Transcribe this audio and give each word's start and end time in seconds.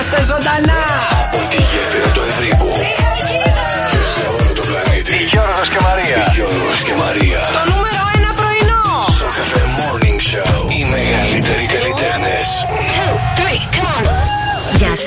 Είμαστε 0.00 0.22
ζωντανά! 0.24 1.17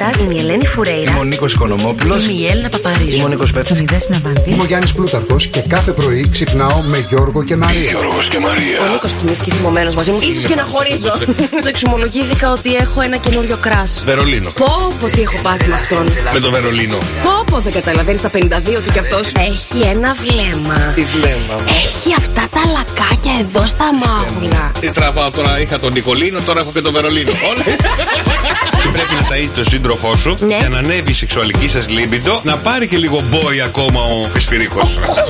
Σας, 0.02 0.24
είμαι 0.24 0.34
η 0.34 0.38
Ελένη 0.38 0.66
Φουρέιρα. 0.66 1.12
Είμαι 1.12 1.20
ο 1.20 1.24
Νίκος 1.24 1.54
Οικονομόπουλος. 1.54 2.28
Είμαι 2.28 2.40
η 2.42 2.46
Έλληνα 2.48 2.70
Παπαρίζου. 2.70 3.16
Είμαι 3.16 3.24
ο 3.24 3.28
Νίκος 3.28 3.52
Βέρτσα. 3.52 3.74
Είμαι 3.76 3.84
η 3.90 3.94
Δέσποινα 3.94 4.20
Βανδύ. 4.24 4.52
Είμαι 4.52 4.62
ο 4.62 4.66
Γιάννης 4.66 4.94
Πλούταρχος 4.94 5.48
και 5.48 5.62
κάθε 5.62 5.92
πρωί 5.92 6.30
ξυπνάω 6.32 6.82
με 6.82 7.06
Γιώργο 7.10 7.44
και 7.44 7.56
Μαρία. 7.56 7.90
Γιώργος 7.90 8.28
και 8.28 8.38
Ο 8.38 8.40
Μαρία. 8.40 8.80
Νίκος 8.92 9.12
κοιμήθηκε 9.14 9.52
θυμωμένο 9.52 9.92
μαζί 9.94 10.12
μου. 10.12 10.20
σω 10.22 10.48
και 10.48 10.56
να 10.56 10.66
χωρίζω. 10.72 11.12
Το 11.66 11.68
εξομολογήθηκα 11.68 12.52
ότι 12.52 12.74
έχω 12.76 13.02
ένα 13.02 13.18
καινούριο 13.18 13.58
κράς. 13.62 14.02
Βερολίνο. 14.06 14.50
Πω, 14.50 14.72
πω 15.02 15.08
τι 15.08 15.22
έχω 15.22 15.38
πάθει 15.42 15.68
με 15.68 15.74
αυτόν. 15.74 16.06
Με 16.34 16.40
το 16.40 16.50
Βερολίνο. 16.52 16.98
Πω, 17.24 17.44
πω 17.52 17.58
δεν 17.60 17.74
καταλαβαίνεις 17.74 18.22
τα 18.22 18.30
52 18.30 18.78
ότι 18.78 18.92
κι 18.92 19.00
αυτός. 19.00 19.26
Έχει 19.50 19.88
ένα 19.94 20.16
βλέμμα. 20.24 20.78
Τι 20.96 21.04
βλέμμα. 21.16 21.56
Έχει 21.84 22.10
αυτά 22.18 22.44
τα 22.56 22.64
λακάκια 22.76 23.34
εδώ 23.44 23.66
στα 23.68 23.88
μάγουλα. 24.02 24.72
Τι 24.80 24.92
τραβάω 24.92 25.32
τώρα, 25.32 25.60
είχα 25.62 25.80
τον 25.80 25.92
Νικολίνο, 25.94 26.40
τώρα 26.46 26.60
έχω 26.60 26.72
και 26.74 26.82
τον 26.82 26.94
Βερολίνο. 26.94 27.32
Όλα. 28.94 29.04
Πρέπει 29.04 29.14
να 29.22 29.28
ταΐζει 29.30 29.52
τον 29.56 29.66
σύντροφό 29.66 30.16
σου 30.18 30.36
Ναι. 30.40 30.58
για 30.58 30.70
να 30.70 30.78
ανέβει 30.78 31.10
η 31.10 31.14
σεξουαλική 31.14 31.68
σας 31.68 31.88
λίμπιντο, 31.90 32.40
να 32.44 32.58
πάρει 32.58 32.88
και 32.88 32.98
λίγο 32.98 33.22
μπόι 33.30 33.62
ακόμα 33.62 34.02
ο 34.02 34.28
Πεσπυρίκο. 34.34 34.80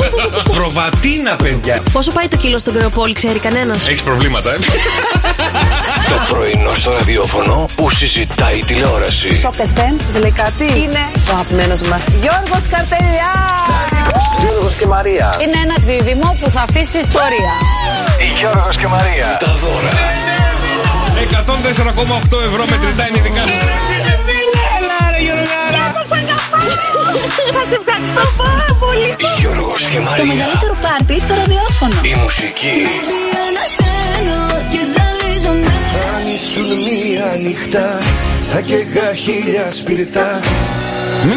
Προβατίνα, 0.55 1.35
παιδιά. 1.35 1.81
Πόσο 1.91 2.11
πάει 2.11 2.27
το 2.27 2.37
κιλό 2.37 2.57
στον 2.57 2.73
κρεοπόλη, 2.73 3.13
ξέρει 3.13 3.39
κανένας; 3.39 3.87
Έχεις 3.87 4.01
προβλήματα, 4.01 4.53
ε; 4.53 4.57
Το 6.11 6.33
πρωινό 6.35 6.73
στο 6.73 6.91
ραδιόφωνο 6.91 7.65
που 7.75 7.89
συζητάει 7.89 8.57
η 8.57 8.63
τηλεόραση. 8.63 9.33
Σοκ 9.33 9.53
FM, 9.53 9.95
σας 10.11 10.21
λέει 10.21 10.31
κάτι. 10.31 10.63
Είναι 10.63 11.01
ο 11.29 11.33
αγαπημένος 11.33 11.81
μας 11.81 12.03
Γιώργος 12.21 12.65
Καρτελιά. 12.69 13.33
Γιώργος 14.39 14.73
και 14.73 14.85
Μαρία. 14.87 15.35
Είναι 15.41 15.57
ένα 15.65 15.75
δίδυμο 15.85 16.37
που 16.41 16.49
θα 16.51 16.61
αφήσει 16.69 16.97
ιστορία. 16.97 17.53
Γιώργος 18.39 18.77
και 18.77 18.87
Μαρία. 18.87 19.37
Τα 19.39 19.55
δώρα 19.61 20.20
104,8 21.23 22.41
ευρώ 22.49 22.65
μετρητά 22.69 23.07
είναι 23.07 23.21
δικά 23.21 23.41
σου. 23.47 23.57
Γιώργος 29.39 29.83
και 29.83 29.97
Το 29.97 30.01
Μαρία. 30.01 30.25
μεγαλύτερο 30.25 30.75
πάρτι 30.81 31.19
στο 31.19 31.33
ραδιόφωνο. 31.33 31.93
Η 32.01 32.13
μουσική 32.23 32.77
Αν 36.15 36.23
ήσουν 36.37 36.69
μία 36.87 37.37
νύχτα 37.41 37.97
θα 38.51 38.61
καίγα 38.61 39.13
χίλια 39.15 39.71
σπιρτά 39.71 40.39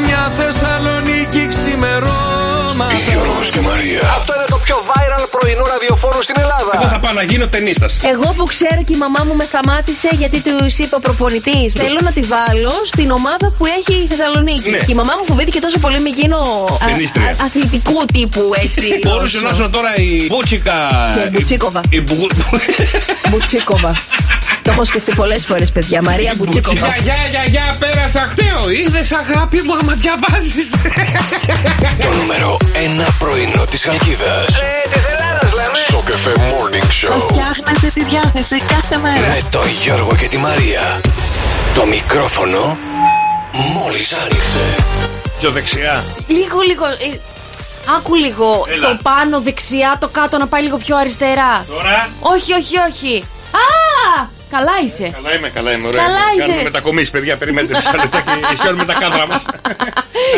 Μια 0.06 0.32
Θεσσαλονίκη 0.38 1.46
ξημερώματα 1.48 2.92
Γιώργος 3.10 3.50
και 3.50 3.60
Μαρία. 3.60 4.00
Αυτό 4.18 4.32
είναι 4.36 4.44
το 4.48 4.58
πιο 4.64 4.76
viral 4.88 5.13
πρωινό 5.36 5.64
ραδιοφόρο 5.72 6.20
στην 6.26 6.36
Ελλάδα. 6.44 6.70
Εγώ 6.78 6.86
θα 6.94 6.98
πάω 7.02 7.12
να 7.20 7.22
γίνω 7.30 7.46
ταινίστας. 7.54 7.92
Εγώ 8.12 8.28
που 8.36 8.44
ξέρω 8.54 8.80
και 8.86 8.94
η 8.98 9.00
μαμά 9.04 9.20
μου 9.26 9.34
με 9.40 9.44
σταμάτησε 9.50 10.08
γιατί 10.22 10.38
τους 10.48 10.74
είπε 10.82 10.94
ο 11.00 11.00
προπονητής. 11.06 11.68
Θέλω 11.82 11.98
να 12.08 12.12
τη 12.16 12.20
βάλω 12.34 12.72
στην 12.92 13.08
ομάδα 13.10 13.46
που 13.56 13.64
έχει 13.78 13.94
η 14.04 14.06
Θεσσαλονίκη. 14.10 14.70
Ναι. 14.70 14.78
Και 14.86 14.92
η 14.96 14.98
μαμά 15.02 15.12
μου 15.18 15.24
φοβήθηκε 15.30 15.58
τόσο 15.66 15.78
πολύ 15.84 16.00
με 16.06 16.10
γίνω 16.18 16.38
α- 16.84 16.86
Ταινίστρια. 16.86 17.26
α- 17.28 17.34
αθλητικού 17.46 17.96
τύπου 18.12 18.42
έτσι. 18.64 18.86
Μπορούσε 19.08 19.38
να 19.44 19.50
ήσουν 19.52 19.70
τώρα 19.76 19.90
η 19.96 20.26
Μπούτσικα. 20.30 20.76
Και 21.14 21.30
Μπουτσίκοβα. 21.32 21.80
Η 21.88 22.00
Μπου- 22.00 22.30
Μπουτσίκοβα. 23.30 23.92
Το 24.62 24.70
έχω 24.70 24.84
σκεφτεί 24.84 25.14
πολλές 25.14 25.44
φορές, 25.46 25.72
παιδιά. 25.72 26.02
Μαρία 26.02 26.32
Μπουτσίκοβα. 26.36 26.86
Γεια, 26.86 26.96
γεια, 27.02 27.16
γεια, 27.30 27.42
γεια, 27.50 27.76
πέρασα 27.78 28.20
χταίο. 28.20 28.70
Είδες 28.70 29.12
αγάπη 29.12 29.60
μου 29.64 29.72
άμα 29.80 29.92
διαβάζεις. 29.94 30.70
Το 32.02 32.08
νούμερο 32.20 32.56
1 32.72 33.14
πρωινό 33.18 33.64
της 33.70 33.84
Χαλκίδας. 33.84 34.46
Ε, 35.76 35.80
της 35.80 35.90
Ελλάδας 35.90 35.90
λέμε. 35.90 36.02
Στο 36.02 36.02
καφέ 36.12 36.32
Morning 36.36 36.84
Show. 36.84 37.28
Φτιάχνετε 37.30 37.90
τη 37.94 38.04
διάθεση 38.04 38.56
κάθε 38.66 38.96
μέρα. 38.98 39.20
Με 39.20 39.42
το 39.50 39.60
Γιώργο 39.82 40.14
και 40.16 40.26
τη 40.28 40.36
Μαρία. 40.36 41.00
Το 41.74 41.86
μικρόφωνο 41.86 42.78
μόλις 43.52 44.12
άνοιξε. 44.12 44.74
Πιο 45.40 45.50
δεξιά. 45.50 46.04
Λίγο, 46.26 46.60
λίγο. 46.66 46.84
ε, 46.86 47.18
Άκου 47.98 48.14
λίγο. 48.14 48.64
Έλα. 48.68 48.88
Το 48.88 48.98
πάνω 49.02 49.40
δεξιά, 49.40 49.96
το 50.00 50.08
κάτω 50.08 50.38
να 50.38 50.46
πάει 50.46 50.62
λίγο 50.62 50.76
πιο 50.76 50.96
αριστερά. 50.96 51.64
Τώρα. 51.68 52.08
Όχι, 52.20 52.52
όχι, 52.52 52.74
όχι. 52.90 53.24
Α! 53.52 54.26
Καλά 54.56 54.72
είσαι. 54.84 55.06
Καλά 55.18 55.34
είμαι, 55.36 55.48
καλά 55.48 55.70
είμαι. 55.72 55.86
Ωραία. 55.88 56.02
Καλά 56.02 56.24
είσαι. 56.36 56.46
Κάνουμε 56.46 56.62
μετακομίσεις, 56.62 57.10
παιδιά. 57.10 57.36
Περιμένετε 57.36 57.74
μισό 57.76 57.90
λεπτάκι. 57.96 58.28
Ισιώνουμε 58.52 58.84
τα 58.84 58.92
κάδρα 58.92 59.26
μας. 59.26 59.44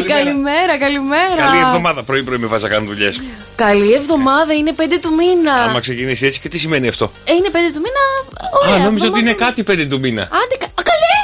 Καλημέρα, 0.07 0.79
καλημέρα. 0.79 1.37
Καλή 1.37 1.59
εβδομάδα. 1.67 2.03
Πρωί-πρωί 2.03 2.39
με 2.39 2.47
βάζει 2.47 2.65
να 2.65 2.71
κάνω 2.71 2.87
δουλειές. 2.87 3.23
Καλή 3.57 3.93
εβδομάδα, 3.93 4.53
είναι 4.55 4.73
5 4.77 4.83
του 5.01 5.15
μήνα. 5.15 5.55
Άμα 5.55 5.81
ξεκινήσει 5.81 6.27
έτσι, 6.27 6.41
και 6.41 6.49
τι 6.49 6.59
σημαίνει 6.59 6.89
αυτό; 6.89 7.13
Ε, 7.25 7.33
είναι 7.35 7.49
5 7.53 7.57
του 7.75 7.81
μήνα. 7.85 8.03
Ωραία, 8.63 8.75
Α, 8.75 8.85
νόμιζα 8.85 9.07
ότι 9.07 9.19
είναι 9.21 9.31
εβδομάδα. 9.31 9.51
κάτι 9.53 9.63
πέντε 9.63 9.85
του 9.85 9.99
μήνα. 9.99 10.23
Άντε, 10.23 10.57
κα- 10.59 10.67
Α, 10.81 10.83
καλέ! 10.91 11.17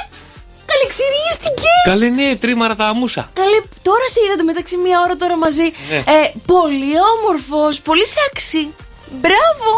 Καλέ, 0.71 0.85
ξυρίστηκε! 0.95 1.73
Καλέ, 1.91 2.09
ναι, 2.09 2.37
τρίμαρα 2.37 2.75
τα 2.75 2.87
αμούσα. 2.87 3.31
Καλέ, 3.33 3.59
τώρα 3.83 4.07
σε 4.13 4.21
είδατε 4.27 4.43
μεταξύ 4.43 4.77
μία 4.77 5.01
ώρα 5.05 5.17
τώρα 5.17 5.37
μαζί. 5.37 5.67
Ναι. 5.91 5.97
Ε, 5.97 6.33
πολύ 6.47 6.93
όμορφος, 7.15 7.81
πολύ 7.81 8.07
σεξι. 8.07 8.63
Μπράβο! 9.21 9.69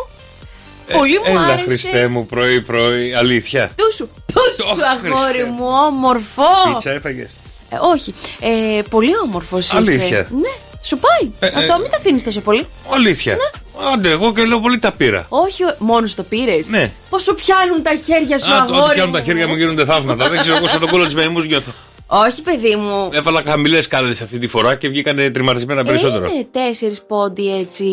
Πολύ 0.93 1.19
μου 1.19 1.25
Ε, 1.27 1.31
Έλα, 1.31 1.41
άρεσε. 1.45 1.65
Χριστέ 1.69 2.09
μου, 2.09 2.27
πρωί-πρωί, 2.27 3.15
αλήθεια. 3.15 3.71
Τούσου, 3.77 4.09
τούσου, 4.33 4.71
Ω, 4.71 4.77
αγόρι 4.87 5.33
Χριστέ. 5.33 5.51
μου, 5.51 5.67
όμορφο. 5.87 6.43
Πίτσα 6.75 6.91
έφαγες; 6.91 7.31
Ε, 7.71 7.77
όχι. 7.95 8.15
Ε, 8.41 8.83
πολύ 8.91 9.11
όμορφος 9.25 9.67
είσαι. 9.67 9.77
Αλήθεια. 9.77 10.29
Ναι, 10.41 10.53
σου 10.83 10.99
πάει. 10.99 11.31
Ε, 11.39 11.47
Αυτό 11.59 11.75
ε, 11.75 11.79
μην 11.81 11.91
τα 11.91 11.97
αφήνεις 11.97 12.23
τόσο 12.23 12.41
πολύ. 12.41 12.67
Αλήθεια. 12.95 13.37
Άντε, 13.95 14.11
εγώ 14.11 14.33
και 14.33 14.45
λέω 14.45 14.61
πολύ 14.61 14.79
τα 14.79 14.93
πήρα. 14.93 15.27
Όχι, 15.29 15.63
μόνος 15.79 16.15
το 16.15 16.23
πήρες. 16.23 16.67
Ναι. 16.69 16.93
Πόσο 17.11 17.35
πιάνουν 17.35 17.83
τα 17.83 17.91
χέρια 18.07 18.39
σου, 18.39 18.53
Α, 18.53 18.57
αγόρι. 18.57 18.81
τότε 18.81 18.93
πιάνουν 18.95 19.13
τα 19.13 19.19
μου. 19.19 19.25
χέρια 19.25 19.47
μου 19.49 19.55
γίνονται 19.55 19.85
θαύματα. 19.85 20.29
Δεν 20.29 20.41
ξέρω, 20.41 20.57
εγώ 20.57 20.67
σαν 20.69 20.81
τον 20.81 20.89
κόλλο 20.89 21.05
της 21.05 21.15
μεμού 21.15 21.41
νιώθω. 21.41 21.73
Όχι, 22.07 22.43
παιδί 22.43 22.77
μου. 22.77 23.11
Έβαλα 23.13 23.43
χαμηλές 23.47 23.87
κάλες 23.89 24.23
αυτή 24.23 24.39
τη 24.39 24.47
φορά 24.47 24.75
και 24.75 24.89
βγήκανε 24.89 25.31
τριμαρισμένα 25.31 25.85
περισσότερο. 25.85 26.27
Είναι 26.35 26.47
τέσσερις 26.51 27.03
πόντι 27.03 27.57
έτσι. 27.59 27.85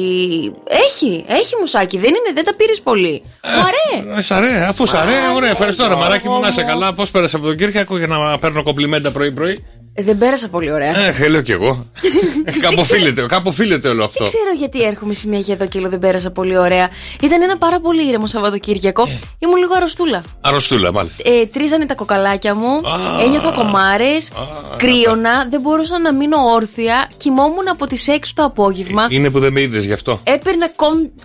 Έχει, 0.68 1.26
έχει 1.28 1.56
μουσάκι. 1.60 1.98
Δεν 1.98 2.10
είναι, 2.10 2.32
δεν 2.34 2.44
τα 2.46 2.56
πήρες 2.56 2.80
πολύ. 2.82 3.24
Μου 3.44 3.62
αρέ. 3.62 4.18
Ε, 4.18 4.22
Σ' 4.22 4.32
αρέ, 4.32 4.66
αφού 4.66 4.86
σ' 4.86 4.94
αρέ, 4.94 5.14
ωραία, 5.36 5.50
ευχαριστώ 5.50 5.88
ρε 5.88 5.96
μαράκι 5.96 6.30
μου, 6.30 6.40
να 6.40 6.48
είσαι 6.48 6.62
μου. 6.62 6.68
καλά. 6.68 6.94
Πώς 6.94 7.12
πέρασε 7.12 7.36
από 7.36 7.46
τον 7.46 7.56
Κύριακο 7.56 7.98
για 7.98 8.08
να 8.08 8.38
παίρνω 8.40 8.64
κομπλιμέντα 8.64 9.12
πρωί-πρωί; 9.12 9.66
Ε, 9.94 10.04
δεν 10.04 10.18
πέρασα 10.18 10.48
πολύ 10.50 10.72
ωραία. 10.72 10.94
Ε, 11.20 11.28
λέω 11.28 11.42
κι 11.42 11.52
εγώ. 11.52 11.86
κάπου 12.62 12.76
οφείλεται, 12.80 13.26
κάπου 13.26 13.50
οφείλεται 13.50 13.88
όλο 13.88 14.04
αυτό. 14.04 14.24
Δεν 14.24 14.34
ξέρω 14.34 14.54
γιατί 14.58 14.84
έρχομαι 14.84 15.14
συνέχεια 15.14 15.54
εδώ 15.54 15.68
και 15.68 15.80
λέω 15.80 15.90
δεν 15.90 16.00
πέρασα 16.00 16.32
πολύ 16.32 16.58
ωραία. 16.58 16.90
Ήταν 17.22 17.42
ένα 17.42 17.58
πάρα 17.58 17.80
πολύ 17.80 18.08
ήρεμο 18.08 18.28
Σαββατοκύριακο. 18.28 19.08
Ήμουν 19.40 19.56
λίγο 19.58 19.74
αρρωστούλα. 19.76 20.24
Αρρωστούλα, 20.42 20.92
μάλιστα. 20.92 21.24
Ε, 21.32 21.46
τρίζανε 21.46 21.86
τα 21.86 21.94
κοκαλάκια 21.96 22.56
μου, 22.56 22.68
Α. 22.68 23.22
ένιωθα 23.24 23.52
κομμάρες, 23.52 24.32
κρύωνα, 24.78 25.48
δεν 25.50 25.62
μπορούσα 25.62 26.00
να 26.00 26.14
μείνω 26.14 26.38
όρθια, 26.54 27.10
κοιμόμουν 27.18 27.70
από 27.70 27.88
τις 27.88 28.08
6 28.08 28.34
το 28.34 28.44
απόγευμα. 28.44 29.08
Είναι 29.10 29.30
που 29.30 29.40
δεν 29.40 29.52
με 29.52 29.62
είδες 29.62 29.86
γι' 29.86 29.94
αυτό. 29.94 30.20
Έπαιρνα 30.24 30.72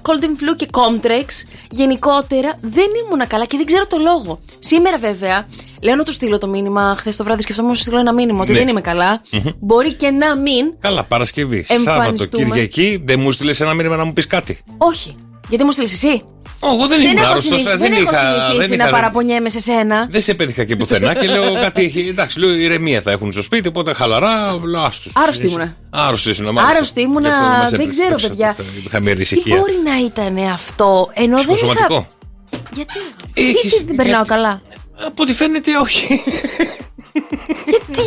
cold 0.03 0.23
and 0.25 0.25
flu 0.25 0.57
και 0.57 0.67
Comtrex. 0.71 1.27
Γενικότερα 1.71 2.59
δεν 2.61 2.87
ήμουνα 3.07 3.27
καλά 3.27 3.45
και 3.45 3.57
δεν 3.57 3.67
ξέρω 3.67 3.87
το 3.87 3.97
λόγο. 3.99 4.41
Σήμερα 4.59 4.99
βέβαια, 4.99 5.47
λέω 5.83 5.95
να 5.97 6.03
του 6.05 6.13
στείλω 6.13 6.39
το 6.39 6.47
μήνυμα. 6.49 6.95
Χθες 6.99 7.17
το 7.17 7.25
βράδυ 7.25 7.43
σκεφτόμουν 7.43 7.71
να 7.71 7.77
σου 7.77 7.83
στείλω 7.83 7.99
ένα 7.99 8.13
μήνυμα 8.13 8.43
ότι 8.43 8.53
Ναι. 8.53 8.59
δεν 8.59 8.69
είμαι 8.69 8.81
καλά. 8.81 9.21
Μπορεί 9.61 9.93
και 9.95 10.11
να 10.11 10.37
μην. 10.37 10.75
Καλά, 10.81 11.05
Παρασκευή, 11.05 11.65
Σάββατο, 11.69 11.91
Εμφανιστούμε. 12.01 12.45
Κυριακή, 12.45 13.03
δεν 13.05 13.21
μου 13.21 13.33
στείλες 13.33 13.61
ένα 13.61 13.75
μήνυμα 13.75 13.97
να 13.97 14.05
μου 14.05 14.13
πεις 14.13 14.27
κάτι. 14.27 14.59
Όχι. 14.79 15.17
Γιατί 15.49 15.65
μου 15.65 15.73
στείλεις 15.73 15.93
εσύ; 15.93 16.23
Εγώ 16.63 16.87
δεν 16.87 16.89
Δεν 16.89 17.01
ήμουν 17.01 17.17
έχω, 17.17 17.27
άρρωστος. 17.31 17.61
συνηθ- 17.61 17.79
Δεν, 17.79 17.79
δεν 17.79 17.93
έχω 17.93 18.03
είχα. 18.03 18.43
συνηθίσει 18.45 18.69
Δεν 18.69 18.79
να 18.79 18.85
είχα 18.85 18.93
παραπονιέμαι 18.93 19.49
σε 19.49 19.61
σένα. 19.61 20.07
δεν 20.11 20.23
σε 20.23 20.35
πέτυχα 20.35 20.65
και 20.65 20.77
πουθενά 20.77 21.15
και 21.15 21.27
λέω 21.27 21.53
κάτι 21.55 21.85
έχει. 21.85 22.07
Εντάξει, 22.09 22.39
λέω 22.39 22.51
ηρεμία 22.55 23.03
θα 23.03 23.11
έχουν 23.11 23.33
στο 23.33 23.43
σπίτι, 23.43 23.69
οπότε 23.69 23.93
χαλαρά. 23.93 24.59
Λέω 24.65 24.81
άστο. 24.83 25.11
Άρρωστη 25.15 25.47
ήμουνα. 25.47 25.77
Άρρωστη 25.91 26.31
ήσουν, 26.31 26.45
μάλιστα. 26.45 26.67
Άρρωστη 26.69 27.01
ήμουνα, 27.01 27.29
Γι' 27.29 27.35
αυτό 27.35 27.45
μας 27.47 27.71
δεν 27.71 27.81
έτρεξε, 27.81 27.89
ξέρω, 28.01 28.05
έτρεξε, 28.15 28.29
παιδιά. 28.29 28.49
έτρεξε, 28.49 28.73
Είχα 28.87 29.01
μια 29.01 29.15
Τι 29.15 29.21
ησυχία. 29.21 29.57
μπορεί 29.57 29.75
να 29.85 30.05
ήταν 30.07 30.51
αυτό, 30.53 31.11
ενώ 31.15 31.37
δεν 31.37 31.45
είχα... 31.47 31.55
Ψυχοσωματικό. 31.55 32.07
Γιατί, 32.75 32.93
Έχεις- 33.35 33.63
γιατί 33.63 33.85
δεν 33.85 33.95
περνάω 33.97 34.15
γιατί- 34.15 34.29
καλά; 34.29 34.61
Από 35.05 35.23
ό,τι 35.23 35.35
φαίνεται, 35.35 35.77
όχι. 35.77 36.23
Γιατί, 37.67 38.05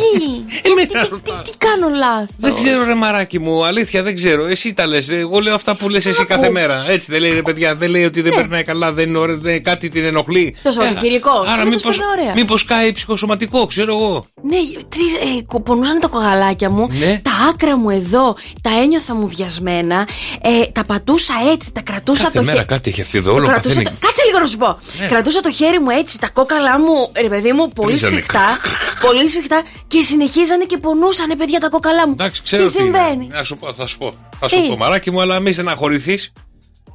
Εμένα 0.62 0.86
τι, 0.86 0.92
τι, 0.92 1.08
ρωτάς. 1.10 1.42
τι 1.50 1.56
κάνω 1.58 1.88
λάθος; 1.96 2.26
Δεν 2.36 2.54
ξέρω, 2.54 2.84
ρε 2.84 2.94
μαράκι 2.94 3.38
μου, 3.38 3.64
αλήθεια 3.64 4.02
δεν 4.02 4.14
ξέρω. 4.16 4.46
Εσύ 4.46 4.74
τα 4.74 4.86
λες. 4.86 5.10
Εγώ 5.10 5.38
λέω 5.40 5.54
αυτά 5.54 5.76
που 5.76 5.88
λες 5.88 6.06
εσύ 6.06 6.24
κάθε 6.24 6.50
μέρα. 6.50 6.84
Έτσι 6.88 7.12
δεν 7.12 7.20
λέει 7.20 7.30
ρε 7.34 7.42
παιδιά, 7.42 7.74
δεν 7.74 7.90
λέει 7.90 8.04
ότι 8.04 8.20
δεν 8.20 8.34
περνάει 8.34 8.64
καλά, 8.64 8.92
δεν 8.92 9.08
είναι 9.08 9.18
ωραία, 9.18 9.36
δεν, 9.36 9.62
κάτι 9.62 9.88
την 9.88 10.04
ενοχλεί. 10.04 10.56
Το 10.62 10.70
Σαββατοκυριακό, 10.70 11.30
Ε, 11.30 11.50
Άρα 11.52 11.56
συνήθως 11.56 11.74
μήπως, 11.82 11.96
περνάω 11.96 12.12
ωραία. 12.20 12.32
μήπως 12.36 12.64
κάει 12.64 12.92
ψυχοσωματικό, 12.92 13.66
ξέρω 13.66 13.92
εγώ. 13.96 14.26
Ναι, 14.42 14.56
τρεις, 14.88 15.14
ε, 15.14 15.42
κο- 15.46 15.60
πονούσαν 15.60 16.00
τα 16.00 16.08
κογαλάκια 16.08 16.70
μου, 16.70 16.88
Ναι. 16.98 17.20
τα 17.24 17.30
άκρα 17.50 17.76
μου 17.76 17.90
εδώ, 17.90 18.36
τα 18.62 18.70
ένιωθα 18.82 19.14
μου 19.14 19.28
βιασμένα, 19.28 20.08
ε, 20.42 20.66
τα 20.72 20.84
πατούσα 20.84 21.34
έτσι, 21.52 21.72
τα 21.72 21.80
κρατούσα 21.80 22.22
Κάθε 22.22 22.38
το 22.38 22.44
μέρα 22.44 22.58
χε- 22.58 22.68
κάτι 22.68 22.90
έχει 22.90 23.00
αυτή 23.00 23.18
εδώ, 23.18 23.30
το 23.30 23.36
όλο 23.36 23.46
κρατούσα 23.46 23.68
παθαίνει. 23.68 23.84
το- 23.84 24.06
Κάτσε 24.06 24.22
λίγο 24.26 24.38
να 24.38 24.46
σου 24.46 24.56
πω. 24.56 24.78
Κρατούσα 25.08 25.40
το 25.40 25.50
χέρι 25.52 25.80
μου 25.80 25.90
έτσι, 25.90 26.18
τα 26.18 26.28
κόκαλά 26.28 26.78
μου, 26.78 27.10
ρε 27.20 27.28
παιδί 27.28 27.52
μου, 27.52 27.68
πολύ 27.68 27.90
Τρίζανε. 27.92 28.14
σφιχτά. 28.16 28.46
πολύ 29.02 29.28
σφιχτά 29.28 29.62
και 29.88 30.02
συνεχίζανε 30.02 30.64
και 30.64 30.76
πονούσανε, 30.76 31.36
παιδιά, 31.36 31.60
τα 31.60 31.68
κόκαλά 31.68 32.06
μου. 32.06 32.12
Εντάξει, 32.18 32.42
ξέρω 32.42 32.64
τι 32.64 32.70
συμβαίνει. 32.70 33.24
είναι. 33.24 33.34
Να 33.34 33.44
σου 33.44 33.56
πω, 33.56 33.72
θα 33.72 33.86
σου 33.86 33.98
πω. 33.98 34.14
Θα 34.40 34.48
σου 34.48 34.60
Τι; 34.62 34.68
πω, 34.68 34.76
μαράκι 34.76 35.10
μου, 35.10 35.20
αλλά 35.20 35.40
μη 35.40 35.52
στεναχωρηθείς. 35.52 36.32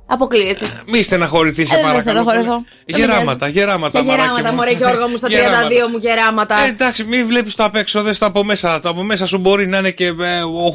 Αποκλείεται. 0.07 0.65
Μη 0.87 1.01
στεναχωρηθεί, 1.01 1.65
σε 1.65 1.75
Ε, 1.75 1.77
δεν 1.77 1.85
θα 1.85 1.91
παρακαλώ. 1.91 2.01
στεναχωρηθώ. 2.01 2.51
πολύ. 2.53 2.65
Δεν 2.85 2.99
με 2.99 3.05
Γεράματα, 3.05 3.35
νοιάζει. 3.45 3.59
γεράματα, 3.59 3.91
Τα 3.99 4.03
μαράκι 4.03 4.21
γεράματα, 4.23 4.49
μου. 4.49 4.55
μωρέ 4.55 4.71
Γιώργο 4.71 5.07
μου, 5.07 5.17
στα 5.17 5.27
32 5.27 5.31
Γεράματα. 5.31 5.89
μου 5.91 5.97
γεράματα. 6.01 6.63
Ε, 6.65 6.67
εντάξει, 6.69 7.03
μην 7.03 7.27
βλέπεις 7.27 7.55
το 7.55 7.63
απ' 7.63 7.75
έξω, 7.75 8.01
δες 8.01 8.17
το 8.17 8.25
από 8.25 8.43
μέσα. 8.43 8.79
Το 8.79 8.89
από 8.89 9.03
μέσα 9.03 9.25
σου 9.25 9.37
μπορεί 9.37 9.67
να 9.67 9.77
είναι 9.77 9.91
και 9.91 10.05
ε, 10.05 10.13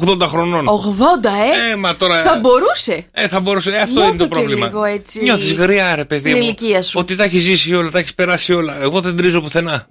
80 0.05 0.19
χρονών. 0.27 0.65
80, 0.67 1.29
ε! 1.69 1.71
Ε, 1.71 1.75
μα 1.75 1.95
τώρα. 1.95 2.23
Θα 2.23 2.39
μπορούσε; 2.41 3.05
Ε, 3.11 3.27
θα 3.27 3.39
μπορούσε. 3.39 3.69
Ε, 3.71 3.77
αυτό 3.79 3.93
Νιώθω 3.93 4.07
είναι 4.09 4.17
το 4.17 4.23
και 4.23 4.29
πρόβλημα. 4.29 4.65
λίγο 4.65 4.83
έτσι. 4.83 5.19
Νιώθεις 5.21 5.53
γριά, 5.53 5.95
ρε 5.95 6.05
παιδί 6.05 6.19
Στην 6.29 6.37
μου. 6.37 6.43
ηλικία 6.43 6.81
σου. 6.81 6.95
Ότι 6.99 7.15
τα 7.15 7.23
έχεις 7.23 7.41
ζήσει 7.41 7.75
όλα, 7.75 7.91
τα 7.91 7.99
έχεις 7.99 8.13
περάσει 8.13 8.53
όλα. 8.53 8.81
Εγώ 8.81 8.99
δεν 9.01 9.15
τρίζω 9.15 9.41
πουθενά. 9.41 9.85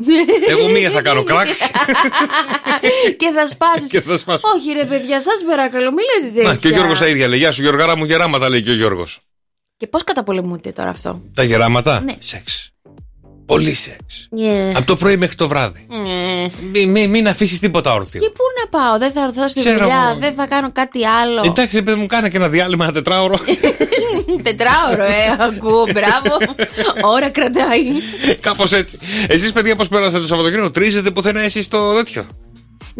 Εγώ 0.48 0.68
μία 0.68 0.90
θα 0.90 1.02
κάνω 1.02 1.22
κρακ. 1.22 1.46
και 3.20 3.30
θα 3.34 3.46
σπάσεις. 3.46 3.88
Και 3.90 4.00
θα 4.00 4.16
σπάσω. 4.16 4.40
Όχι, 4.56 4.72
ρε 4.72 4.84
παιδιά, 4.84 5.20
σας 5.20 5.34
παρακαλώ, 5.48 5.90
μην 5.92 6.04
λέτε 6.14 6.34
τέτοια. 6.34 6.50
Να, 6.50 6.56
και 6.56 6.66
ο 6.66 6.70
Γιώργος 6.70 6.98
τα 6.98 7.06
ίδια 7.06 7.28
λέει. 7.28 7.38
Γεια 7.38 7.52
σου, 7.52 7.62
Γιώργαρα 7.62 7.96
μου, 7.96 8.04
γεράματα 8.04 8.48
λέει 8.48 8.62
και 8.62 8.70
ο 8.70 8.74
Γιώργος. 8.74 9.18
Και 9.80 9.86
πώς 9.86 10.04
καταπολεμούνται 10.04 10.70
τώρα 10.72 10.88
αυτό; 10.88 11.22
Τα 11.34 11.42
γεράματα; 11.42 12.00
Ναι. 12.00 12.14
Σεξ. 12.18 12.70
Πολύ 13.46 13.74
σεξ. 13.74 14.28
Yeah. 14.38 14.72
Από 14.76 14.86
το 14.86 14.96
πρωί 14.96 15.16
μέχρι 15.16 15.34
το 15.34 15.48
βράδυ. 15.48 15.86
Μην 16.72 16.90
μη, 16.90 17.06
μην 17.06 17.28
αφήσεις 17.28 17.58
τίποτα 17.58 17.92
όρθιο. 17.92 18.20
Και 18.20 18.30
πού 18.30 18.42
να 18.62 18.78
πάω, 18.78 18.98
δεν 18.98 19.12
θα 19.12 19.20
έρθω 19.22 19.48
στη 19.48 19.60
Ξέρω 19.60 19.78
δουλειά, 19.78 20.06
εγώ. 20.10 20.18
δεν 20.18 20.34
θα 20.34 20.46
κάνω 20.46 20.72
κάτι 20.72 21.06
άλλο. 21.06 21.42
Εντάξει, 21.44 21.76
ρε 21.76 21.82
παιδί 21.82 22.00
μου, 22.00 22.06
κάνε 22.06 22.28
και 22.28 22.36
ένα 22.36 22.48
διάλειμμα 22.48 22.84
ένα 22.84 22.92
τετράωρο. 22.92 23.38
Τετράωρο, 24.42 25.02
ε, 25.02 25.36
ακούω, 25.38 25.84
μπράβο. 25.84 26.36
Ώρα 27.02 27.30
κρατάει. 27.30 27.82
Κάπως 28.40 28.72
έτσι. 28.72 28.98
Εσείς, 29.28 29.52
παιδιά, 29.52 29.76
πώς 29.76 29.88
πέρασατε 29.88 30.20
το 30.20 30.26
Σαββατοκύριακο, 30.26 30.70
τρίζετε 30.70 31.10
πουθενά 31.10 31.40
εσείς 31.40 31.68
το 31.68 31.94
τέτοιο; 31.94 32.26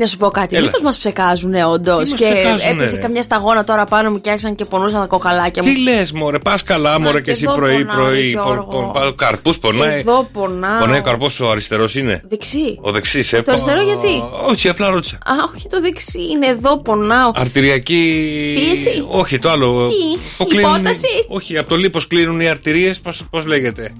Να 0.00 0.06
σου 0.06 0.16
πω 0.16 0.28
κάτι, 0.28 0.56
Έλα. 0.56 0.64
μήπως 0.66 0.80
μας 0.82 0.98
ψεκάζουν 0.98 1.54
όντως. 1.54 2.02
Τι 2.04 2.10
μας 2.10 2.18
Και 2.18 2.24
ψεκάζουνε, 2.24 2.70
έπεσε 2.70 2.94
ρε; 2.94 3.00
καμιά 3.00 3.22
σταγόνα 3.22 3.64
τώρα 3.64 3.84
πάνω 3.84 4.10
μου 4.10 4.20
και 4.20 4.30
άρχισαν 4.30 4.54
και 4.54 4.64
πονούσαν 4.64 5.00
τα 5.00 5.06
κοκαλάκια 5.06 5.62
μου. 5.64 5.72
Τι 5.72 5.80
λες, 5.82 6.12
Μωρέ, 6.12 6.38
πας 6.38 6.62
καλά, 6.62 7.00
Μωρέ, 7.00 7.18
και 7.18 7.20
και 7.24 7.30
εσύ 7.30 7.44
εδώ 7.48 7.54
πονάω, 7.54 7.84
πρωί-πρωί. 7.84 8.28
Γιώργο. 8.30 8.92
Ο 9.08 9.12
καρπούς 9.12 9.58
πονάει. 9.58 9.98
Εδώ 9.98 10.28
πονάω. 10.32 10.78
Πονάει 10.78 10.98
ο 10.98 11.02
καρπός 11.02 11.40
ο 11.40 11.50
αριστερός 11.50 11.94
είναι; 11.94 12.22
Δεξί. 12.28 12.78
Ο 12.80 12.90
δεξί, 12.90 13.26
ε. 13.30 13.42
Το 13.42 13.52
αριστερό 13.52 13.82
γιατί; 13.82 14.22
Όχι, 14.50 14.68
απλά 14.68 14.90
ρώτησα. 14.90 15.16
Α, 15.16 15.32
όχι 15.54 15.68
το 15.68 15.80
δεξί, 15.80 16.22
είναι 16.30 16.46
εδώ 16.46 16.78
πονάω. 16.78 17.30
Αρτηριακή. 17.34 18.22
Πίεση. 18.56 19.04
Όχι, 19.08 19.38
το 19.38 19.50
άλλο. 19.50 19.88
Τι, 19.88 20.18
Το 20.38 20.44
κλείνουν- 20.44 20.74
υπόταση; 20.74 21.06
Όχι, 21.28 21.58
από 21.58 21.68
το 21.68 21.76
λίπος 21.76 22.06
κλείνουν 22.06 22.40
οι 22.40 22.48
αρτηρίες. 22.48 23.00
Πώς 23.30 23.46
λέγεται; 23.46 23.94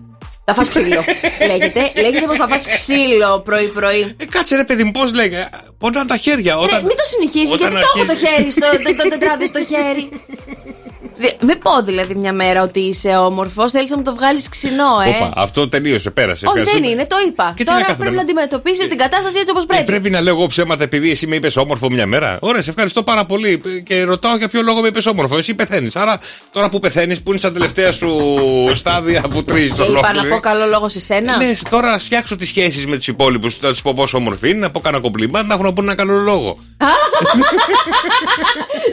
Θα 0.45 0.55
φας 0.55 0.69
ξύλο. 0.69 1.05
λέγεται. 1.47 1.93
Λέγεται 2.01 2.27
πως 2.27 2.37
θα 2.37 2.49
φας 2.49 2.67
ξύλο 2.67 3.41
πρωί-πρωί. 3.41 4.15
Ε, 4.19 4.25
κάτσε 4.25 4.57
ρε 4.57 4.65
παιδί 4.65 4.85
μου, 4.85 4.91
πώς 4.91 5.13
λέγεται. 5.15 5.49
Πονάνε 5.79 6.07
τα 6.09 6.17
χέρια. 6.17 6.53
Ρε, 6.55 6.61
Όταν... 6.61 6.81
μην 6.87 6.97
το 6.97 7.03
συνεχίσεις, 7.05 7.55
όταν 7.55 7.71
γιατί 7.71 7.87
το 7.87 7.93
έχω 7.95 8.05
το 8.07 8.13
αρχίζεις- 8.13 8.35
χέρι 8.35 8.51
στο 8.51 8.67
το, 8.97 9.03
το 9.03 9.09
τετράδι 9.09 9.47
στο 9.47 9.59
χέρι. 9.65 10.09
Δε- 11.23 11.45
Με 11.47 11.55
πω 11.57 11.71
δηλαδή 11.85 12.15
μια 12.15 12.33
μέρα 12.33 12.63
ότι 12.63 12.81
είσαι 12.81 13.09
όμορφος, 13.09 13.71
θέλεις 13.73 13.91
να 13.91 13.97
μου 13.97 14.03
το 14.03 14.15
βγάλεις 14.15 14.49
ξινό, 14.49 14.85
ε. 15.07 15.09
Όπα, 15.09 15.33
αυτό 15.37 15.69
τελείωσε, 15.69 16.11
πέρασε. 16.11 16.47
Όχι, 16.47 16.55
δεν 16.55 16.63
Ευχαριστούμε. 16.63 16.93
είναι, 17.01 17.07
το 17.07 17.17
είπα. 17.29 17.53
Και 17.57 17.65
τι 17.65 17.65
Τώρα 17.65 17.79
να 17.79 17.85
κάθομαι 17.85 18.05
πρέπει 18.05 18.17
να 18.17 18.23
να- 18.23 18.29
αντιμετωπίσεις 18.43 18.89
την 18.89 18.99
κατάσταση 18.99 19.37
έτσι 19.39 19.51
όπως 19.51 19.63
Ε, 19.63 19.67
πρέπει. 19.67 19.85
πρέπει 19.85 20.11
να 20.11 20.21
λέω 20.21 20.35
εγώ 20.35 20.47
ψέματα 20.47 20.83
επειδή 20.85 21.11
εσύ 21.11 21.27
με 21.27 21.37
είπες 21.37 21.57
όμορφο 21.57 21.91
μια 21.91 22.07
μέρα. 22.07 22.39
Ωραία, 22.41 22.63
σε 22.63 22.71
ευχαριστώ 22.71 23.03
πάρα 23.03 23.25
πολύ. 23.25 23.63
Ε, 23.67 23.81
Και 23.81 24.03
ρωτάω 24.03 24.37
για 24.37 24.49
ποιο 24.49 24.63
λόγο 24.63 24.81
με 24.81 24.89
είπες 24.89 25.07
όμορφο. 25.07 25.37
Εσύ 25.37 25.55
πεθαίνεις. 25.55 25.97
Άρα 25.97 26.21
τώρα 26.53 26.69
που 26.71 26.79
πεθαίνεις, 26.79 27.23
που 27.23 27.29
είναι 27.31 27.39
στα 27.39 27.53
τελευταία 27.53 27.93
σου 27.93 28.11
στάδια 28.81 29.21
που 29.31 29.45
τρίζεις 29.45 29.73
Και 29.77 29.83
είπα 29.83 30.13
να 30.15 30.25
πω 30.25 30.41
καλό 30.41 30.67
λόγο 30.67 30.89
σε 30.89 31.01
σένα. 31.01 31.37
Λες, 31.37 31.63
τώρα 31.71 31.99
φτιάξω 31.99 32.37
τις 32.37 32.49
σχέσεις 32.49 32.87
με 32.87 32.97
τους 32.97 33.09
υπόλοιπους. 33.09 33.57
Θα 33.57 33.69
τους 33.69 33.83
πω 33.83 33.93
πόσο 33.97 34.17
όμορφη 34.17 34.49
είναι, 34.51 34.59
να 34.59 34.71
πω 34.71 34.81
κανένα 34.81 35.03
κομπλιμά, 35.03 35.43
να 35.43 35.55
έχουν 35.55 35.65
να 35.67 35.73
πούνε 35.73 35.87
ένα 35.87 35.97
καλό 36.05 36.19
λόγο. 36.21 36.59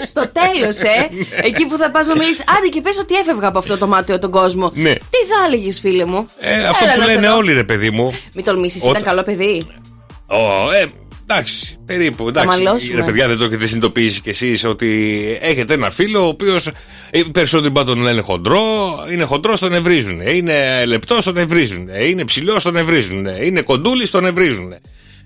Στο 0.09 0.31
τέλος, 0.31 0.77
ε. 0.81 1.09
Εκεί 1.47 1.65
που 1.65 1.77
θα 1.77 1.91
πας 1.91 2.07
να 2.07 2.15
μιλήσει. 2.17 2.43
Άντε 2.57 2.67
και 2.67 2.81
πες 2.81 2.97
ότι 2.97 3.15
έφευγα 3.15 3.47
από 3.47 3.57
αυτό 3.57 3.77
το 3.77 3.87
μάτιο 3.87 4.19
τον 4.19 4.31
κόσμο. 4.31 4.71
Ναι. 4.73 4.93
Τι 4.93 5.17
θα 5.29 5.45
έλεγες, 5.47 5.79
φίλε 5.79 6.05
μου; 6.05 6.27
Ε, 6.39 6.67
αυτό 6.67 6.85
Έλα 6.85 6.93
που 6.93 6.99
να 6.99 7.05
σε 7.05 7.13
λένε 7.13 7.27
δω. 7.27 7.35
όλοι, 7.35 7.53
ρε 7.53 7.63
παιδί 7.63 7.89
μου. 7.91 8.13
Μην 8.35 8.45
τολμήσεις, 8.45 8.81
Όταν- 8.81 8.91
ήταν 8.91 9.03
καλό 9.03 9.23
παιδί. 9.23 9.61
Ω, 10.27 10.71
ε, 10.81 10.85
εντάξει, 11.29 11.77
περίπου. 11.85 12.27
Εντάξει. 12.27 12.47
μαλώσουμε. 12.63 12.95
Ρε 12.99 13.03
παιδιά, 13.03 13.27
δεν 13.27 13.37
το 13.37 13.43
έχετε 13.43 13.65
συνειδητοποιήσει 13.67 14.21
κι 14.21 14.29
εσείς 14.29 14.63
ότι 14.65 14.89
έχετε 15.41 15.73
ένα 15.73 15.89
φίλο 15.89 16.23
ο 16.23 16.27
οποίος 16.27 16.69
οι 17.11 17.23
περισσότεροι 17.31 17.73
πάντων 17.73 17.95
τον 17.95 18.03
λένε 18.03 18.21
χοντρό, 18.21 18.61
είναι 19.11 19.23
χοντρός, 19.23 19.59
τον 19.59 19.73
ευρίζουν. 19.73 20.21
Είναι 20.21 20.85
λεπτός, 20.85 21.23
τον 21.23 21.37
ευρίζουν. 21.37 21.87
Είναι 22.05 22.25
ψηλός, 22.25 22.63
τον 22.63 22.75
ευρίζουν. 22.75 23.25
Είναι 23.41 23.61
κοντούλης, 23.61 24.09
τον 24.09 24.25
ευρίζουν. 24.25 24.73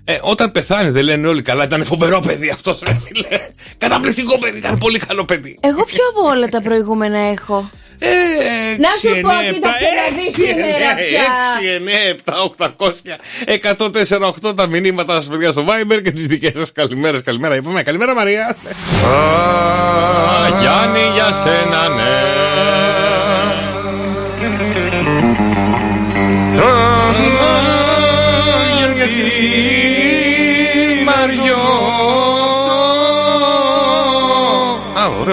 Ε, 0.04 0.18
όταν 0.22 0.52
πεθάνει, 0.52 0.90
δεν 0.90 1.04
λένε 1.04 1.26
όλοι 1.26 1.42
καλά, 1.42 1.64
ήταν 1.64 1.84
φοβερό 1.84 2.20
παιδί 2.20 2.50
αυτός, 2.50 2.80
ρε 2.86 2.98
φίλε. 3.04 3.38
Καταπληκτικό 3.78 4.38
παιδί, 4.38 4.58
ήταν 4.58 4.78
πολύ 4.78 4.98
καλό 4.98 5.24
παιδί. 5.24 5.58
Εγώ 5.62 5.84
ποιο 5.84 6.04
από 6.16 6.28
όλα 6.28 6.48
τα 6.48 6.60
προηγούμενα 6.62 7.18
έχω. 7.18 7.70
Ε, 7.98 8.76
Να 8.78 8.88
σου 8.88 9.20
πω, 9.20 9.30
κοίταξε 9.52 9.84
να 9.84 10.16
δεις 10.16 10.32
σήμερα 10.34 10.94
πια. 10.94 11.22
6, 11.60 11.76
9, 11.76 12.14
7, 12.24 12.66
800, 12.76 13.16
104, 13.46 14.34
8 14.50 14.56
τα 14.56 14.66
μηνύματα 14.66 15.14
σας, 15.14 15.26
παιδιά, 15.26 15.52
στο 15.52 15.64
Viber 15.68 16.02
και 16.02 16.10
τις 16.10 16.26
δικές 16.26 16.52
σας 16.56 16.72
καλημέρες. 16.72 17.22
Καλημέρα, 17.22 17.54
είπαμε. 17.56 17.82
Καλημέρα, 17.82 18.14
Μαρία. 18.14 18.46
Α, 18.46 18.56
Γιάννη, 20.60 21.00
για 21.14 21.32
σένα, 21.32 21.88
ναι. 21.88 23.01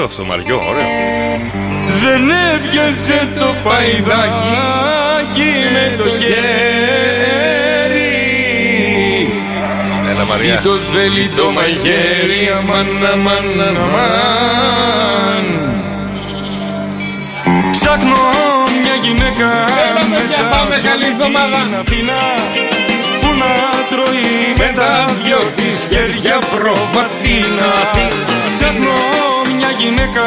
Α, 0.09 0.11
ωραίο 0.11 0.17
αυτό, 0.17 0.25
Μαριό, 0.25 0.61
ωραίο. 0.69 0.87
Δεν 2.01 2.29
έπιασε 2.53 3.27
το 3.39 3.55
παϊδάκι 3.63 5.53
με 5.73 5.95
το 5.97 6.03
χέρι 6.03 6.47
Έλα, 10.09 10.25
Μαρία. 10.25 10.55
Τι 10.55 10.63
το 10.63 10.75
θέλει 10.93 11.29
το 11.29 11.51
μαγέρι 11.51 12.41
αμάν 12.57 12.87
αμάν 13.13 13.61
αμάν 13.77 15.45
Ψάχνω 17.71 18.21
μια 18.81 18.95
γυναίκα 19.03 19.47
μέσα 20.09 20.41
πάμε, 20.51 20.75
σε 20.75 20.87
καλή 20.87 21.03
όλη 21.03 21.13
εβδομάδα. 21.13 21.57
την 21.63 21.75
Αθήνα 21.81 22.19
Που 23.21 23.29
να 23.41 23.51
τρώει 23.89 24.27
με 24.57 24.71
τα 24.75 25.05
δυο 25.23 25.41
της 25.55 25.87
χέρια 25.89 26.37
προβατίνα 26.53 27.71
Ψάχνω 28.51 28.97
μια 29.31 29.38
γυναίκα 29.79 30.25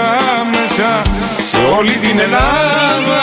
μέσα 0.56 1.02
σε 1.48 1.56
όλη 1.78 1.90
την 2.04 2.18
Ελλάδα 2.26 3.20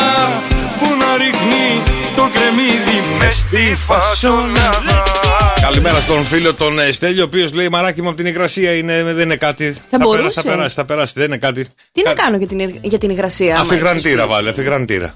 Που 0.79 0.85
να 1.01 1.17
ρίχνει 1.23 1.67
το 2.15 2.29
κρεμμύδι 2.33 2.97
μες 3.19 3.35
στη 3.35 3.75
φασολάδα 3.87 5.03
Καλημέρα 5.61 6.01
στον 6.01 6.23
φίλο 6.25 6.53
τον 6.53 6.79
ε, 6.79 6.91
Στέλιο, 6.91 7.21
ο 7.21 7.25
οποίος 7.25 7.53
λέει 7.53 7.69
Μαράκι 7.69 8.01
μου 8.01 8.07
από 8.07 8.17
την 8.17 8.25
υγρασία 8.25 8.73
είναι, 8.75 9.03
δεν 9.03 9.25
είναι 9.25 9.35
κάτι. 9.35 9.75
Θα, 9.89 9.97
μπορούσε. 9.97 10.17
περάσει, 10.21 10.35
θα 10.41 10.43
περάσει, 10.43 10.75
θα 10.75 10.85
περάσει, 10.85 11.13
δεν 11.15 11.25
είναι 11.25 11.37
κάτι. 11.37 11.67
Τι 11.91 12.01
να 12.03 12.13
Κα- 12.13 12.21
κάνω 12.23 12.37
για 12.37 12.47
την, 12.47 12.59
υγ- 12.59 12.75
για 12.81 12.97
την 12.97 13.09
υγρασία. 13.09 13.53
άμα 13.53 13.61
Αφιγραντήρα 13.61 14.21
έχεις- 14.21 14.33
βάλε, 14.33 14.49
αφιγραντήρα. 14.49 15.13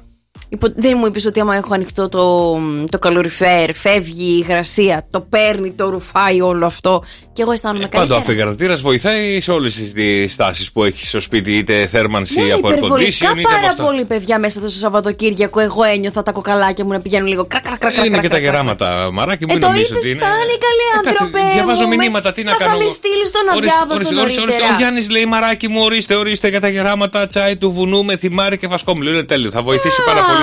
Υπο- 0.53 0.73
Δεν 0.75 0.97
μου 0.99 1.05
είπες 1.05 1.25
ότι 1.25 1.39
άμα 1.39 1.55
έχω 1.55 1.73
ανοιχτό 1.73 2.09
το, 2.09 2.57
το 2.91 2.99
καλοριφέρ, 2.99 3.73
φεύγει 3.73 4.23
η 4.33 4.37
υγρασία, 4.47 5.05
το 5.11 5.19
παίρνει, 5.21 5.71
το 5.71 5.89
ρουφάει 5.89 6.41
όλο 6.41 6.65
αυτό 6.65 7.03
και 7.33 7.41
εγώ 7.41 7.51
αισθάνομαι 7.51 7.79
Πάντο 7.87 7.97
καλύτερα. 7.97 8.19
αφιγραντήρα 8.19 8.75
βοηθάει 8.75 9.39
σε 9.41 9.51
όλες 9.51 9.75
τις 9.93 10.33
στάσει 10.33 10.71
που 10.71 10.83
έχει 10.83 11.05
στο 11.05 11.21
σπίτι, 11.21 11.57
είτε 11.57 11.85
θέρμανση 11.87 12.41
Ναι, 12.41 12.51
από 12.53 12.67
air 12.67 12.71
υπερβολικά 12.71 13.09
condition, 13.31 13.37
είτε 13.37 13.41
από 13.49 13.49
πάρα 13.55 13.67
αυτά. 13.67 13.83
πολύ 13.83 14.03
παιδιά 14.05 14.39
μέσα 14.39 14.59
στο 14.59 14.69
Σαββατοκύριακο. 14.69 15.59
Εγώ 15.59 15.83
ένιωθα 15.83 16.23
τα 16.23 16.31
κοκαλάκια 16.31 16.85
μου 16.85 16.91
να 16.91 16.99
πηγαίνουν 16.99 17.27
λίγο 17.27 17.45
κρακ, 17.45 17.63
κρακ, 17.63 17.79
κρακ, 17.79 17.95
Είναι 17.97 18.07
κρακ, 18.07 18.21
και 18.21 18.27
τα 18.29 18.39
κρακ, 18.39 18.41
κρακ. 18.41 18.53
γεράματα, 18.53 19.09
μαράκι 19.11 19.45
μου, 19.45 19.51
Ε, 19.51 19.53
μην 19.53 19.61
το 19.61 19.67
νομίζω 19.67 19.85
είπες, 19.85 19.97
ότι 19.97 20.09
είναι. 20.09 20.19
φτάνει, 20.19 20.55
καλέ 20.65 20.83
Ε, 20.93 21.05
κάτσε, 21.05 21.23
άνθρωπε 21.23 21.53
Διαβάζω 21.53 21.83
μου, 21.83 21.89
με- 21.89 21.95
μηνύματα, 21.95 22.31
τι 22.31 22.43
να 22.43 22.51
θα- 22.51 22.57
θα 22.57 22.63
κάνω. 22.65 22.77
με 22.77 22.83
εγώ. 22.83 22.93
στείλεις 22.93 23.29
τον 23.31 23.45
Ορίστε, 23.57 23.71
αδιάβαστο 23.81 23.93
ορίστε, 23.95 24.21
ορίστε, 24.23 24.41
ορίστε. 24.41 24.59
νωρίτερα. 24.59 24.75
Ο 24.75 24.79
Γιάννης 24.81 25.05
λέει 25.15 25.25
μαράκι 25.25 25.67
μου, 25.73 25.81
ορίστε, 25.87 26.13
ορίστε 26.15 26.47
για 26.53 26.61
τα 26.65 26.69
γεράματα 26.75 27.27
τσάι 27.27 27.55
του 27.61 27.71
βουνού 27.71 28.03
με 28.09 28.13
θυμάρι 28.17 28.57
και 28.61 28.67
φασκόμιλο. 28.73 29.09
Είναι 29.13 29.23
τέλειο, 29.23 29.49
θα 29.51 29.61
βοηθήσει 29.61 29.99
πάρα 30.09 30.21
πολύ 30.29 30.31
σκληρό. 30.33 30.41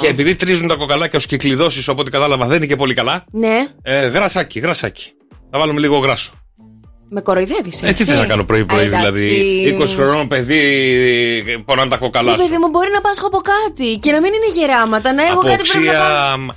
Και 0.00 0.06
επειδή 0.06 0.34
τρίζουν 0.36 0.68
τα 0.68 0.74
κοκαλάκια 0.74 1.18
σου 1.18 1.26
και 1.26 1.36
κλειδώσει, 1.36 1.90
οπότε 1.90 2.10
κατάλαβα 2.10 2.46
δεν 2.46 2.56
είναι 2.56 2.66
και 2.66 2.76
πολύ 2.76 2.94
καλά. 2.94 3.24
Ναι, 3.30 3.66
Ε, 3.82 4.06
γρασάκι, 4.06 4.58
γρασάκι. 4.58 5.12
Θα 5.50 5.58
βάλουμε 5.58 5.80
λίγο 5.80 5.98
γράσο. 5.98 6.32
με 7.10 7.20
κοροϊδεύεις. 7.20 7.82
Ε, 7.82 7.92
τι 7.92 8.04
θες 8.04 8.18
να 8.18 8.26
κάνω 8.26 8.44
πρωί-πρωί, 8.44 8.88
δηλαδή. 8.88 9.78
20 9.80 9.86
χρονών 9.86 10.28
παιδί, 10.28 10.58
ε, 11.48 11.56
πονάνε 11.64 11.90
τα 11.90 11.96
κοκαλά 11.96 12.36
παιδί 12.36 12.48
σου. 12.48 12.58
μου, 12.60 12.68
μπορεί 12.68 12.90
να 12.94 13.00
πάσχω 13.00 13.26
από 13.26 13.38
κάτι 13.38 13.98
και 14.02 14.12
να 14.12 14.20
μην 14.20 14.32
είναι 14.32 14.60
γεράματα, 14.60 15.12
να 15.12 15.22
έχω 15.22 15.40
κάτι 15.40 15.62
πρέπει 15.72 15.86
να 15.86 15.92
πάω. 15.92 16.34
Αποξία. 16.34 16.56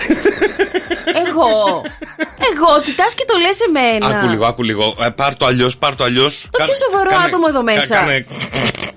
Εγώ. 1.26 1.82
Εγώ, 2.52 2.82
κοιτάς 2.84 3.14
και 3.14 3.24
το 3.26 3.34
λες 3.42 3.58
εμένα. 3.68 4.06
Άκου 4.18 4.28
λίγο, 4.28 4.44
άκου 4.46 4.62
λίγο. 4.62 4.94
Ε, 5.00 5.08
πάρ 5.08 5.36
το 5.36 5.46
αλλιώς, 5.46 5.76
πάρ 5.76 5.94
το 5.96 6.04
αλλιώς. 6.04 6.46
Το 6.50 6.64
πιο 6.64 6.74
σοβαρό 6.74 7.10
άτομο 7.26 7.44
εδώ 7.48 7.62
μέσα. 7.62 7.94
Κάνε, 7.94 8.26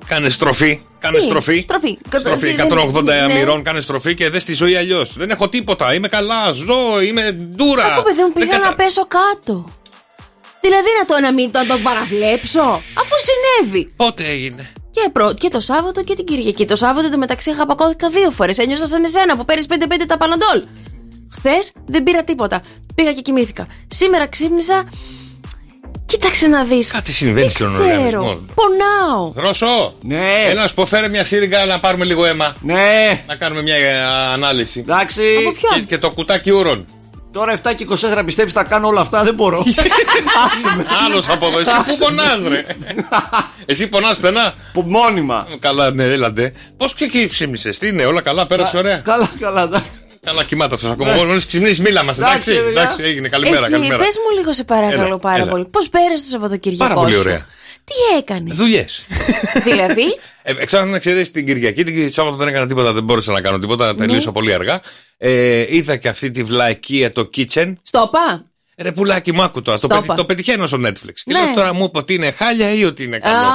κάνε 0.07 0.29
στροφή. 0.29 0.81
Κάνε 0.99 1.17
Τι, 1.17 1.23
στροφή. 1.23 1.61
στροφή. 1.61 1.97
Στροφή 2.19 2.53
Δεν- 2.53 2.65
180 2.71 3.03
ναι. 3.03 3.33
μοιρών, 3.33 3.63
κάνε 3.63 3.79
στροφή 3.81 4.15
και 4.15 4.29
δες 4.29 4.43
τη 4.43 4.53
ζωή 4.53 4.75
αλλιώς. 4.75 5.13
Δεν 5.17 5.29
έχω 5.29 5.49
τίποτα. 5.49 5.93
Είμαι 5.93 6.07
καλά, 6.07 6.51
ζω, 6.51 7.01
είμαι 7.01 7.31
ντούρα. 7.31 7.85
Αφού 7.85 8.03
παιδί 8.03 8.21
μου 8.21 8.31
Δεν 8.33 8.43
πήγα 8.47 8.57
κατα- 8.57 8.69
να 8.69 8.75
πέσω 8.75 9.07
κάτω. 9.07 9.65
Δηλαδή 10.61 10.87
να 10.99 11.05
το 11.15 11.21
να 11.21 11.33
μην 11.33 11.51
το, 11.51 11.59
το 11.67 11.77
παραβλέψω. 11.83 12.61
Αφού 13.01 13.13
συνέβη. 13.27 13.93
Πότε 13.95 14.23
έγινε; 14.23 14.71
Και, 14.91 15.09
προ... 15.13 15.33
και 15.33 15.49
το 15.49 15.59
Σάββατο 15.59 16.03
και 16.03 16.15
την 16.15 16.25
Κυριακή. 16.25 16.65
Το 16.65 16.75
Σάββατο 16.75 17.09
το 17.11 17.17
μεταξύ 17.17 17.49
είχα 17.49 17.65
πακώδικα 17.65 18.09
δύο 18.09 18.31
φορές. 18.31 18.57
Ένιωσα 18.57 18.87
σαν 18.87 19.03
εσένα 19.03 19.37
που 19.37 19.45
παίρνεις 19.45 19.65
5-5 19.69 20.05
τα 20.07 20.17
παναντόλ. 20.17 20.63
Χθες 21.45 21.71
δεν 21.85 22.03
πήρα 22.03 22.23
τίποτα. 22.23 22.61
Πήγα 22.95 23.13
και 23.13 23.21
κοιμήθηκα. 23.21 23.67
Σήμερα 23.87 24.27
ξύπνησα. 24.27 24.83
Κοίταξε 26.05 26.47
να 26.47 26.63
δεις. 26.63 26.91
Κάτι 26.91 27.11
συμβαίνει 27.11 27.49
στον 27.49 27.75
οργανισμό. 27.75 28.39
Πονάω. 28.55 29.31
Δρόσο. 29.31 29.93
Ναι. 30.01 30.43
Έλα 30.49 30.61
να 30.61 30.67
σου 30.67 30.73
πω, 30.73 30.85
φέρε 30.85 31.07
μια 31.07 31.23
σύριγγα 31.23 31.65
να 31.65 31.79
πάρουμε 31.79 32.05
λίγο 32.05 32.25
αίμα. 32.25 32.55
Ναι. 32.61 33.23
Να 33.27 33.35
κάνουμε 33.35 33.61
μια 33.61 33.75
ε, 33.75 34.03
ανάλυση. 34.33 34.79
Εντάξει. 34.79 35.21
Από 35.39 35.51
ποιον; 35.51 35.79
Και, 35.79 35.85
και 35.85 35.97
το 35.97 36.11
κουτάκι 36.11 36.51
ούρων. 36.51 36.85
Τώρα 37.31 37.59
7 37.63 37.71
και 37.77 37.87
24 38.19 38.21
πιστεύεις 38.25 38.53
θα 38.53 38.63
κάνω 38.63 38.87
όλα 38.87 39.01
αυτά, 39.01 39.23
δεν 39.23 39.33
μπορώ. 39.33 39.63
Άσε 40.45 40.75
με. 40.77 40.85
Άλλος 41.05 41.29
από 41.29 41.47
εδώ. 41.47 41.59
Εσύ 41.59 41.71
που 41.87 41.97
πονάς, 41.97 42.47
ρε. 42.47 42.65
Εσύ 43.65 43.87
πονάς 43.87 44.17
πενά. 44.17 44.53
Που 44.73 44.85
Μόνιμα. 44.87 45.47
Καλά, 45.59 45.91
ναι, 45.91 46.03
έλατε. 46.03 46.53
Πώς 46.77 46.93
ξεκίνησες, 46.93 47.77
τι 47.77 47.87
είναι, 47.87 48.05
όλα 48.05 48.21
καλά, 48.21 48.45
πέρασε 48.45 48.77
ωραία; 48.77 48.97
Καλά, 48.97 49.29
καλά, 49.39 49.61
εντάξει. 49.61 50.02
Καλά, 50.23 50.43
κοιμάται 50.43 50.75
αυτός 50.75 50.91
ακόμα. 50.91 51.13
Μόλι 51.13 51.45
ξυπνήσει, 51.45 51.81
μίλα 51.81 52.03
μας. 52.03 52.17
Εντάξει, 52.17 52.51
Εντάξει, 52.51 52.65
παιδιά. 52.65 52.81
εντάξει, 52.81 53.03
έγινε. 53.03 53.27
Καλημέρα, 53.27 53.61
Εσύ, 53.61 53.71
καλημέρα. 53.71 54.03
πες 54.03 54.15
μου 54.17 54.37
λίγο 54.37 54.53
σε 54.53 54.63
παρακαλώ 54.63 55.03
Έλα, 55.03 55.17
πάρα 55.17 55.41
έλα. 55.41 55.51
πολύ. 55.51 55.65
Πώς 55.65 55.89
πέρασε 55.89 56.23
το 56.23 56.29
Σαββατοκύριακο. 56.29 56.83
Πάρα 56.83 56.99
πολύ 57.01 57.13
σου; 57.13 57.19
ωραία. 57.19 57.45
Τι 57.85 58.17
έκανες; 58.17 58.57
Δουλειές. 58.57 59.07
δηλαδή; 59.67 60.03
Ε, 60.43 60.51
Εξάρτητα 60.57 60.91
να 60.91 60.99
ξέρεις 60.99 61.31
την 61.31 61.45
Κυριακή, 61.45 61.83
την 61.83 62.11
Σάββατο 62.11 62.37
δεν 62.37 62.47
έκανα 62.47 62.65
τίποτα, 62.67 62.93
δεν 62.93 63.03
μπόρεσα 63.03 63.31
να 63.31 63.41
κάνω 63.41 63.59
τίποτα, 63.59 63.95
τελείωσα 63.95 64.31
πολύ 64.31 64.53
αργά. 64.53 64.81
Ε, 65.17 65.65
είδα 65.75 65.95
και 65.97 66.07
αυτή 66.07 66.31
τη 66.31 66.43
βλακία 66.43 67.11
το 67.11 67.29
kitchen. 67.37 67.73
Στο 67.81 68.09
πα. 68.11 68.45
Ρε 68.77 68.91
πουλάκι 68.91 69.31
μου, 69.33 69.41
άκου 69.43 69.61
τώρα. 69.61 69.79
Το, 69.79 69.85
Στο 69.85 69.95
πετυ- 69.95 70.05
είπα. 70.05 70.15
το 70.15 70.25
πετυχαίνω 70.25 70.67
στο 70.67 70.77
Netflix. 70.85 71.13
Και 71.13 71.33
Ναι. 71.33 71.39
λέω 71.39 71.53
τώρα 71.55 71.73
μου 71.73 71.83
είπε 71.83 71.97
ότι 71.97 72.13
είναι 72.13 72.31
χάλια 72.31 72.73
ή 72.73 72.83
ότι 72.83 73.03
είναι 73.03 73.19
καλό. 73.19 73.35
Α, 73.35 73.51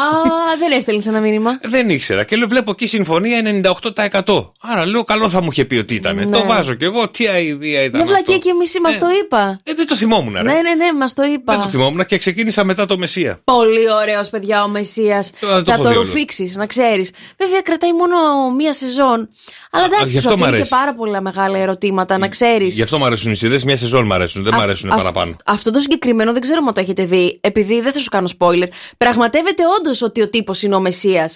δεν 0.59 0.73
έστελνε 0.73 1.03
ένα 1.07 1.21
μήνυμα. 1.21 1.59
Δεν 1.63 1.91
ήξερα. 1.91 2.25
Και 2.25 2.37
λέω, 2.37 2.49
βλέπω 2.49 2.71
εκεί 2.71 2.87
συμφωνία 2.87 3.43
98%. 3.43 4.53
Άρα 4.61 4.87
λέω, 4.87 5.05
καλό 5.05 5.29
θα 5.29 5.43
μου 5.43 5.49
είχε 5.51 5.65
πει 5.65 5.77
ότι 5.77 5.95
ήταν. 5.95 6.17
Ναι. 6.17 6.27
Το 6.27 6.45
βάζω 6.47 6.75
κι 6.75 6.85
εγώ. 6.85 7.09
Τι 7.09 7.27
αηδία 7.27 7.83
ήταν. 7.83 8.01
Μια 8.01 8.09
βλακία 8.11 8.35
αυτό. 8.37 8.49
και 8.49 8.55
μισή 8.55 8.81
μας 8.81 8.97
Ε, 8.97 8.99
το 8.99 9.07
είπα. 9.25 9.61
Ε, 9.65 9.75
δεν 9.75 9.87
το 9.87 9.97
θυμόμουν, 9.97 10.33
ρε. 10.35 10.43
Ναι, 10.43 10.53
ναι, 10.53 10.75
ναι, 10.75 10.93
μας 10.99 11.15
το 11.15 11.23
είπα. 11.23 11.53
Δεν 11.55 11.63
το 11.63 11.69
θυμόμουν 11.69 12.07
και 12.07 12.19
ξεκίνησα 12.19 12.65
μετά 12.65 12.87
το 12.87 12.99
Μεσσία. 12.99 13.41
Πολύ 13.45 13.93
ωραίος, 14.03 14.29
παιδιά, 14.29 14.65
ο 14.65 14.69
Μεσίας. 14.69 15.31
Τώρα 15.41 15.55
δεν 15.55 15.65
το 15.65 15.71
Θα 15.71 15.77
έχω 15.77 15.83
το 15.83 15.89
δει 15.91 15.97
όλο. 15.97 16.07
ρουφήξεις, 16.07 16.57
να 16.57 16.67
ξέρεις. 16.67 17.11
Βέβαια, 17.37 17.61
κρατάει 17.61 17.93
μόνο 17.93 18.17
μία 18.57 18.73
σεζόν. 18.73 19.29
Αλλά 19.71 19.85
Α, 19.85 19.89
γι' 19.89 19.95
εντάξει, 19.95 20.19
αυτό 20.19 20.29
σου 20.31 20.37
μ' 20.37 20.43
αφήνει 20.43 20.51
και 20.51 20.57
αρέσει. 20.57 20.71
πάρα 20.77 20.95
πολλά 20.95 21.21
μεγάλα 21.21 21.59
ερωτήματα, 21.59 22.19
να 22.19 22.29
ξέρεις. 22.29 22.75
Γι' 22.75 22.83
αυτό 22.83 22.99
μου 22.99 23.05
αρέσουν 23.05 23.33
οι 23.33 23.35
σειρές. 23.37 23.65
Μια 23.65 23.77
σεζόν 23.77 24.05
μου 24.07 24.15
αρέσουν. 24.15 24.43
Δεν 24.43 24.53
μου 24.57 24.61
αρέσουν 24.63 24.91
παραπάνω. 25.13 25.37
Αυτό 25.45 25.71
το 25.71 25.81
συγκεκριμένο 25.81 26.33
δεν 26.33 26.41
ξέρω 26.41 26.63
αν 26.67 26.75
το 26.75 26.81
έχετε 26.81 27.05
δει, 27.05 27.39
επειδή 27.43 27.81
δεν 27.81 27.93
θα 27.93 27.99
σου 27.99 28.09
κάνω 28.09 28.29
spoiler. 28.39 28.69
Πραγματεύεται 28.97 29.63
όντως 29.79 30.03
ότι 30.03 30.23
ο 30.23 30.29
τύπος 30.31 30.63
είναι 30.63 30.75
ο 30.75 30.81
Μεσία. 30.81 31.31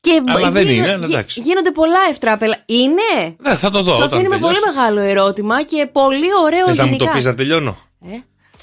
Και 0.00 0.22
Αλλά 0.28 0.50
δεν 0.50 0.66
γίνο- 0.66 0.76
είναι, 0.84 0.92
αλλά 0.92 1.06
γι- 1.06 1.12
εντάξει. 1.12 1.40
Γίνονται 1.40 1.70
πολλά 1.70 1.98
ευτράπελα. 2.10 2.56
Είναι! 2.66 3.36
Ναι, 3.38 3.54
θα 3.54 3.70
το 3.70 3.82
δω. 3.82 3.90
Σου 3.90 3.96
όταν 3.96 4.08
αφήνει 4.12 4.28
με 4.28 4.38
πολύ 4.38 4.54
τελειώσει. 4.54 4.76
μεγάλο 4.78 5.00
ερώτημα 5.00 5.62
και 5.62 5.88
πολύ 5.92 6.26
ωραίο 6.44 6.66
Θες 6.66 6.76
να 6.76 6.82
μου 6.84 6.88
γενικά. 6.90 7.10
το 7.10 7.16
πεις 7.16 7.24
να 7.24 7.34
τελειώνω; 7.34 7.78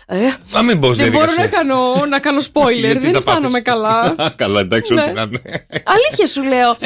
Ε, 0.07 0.17
Να 0.51 0.61
μην 0.61 0.79
πω 0.79 0.93
δεν 0.93 1.11
μπορώ 1.11 1.31
να 1.37 1.47
κάνω, 1.47 2.05
να 2.09 2.19
κάνω 2.19 2.41
spoiler, 2.53 2.79
Γιατί 2.79 2.97
δεν 2.97 3.11
τα 3.11 3.17
αισθάνομαι 3.17 3.61
πάθεις; 3.61 3.63
καλά. 3.63 4.15
καλά, 4.43 4.59
εντάξει, 4.59 4.93
Ναι. 4.93 5.01
ό,τι 5.01 5.11
να 5.13 5.21
είναι. 5.21 5.41
Αλήθεια 5.85 6.27
σου 6.27 6.43
λέω. 6.43 6.77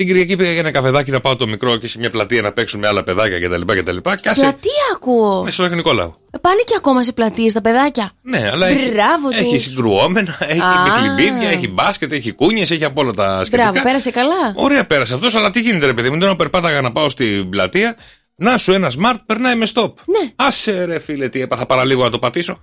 Ε, 0.00 0.04
την 0.04 0.06
Κυριακή 0.06 0.36
πήγα 0.36 0.50
για 0.50 0.60
ένα 0.60 0.70
καφεδάκι 0.70 1.10
να 1.10 1.20
πάω 1.20 1.36
το 1.36 1.46
μικρό 1.46 1.76
και 1.76 1.88
σε 1.88 1.98
μια 1.98 2.10
πλατεία 2.10 2.42
να 2.42 2.52
παίξουν 2.52 2.80
με 2.80 2.86
άλλα 2.86 3.02
παιδάκια 3.04 3.40
κτλ. 3.40 3.60
κτλ. 3.78 3.96
Και 3.96 4.28
άσε. 4.28 4.40
Πλατεία 4.40 4.72
ακούω. 4.94 5.42
Μες 5.42 5.54
στο 5.54 5.62
Άγιο 5.62 5.76
Νικόλαο. 5.76 6.14
Ε, 6.30 6.38
Πάνε 6.38 6.62
και 6.66 6.74
ακόμα 6.76 7.02
σε 7.02 7.12
πλατείες 7.12 7.52
τα 7.52 7.60
παιδάκια. 7.60 8.10
Ναι, 8.22 8.48
αλλά 8.52 8.66
έχει, 8.66 8.90
Μπράβο 8.90 9.28
έχει 9.32 9.54
τους. 9.54 9.62
συγκρουόμενα, 9.62 10.36
έχει 10.40 10.60
Α. 10.60 10.64
μπικλιμπίδια, 10.84 11.48
έχει 11.48 11.68
μπάσκετ, 11.68 12.12
έχει 12.12 12.32
κούνιες, 12.32 12.70
έχει 12.70 12.84
από 12.84 13.00
όλα 13.00 13.12
τα 13.12 13.44
σχετικά. 13.44 13.70
Μπράβο, 13.70 13.82
πέρασε 13.86 14.10
καλά. 14.10 14.52
Ωραία, 14.54 14.86
πέρασε 14.86 15.14
αυτός, 15.14 15.34
αλλά 15.34 15.50
τι 15.50 15.60
γίνεται, 15.60 15.86
ρε 15.86 15.92
παιδί 15.94 16.10
μου, 16.10 16.18
δεν 16.18 16.36
περπάταγα 16.36 16.80
να 16.80 16.92
πάω 16.92 17.08
στην 17.08 17.48
πλατεία. 17.50 17.96
Να 18.36 18.56
σου 18.58 18.72
ένα 18.72 18.90
smart 18.90 19.16
περνάει 19.26 19.54
με 19.54 19.66
stop. 19.74 19.92
Ναι. 19.94 20.30
Άσε 20.36 20.84
ρε 20.84 20.98
φίλε, 20.98 21.28
τι 21.28 21.40
έπαθα 21.40 21.66
παραλίγο 21.66 22.02
να 22.02 22.10
το 22.10 22.18
πατήσω. 22.18 22.62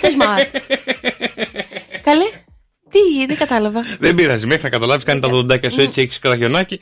Πες 0.00 0.14
μα. 0.18 0.26
Καλέ. 2.06 2.24
Τι, 2.94 3.26
δεν 3.26 3.36
κατάλαβα. 3.36 3.80
Δεν 4.00 4.14
πειράζει, 4.14 4.46
μέχρι 4.46 4.62
να 4.62 4.68
καταλάβεις, 4.68 5.04
κάνει 5.04 5.20
τα 5.20 5.28
δοντάκια 5.28 5.70
σου 5.70 5.80
έτσι, 5.80 6.00
έχεις 6.00 6.18
κραγιονάκι. 6.18 6.78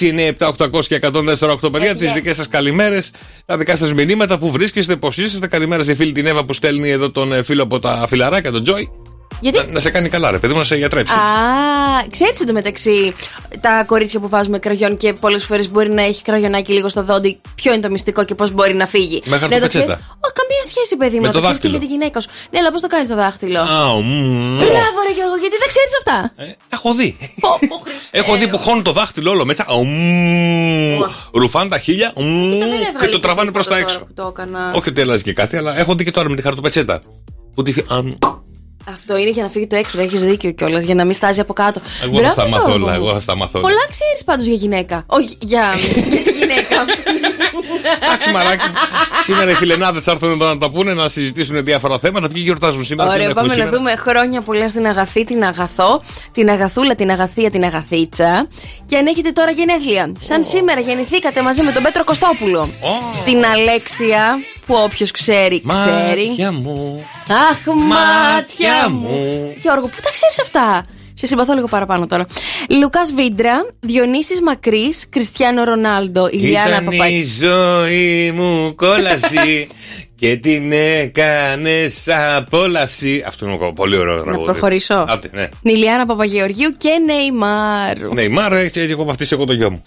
6, 0.00 0.32
9, 0.38 0.48
7, 0.48 0.68
800 0.70 0.84
και 0.84 1.00
104, 1.02 1.72
παιδιά, 1.72 1.96
τις 1.96 2.12
δικές 2.12 2.36
σας 2.36 2.48
καλημέρες, 2.48 3.10
τα 3.46 3.56
δικά 3.56 3.76
σας 3.76 3.92
μηνύματα, 3.92 4.38
που 4.38 4.50
βρίσκεστε, 4.50 4.96
πώς 4.96 5.16
είσαστε. 5.16 5.46
Καλημέρα 5.46 5.82
στη 5.82 5.94
φίλη 5.94 6.12
την 6.12 6.26
Εύα 6.26 6.44
που 6.44 6.52
στέλνει 6.52 6.90
εδώ 6.90 7.10
τον 7.10 7.32
ε, 7.32 7.42
φίλο 7.42 7.62
από 7.62 7.78
τα 7.78 8.04
φιλαράκια, 8.08 8.52
τον 8.52 8.62
Τζόι. 8.62 9.03
Γιατί; 9.40 9.58
Να, 9.58 9.64
να 9.72 9.78
σε 9.80 9.90
κάνει 9.90 10.08
καλά, 10.08 10.30
ρε 10.30 10.38
παιδί 10.38 10.52
μου, 10.52 10.58
να 10.58 10.64
σε 10.64 10.76
γιατρέψει. 10.76 11.14
Α, 11.14 11.18
ξέρεις 12.10 12.40
εντωμεταξύ 12.40 13.14
τα 13.60 13.84
κορίτσια 13.86 14.20
που 14.20 14.28
βάζουμε 14.28 14.58
κραγιόν 14.58 14.96
και 14.96 15.12
πολλές 15.12 15.44
φορές 15.44 15.70
μπορεί 15.70 15.90
να 15.92 16.02
έχει 16.02 16.22
κραγιονάκι 16.22 16.72
λίγο 16.72 16.88
στο 16.88 17.02
δόντι. 17.02 17.40
Ποιο 17.54 17.72
είναι 17.72 17.82
το 17.82 17.90
μυστικό 17.90 18.24
και 18.24 18.34
πώς 18.34 18.50
μπορεί 18.50 18.74
να 18.74 18.86
φύγει. 18.86 19.22
Με 19.24 19.30
Ναι, 19.30 19.38
χαρτοπετσέτα. 19.40 19.84
το 19.84 19.86
ξέρεις. 19.86 20.04
Ω, 20.26 20.28
καμία 20.40 20.64
σχέση, 20.70 20.96
παιδί 20.96 21.14
μου. 21.16 21.20
Με 21.20 21.26
να 21.26 21.32
το 21.32 21.38
ξέρεις 21.38 21.56
δάχτυλο. 21.58 21.72
Και 21.72 21.78
για 21.78 21.86
τη 21.86 21.92
γυναίκα 21.92 22.20
σου. 22.20 22.28
Ναι, 22.50 22.58
αλλά 22.58 22.70
πώς 22.72 22.80
το 22.80 22.86
κάνεις 22.86 23.08
το 23.08 23.14
δάχτυλο; 23.14 23.58
Αου, 23.60 24.02
μμμ. 24.02 24.56
Μπράβο, 24.56 24.98
ρε 25.08 25.12
Γιώργο, 25.14 25.36
γιατί 25.44 25.56
δεν 25.62 25.68
ξέρεις 25.74 25.92
αυτά; 26.00 26.16
Ε, 26.36 26.44
Τα 26.44 26.76
έχω 26.78 26.94
δει. 26.94 27.16
Πω, 27.40 27.48
πω, 27.68 27.76
Χριστέ. 27.84 28.18
Έχω 28.18 28.36
δει 28.36 28.48
που 28.48 28.58
χώνουν 28.58 28.82
το 28.82 28.92
δάχτυλο 28.92 29.30
όλο 29.30 29.44
μέσα. 29.44 29.64
Αου, 29.68 29.84
μμμ. 29.86 31.00
Ρουφάνε 31.34 31.68
τα 31.68 31.78
χίλια 31.78 32.12
μμμ, 32.16 32.50
Δεν 32.50 32.62
έβγαλε 32.72 32.98
και 33.00 33.06
το 33.08 33.20
τραβάνε 33.20 33.50
προς 33.50 33.66
τίποτα 33.66 33.80
τα 33.84 33.86
τώρα 33.86 33.98
έξω. 33.98 33.98
που 34.06 34.14
Το 34.14 34.32
έκανα. 34.36 34.72
Όχι 34.74 34.88
ότι 34.88 35.00
αλλάζει 35.00 35.22
και 35.22 35.32
κάτι, 35.32 35.56
αλλά 35.56 35.78
έχω 35.78 35.94
δει 35.94 36.04
και 36.04 36.10
τώρα 36.10 36.28
με 36.28 36.36
τη 36.36 36.42
χαρτοπετσέτα. 36.42 37.00
Που 37.54 37.62
τη. 37.62 37.72
Φυ- 38.84 38.88
αμ. 38.88 38.94
Αυτό 38.94 39.16
είναι 39.16 39.30
για 39.30 39.42
να 39.42 39.48
φύγει 39.48 39.66
το 39.66 39.76
έξτρα. 39.76 40.02
Έχεις 40.02 40.22
δίκιο 40.22 40.50
κιόλας. 40.50 40.84
Για 40.84 40.94
να 40.94 41.04
μην 41.04 41.14
στάζει 41.14 41.40
από 41.40 41.52
κάτω. 41.52 41.80
Εγώ 42.02 42.12
θα 42.14 42.18
Μπράβο, 42.20 42.32
στα 42.32 42.48
μάθω 42.48 42.66
Γιώργο 42.68 42.84
όλα. 42.84 42.92
μου. 42.98 43.04
Εγώ 43.04 43.12
θα 43.12 43.20
στα 43.20 43.36
μάθω 43.36 43.58
όλα. 43.58 43.68
Πολλά 43.68 43.86
ξέρεις 43.90 44.24
πάντως 44.24 44.44
για 44.46 44.54
γυναίκα. 44.54 45.04
Όχι, 45.06 45.36
για, 45.40 45.64
για 46.10 46.22
τη 46.22 46.30
γυναίκα. 46.38 46.84
Εντάξει, 48.02 48.30
μαράκι. 48.30 48.64
σήμερα 49.22 49.50
οι 49.50 49.54
φιλενάδες 49.54 50.04
θα 50.04 50.10
έρθουν 50.12 50.30
εδώ 50.30 50.46
να 50.46 50.58
τα 50.58 50.70
πούνε, 50.70 50.94
να 50.94 51.08
συζητήσουν 51.08 51.64
διάφορα 51.64 51.98
θέματα. 51.98 52.28
Ποιοι 52.28 52.42
γιορτάζουν 52.44 52.84
σήμερα. 52.84 53.10
ποιοι 53.10 53.18
Ωραία, 53.20 53.34
δεν 53.34 53.36
έχουν 53.36 53.48
πάμε 53.48 53.62
να 53.62 53.76
σήμερα. 53.76 53.94
δούμε 53.94 54.10
χρόνια 54.10 54.40
πολλά 54.40 54.68
στην 54.68 54.86
Αγαθή, 54.86 55.24
την 55.24 55.44
Αγαθό, 55.44 56.02
την 56.32 56.50
Αγαθούλα, 56.50 56.94
την 56.94 57.10
Αγαθία, 57.10 57.50
την 57.50 57.64
Αγαθίτσα. 57.64 58.46
Και 58.86 58.96
αν 58.96 59.06
έχετε 59.06 59.30
τώρα 59.30 59.50
γενέθλια. 59.50 60.12
Σαν 60.20 60.44
σήμερα 60.44 60.80
γεννηθήκατε 60.80 61.42
μαζί 61.42 61.62
με 61.62 61.72
τον 61.72 61.82
Πέτρο 61.82 62.04
Κωστόπουλο. 62.04 62.70
Την 63.24 63.44
Αλέξια, 63.44 64.38
που 64.66 64.74
όποιος 64.74 65.10
ξέρει, 65.10 65.62
ξέρει. 65.68 66.28
Μάτια 66.28 66.52
μου. 66.52 67.04
Αχ, 67.28 67.58
μάτια 67.66 67.84
μάτια 67.86 68.88
μου. 68.90 69.08
μου. 69.08 69.54
Γιώργο, 69.62 69.86
πού 69.86 69.96
τα 70.02 70.10
ξέρεις 70.10 70.38
αυτά; 70.40 70.86
Σε 71.14 71.26
συμπαθώ 71.26 71.52
λίγο 71.54 71.66
παραπάνω 71.66 72.06
τώρα. 72.06 72.26
Λουκάς 72.80 73.12
Βίντρα, 73.14 73.66
Διονύσης 73.80 74.40
Μακρύς, 74.40 75.08
Κριστιανό 75.08 75.64
Ρονάλντο, 75.64 76.28
Ηλιάνα 76.30 76.68
Ήταν 76.68 76.84
Παπα... 76.84 77.08
η 77.08 77.22
ζωή 77.22 78.32
μου 78.36 78.74
κόλαση 78.74 79.68
και 80.20 80.36
την 80.36 80.72
έκανες 80.72 82.08
απόλαυση. 82.36 83.24
Αυτό 83.26 83.46
είναι 83.46 83.72
πολύ 83.74 83.96
ωραίος 83.96 84.22
τραγούδι. 84.22 84.44
προχωρήσω; 84.44 85.04
Άντε, 85.08 85.28
ναι. 85.32 85.48
Νιλιάνα 85.62 86.06
Παπαγεωργίου 86.06 86.70
και 86.78 86.90
Νεϊμάρ. 87.06 87.98
Ναι, 88.12 88.22
η 88.22 88.28
Μάρα 88.28 88.58
έτσι 88.58 88.80
έτσι 88.80 88.92
έχω 88.92 89.04
βαφτίσει 89.04 89.34
εγώ 89.34 89.44
το 89.44 89.52
γιο 89.52 89.70
μου. 89.70 89.82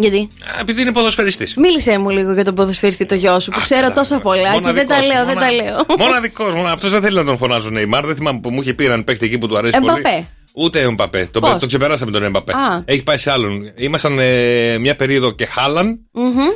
Γιατί; 0.00 0.28
Α, 0.56 0.60
Επειδή 0.60 0.80
είναι 0.80 0.92
ποδοσφαιριστής. 0.92 1.54
Μίλησε 1.56 1.98
μου 1.98 2.10
λίγο 2.10 2.32
για 2.32 2.44
τον 2.44 2.54
ποδοσφαιριστή 2.54 3.06
το 3.06 3.14
γιο 3.14 3.40
σου 3.40 3.50
που 3.50 3.60
ξέρω 3.60 3.92
τόσα 3.92 4.18
πολλά 4.18 4.52
και 4.64 4.72
δεν 4.72 4.86
τα 4.86 5.02
λέω, 5.02 5.24
δεν 5.24 5.34
τα 5.36 5.52
λέω. 5.52 5.84
Μοναδικό. 5.98 6.44
Αυτός 6.68 6.90
δεν 6.90 7.02
θέλει 7.02 7.16
να 7.16 7.24
τον 7.24 7.36
φωνάζουν 7.36 7.72
Νεϊμάρ. 7.72 8.06
Δεν 8.06 8.14
θυμάμαι 8.14 8.40
που 8.40 8.50
μου 8.50 8.60
είχε 8.60 8.74
πει 8.74 8.84
έναν 8.84 9.04
παίκτη 9.04 9.26
εκεί 9.26 9.38
που 9.38 9.48
του 9.48 9.58
αρέσει 9.58 9.74
Εμπαπέ. 9.76 10.00
πολύ. 10.02 10.26
Ούτε 10.60 10.80
Εμπαπέ. 10.80 11.28
Το, 11.30 11.40
Πώς; 11.40 11.56
το 11.58 11.66
ξεπεράσαμε 11.66 12.10
τον 12.10 12.22
Εμπαπέ. 12.22 12.52
Α. 12.52 12.82
Έχει 12.84 13.02
πάει 13.02 13.16
σε 13.16 13.30
άλλον. 13.30 13.72
Ήμασταν 13.76 14.18
ε, 14.18 14.78
μια 14.78 14.96
περίοδο 14.96 15.30
και 15.30 15.46
Χάλαν 15.46 15.98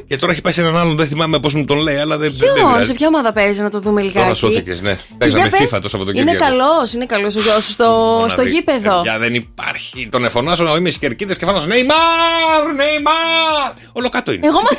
και 0.08 0.16
τώρα 0.16 0.32
έχει 0.32 0.40
πάει 0.40 0.52
σε 0.52 0.60
έναν 0.60 0.76
άλλον. 0.76 0.96
Δεν 0.96 1.06
θυμάμαι 1.06 1.38
πώς 1.40 1.54
μου 1.54 1.64
τον 1.64 1.78
λέει, 1.78 1.96
αλλά 1.96 2.16
δεν, 2.18 2.32
δεν 2.36 2.52
Ποιον, 2.52 2.68
πειράζει. 2.68 2.86
σε 2.86 2.94
ποια 2.94 3.06
ομάδα 3.06 3.32
παίζεις 3.32 3.60
να 3.60 3.70
το 3.70 3.80
δούμε 3.80 4.00
λιγάκι; 4.00 4.18
Τώρα 4.18 4.34
σώθηκες, 4.34 4.80
ναι. 4.80 4.90
Για 4.90 5.16
Παίζαμε 5.18 5.48
πες. 5.48 5.60
FIFA 5.60 5.80
το 5.82 5.88
Σαββατοκύριακο. 5.88 6.30
Είναι 6.30 6.38
καλός, 6.38 6.92
είναι 6.92 7.06
καλός 7.06 7.36
ο 7.36 7.40
γιος 7.40 7.64
σου 7.64 7.70
στο, 7.70 8.26
στο 8.28 8.42
γήπεδο. 8.42 9.00
Για 9.02 9.18
δεν 9.18 9.34
υπάρχει. 9.34 10.08
Τον 10.10 10.24
εφωνάζω 10.24 10.64
να 10.64 10.70
είμαι 10.70 10.88
στις 10.88 11.00
κερκίδες 11.00 11.38
και 11.38 11.44
φωνάζω 11.44 11.66
Νεϊμάρ, 11.66 12.74
Νεϊμάρ. 12.76 13.72
Όλο 13.92 14.08
κάτω 14.08 14.32
είναι. 14.32 14.46
Εγώ 14.46 14.58
μα. 14.58 14.70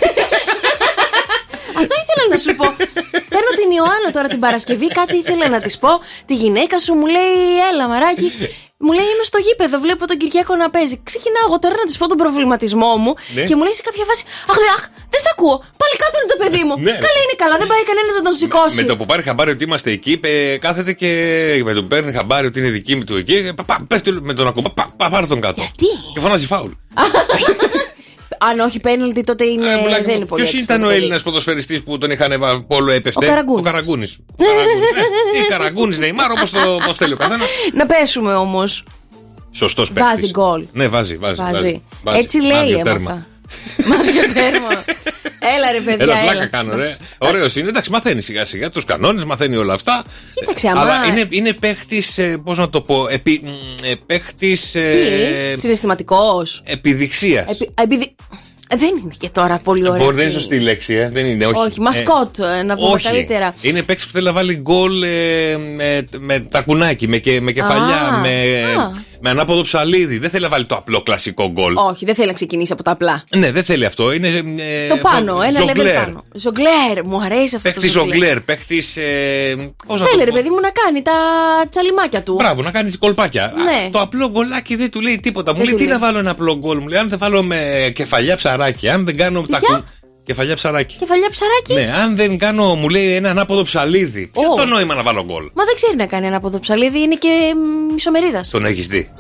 Αυτό 1.80 1.96
ήθελα 2.04 2.26
να 2.30 2.38
σου 2.38 2.56
πω. 2.56 2.66
Παίρνω 3.54 3.62
την 3.62 3.70
Ιωάννα 3.78 4.10
τώρα 4.16 4.28
την 4.28 4.40
Παρασκευή, 4.46 4.88
κάτι 5.00 5.16
ήθελα 5.24 5.46
να 5.50 5.60
της 5.66 5.76
πω. 5.78 5.90
Τη 6.26 6.34
γυναίκα 6.44 6.76
σου 6.80 6.94
μου 7.00 7.06
λέει, 7.16 7.36
έλα 7.72 7.88
μαράκι. 7.88 8.28
Μου 8.86 8.92
λέει 8.98 9.10
είμαι 9.14 9.24
στο 9.32 9.38
γήπεδο, 9.46 9.76
βλέπω 9.86 10.04
τον 10.12 10.18
Κυριακό 10.22 10.54
να 10.64 10.70
παίζει. 10.76 10.96
Ξεκινάω 11.10 11.44
εγώ 11.48 11.58
τώρα 11.64 11.76
να 11.82 11.86
της 11.90 11.98
πω 12.00 12.06
τον 12.12 12.18
προβληματισμό 12.24 12.92
μου 13.04 13.12
Ναι. 13.36 13.44
και 13.48 13.56
μου 13.58 13.64
λέει 13.68 13.74
σε 13.80 13.84
κάποια 13.88 14.06
φάση 14.10 14.24
Αχ, 14.52 14.56
δε, 14.64 14.68
αχ, 14.78 14.82
δεν 15.14 15.22
σε 15.26 15.30
ακούω. 15.36 15.58
Πάλι 15.82 15.96
κάτω 16.04 16.16
είναι 16.22 16.30
το 16.34 16.38
παιδί 16.42 16.62
μου. 16.68 16.74
Ναι. 16.88 16.92
Καλά 17.06 17.20
είναι 17.26 17.36
καλά, 17.44 17.56
δεν 17.62 17.68
πάει 17.72 17.84
κανένας 17.92 18.14
να 18.20 18.22
τον 18.28 18.34
σηκώσει. 18.42 18.76
Με 18.76 18.84
το 18.92 18.96
που 18.98 19.06
πάρει 19.06 19.22
χαμπάρι 19.28 19.52
ότι 19.56 19.64
είμαστε 19.68 19.90
εκεί, 19.98 20.14
πε- 20.24 20.58
κάθεται 20.66 20.92
και 21.02 21.10
με 21.68 21.72
το 21.74 21.82
που 21.82 21.88
παίρνει 21.94 22.12
χαμπάρι 22.18 22.46
ότι 22.48 22.58
είναι 22.60 22.70
δική 22.80 22.94
μου 22.98 23.04
του 23.04 23.16
εκεί, 23.22 23.36
πα, 23.58 23.64
πα, 23.70 23.76
πες 23.90 24.02
του 24.02 24.12
με 24.30 24.34
τον 24.34 24.48
ακούω, 24.48 24.62
πα, 24.80 24.86
πα, 24.98 25.10
πάρε 25.10 25.26
τον 25.34 25.40
κάτω. 25.46 25.62
Γιατί; 25.62 25.88
Και 26.14 26.20
φωνάζει 26.20 26.46
φάουλ. 26.46 26.72
Αν 28.40 28.60
όχι 28.60 28.80
πέναλτι, 28.80 29.22
τότε 29.24 29.44
είναι, 29.46 29.66
Ε, 29.66 30.02
δεν 30.04 30.16
είναι 30.16 30.26
πολύ 30.26 30.42
Ποιος 30.44 30.54
έξυπνο 30.54 30.62
ήταν 30.64 30.80
το 30.80 30.86
ο 30.86 30.88
παιδί. 30.88 31.00
Έλληνας 31.00 31.24
ποδοσφαιριστής 31.24 31.84
που 31.84 31.98
τον 31.98 32.12
είχαν 32.12 32.32
έβα- 32.32 32.64
πόλο 32.64 32.92
έπεφτε; 32.92 33.26
Ο 33.26 33.30
Καραγκούνης. 33.30 33.60
Ο 33.60 33.72
Καραγκούνης. 33.72 34.10
Ή 35.44 35.46
Καραγκούνης 35.50 35.98
Νεϊμάρ, 36.00 36.32
όπως 36.32 36.50
το 36.52 36.60
πώς 36.86 36.98
θέλει 36.98 37.14
ο 37.14 37.18
καθένας. 37.18 37.48
Να 37.74 37.86
πέσουμε 37.86 38.34
όμως. 38.36 38.84
Σωστός 39.52 39.92
παίκτης. 39.92 40.12
Βάζει 40.14 40.30
γκολ. 40.32 40.66
Ναι, 40.72 40.88
βάζει, 40.88 41.16
βάζει. 41.16 41.42
Βάζει. 41.42 41.82
βάζει. 42.04 42.20
Έτσι 42.20 42.42
λέει, 42.42 42.52
Μαύριο 42.52 42.80
έμαθα. 42.80 42.92
τέρμα. 42.94 43.26
Μαύριο 43.88 44.22
τέρμα. 44.34 44.84
Έλα 45.56 45.72
ρε 45.72 45.78
παιδιά, 45.80 46.04
Έλα, 46.04 46.20
έλα. 46.22 46.32
πλάκα 46.32 46.46
κάνω, 46.48 46.76
ρε. 46.76 46.96
Ωραίος 47.18 47.56
είναι. 47.56 47.68
Εντάξει, 47.68 47.90
μαθαίνεις 47.92 48.26
σιγά 48.26 48.46
σιγά 48.46 48.70
τους 48.70 48.86
κανόνες, 48.86 49.24
μαθαίνει 49.24 49.56
όλα 49.56 49.74
αυτά. 49.74 50.04
Κοίταξε, 50.34 50.68
άμα- 50.68 50.82
Αλλά 50.82 51.06
είναι, 51.06 51.26
είναι 51.30 51.54
παίχτης, 51.54 52.20
πώς 52.44 52.58
να 52.58 52.70
το 52.70 52.82
πω, 52.82 53.08
επί, 53.10 53.44
παίχτης 54.06 54.72
Τι, 54.72 55.60
συναισθηματικός. 55.60 56.62
επιδειξίας. 56.66 57.52
Επι- 57.52 57.80
επειδή... 57.82 58.16
Ε, 58.70 58.76
Δεν 58.76 58.88
είναι 59.04 59.14
και 59.18 59.30
τώρα 59.30 59.58
πολύ 59.64 59.90
ωραία. 59.90 60.04
Μπορεί 60.04 60.16
να 60.16 60.22
είναι 60.22 60.32
αυτή. 60.32 60.42
σωστή 60.42 60.56
η 60.56 60.60
λέξη, 60.60 60.94
ε. 60.94 61.10
δεν 61.10 61.26
είναι, 61.26 61.46
όχι. 61.46 61.58
Όχι, 61.68 61.80
μασκότ, 61.82 62.40
ε, 62.40 62.64
να 62.64 62.76
πούμε 62.76 62.90
όχι. 62.90 63.08
καλύτερα. 63.08 63.56
Είναι 63.62 63.82
παίκτη 63.82 64.04
που 64.06 64.12
θέλει 64.12 64.26
να 64.26 64.32
βάλει 64.34 64.56
γκολ 64.56 65.04
ε, 65.04 65.58
με, 65.76 66.04
με 66.18 66.40
τακουνάκι, 66.40 67.08
με, 67.08 67.18
και, 67.18 67.42
με 67.42 67.52
κεφαλιά, 67.52 68.02
Α, 68.02 68.20
με, 68.20 68.30
α. 68.80 68.90
Με 69.26 69.30
ανάποδο 69.30 69.62
ψαλίδι. 69.62 70.18
Δεν 70.20 70.30
θέλει 70.30 70.44
να 70.44 70.50
βάλει 70.50 70.66
το 70.66 70.76
απλό 70.76 71.02
κλασικό 71.04 71.48
γκολ. 71.52 71.74
Όχι, 71.78 72.06
δεν 72.06 72.16
θέλει 72.16 72.28
να 72.28 72.34
ξεκινήσει 72.34 72.72
από 72.74 72.84
τα 72.84 72.92
απλά. 72.92 73.24
Ναι, 73.36 73.52
δεν 73.52 73.64
θέλει 73.64 73.86
αυτό. 73.86 74.12
Είναι. 74.14 74.28
Ε, 74.28 74.88
το 74.88 74.98
πάνω, 75.02 75.42
ένα 75.42 75.60
level 75.60 75.66
ζογκλέρ. 75.76 75.96
πάνω. 76.04 76.24
Ζογκλέρ, 76.34 77.06
μου 77.06 77.22
αρέσει 77.22 77.56
αυτό 77.56 77.58
το 77.58 77.62
Παίχτης 77.74 77.92
ζογκλέρ, 77.92 78.42
παίχτης. 78.42 78.98
Ε, 78.98 79.74
πώς 79.88 80.02
να 80.02 80.08
Θέλει 80.08 80.20
το 80.20 80.24
ρε 80.26 80.30
πω. 80.32 80.36
παιδί 80.38 80.50
μου 80.50 80.60
να 80.60 80.70
κάνει 80.70 81.02
τα 81.02 81.12
τσαλιμάκια 81.70 82.24
του. 82.24 82.34
Μπράβο, 82.34 82.62
να 82.62 82.72
κάνει 82.72 82.92
κολπάκια. 82.92 83.44
Α, 83.46 83.50
Ναι. 83.64 83.90
το 83.92 84.00
απλό 84.00 84.30
γκολάκι 84.30 84.76
δεν 84.76 84.92
του 84.92 85.02
λέει 85.02 85.20
τίποτα. 85.20 85.52
Μου 85.52 85.58
Δεν 85.58 85.66
λέει 85.68 85.76
του 85.76 85.82
τι 85.82 85.88
λέει. 85.88 85.94
να 86.00 86.06
βάλω 86.06 86.20
ένα 86.20 86.32
απλό 86.32 86.58
γκολ. 86.58 86.78
Μου 86.80 86.88
λέει 86.88 87.00
αν 87.00 87.10
δεν 87.10 87.18
βάλω 87.18 87.44
με 87.44 87.92
κεφαλιά 87.96 88.36
ψαράκι, 88.36 88.90
αν 88.90 89.06
δεν 89.06 89.18
κάνω 89.18 89.42
τα 89.42 89.58
Για. 89.58 89.68
κου- 89.76 89.86
Κεφαλιά 90.24 90.56
ψαράκι. 90.56 90.96
Κεφαλιά 91.00 91.30
ψαράκι; 91.30 91.74
Ναι, 91.74 92.02
αν 92.02 92.16
δεν 92.16 92.38
κάνω, 92.38 92.76
μου 92.76 92.90
λέει 92.90 93.16
ένα 93.16 93.30
ανάποδο 93.30 93.64
ψαλίδι. 93.64 94.28
Ποιο 94.34 94.52
Ω. 94.52 94.56
το 94.56 94.66
νόημα 94.66 94.96
να 94.96 95.04
βάλω 95.04 95.24
γκολ; 95.26 95.50
Μα 95.54 95.64
δεν 95.66 95.76
ξέρει 95.76 95.96
να 95.96 96.06
κάνει 96.06 96.26
ένα 96.28 96.40
ποδοψαλίδι, 96.40 97.00
είναι 97.00 97.16
και 97.16 97.30
μισομερίδας. 97.94 98.50
Τον 98.50 98.66
έχεις 98.66 98.88
δει; 98.88 99.12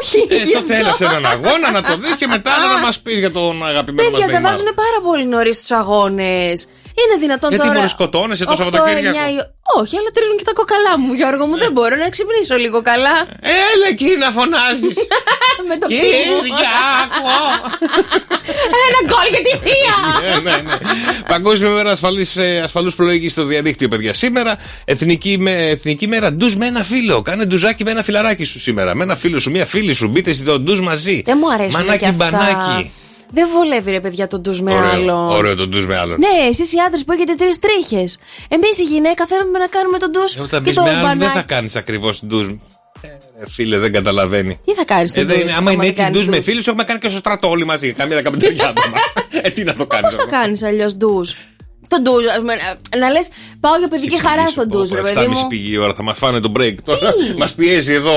Όχι. 0.00 0.26
Ε, 0.28 0.36
γι' 0.36 0.52
τότε 0.52 0.74
αυτό. 0.74 0.86
έλα 0.86 0.94
σε 0.94 1.04
έναν 1.04 1.26
αγώνα 1.26 1.70
να 1.70 1.82
το 1.82 1.96
δεις 1.96 2.16
και 2.16 2.26
μετά 2.26 2.50
να 2.74 2.86
μας 2.86 3.00
πεις 3.00 3.18
για 3.18 3.30
τον 3.30 3.66
αγαπημένο 3.66 4.10
μας 4.10 4.20
Παιδιά, 4.20 4.34
τα 4.34 4.48
βάζουν 4.48 4.64
πάρα 4.64 5.00
πολύ 5.04 5.26
νωρίς 5.26 5.60
τους 5.60 5.70
αγώνες. 5.70 6.66
Είναι 7.02 7.16
δυνατόν 7.24 7.48
Γιατί 7.50 7.64
τώρα. 7.66 7.76
μωρέ 7.78 7.88
σκοτώνεσαι 7.96 8.44
το 8.44 8.52
8, 8.52 8.56
Σαββατοκύριακο; 8.56 9.18
9 9.18 9.30
η- 9.36 9.44
Όχι, 9.80 9.94
αλλά 9.98 10.10
τρίζουν 10.14 10.36
και 10.40 10.44
τα 10.50 10.52
κοκαλά 10.60 10.92
μου, 10.98 11.12
Γιώργο 11.12 11.44
μου. 11.46 11.56
Δεν 11.64 11.72
μπορώ 11.72 11.96
να 12.04 12.08
ξυπνήσω 12.14 12.54
λίγο 12.64 12.82
καλά. 12.90 13.14
Έλα 13.72 13.86
εκεί 13.92 14.08
να 14.24 14.28
φωνάζεις. 14.36 14.96
Με 15.68 15.74
το 15.80 15.86
πτύχη 15.86 16.24
μου. 16.30 16.38
Κυριάκο! 16.42 17.32
Ένα 18.86 19.00
γκολ 19.08 19.26
για 19.34 19.42
τη 19.48 19.54
θεία. 19.64 19.96
ναι, 20.22 20.50
ναι, 20.50 20.56
ναι. 20.62 20.76
Παγκόσμια 21.28 21.70
μέρα 21.70 21.90
ασφαλής, 21.90 22.36
ε, 22.36 22.60
ασφαλούς 22.64 22.94
πλοήγης 22.94 23.32
στο 23.32 23.44
διαδίκτυο, 23.44 23.88
παιδιά. 23.88 24.14
Σήμερα, 24.14 24.56
εθνική, 24.84 25.36
με, 25.38 25.50
εθνική 25.68 26.06
μέρα 26.08 26.32
ντουζ 26.32 26.54
με 26.54 26.66
ένα 26.66 26.82
φίλο. 26.82 27.22
Κάνε 27.22 27.44
ντουζάκι 27.44 27.84
με 27.84 27.90
ένα 27.90 28.02
φιλαράκι 28.02 28.44
σου 28.44 28.60
σήμερα. 28.60 28.94
Με 28.94 29.02
ένα 29.02 29.16
φίλο 29.16 29.40
σου, 29.40 29.50
μία 29.50 29.66
φίλη 29.66 29.92
σου. 29.92 30.08
Μπείτε 30.08 30.32
στο 30.32 30.58
ντουζ 30.60 30.80
μαζί. 30.80 31.22
Δεν 31.26 31.38
μου 31.40 31.52
αρέσουν 31.52 31.72
Μανάκι 31.72 31.98
και 31.98 32.06
αυτά. 32.06 32.30
μπανάκι. 32.30 32.92
Δεν 33.34 33.48
βολεύει 33.54 33.90
ρε 33.90 34.00
παιδιά 34.00 34.26
το 34.26 34.38
ντουζ 34.38 34.60
με 34.60 34.72
Ωραίο, 34.74 34.90
άλλο. 34.90 35.36
ωραίο 35.36 35.54
το 35.54 35.66
ντουζ 35.66 35.84
με 35.86 35.96
άλλον. 35.98 36.18
Ναι, 36.18 36.48
εσείς 36.48 36.72
οι 36.72 36.78
άντρες 36.86 37.04
που 37.04 37.12
έχετε 37.12 37.34
τρεις 37.34 37.58
τρίχες. 37.58 38.18
Εμείς 38.48 38.78
η 38.78 38.82
γυναίκα 38.82 39.26
θέλουμε 39.26 39.58
να 39.58 39.66
κάνουμε 39.66 39.98
τον 39.98 40.10
ντουζ 40.10 40.34
Ε, 40.36 40.40
Όταν 40.40 40.62
και 40.62 40.70
μπει 40.70 40.76
το 40.76 40.82
με 40.82 40.88
άλλον 40.90 41.00
δεν 41.08 41.16
μπανάκι. 41.18 41.36
θα 41.36 41.42
κάνεις 41.42 41.76
ακριβώς 41.76 42.24
ντουζ. 42.26 42.46
Ε, 43.00 43.08
φίλε, 43.48 43.78
δεν 43.78 43.92
καταλαβαίνει. 43.92 44.60
Τι 44.64 44.74
θα 44.74 44.84
κάνεις 44.84 45.12
Ε, 45.12 45.14
τον 45.18 45.26
δεν 45.26 45.36
ντουζ. 45.36 45.42
είναι, 45.44 45.52
άμα 45.58 45.70
είναι 45.72 45.80
δεν 45.80 45.90
έτσι 45.90 46.02
κάνεις 46.02 46.18
ντουζ 46.18 46.28
με 46.28 46.36
ντουζ. 46.36 46.44
φίλους, 46.44 46.66
έχουμε 46.66 46.84
κάνει 46.84 46.98
και 46.98 47.08
στο 47.08 47.18
στρατό 47.18 47.48
όλοι 47.48 47.64
μαζί. 47.64 47.92
Καμία 47.92 48.16
δεκαπενταριά 48.16 48.68
άτομα. 48.68 48.96
ε, 49.42 49.50
τι 49.50 49.62
να 49.64 49.74
το 49.74 49.86
κάνεις. 49.86 50.14
Πώς 50.14 50.24
το 50.24 50.30
κάνεις 50.30 50.62
αλλιώς 50.62 50.96
ντουζ. 50.96 51.30
Το 51.88 52.00
ντουζ, 52.02 52.24
ας 52.26 52.36
πούμε, 52.36 52.54
να 52.98 53.10
λες 53.10 53.28
πάω 53.60 53.76
για 53.78 53.88
παιδική 53.88 54.18
χαρά 54.20 54.48
στο 54.48 54.66
ντουζ, 54.66 54.90
ρε 54.92 55.00
παιδί 55.00 55.26
μου. 55.26 55.46
πήγε 55.48 55.72
η 55.74 55.76
ώρα, 55.76 55.94
θα 55.94 56.02
μας 56.02 56.18
φάνε 56.18 56.40
το 56.40 56.52
break. 56.58 56.74
Τώρα 56.84 57.14
μας 57.38 57.54
πιέζει 57.54 57.92
εδώ 57.92 58.12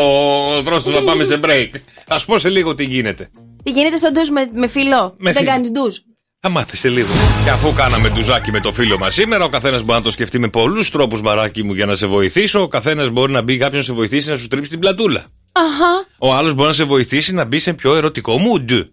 ο 0.58 0.62
δρόσος 0.62 0.94
να 0.94 1.02
πάμε 1.04 1.24
σε 1.24 1.40
break. 1.44 1.70
Θα 2.08 2.18
σου 2.18 2.26
πω 2.26 2.38
σε 2.38 2.50
λίγο 2.50 2.76
τι 2.76 2.84
γίνεται. 2.84 3.30
Τι 3.68 3.74
γίνεται 3.74 3.98
στο 3.98 4.12
ντουζ 4.12 4.30
με, 4.30 4.50
με 4.54 4.68
φιλό; 4.68 5.14
Με 5.18 5.32
δεν 5.32 5.42
φίλο. 5.42 5.52
κάνεις 5.52 5.72
ντουζ. 5.72 5.96
Θα 6.40 6.50
μάθεις 6.50 6.80
σε 6.80 6.90
λίγο. 6.90 7.08
Και 7.44 7.50
αφού 7.50 7.74
κάναμε 7.74 8.10
ντουζάκι 8.10 8.52
με 8.52 8.60
το 8.60 8.72
φίλο 8.74 8.98
μας 8.98 9.14
σήμερα, 9.14 9.44
ο 9.44 9.50
καθένας 9.50 9.82
μπορεί 9.84 9.98
να 9.98 10.04
το 10.04 10.12
σκεφτεί 10.12 10.40
με 10.40 10.48
πολλούς 10.48 10.90
τρόπους, 10.92 11.22
μαράκι 11.22 11.64
μου, 11.64 11.74
για 11.74 11.86
να 11.86 11.96
σε 11.96 12.08
βοηθήσω. 12.08 12.62
Ο 12.62 12.68
καθένας 12.68 13.10
μπορεί 13.10 13.32
να 13.32 13.42
μπει 13.42 13.58
κάποιο 13.58 13.78
να 13.78 13.84
σε 13.84 13.94
βοηθήσει 13.94 14.30
να 14.30 14.36
σου 14.36 14.48
τρίψει 14.48 14.70
την 14.70 14.80
πλατούλα. 14.80 15.26
Αχα. 15.52 16.06
Ο 16.20 16.34
άλλος 16.34 16.54
μπορεί 16.54 16.68
να 16.68 16.74
σε 16.74 16.84
βοηθήσει 16.84 17.34
να 17.34 17.46
μπει 17.46 17.60
σε 17.60 17.74
πιο 17.74 17.96
ερωτικό 17.96 18.34
mood. 18.34 18.88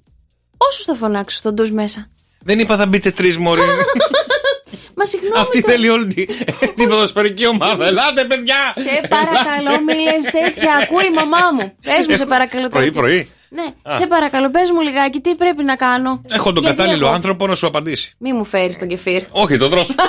Πόσου 0.57 0.85
θα 0.85 0.95
φωνάξω 0.95 1.37
στο 1.37 1.53
ντουζ 1.53 1.71
μέσα; 1.71 2.11
Δεν 2.43 2.59
είπα 2.59 2.77
θα 2.77 2.87
μπείτε 2.87 3.11
τρεις 3.11 3.37
μωροί. 3.39 3.61
Μα 4.97 5.05
συγγνώμη. 5.05 5.39
Αυτή 5.39 5.61
τώρα. 5.61 5.73
θέλει 5.75 5.89
όλη 5.89 6.07
τη- 6.07 6.27
την 6.77 6.89
ποδοσφαιρική 6.89 7.47
ομάδα. 7.47 7.87
Ελάτε, 7.87 8.25
παιδιά! 8.25 8.57
Σε 8.75 9.09
παρακαλώ, 9.09 9.83
μη 9.85 9.93
λες 9.95 10.25
τέτοια. 10.25 10.73
Ακούει 10.83 11.05
η 11.07 11.11
μαμά 11.15 11.51
μου. 11.55 11.73
Πες 11.83 12.07
μου, 12.09 12.17
σε 12.17 12.27
παρακαλώ. 12.27 12.69
Πρωί, 12.69 12.85
τέτοια. 12.85 13.01
πρωί. 13.01 13.29
Ναι, 13.57 13.95
σε 13.99 14.07
παρακαλώ, 14.07 14.51
πες 14.51 14.71
μου 14.75 14.81
λιγάκι 14.81 15.21
τι 15.21 15.35
πρέπει 15.35 15.65
να 15.65 15.75
κάνω; 15.77 16.21
Έχω 16.31 16.53
τον 16.53 16.63
Γιατί 16.63 16.77
κατάλληλο 16.79 17.07
εγώ- 17.07 17.15
άνθρωπο 17.15 17.47
να 17.47 17.55
σου 17.55 17.67
απαντήσει. 17.67 18.13
Μη 18.19 18.33
μου 18.33 18.45
φέρεις 18.45 18.79
τον 18.79 18.89
κεφίρ. 18.89 19.23
Όχι, 19.31 19.57
τον 19.57 19.69
δρόσο. 19.69 19.95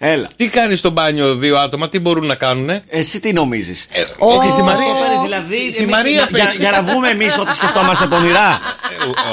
Έλα. 0.00 0.28
τι 0.36 0.48
κάνεις 0.48 0.78
στο 0.78 0.90
μπάνιο 0.90 1.34
δύο 1.34 1.58
άτομα, 1.58 1.88
τι 1.88 1.98
μπορούν 2.00 2.26
να 2.26 2.34
κάνουνε; 2.34 2.82
Εσύ 2.88 3.20
τι 3.20 3.32
νομίζεις; 3.32 3.86
Όχι 4.18 4.50
στη 4.50 4.58
Το 4.58 4.64
Μαρία. 4.64 4.94
φέρεις 5.02 5.20
δηλαδή 5.22 5.72
Στη 5.72 5.82
εμείς- 5.82 5.94
Μαρία 5.94 6.12
για, 6.12 6.28
πες. 6.44 6.54
για 6.58 6.70
να 6.70 6.82
βγούμε 6.82 7.08
εμείς 7.08 7.38
ότι 7.38 7.54
σκεφτόμαστε 7.54 8.06
πονηρά. 8.06 8.60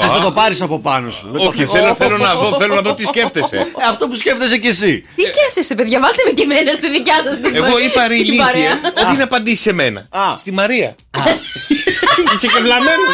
Θες 0.06 0.12
να 0.12 0.20
το 0.20 0.32
πάρεις 0.32 0.60
από 0.62 0.78
πάνω 0.78 1.10
σου. 1.10 1.28
Δεν 1.32 1.40
το 1.42 1.48
Όχι, 1.48 1.58
θες. 1.58 1.70
θέλω, 1.70 1.94
θέλω 1.94 2.16
να 2.16 2.34
δω, 2.34 2.56
θέλω 2.56 2.74
να 2.74 2.80
δω 2.80 2.94
τι 2.94 3.04
σκέφτεσαι. 3.04 3.56
Ε, 3.56 3.64
Αυτό 3.88 4.08
που 4.08 4.14
σκέφτεσαι 4.14 4.58
κι 4.58 4.66
εσύ. 4.66 5.04
Τι 5.16 5.22
σκέφτεστε, 5.26 5.74
παιδιά, 5.74 6.00
βάλτε 6.00 6.22
με 6.26 6.30
και 6.32 6.42
εμένα 6.42 6.72
στη 6.72 6.90
δικιά 6.90 7.14
σας 7.24 7.40
την 7.40 7.54
Εγώ 7.64 7.78
είπα 7.78 8.02
ρε 8.08 8.14
την 8.14 8.22
ηλίθεια, 8.24 8.44
παρέα. 8.44 9.08
όχι 9.08 9.16
να 9.16 9.24
απαντήσει 9.24 9.62
σε 9.62 9.72
μένα. 9.72 10.00
Α. 10.10 10.34
Στη 10.38 10.52
Μαρία. 10.52 10.75
Είσαι 12.34 12.46
κεβλαμένο. 12.54 13.08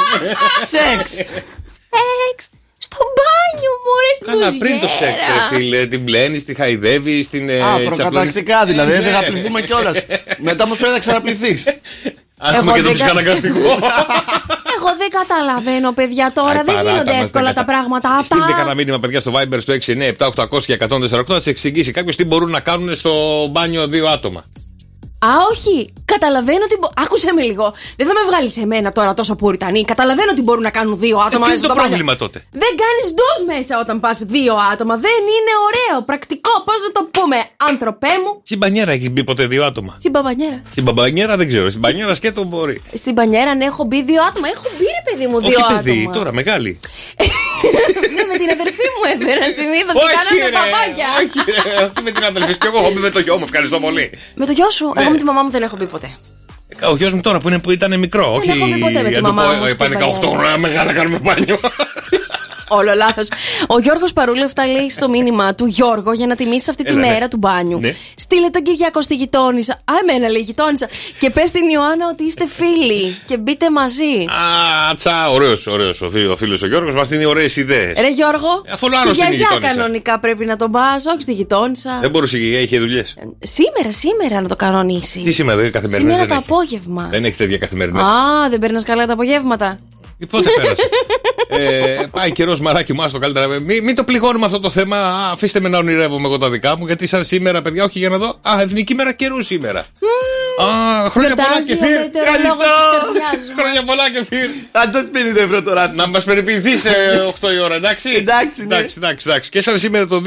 Σεξ. 0.72 1.10
Σεξ. 1.12 2.48
Στο 2.78 2.96
μπάνιο 3.16 3.72
μου, 3.82 3.92
ρε 4.02 4.10
στην 4.14 4.26
Καλά, 4.26 4.58
πριν 4.58 4.80
το 4.80 4.86
κουζιέρα. 4.86 5.12
σεξ, 5.12 5.24
ρε 5.50 5.56
φίλε, 5.56 5.86
την 5.86 6.04
πλένεις, 6.04 6.44
τη 6.44 6.54
χαϊδεύεις, 6.54 7.28
την. 7.30 7.48
ε, 7.48 7.60
Α, 7.62 7.76
της 7.76 7.86
προκαταρκτικά 7.86 8.56
απλώνεις. 8.60 8.82
δηλαδή. 8.84 8.92
Δεν 9.04 9.12
θα 9.12 9.20
Ναι. 9.20 9.26
πληθούμε 9.26 9.60
κιόλας. 9.62 9.98
Μετά 10.38 10.64
όμως 10.64 10.76
πρέπει 10.78 10.92
να 10.92 10.98
ξαναπληθείς. 10.98 11.66
Α, 11.66 12.48
έχουμε 12.54 12.58
Εγώ 12.60 12.72
και 12.72 12.82
τον 12.82 12.82
δεν 12.82 12.84
κα- 12.84 12.92
ψυχαναγκαστικό. 12.92 13.58
Εγώ 14.78 14.90
δεν 14.98 15.10
καταλαβαίνω, 15.20 15.92
παιδιά, 15.92 16.32
τώρα. 16.34 16.48
Άι, 16.48 16.56
δεν 16.56 16.64
παράτα 16.64 16.90
γίνονται 16.90 17.12
μας, 17.12 17.22
εύκολα 17.22 17.44
δεν 17.44 17.54
τα 17.54 17.60
κατα- 17.60 17.72
πράγματα 17.72 18.08
Στε- 18.08 18.18
αυτά. 18.20 18.34
Στείλτε 18.34 18.52
κανένα 18.52 18.74
μήνυμα, 18.74 18.98
παιδιά, 19.00 19.20
στο 19.20 19.32
Viber 19.36 19.58
στο 19.60 19.72
697-800 19.72 20.64
και 20.66 20.72
148 20.72 21.34
να 21.34 21.40
σε 21.40 21.50
εξηγήσει 21.50 21.90
κάποιος 21.92 22.16
τι 22.16 22.24
μπορούν 22.24 22.50
να 22.50 22.60
κάνουν 22.60 22.94
στο 22.94 23.46
μπάνιο 23.50 23.86
δύο 23.86 24.08
άτομα. 24.08 24.44
Α, 25.28 25.30
όχι. 25.52 25.76
Καταλαβαίνω 26.04 26.62
ότι. 26.68 26.76
μπο- 26.80 26.92
Άκουσε 27.04 27.32
με 27.32 27.42
λίγο. 27.42 27.74
Δεν 27.96 28.06
θα 28.08 28.12
με 28.12 28.20
βγάλεις 28.28 28.52
σε 28.52 28.66
μένα 28.66 28.92
τώρα 28.92 29.14
τόσο 29.14 29.34
πουριτανή. 29.34 29.84
Καταλαβαίνω 29.84 30.30
ότι 30.30 30.42
μπορούν 30.42 30.62
να 30.62 30.70
κάνουν 30.70 30.98
δύο 30.98 31.16
άτομα 31.18 31.26
Ε, 31.26 31.38
ποιο 31.38 31.38
μέσα 31.40 31.52
είναι 31.52 31.60
το 31.66 31.68
στο 31.68 31.74
μπάνιο. 31.74 31.88
πρόβλημα 31.90 32.14
τότε; 32.22 32.38
Δεν 32.62 32.72
κάνεις 32.82 33.06
ντουζ 33.16 33.40
μέσα 33.56 33.80
όταν 33.84 34.00
πας 34.00 34.18
δύο 34.34 34.54
άτομα. 34.72 34.94
Δεν 35.06 35.20
είναι 35.36 35.52
ωραίο. 35.68 36.02
Πρακτικό. 36.10 36.50
Πώς 36.64 36.76
να 36.86 36.90
το 36.96 37.02
πούμε, 37.16 37.36
άνθρωπέ 37.70 38.12
μου; 38.24 38.40
Στην 38.44 38.58
μπανιέρα 38.58 38.92
έχεις 38.92 39.10
μπει 39.10 39.24
ποτέ 39.24 39.44
δύο 39.46 39.64
άτομα; 39.64 39.92
Στην 39.98 40.12
παπανιέρα. 40.12 40.62
Στην 40.70 40.82
μπαμπανιέρα 40.84 41.36
δεν 41.36 41.48
ξέρω. 41.48 41.68
Στην 41.68 41.80
μπανιέρα 41.80 42.14
σκέτο 42.14 42.42
μπορεί. 42.44 42.82
Στην 42.94 43.14
πανιέρα, 43.14 43.54
ναι, 43.54 43.64
έχω 43.64 43.84
μπει 43.84 44.02
δύο 44.02 44.22
άτομα. 44.28 44.46
Έχω 44.54 44.66
μπει, 44.78 44.84
ρε 44.84 45.02
παιδί 45.10 45.26
μου, 45.30 45.38
δύο 45.40 45.48
Όχι 45.48 45.62
άτομα. 45.62 45.76
παιδί, 45.82 46.10
τώρα 46.12 46.32
μεγάλη. 46.32 46.80
ναι, 48.16 48.22
με 48.30 48.36
την 48.42 48.48
αδερφή 48.56 48.86
μου 48.94 49.02
έφερα 49.14 49.44
συνήθως 49.58 49.94
και 50.00 50.06
κάναμε 50.16 50.46
παπάκια. 50.58 51.08
όχι, 51.22 51.38
ρε, 51.56 51.64
όχι 51.86 52.00
με 52.06 52.10
την 52.16 52.24
αδελφή 52.30 52.52
και 52.60 52.66
εγώ 52.70 52.78
έχω 52.82 52.90
μπει 52.92 53.00
με 53.08 53.10
το 53.16 53.20
γιο 53.26 53.34
μου. 53.38 53.44
Ευχαριστώ 53.48 53.78
πολύ. 53.86 54.04
Με 54.40 54.44
το 54.48 54.52
γιο 54.58 54.70
σου, 54.76 54.86
Ναι. 54.94 55.00
εγώ 55.02 55.10
με 55.14 55.18
τη 55.20 55.24
μαμά 55.30 55.42
μου 55.44 55.50
δεν 55.56 55.62
έχω 55.66 55.76
μπει 55.78 55.86
ποτέ. 55.94 56.10
Ε, 56.80 56.86
Ο 56.86 56.94
γιος 57.00 57.12
μου 57.16 57.20
τώρα 57.20 57.38
που, 57.40 57.48
είναι, 57.48 57.58
που 57.64 57.70
ήταν 57.78 57.98
μικρό, 57.98 58.26
όχι. 58.36 58.50
έχω 58.50 58.66
μπει 58.72 58.78
ποτέ 58.86 59.00
με 59.02 59.08
τη 59.08 59.14
να 59.14 59.20
του 59.28 59.34
μαμά 59.34 59.42
πω, 59.50 59.56
μου 59.58 59.64
ε, 59.64 59.74
στην 59.74 59.78
Πάνε 59.80 59.94
18 59.94 59.98
παλιά. 59.98 60.30
χρόνια 60.38 60.56
μεγάλα 60.66 60.92
κάνουμε 60.92 61.18
μπάνιο. 61.22 61.58
Όλο 62.76 62.92
λάθος. 62.94 63.28
Ο 63.66 63.78
Γιώργος 63.78 64.12
Παρούλευτα 64.12 64.66
λέει 64.66 64.90
στο 64.90 65.08
μήνυμα 65.08 65.54
του 65.54 65.66
Γιώργο 65.66 66.12
για 66.12 66.26
να 66.26 66.34
τιμήσεις 66.34 66.68
αυτή 66.68 66.82
τη 66.82 66.90
Έλα, 66.90 67.00
ναι. 67.00 67.06
μέρα 67.06 67.28
του 67.28 67.36
μπάνιου. 67.36 67.78
Ναι. 67.80 67.94
Στείλε 68.16 68.48
τον 68.50 68.62
Κυριακό 68.62 69.02
στη 69.02 69.14
γειτόνισσα. 69.14 69.72
Α, 69.72 69.92
εμένα 70.08 70.28
λέει 70.30 70.40
γειτόνισσα. 70.42 70.88
και 71.20 71.30
πες 71.30 71.48
στην 71.48 71.68
Ιωάννα 71.68 72.04
ότι 72.12 72.24
είστε 72.24 72.44
φίλοι 72.48 73.16
και 73.26 73.36
μπείτε 73.38 73.70
μαζί. 73.70 74.14
Α, 74.90 74.94
τσα, 74.94 75.30
ωραίος, 75.30 75.66
ωραίος 75.66 76.00
ο, 76.02 76.10
φι- 76.10 76.30
ο 76.30 76.36
φίλος 76.36 76.62
ο 76.62 76.66
Γιώργος, 76.66 76.94
μας 76.94 77.08
δίνει 77.08 77.24
ωραίες 77.24 77.56
ιδέες. 77.56 78.00
Ρε 78.00 78.08
Γιώργο, 78.10 78.48
Αφού 78.72 78.86
όλο 78.86 78.96
άλλος 79.02 79.16
στη 79.16 79.24
είναι 79.26 79.34
γιαγιά 79.34 79.54
γειτόνισσα. 79.54 79.76
κανονικά 79.80 80.18
πρέπει 80.18 80.44
να 80.44 80.56
τον 80.56 80.70
πας, 80.70 81.06
όχι 81.06 81.22
στη 81.22 81.32
γειτόνισσα. 81.32 81.98
Δεν 82.00 82.10
μπορούσε 82.10 82.38
και 82.38 82.60
είχε 82.60 82.78
δουλειές. 82.78 83.14
Σήμερα, 83.38 83.92
σήμερα 83.92 84.40
να 84.40 84.48
το 84.48 84.56
κανονίσει. 84.56 85.20
Τι 85.20 85.32
σήμερα, 85.32 85.60
δεν 85.60 85.72
καθημερινέ 85.72 86.10
Σήμερα 86.12 86.26
δεν 86.26 86.28
το 86.28 86.44
έχει. 86.44 86.52
απόγευμα. 86.52 87.08
Δεν 87.10 87.24
έχει 87.24 87.36
τέτοια 87.36 87.58
καθημερινές. 87.58 88.02
Α, 88.02 88.48
δεν 88.50 88.58
παίρνει 88.58 88.82
καλά 88.82 89.06
τα 89.06 89.12
απογεύματα. 89.12 89.78
Πότε 90.26 90.50
πέρασε; 90.56 90.88
ε, 91.48 92.04
πάει 92.10 92.32
καιρός 92.32 92.60
μαράκι 92.60 92.92
μου, 92.92 93.02
άστο 93.02 93.18
καλύτερα. 93.18 93.46
Μην, 93.46 93.84
μην 93.84 93.94
το 93.94 94.04
πληγώνουμε 94.04 94.44
αυτό 94.46 94.58
το 94.60 94.70
θέμα. 94.70 94.96
Α, 94.96 95.30
αφήστε 95.32 95.60
με 95.60 95.68
να 95.68 95.78
ονειρεύομαι 95.78 96.26
εγώ 96.26 96.38
τα 96.38 96.50
δικά 96.50 96.78
μου. 96.78 96.86
Γιατί 96.86 97.06
σαν 97.06 97.24
σήμερα, 97.24 97.62
παιδιά, 97.62 97.84
όχι 97.84 97.98
για 97.98 98.08
να 98.08 98.16
δω. 98.18 98.38
Α, 98.42 98.60
εθνική 98.60 98.94
μέρα 98.94 99.12
καιρού 99.12 99.42
σήμερα. 99.42 99.80
Α, 99.80 101.08
χρόνια 101.10 101.34
πολλά 101.34 101.48
Γιορτάζει 101.64 101.66
και 101.66 101.72
ο 101.72 101.86
φύρ. 101.86 101.98
μετεωρολόγος 101.98 102.66
της 102.66 103.18
καρδιάς 103.20 103.46
μας. 103.46 103.54
Χρόνια 103.58 103.82
πολλά 103.82 104.10
και 104.10 104.24
φύρ. 104.30 104.48
Αν 104.72 104.90
το 104.92 104.98
50 105.12 105.36
ευρώ 105.36 105.62
τώρα. 105.62 105.92
Να 105.94 106.06
μας 106.06 106.24
περιποιηθεί 106.24 106.76
σε 106.76 106.90
8 107.40 107.52
η 107.52 107.58
ώρα, 107.58 107.74
εντάξει; 107.74 108.10
Εντάξει, 108.10 108.54
ναι. 108.56 108.64
εντάξει, 108.64 108.94
εντάξει, 108.98 109.28
εντάξει. 109.28 109.50
Και 109.50 109.60
σαν 109.60 109.78
σήμερα 109.78 110.06
το 110.06 110.22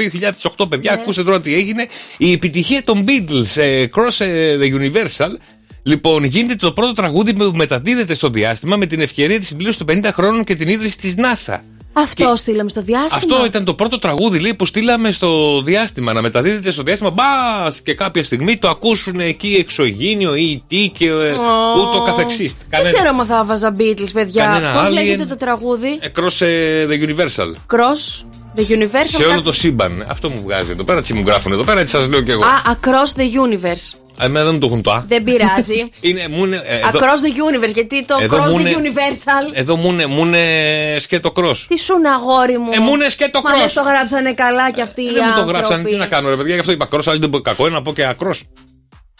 2008, 0.58 0.70
παιδιά, 0.70 0.94
ακούστε 0.94 1.24
τώρα 1.24 1.42
τι 1.42 1.56
έγινε. 1.56 1.88
Η 2.18 2.32
επιτυχία 2.32 2.82
των 2.84 3.06
Beatles 3.08 3.62
ε, 3.62 3.86
Cross 3.96 4.26
ε, 4.26 4.58
the 4.62 4.82
Universal. 4.82 5.30
Λοιπόν, 5.88 6.24
γίνεται 6.24 6.56
το 6.56 6.72
πρώτο 6.72 6.92
τραγούδι 6.92 7.34
που 7.34 7.52
μεταδίδεται 7.56 8.16
στο 8.16 8.30
διάστημα 8.30 8.76
με 8.76 8.86
την 8.86 9.00
ευκαιρία 9.02 9.40
της 9.40 9.48
συμπλήρωσης 9.48 9.78
των 9.86 9.88
50 10.04 10.10
χρόνων 10.14 10.44
και 10.44 10.56
την 10.56 10.68
ίδρυση 10.68 10.98
της 10.98 11.16
NASA. 11.18 11.60
Αυτό 11.94 12.30
Και- 12.32 12.38
στείλαμε 12.38 12.70
στο 12.70 12.82
διάστημα. 12.82 13.16
Αυτό 13.18 13.46
ήταν 13.46 13.64
το 13.66 13.74
πρώτο 13.74 14.00
τραγούδι 14.00 14.40
λέει, 14.40 14.54
που 14.54 14.66
στείλαμε 14.66 15.12
στο 15.12 15.62
διάστημα. 15.62 16.14
Να 16.14 16.22
μεταδίδεται 16.22 16.72
στο 16.72 16.84
διάστημα. 16.84 17.10
Μπας! 17.10 17.80
Και 17.84 17.94
κάποια 17.94 18.24
στιγμή 18.24 18.58
το 18.58 18.70
ακούσουν 18.70 19.20
εκεί 19.20 19.56
εξωγήινιο 19.60 20.36
ή 20.36 20.64
τι 20.68 20.92
και 20.98 21.06
ε, 21.08 21.12
Ω. 21.12 21.80
ούτω 21.80 22.04
καθεξής. 22.06 22.58
Δεν 22.70 22.86
ξέρω 22.86 23.10
αν 23.20 23.26
θα 23.26 23.44
βάζα 23.46 23.76
Beatles, 23.78 24.10
παιδιά. 24.14 24.44
Κανένα 24.46 24.74
Πώς 24.74 24.88
Alien. 24.90 24.92
λέγεται 24.94 25.26
το 25.26 25.38
τραγούδι; 25.38 26.00
Across 26.04 26.46
ε, 26.46 26.86
the 26.90 27.10
Universal. 27.10 27.50
Cross 27.76 28.24
the 28.56 28.62
Universal. 28.62 29.08
Σε 29.08 29.22
όλο 29.24 29.32
κάτι- 29.32 29.44
το 29.44 29.52
σύμπαν. 29.52 30.06
Αυτό 30.08 30.30
μου 30.30 30.42
βγάζει 30.44 30.72
εδώ 30.72 30.84
πέρα. 30.84 31.02
Τι 31.02 31.14
μου 31.14 31.24
γράφουν 31.26 31.52
εδώ 31.52 31.64
πέρα, 31.64 31.80
έτσι 31.80 31.94
σας 31.94 32.08
λέω 32.08 32.22
κι 32.22 32.32
εγώ. 32.32 32.44
Α, 32.46 32.62
Across 32.66 33.20
the 33.20 33.24
Universe. 33.24 34.05
Εμένα 34.20 34.46
δεν 34.46 34.54
μου 34.54 34.60
το 34.60 34.66
έχουν 34.68 34.82
το 34.82 34.92
Α. 34.92 35.04
Δεν 35.08 35.24
πειράζει. 35.24 35.84
Είναι, 36.08 36.28
μου 36.30 36.46
είναι, 36.46 36.62
ε, 36.66 36.76
εδώ, 36.78 37.00
Across 37.00 37.02
the 37.04 37.64
Universe, 37.64 37.74
γιατί 37.74 38.06
το 38.06 38.18
Εδώ 38.22 38.38
Cross 38.38 38.50
μου 38.50 38.58
the 38.58 38.60
είναι- 38.60 38.76
Universal. 38.84 39.52
εδώ 39.54 39.76
μου 39.76 39.92
είναι, 39.92 40.06
μου 40.06 40.26
είναι 40.26 40.40
σκέτο 41.00 41.32
κρός. 41.32 41.66
Τι 41.70 41.80
σου 41.80 41.96
είναι 41.98 42.10
αγόρι 42.10 42.58
μου; 42.60 42.70
Ε, 42.74 42.80
μου 42.80 42.94
είναι 42.94 43.10
σκέτο 43.10 43.42
Μα 43.42 43.52
δεν 43.52 43.66
cross. 43.68 43.72
το 43.74 43.82
γράψανε 43.82 44.34
καλά 44.34 44.72
κι 44.72 44.82
αυτοί 44.82 45.02
οι 45.02 45.08
Ε, 45.08 45.12
δεν 45.12 45.24
μου 45.28 45.34
το 45.34 45.40
άνθρωποι. 45.40 45.52
γράψαν, 45.52 45.84
τι 45.86 45.96
να 45.96 46.06
κάνω 46.06 46.30
ρε 46.30 46.36
παιδιά, 46.36 46.54
γι' 46.54 46.60
αυτό 46.60 46.72
είπα 46.72 46.86
κρός, 46.86 47.08
αλλά 47.08 47.18
δεν 47.20 47.30
πω 47.30 47.40
κακό, 47.40 47.66
είναι 47.66 47.76
να 47.76 47.82
πω 47.82 47.94
και 47.94 48.06
ακρός. 48.06 48.44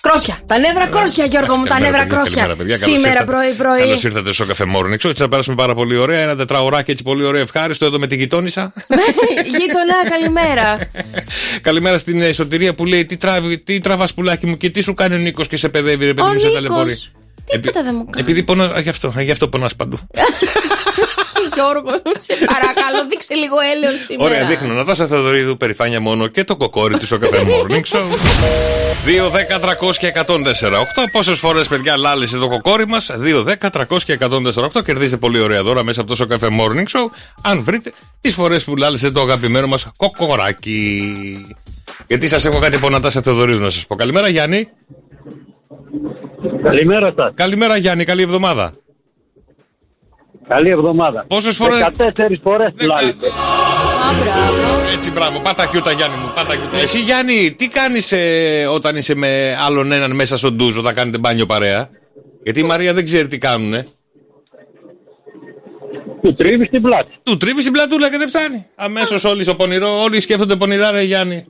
Κρόσια. 0.08 0.38
Τα 0.46 0.58
νεύρα 0.60 0.88
κρόσια, 0.88 1.26
Γιώργο 1.26 1.56
μου, 1.56 1.64
τα 1.64 1.70
Καλημέρα, 1.70 1.92
νεύρα 1.92 2.04
παιδιά, 2.04 2.16
κρόσια. 2.18 2.36
καλημέρα, 2.42 2.56
παιδιά. 2.58 2.78
Καλώς 2.78 2.96
Σήμερα 3.00 3.14
ήρθατε. 3.22 3.32
πρωί-πρωί. 3.32 3.80
Καλώς 3.80 4.04
ήρθατε 4.04 4.34
στο 4.34 4.46
καφέ 4.46 4.64
Morning 4.76 4.98
Show. 5.06 5.10
Έτσι 5.10 5.22
να 5.22 5.30
περάσουμε 5.30 5.56
πάρα 5.56 5.74
πολύ 5.74 5.98
ωραία. 5.98 6.20
Ένα 6.22 6.36
τετραωράκι 6.36 6.92
έτσι 6.92 7.04
πολύ 7.04 7.26
ωραίο, 7.26 7.42
ευχάριστο 7.42 7.86
εδώ 7.86 8.00
με 8.00 8.08
τη 8.08 8.16
γειτόνισσα. 8.16 8.74
Γείτονα, 9.46 9.98
καλημέρα. 10.10 10.78
Καλημέρα 11.68 11.98
στην 11.98 12.22
ε, 12.22 12.34
Σωτηρία 12.34 12.74
που 12.76 12.86
λέει 12.86 13.06
τι, 13.06 13.18
τραβ, 13.18 13.44
τι 13.64 13.80
τραβάς 13.80 14.14
πουλάκι 14.14 14.46
μου 14.48 14.58
και 14.58 14.70
τι 14.70 14.82
σου 14.82 14.94
κάνει 14.94 15.16
ο 15.16 15.18
Νίκος 15.18 15.48
και 15.48 15.58
σε 15.58 15.70
παιδεύει, 15.70 16.06
ρε 16.06 16.14
παιδί 16.14 16.28
Ο 16.28 16.32
μου, 16.34 16.40
σε 16.40 16.48
Νίκος. 16.48 16.54
ταλαιπωρεί. 16.64 17.00
Τίποτα 17.52 17.84
δεν 17.84 17.96
μου 17.98 18.06
κάνει. 18.10 18.26
Επειδή 18.30 18.44
πονά, 18.44 18.80
γι' 18.80 18.90
αυτό, 18.90 19.14
γι' 19.20 19.32
αυτό 19.32 19.48
πονάς 19.48 19.76
παντού. 19.76 20.00
Γιώργο, 21.54 21.90
σε 22.26 22.34
παρακαλώ, 22.46 23.08
δείξε 23.10 23.34
λίγο 23.34 23.56
έλεος 23.74 24.06
σήμερα. 24.06 24.30
Ωραία, 24.30 24.46
δείχνω. 24.46 24.74
Νατάσα 24.74 25.08
Θεοδωρίδου, 25.08 25.58
περηφάνεια 25.58 26.02
μόνο 26.02 26.28
και 26.28 26.44
το 26.44 26.56
κοκόρι 26.56 26.98
του 26.98 27.06
στο 27.06 27.18
καφέ 27.18 27.38
Morning 27.38 27.84
Show. 27.92 28.06
2, 29.06 29.30
10, 29.30 29.60
300 29.60 29.96
και 29.98 30.08
104, 30.08 30.80
8. 30.80 31.08
Πόσες 31.12 31.40
φορές, 31.40 31.68
παιδιά, 31.68 31.98
λάλησε 31.98 32.38
το 32.38 32.48
κοκόρι 32.48 32.88
μας; 32.88 33.12
2, 33.18 33.44
10, 33.44 33.70
300 33.70 34.04
και 34.06 34.14
104, 34.14 34.66
8. 34.66 34.84
Κερδίζετε 34.84 35.18
πολύ 35.18 35.40
ωραία 35.40 35.64
δώρα 35.64 35.84
μέσα 35.84 36.00
από 36.00 36.10
το 36.10 36.16
στο 36.16 36.26
καφέ 36.26 36.48
Morning 36.52 36.98
Show. 36.98 37.10
Αν 37.42 37.64
βρείτε 37.64 37.94
τις 38.22 38.34
φορές 38.34 38.64
που 38.64 38.76
λάλησε 38.76 39.12
το 39.12 39.22
αγαπημένο 39.22 39.68
μας 39.68 39.88
κοκοράκι. 39.98 41.16
Γιατί 42.08 42.28
σας 42.28 42.46
έχω 42.46 42.60
κάτι 42.60 42.76
από 42.76 42.90
Νατάσα 42.90 43.22
Θεοδωρίδου 43.22 43.64
να 43.64 43.70
σας 43.70 43.86
πω. 43.86 43.96
Καλημέρα, 43.96 44.28
Γιάννη. 44.28 44.68
Καλημέρα 46.64 47.14
σας. 47.16 47.32
Καλημέρα, 47.36 47.78
Γιάννη. 47.78 48.04
Καλή 48.04 48.22
εβδομάδα. 48.22 48.74
Καλή 50.48 50.70
εβδομάδα. 50.70 51.26
Πόσες 51.28 51.56
φορές- 51.56 51.80
14 51.80 52.40
φορές 52.44 52.74
τουλάχιστον. 52.78 53.30
Α, 53.30 54.14
μπράβο. 54.24 54.90
Έτσι, 54.96 55.12
μπράβο. 55.12 55.40
Πάτα 55.40 55.66
κιούτα, 55.68 55.92
Γιάννη 55.92 56.16
μου. 56.18 56.32
Πάτα 56.36 56.56
κιούτα. 56.56 56.78
Εσύ, 56.78 57.00
Γιάννη, 57.00 57.56
τι 57.58 57.68
κάνεις 57.68 58.12
ε, 58.12 58.66
όταν 58.74 58.96
είσαι 58.96 59.16
με 59.16 59.56
άλλον 59.66 59.92
έναν 59.92 60.16
μέσα 60.16 60.38
στον 60.38 60.54
ντουζ 60.56 60.78
όταν 60.78 60.94
κάνετε 60.94 61.18
μπάνιο 61.18 61.46
παρέα; 61.46 61.90
Γιατί 62.44 62.60
η 62.60 62.64
Μαρία 62.64 62.94
δεν 62.94 63.06
ξέρει 63.06 63.28
τι 63.28 63.38
κάνουνε. 63.38 63.84
Του 66.22 66.36
τρίβεις 66.36 66.70
την 66.70 66.82
πλάτη. 66.82 67.12
Του 67.24 67.38
τρίβεις 67.38 67.64
την 67.64 67.74
πλατούλα 67.74 68.10
και 68.10 68.18
δεν 68.18 68.28
φτάνει. 68.28 68.66
Αμέσως 68.76 69.24
όλοι 69.26 69.44
στο 69.44 69.56
πονηρό, 69.56 70.02
όλοι 70.02 70.20
σκέφτονται 70.20 70.56
πονηρά, 70.56 70.92
ρε 70.92 71.02
Γιάννη. 71.02 71.46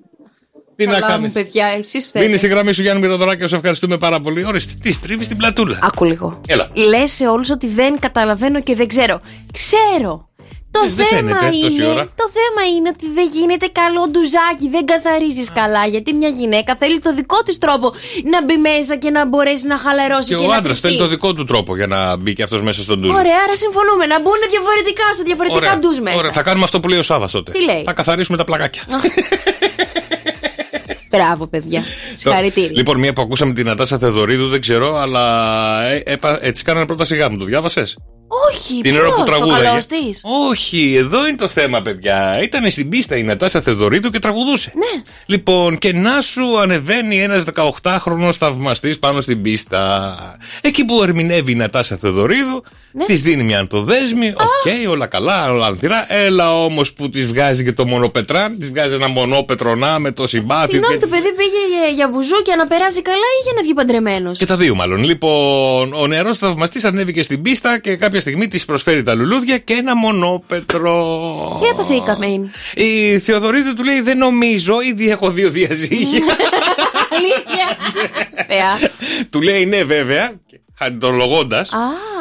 Τι 0.75 0.85
να 0.85 0.91
Καλά 0.93 1.05
μου, 1.05 1.11
κάνει. 1.11 1.31
παιδιά, 1.31 1.65
εσείς 1.67 2.09
Δίνει 2.11 2.25
φταίτε. 2.25 2.37
τη 2.47 2.47
γραμμή 2.47 2.71
σου 2.73 2.81
Γιάννη 2.81 3.01
Μυρωδωράκη, 3.01 3.47
σε 3.47 3.55
ευχαριστούμε 3.55 3.97
πάρα 3.97 4.19
πολύ. 4.19 4.45
Ορίστε, 4.45 4.73
τι 4.81 4.99
τρίβεις 4.99 5.27
την 5.27 5.37
πλατούλα. 5.37 5.79
Άκου 5.81 6.03
λίγο. 6.05 6.41
Έλα. 6.47 6.69
Λες 6.73 7.11
σε 7.11 7.27
όλους 7.27 7.49
ότι 7.49 7.67
δεν 7.67 7.99
καταλαβαίνω 7.99 8.61
και 8.61 8.75
δεν 8.75 8.87
ξέρω. 8.87 9.21
Ξέρω. 9.53 10.29
Το 10.71 10.81
Ε, 10.85 10.89
δεν 10.89 11.05
θέμα 11.05 11.35
φαίνεται 11.39 11.57
τόση 11.61 11.75
είναι, 11.75 11.85
ώρα. 11.87 12.03
το 12.21 12.25
θέμα 12.37 12.61
είναι 12.75 12.89
ότι 12.95 13.05
δεν 13.17 13.27
γίνεται 13.37 13.67
καλό 13.81 14.01
ντουζάκι, 14.11 14.65
δεν 14.75 14.85
καθαρίζεις 14.85 15.51
καλά. 15.59 15.85
Γιατί 15.85 16.13
μια 16.13 16.27
γυναίκα 16.29 16.75
θέλει 16.79 16.99
το 16.99 17.13
δικό 17.13 17.37
της 17.45 17.57
τρόπο 17.57 17.87
να 18.31 18.43
μπει 18.45 18.57
μέσα 18.57 18.95
και 18.95 19.09
να 19.09 19.25
μπορέσει 19.25 19.67
να 19.67 19.77
χαλαρώσει 19.77 20.27
Και 20.29 20.35
και, 20.35 20.43
ο 20.43 20.47
να 20.47 20.55
άντρας 20.55 20.79
κρυφτεί. 20.79 20.87
θέλει 20.87 20.97
το 20.99 21.07
δικό 21.07 21.33
του 21.33 21.45
τρόπο 21.45 21.75
για 21.75 21.87
να 21.87 22.17
μπει 22.17 22.33
και 22.33 22.43
αυτός 22.43 22.61
μέσα 22.63 22.81
στον 22.81 22.99
ντουζ. 22.99 23.09
Ωραία, 23.09 23.37
άρα 23.45 23.55
συμφωνούμε 23.55 24.05
να 24.05 24.21
μπουν 24.21 24.39
διαφορετικά 24.49 25.03
σε 25.17 25.23
διαφορετικά 25.23 25.77
ντουζ 25.79 25.99
μέσα. 25.99 26.17
Ωραία, 26.17 26.31
θα 26.31 26.41
κάνουμε 26.41 26.63
αυτό 26.63 26.79
που 26.79 26.87
λέει 26.87 26.99
ο 26.99 27.03
Σάβα 27.03 27.27
τότε. 27.29 27.51
Τι 27.51 27.61
λέει; 27.63 27.81
Θα 27.85 27.93
καθαρίσουμε 27.93 28.37
τα 28.37 28.43
πλακάκια. 28.43 28.81
Μπράβο, 31.15 31.47
παιδιά. 31.47 31.83
Συγχαρητήρια. 32.15 32.71
Λοιπόν, 32.73 32.99
μία 32.99 33.13
που 33.13 33.21
ακούσαμε 33.21 33.53
την 33.53 33.65
Νατάσα 33.65 33.97
Θεοδωρίδου, 33.97 34.47
δεν 34.49 34.61
ξέρω, 34.61 34.95
αλλά 34.97 35.83
ε, 35.83 36.01
έπα- 36.05 36.45
έτσι 36.45 36.63
κάνανε 36.63 36.85
πρώτα 36.85 37.05
σιγά 37.05 37.29
μου. 37.29 37.37
Το 37.37 37.45
διάβασες; 37.45 37.97
Όχι, 38.27 38.81
Την 38.81 38.95
ώρα 38.95 39.07
που 39.07 39.13
ποιος, 39.13 39.19
ο 39.19 39.23
τραγούδαγε. 39.23 39.63
καλός 39.63 39.85
της; 39.85 40.21
Όχι, 40.49 40.95
εδώ 40.97 41.27
είναι 41.27 41.37
το 41.37 41.47
θέμα, 41.47 41.81
παιδιά. 41.81 42.41
Ήταν 42.43 42.71
στην 42.71 42.89
πίστα 42.89 43.17
η 43.17 43.23
Νατάσα 43.23 43.61
Θεοδωρίδου 43.61 44.09
και 44.09 44.19
τραγουδούσε. 44.19 44.71
Ναι. 44.75 45.01
Λοιπόν, 45.25 45.77
και 45.77 45.93
να 45.93 46.21
σου 46.21 46.59
ανεβαίνει 46.59 47.21
ένας 47.21 47.43
18χρονο 47.43 48.31
θαυμαστής 48.37 48.99
πάνω 48.99 49.21
στην 49.21 49.41
πίστα. 49.41 50.15
Εκεί 50.61 50.85
που 50.85 51.03
ερμηνεύει 51.03 51.51
η 51.51 51.55
Νατάσα 51.55 51.97
Θεοδωρίδου, 51.97 52.63
Ναι. 52.91 53.05
της 53.05 53.21
δίνει 53.21 53.43
μια 53.43 53.59
ανθοδέσμη. 53.59 54.27
Οκ, 54.27 54.89
όλα 54.89 55.05
καλά, 55.05 55.51
όλα 55.51 55.65
ανθηρά. 55.65 56.05
Έλα 56.13 56.53
όμως 56.63 56.93
που 56.93 57.09
της 57.09 57.25
βγάζει 57.25 57.63
και 57.63 57.71
το 57.73 57.85
μονοπετράν, 57.85 58.57
της 58.59 58.69
βγάζει 58.69 58.95
ένα 58.95 59.07
μονόπετρο 59.07 59.75
να 59.75 59.99
με 59.99 60.11
το 60.11 60.27
συμπάθειο. 60.27 60.65
Συγγνώμη, 60.73 60.93
και 60.93 60.99
το 60.99 61.09
της- 61.11 61.19
παιδί 61.19 61.35
πήγε 61.35 61.49
για, 61.85 61.93
για 61.95 62.07
μπουζούκια 62.07 62.55
να 62.55 62.67
περάσει 62.67 63.01
καλά 63.01 63.15
ή 63.39 63.43
για 63.43 63.53
να 63.55 63.61
βγει 63.61 63.73
παντρεμένος; 63.73 64.37
Και 64.37 64.45
τα 64.45 64.57
δύο 64.57 64.75
μάλλον. 64.75 65.03
Λοιπόν, 65.03 65.93
ο 65.93 66.07
νεαρός 66.07 66.37
θαυμαστής 66.37 66.83
ανέβηκε 66.83 67.23
στην 67.23 67.41
πίστα 67.41 67.79
και 67.79 67.95
κάποια 68.15 68.31
στιγμή 68.31 68.47
της 68.47 68.65
προσφέρει 68.65 69.03
τα 69.03 69.13
λουλούδια 69.13 69.57
και 69.57 69.73
ένα 69.73 69.95
μονόπετρο. 69.95 71.59
Τι 71.61 71.67
έπαθε 71.67 71.93
η 71.93 72.01
καμένη. 72.05 72.51
Η 72.75 73.19
Θεοδωρίδου 73.19 73.73
του 73.73 73.83
λέει: 73.83 74.01
Δεν 74.01 74.17
νομίζω, 74.17 74.81
ήδη 74.81 75.09
έχω 75.09 75.31
δύο 75.31 75.49
διαζύγια. 75.49 76.23
Αλήθεια. 77.15 77.77
Θεά. 78.47 78.89
του 79.31 79.41
λέει: 79.41 79.65
Ναι, 79.65 79.83
βέβαια, 79.83 80.39
χαριτολογώντα. 80.79 81.59
Α, 81.59 81.63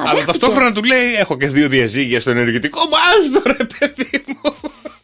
Αλλά 0.01 0.15
δέχτηκε. 0.15 0.25
ταυτόχρονα 0.27 0.73
του 0.73 0.83
λέει: 0.85 1.15
Έχω 1.19 1.37
και 1.37 1.49
δύο 1.49 1.69
διαζύγια 1.69 2.21
στο 2.21 2.31
ενεργητικό 2.31 2.81
μου. 2.81 2.97
Άστο 3.11 3.43
ρε, 3.57 3.65
παιδί 3.79 4.25
μου. 4.27 4.55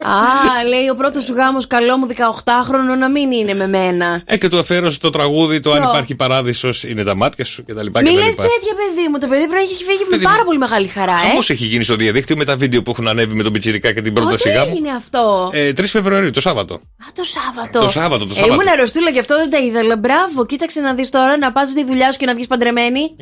Α, 0.03 0.65
λέει 0.69 0.89
ο 0.89 0.95
πρώτος 0.95 1.25
σου 1.25 1.33
γάμος 1.35 1.67
καλό 1.67 1.97
μου 1.99 2.07
18χρονο 2.17 2.99
να 2.99 3.09
μην 3.11 3.33
είναι 3.33 3.55
με 3.55 3.67
μένα. 3.67 4.23
Ε, 4.25 4.37
και 4.39 4.49
του 4.49 4.59
αφιέρωσε 4.59 4.99
το 4.99 5.11
τραγούδι 5.11 5.61
το 5.61 5.71
Αν 5.73 5.81
Ποιο; 5.81 5.89
υπάρχει 5.91 6.15
παράδεισος 6.15 6.85
είναι 6.85 7.03
τα 7.03 7.15
μάτια 7.15 7.45
σου 7.45 7.65
κτλ. 7.65 7.87
Μη 7.87 8.11
λες 8.11 8.25
τέτοια, 8.25 8.75
παιδί 8.81 9.09
μου. 9.11 9.19
Το 9.19 9.27
παιδί 9.29 9.47
πρέπει 9.47 9.53
να 9.53 9.61
έχει 9.61 9.75
φύγει 9.85 9.99
με 10.05 10.11
Παιδί 10.11 10.25
πάρα 10.25 10.37
μου. 10.39 10.45
πολύ 10.45 10.59
μεγάλη 10.59 10.87
χαρά, 10.87 11.13
ε. 11.13 11.33
Πώ 11.35 11.39
έχει 11.53 11.65
γίνει 11.67 11.85
στο 11.85 11.97
διαδίκτυο 11.97 12.37
με 12.37 12.45
τα 12.45 12.57
βίντεο 12.57 12.83
που 12.83 12.91
έχουν 12.91 13.09
ανέβει 13.09 13.35
με 13.35 13.43
τον 13.43 13.53
Πιτσυρικά 13.53 13.93
και 13.93 14.01
την 14.03 14.13
πρώτα 14.13 14.29
Πότε 14.31 14.49
σιγά 14.49 14.65
μου. 14.65 14.71
έγινε 14.71 14.91
αυτό; 14.91 15.51
Ε, 15.53 15.73
3 15.77 15.85
Φεβρουαρίου, 15.87 16.31
το 16.31 16.41
Σάββατο. 16.41 16.75
Α, 16.75 16.79
το 17.15 17.23
Σάββατο. 17.25 17.79
Το 17.81 17.89
Σάββατο, 17.89 18.27
το 18.27 18.33
Ε, 18.33 18.35
Σάββατο. 18.39 18.55
ήμουν 18.55 18.69
αρρωστούλα 18.73 19.11
γι' 19.11 19.19
αυτό 19.19 19.37
δεν 19.37 19.51
τα 19.51 19.59
είδα. 19.59 19.79
Αλλά 19.79 19.97
μπράβο, 19.97 20.47
κοίταξε 20.47 20.81
να 20.81 20.95
δεις 20.95 21.11
τώρα 21.11 21.37
να 21.39 21.53
πας 21.53 21.73
τη 21.73 21.85
δουλειά 21.85 22.13
σου 22.13 22.19
και 22.19 22.27
να 22.27 22.35
βγεις 22.35 22.47
παντρεμένη. 22.47 23.17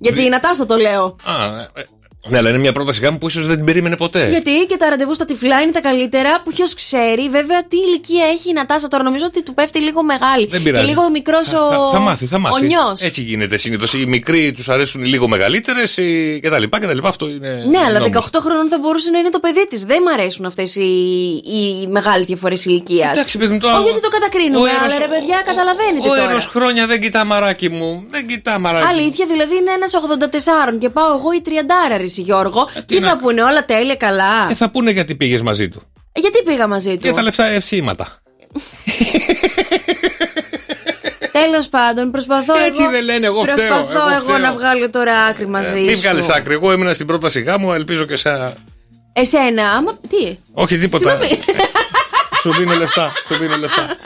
Γιατί 0.00 0.22
η 0.24 0.28
Νατάσα 0.28 0.66
το 0.66 0.76
λέω. 0.76 1.04
Α, 1.04 1.34
ε, 1.60 1.80
ε, 1.80 1.82
Ναι, 2.26 2.38
αλλά 2.38 2.48
είναι 2.48 2.58
μια 2.58 2.72
πρόταση 2.72 3.00
γάμου 3.00 3.18
που 3.18 3.26
ίσως 3.26 3.46
δεν 3.46 3.56
την 3.56 3.64
περίμενε 3.64 3.96
ποτέ. 3.96 4.28
Γιατί 4.28 4.50
και 4.68 4.76
τα 4.76 4.88
ραντεβού 4.88 5.14
στα 5.14 5.24
τυφλά 5.24 5.60
είναι 5.60 5.72
τα 5.72 5.80
καλύτερα 5.80 6.40
που 6.44 6.50
ποιος 6.50 6.74
ξέρει. 6.74 7.28
Βέβαια, 7.28 7.64
τι 7.64 7.76
ηλικία 7.76 8.24
έχει 8.34 8.48
η 8.50 8.52
Νατάσα 8.52 8.88
τώρα. 8.88 9.02
Νομίζω 9.02 9.24
ότι 9.26 9.42
του 9.42 9.54
πέφτει 9.54 9.78
λίγο 9.78 10.02
μεγάλη. 10.02 10.46
Δεν 10.46 10.62
πειράζει. 10.62 10.84
Και 10.84 10.90
λίγο 10.90 11.10
μικρός 11.10 11.52
ο. 11.52 11.68
Θα, 11.70 11.88
θα 11.92 11.98
μάθει, 11.98 12.26
θα 12.26 12.38
μάθει. 12.38 12.64
Ο 12.64 12.66
νιός. 12.66 13.00
Έτσι 13.00 13.20
γίνεται 13.22 13.56
συνήθως. 13.58 13.94
Οι 13.94 14.06
μικροί 14.06 14.52
τους 14.52 14.68
αρέσουν 14.68 15.02
οι 15.04 15.08
λίγο 15.08 15.28
μεγαλύτερες 15.28 15.98
κτλ. 16.42 16.64
κτλ. 16.70 16.98
Αυτό 17.06 17.28
είναι. 17.28 17.64
Ναι, 17.70 17.78
αλλά 17.78 17.98
νόμος. 17.98 18.24
18 18.32 18.40
χρόνων 18.40 18.68
θα 18.68 18.78
μπορούσε 18.78 19.10
να 19.10 19.18
είναι 19.18 19.30
το 19.30 19.40
παιδί 19.40 19.66
της. 19.68 19.84
Δεν 19.84 20.02
μ' 20.02 20.08
αρέσουν 20.08 20.44
αυτές 20.44 20.74
οι, 20.76 20.82
οι 21.56 21.86
μεγάλες 21.90 22.26
διαφορές 22.26 22.64
ηλικίας. 22.64 23.12
Εντάξει, 23.12 23.38
παιδί 23.38 23.52
μου, 23.52 23.58
τώρα- 23.58 23.74
Όχι, 23.78 23.84
γιατί 23.84 24.00
το 24.00 24.08
κατακρίνουμε, 24.08 24.58
ο 24.58 24.64
Έρος- 24.66 24.80
αλλά 24.82 24.98
ρε 24.98 25.08
παιδιά, 25.14 25.42
καταλαβαίνετε 25.44 26.08
Ο 26.08 26.14
τώρα. 26.14 26.30
Έρος 26.30 26.46
χρόνια 26.46 26.86
δεν 26.86 27.00
κοιτά 27.00 27.24
μαράκι 27.24 27.68
μου. 27.70 28.04
Δεν 28.10 28.26
κοιτά 28.26 28.58
μαράκι. 28.58 28.86
Αλήθεια, 28.86 29.26
δηλαδή 29.26 29.54
είναι 29.56 29.70
ένας 29.70 29.92
84 29.94 30.78
και 30.78 30.88
πάω 30.88 31.10
εγώ 31.18 31.32
η 31.32 31.42
30 31.44 31.50
ρε 32.16 32.22
Γιώργο. 32.22 32.68
Τι 32.86 32.98
να- 33.00 33.08
θα 33.08 33.16
πούνε, 33.16 33.42
όλα 33.42 33.64
τέλεια, 33.64 33.96
καλά; 33.96 34.48
Ε, 34.50 34.54
θα 34.54 34.70
πούνε 34.70 34.90
γιατί 34.90 35.14
πήγες 35.14 35.40
μαζί 35.40 35.68
του. 35.68 35.82
Ε, 36.12 36.20
Γιατί 36.20 36.42
πήγα 36.42 36.66
μαζί 36.66 36.90
του; 36.94 37.00
Για 37.02 37.12
τα 37.12 37.22
λεφτά 37.22 37.44
ευσήματα. 37.44 38.08
Τέλος 41.32 41.68
πάντων, 41.68 42.10
προσπαθώ 42.10 42.54
Έτσι 42.66 42.82
εγώ. 42.82 42.90
δεν 42.90 43.04
λένε, 43.04 43.26
εγώ 43.26 43.44
φταίω, 43.44 43.54
Προσπαθώ 43.56 43.98
εγώ 43.98 44.08
εγώ, 44.14 44.18
φταίω. 44.24 44.38
να 44.38 44.52
βγάλω 44.52 44.90
τώρα 44.90 45.18
άκρη 45.18 45.46
μαζί 45.48 45.80
Μην 45.80 45.94
σου. 45.94 46.00
βγάλεις 46.00 46.28
άκρη. 46.28 46.54
Εγώ 46.54 46.72
έμεινα 46.72 46.94
στην 46.94 47.06
πρόταση 47.06 47.40
γάμου, 47.40 47.72
ελπίζω 47.72 48.04
και 48.04 48.16
σε. 48.16 48.54
Εσένα, 49.12 49.70
άμα. 49.70 49.92
Τι; 50.08 50.36
Όχι 50.52 50.78
τίποτα. 50.78 51.18
Συγγνώμη. 52.52 52.56
Σου 52.56 52.62
δίνω 52.62 52.74
λεφτά. 52.78 53.12
Σου 53.28 53.38
δίνω 53.40 53.56
λεφτά. 53.56 53.96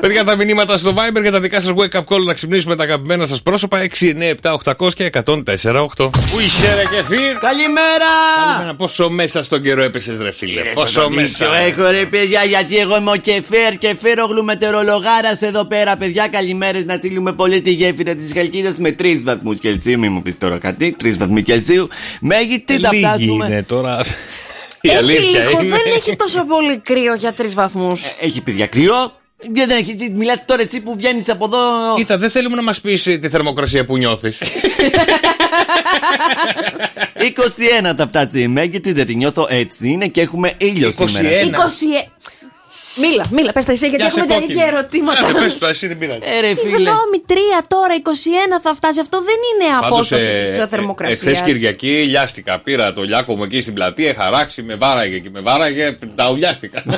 Παιδιά, 0.00 0.24
τα 0.24 0.36
μηνύματα 0.36 0.78
στο 0.78 0.94
Viber 0.96 1.20
για 1.22 1.32
τα 1.32 1.40
δικά 1.40 1.60
σας 1.60 1.72
wake 1.76 1.98
up 1.98 2.04
call 2.14 2.22
να 2.24 2.34
ξυπνήσουμε 2.34 2.76
τα 2.76 2.82
αγαπημένα 2.82 3.26
σας 3.26 3.42
πρόσωπα 3.42 3.78
6, 3.78 4.14
9, 4.14 4.34
7, 4.42 4.52
800 4.52 4.92
και 4.94 5.10
104, 5.24 5.80
8. 5.96 6.10
Πού 6.30 6.40
είσαι, 6.44 6.74
ρε 6.74 6.96
Κεφίρ. 6.96 7.36
Καλημέρα! 7.38 8.10
Καλημέρα. 8.46 8.74
Πόσο 8.76 9.10
μέσα 9.10 9.42
στον 9.42 9.62
καιρό 9.62 9.82
έπεσες, 9.82 10.18
ρε 10.20 10.32
φίλε; 10.32 10.60
Ε, 10.60 10.64
Πόσο 10.74 11.00
στο 11.00 11.10
μέσα. 11.10 11.46
δίκιο 11.46 11.84
Έχω 11.84 11.90
ρε 11.90 12.04
παιδιά, 12.04 12.44
γιατί 12.44 12.76
εγώ 12.76 12.96
είμαι 12.96 13.10
ο 13.10 13.16
Κεφέρ, 13.16 13.76
Κεφέρ 13.78 14.20
ο 14.20 14.26
γλουμετερολογάρα 14.26 15.38
εδώ 15.40 15.64
πέρα. 15.64 15.96
Παιδιά, 15.96 16.28
καλημέρες 16.28 16.84
να 16.84 16.94
στείλουμε 16.96 17.32
πολύ 17.32 17.62
τη 17.62 17.70
γέφυρα 17.70 18.14
της 18.14 18.32
Χαλκίδας 18.34 18.76
με 18.76 18.90
3 18.98 19.22
βαθμούς 19.24 19.58
Κελσίου. 19.58 19.98
Μην 19.98 20.12
μου 20.12 20.22
πεις 20.22 20.38
τώρα 20.38 20.58
κάτι, 20.58 20.96
3 21.02 21.16
βαθμούς 21.18 21.42
Κελσίου. 21.42 21.88
Μέγιστη 22.20 22.78
θα 22.78 22.88
Λίγη 22.92 23.04
φτάσουμε; 23.04 23.46
είναι 23.46 23.62
τώρα. 23.62 24.04
Η 24.80 24.88
Έχει 24.88 24.96
αλήθεια 24.96 25.44
λίγο, 25.44 25.60
είναι. 25.62 25.76
δεν 25.76 25.92
έχει 25.96 26.16
τόσο 26.16 26.44
πολύ 26.44 26.78
κρύο 26.78 27.14
για 27.14 27.32
τρεις 27.32 27.54
βαθμούς. 27.54 28.02
Έχει 28.20 28.40
παιδιά 28.40 28.66
κρυό. 28.66 29.12
Δεν 29.52 29.70
έχει, 29.70 30.12
μιλάς 30.14 30.44
τώρα 30.44 30.62
εσύ 30.62 30.80
που 30.80 30.96
βγαίνεις 30.96 31.28
από 31.28 31.44
εδώ. 31.44 31.58
Κοίτα, 31.96 32.18
δεν 32.18 32.30
θέλουμε 32.30 32.56
να 32.56 32.62
μας 32.62 32.80
πει 32.80 32.94
τη 33.18 33.28
θερμοκρασία 33.28 33.84
που 33.84 33.96
νιώθεις. 33.96 34.42
21 37.18 37.94
θα 37.96 38.06
φτάσει 38.06 38.40
η 38.40 38.48
Μέγιστη, 38.48 38.92
δεν 38.92 39.06
τη 39.06 39.14
νιώθω 39.14 39.46
έτσι 39.50 39.88
είναι 39.88 40.06
και 40.06 40.20
έχουμε 40.20 40.52
ήλιο 40.58 40.92
21. 40.98 41.04
σήμερα. 41.10 41.28
20. 41.40 42.08
Μίλα, 43.02 43.24
μίλα, 43.30 43.52
πες 43.52 43.64
τα 43.64 43.72
εσύ, 43.72 43.86
γιατί 43.88 44.02
Για 44.02 44.10
σε 44.12 44.20
έχουμε 44.20 44.34
τα 44.34 44.40
ίδια 44.44 44.54
κόκκινη. 44.54 44.76
ερωτήματα. 44.76 45.26
Άντε, 45.26 45.38
πες 45.38 45.58
το, 45.58 45.66
εσύ 45.66 45.86
δεν 45.86 45.98
πειράζει. 45.98 46.20
Ε, 46.36 46.40
ρε 46.40 46.46
φίλε. 46.46 46.60
Συγγνώμη, 46.76 47.16
3 47.28 47.32
τώρα, 47.68 47.94
21 48.02 48.60
θα 48.62 48.74
φτάσει. 48.74 49.00
Αυτό 49.00 49.18
δεν 49.28 49.38
είναι 49.50 49.66
Πάντως, 49.80 49.88
απόσταση 49.90 50.22
ε, 50.24 50.44
της 50.44 50.58
ε, 50.58 50.66
θερμοκρασίας. 50.70 51.22
Εχθές 51.22 51.40
Κυριακή 51.46 51.88
λιάστηκα. 52.08 52.58
Πήρα 52.58 52.92
το 52.92 53.02
λιάκο 53.02 53.36
μου 53.36 53.42
εκεί 53.42 53.60
στην 53.60 53.74
πλατεία, 53.74 54.14
χαράξει, 54.18 54.62
με 54.62 54.74
βάραγε 54.74 55.18
και 55.18 55.30
με 55.32 55.40
βάραγε. 55.40 55.98
Τα 56.14 56.30
ουλιάστηκα. 56.30 56.82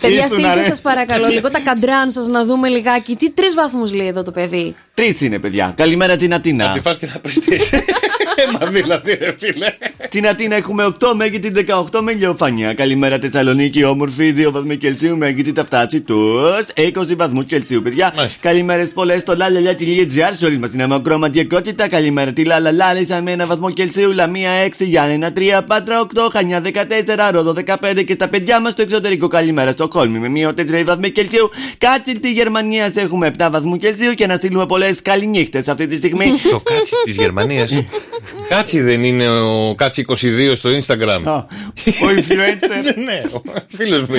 Παιδιά, 0.00 0.24
Ήσουν, 0.24 0.36
ρε. 0.38 0.42
στείλτε 0.50 0.62
σας 0.68 0.80
παρακαλώ 0.80 1.28
λίγο 1.28 1.50
τα 1.50 1.60
καντράν 1.60 2.10
σας 2.10 2.26
να 2.26 2.44
δούμε 2.44 2.68
λιγάκι. 2.68 3.16
Τι 3.16 3.30
τρεις 3.30 3.54
βαθμούς 3.54 3.92
λέει 3.92 4.06
εδώ 4.06 4.22
το 4.22 4.30
παιδί; 4.30 4.76
Τρεις 4.94 5.20
είναι 5.20 5.38
παιδιά. 5.38 5.72
Καλημέρα 5.76 6.16
την 6.16 6.28
Να 6.28 6.36
Ατίνα. 6.36 6.72
τη 6.72 6.80
φας 6.80 6.98
και 6.98 7.06
θα 7.06 7.18
πριστείς. 7.18 7.70
Έμα 8.48 8.66
δηλαδή, 8.70 9.14
ρε 9.14 9.34
φίλε. 9.38 9.66
Την 10.10 10.28
Ατίνα 10.28 10.56
έχουμε 10.56 10.94
8 11.00 11.12
μέχρι 11.14 11.38
την 11.38 11.66
18 11.90 12.00
με 12.00 12.12
ηλιοφάνεια. 12.12 12.74
Καλημέρα 12.74 13.18
Θεσσαλονίκη, 13.18 13.84
όμορφη 13.84 14.34
2 14.36 14.50
βαθμοί 14.52 14.76
Κελσίου 14.78 15.16
μέχρι 15.16 15.42
την 15.42 15.54
ταυτάση 15.54 16.00
τους 16.00 16.66
20 16.74 17.16
βαθμούς 17.16 17.44
Κελσίου, 17.44 17.82
παιδιά. 17.82 18.12
Μάλιστα. 18.16 18.48
Καλημέρες 18.48 18.92
πολλές 18.92 19.20
στο 19.20 19.32
lalala.gr 19.38 20.32
σε 20.36 20.44
όλη 20.44 20.58
μας 20.58 20.70
την 20.70 20.82
αμακροματικότητα. 20.82 21.88
Καλημέρα 21.88 22.32
τη 22.32 22.44
Λαλαλάλη 22.44 23.06
με 23.22 23.32
1 23.32 23.46
βαθμό 23.46 23.70
Κελσίου, 23.70 24.12
Λαμία 24.12 24.50
6, 24.66 24.70
Γιάννενα 24.78 25.32
3, 25.36 25.60
Πάτρα 25.66 26.06
8, 26.14 26.28
Χανιά 26.32 26.60
14, 26.60 27.30
Ρόδο 27.32 27.54
15 27.66 28.04
και 28.04 28.16
τα 28.16 28.28
παιδιά 28.28 28.60
μας 28.60 28.72
στο 28.72 28.82
εξωτερικό. 28.82 29.28
Καλημέρα 29.28 29.70
στο 29.70 29.88
Κόλμη 29.88 30.18
με 30.18 30.28
μία 30.28 30.48
4 30.50 30.82
βαθμοί 30.84 31.10
Κελσίου. 31.10 31.50
Κάτσι 31.78 32.20
τη 32.20 32.32
Γερμανία 32.32 32.92
έχουμε 32.94 33.30
7 33.38 33.48
βαθμού 33.50 33.76
Κελσίου 33.76 34.14
και 34.14 34.26
να 34.26 34.36
στείλουμε 34.36 34.66
πολλές 34.66 35.02
καληνύχτες 35.02 35.68
αυτή 35.68 35.86
τη 35.86 35.96
στιγμή. 35.96 36.26
Στο 36.48 36.60
κάτσι 36.64 36.92
της 37.04 37.16
Γερμανίας. 37.16 37.82
Κάτσι 38.48 38.80
δεν 38.80 39.04
είναι 39.04 39.28
ο 39.28 39.74
Κάτσι 39.74 40.04
22 40.08 40.16
στο 40.54 40.70
Instagram. 40.70 41.22
Α, 41.24 41.36
Ο 41.36 42.08
influencer. 42.16 42.96
Ναι, 43.08 43.22
ο 43.32 43.42
φίλος 43.76 44.02
μου 44.08 44.14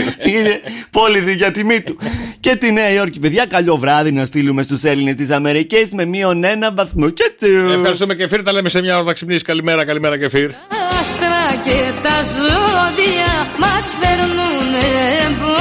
είναι. 0.49 0.61
Είναι 0.65 0.85
πόλη 0.91 1.33
για 1.33 1.51
τιμή 1.51 1.81
του. 1.81 1.97
Και 2.39 2.55
τη 2.55 2.71
Νέα 2.71 2.91
Υόρκη, 2.91 3.19
παιδιά, 3.19 3.45
καλό 3.45 3.77
βράδυ 3.77 4.11
να 4.11 4.25
στείλουμε 4.25 4.63
στους 4.63 4.83
Έλληνες 4.83 5.15
της 5.15 5.29
Αμερικής 5.29 5.91
με 5.91 6.05
μείον 6.05 6.43
ένα 6.43 6.73
βαθμό. 6.73 7.09
Και 7.09 7.31
τσου. 7.37 7.71
Ευχαριστούμε 7.73 8.15
και 8.15 8.27
Φίρ, 8.27 8.43
τα 8.43 8.51
λέμε 8.51 8.69
σε 8.69 8.81
μια 8.81 8.95
ώρα 8.95 9.05
θα 9.05 9.13
ξυπνήσει. 9.13 9.43
Καλημέρα, 9.43 9.85
καλημέρα 9.85 10.17
και 10.17 10.29
Φίρ. 10.29 10.49
άστρα 11.01 11.63
και 11.63 11.91
τα 12.03 12.23
ζώδια 12.23 13.47
μας 13.57 13.95
φέρνουν 13.99 14.73
εμπόδια 15.25 15.58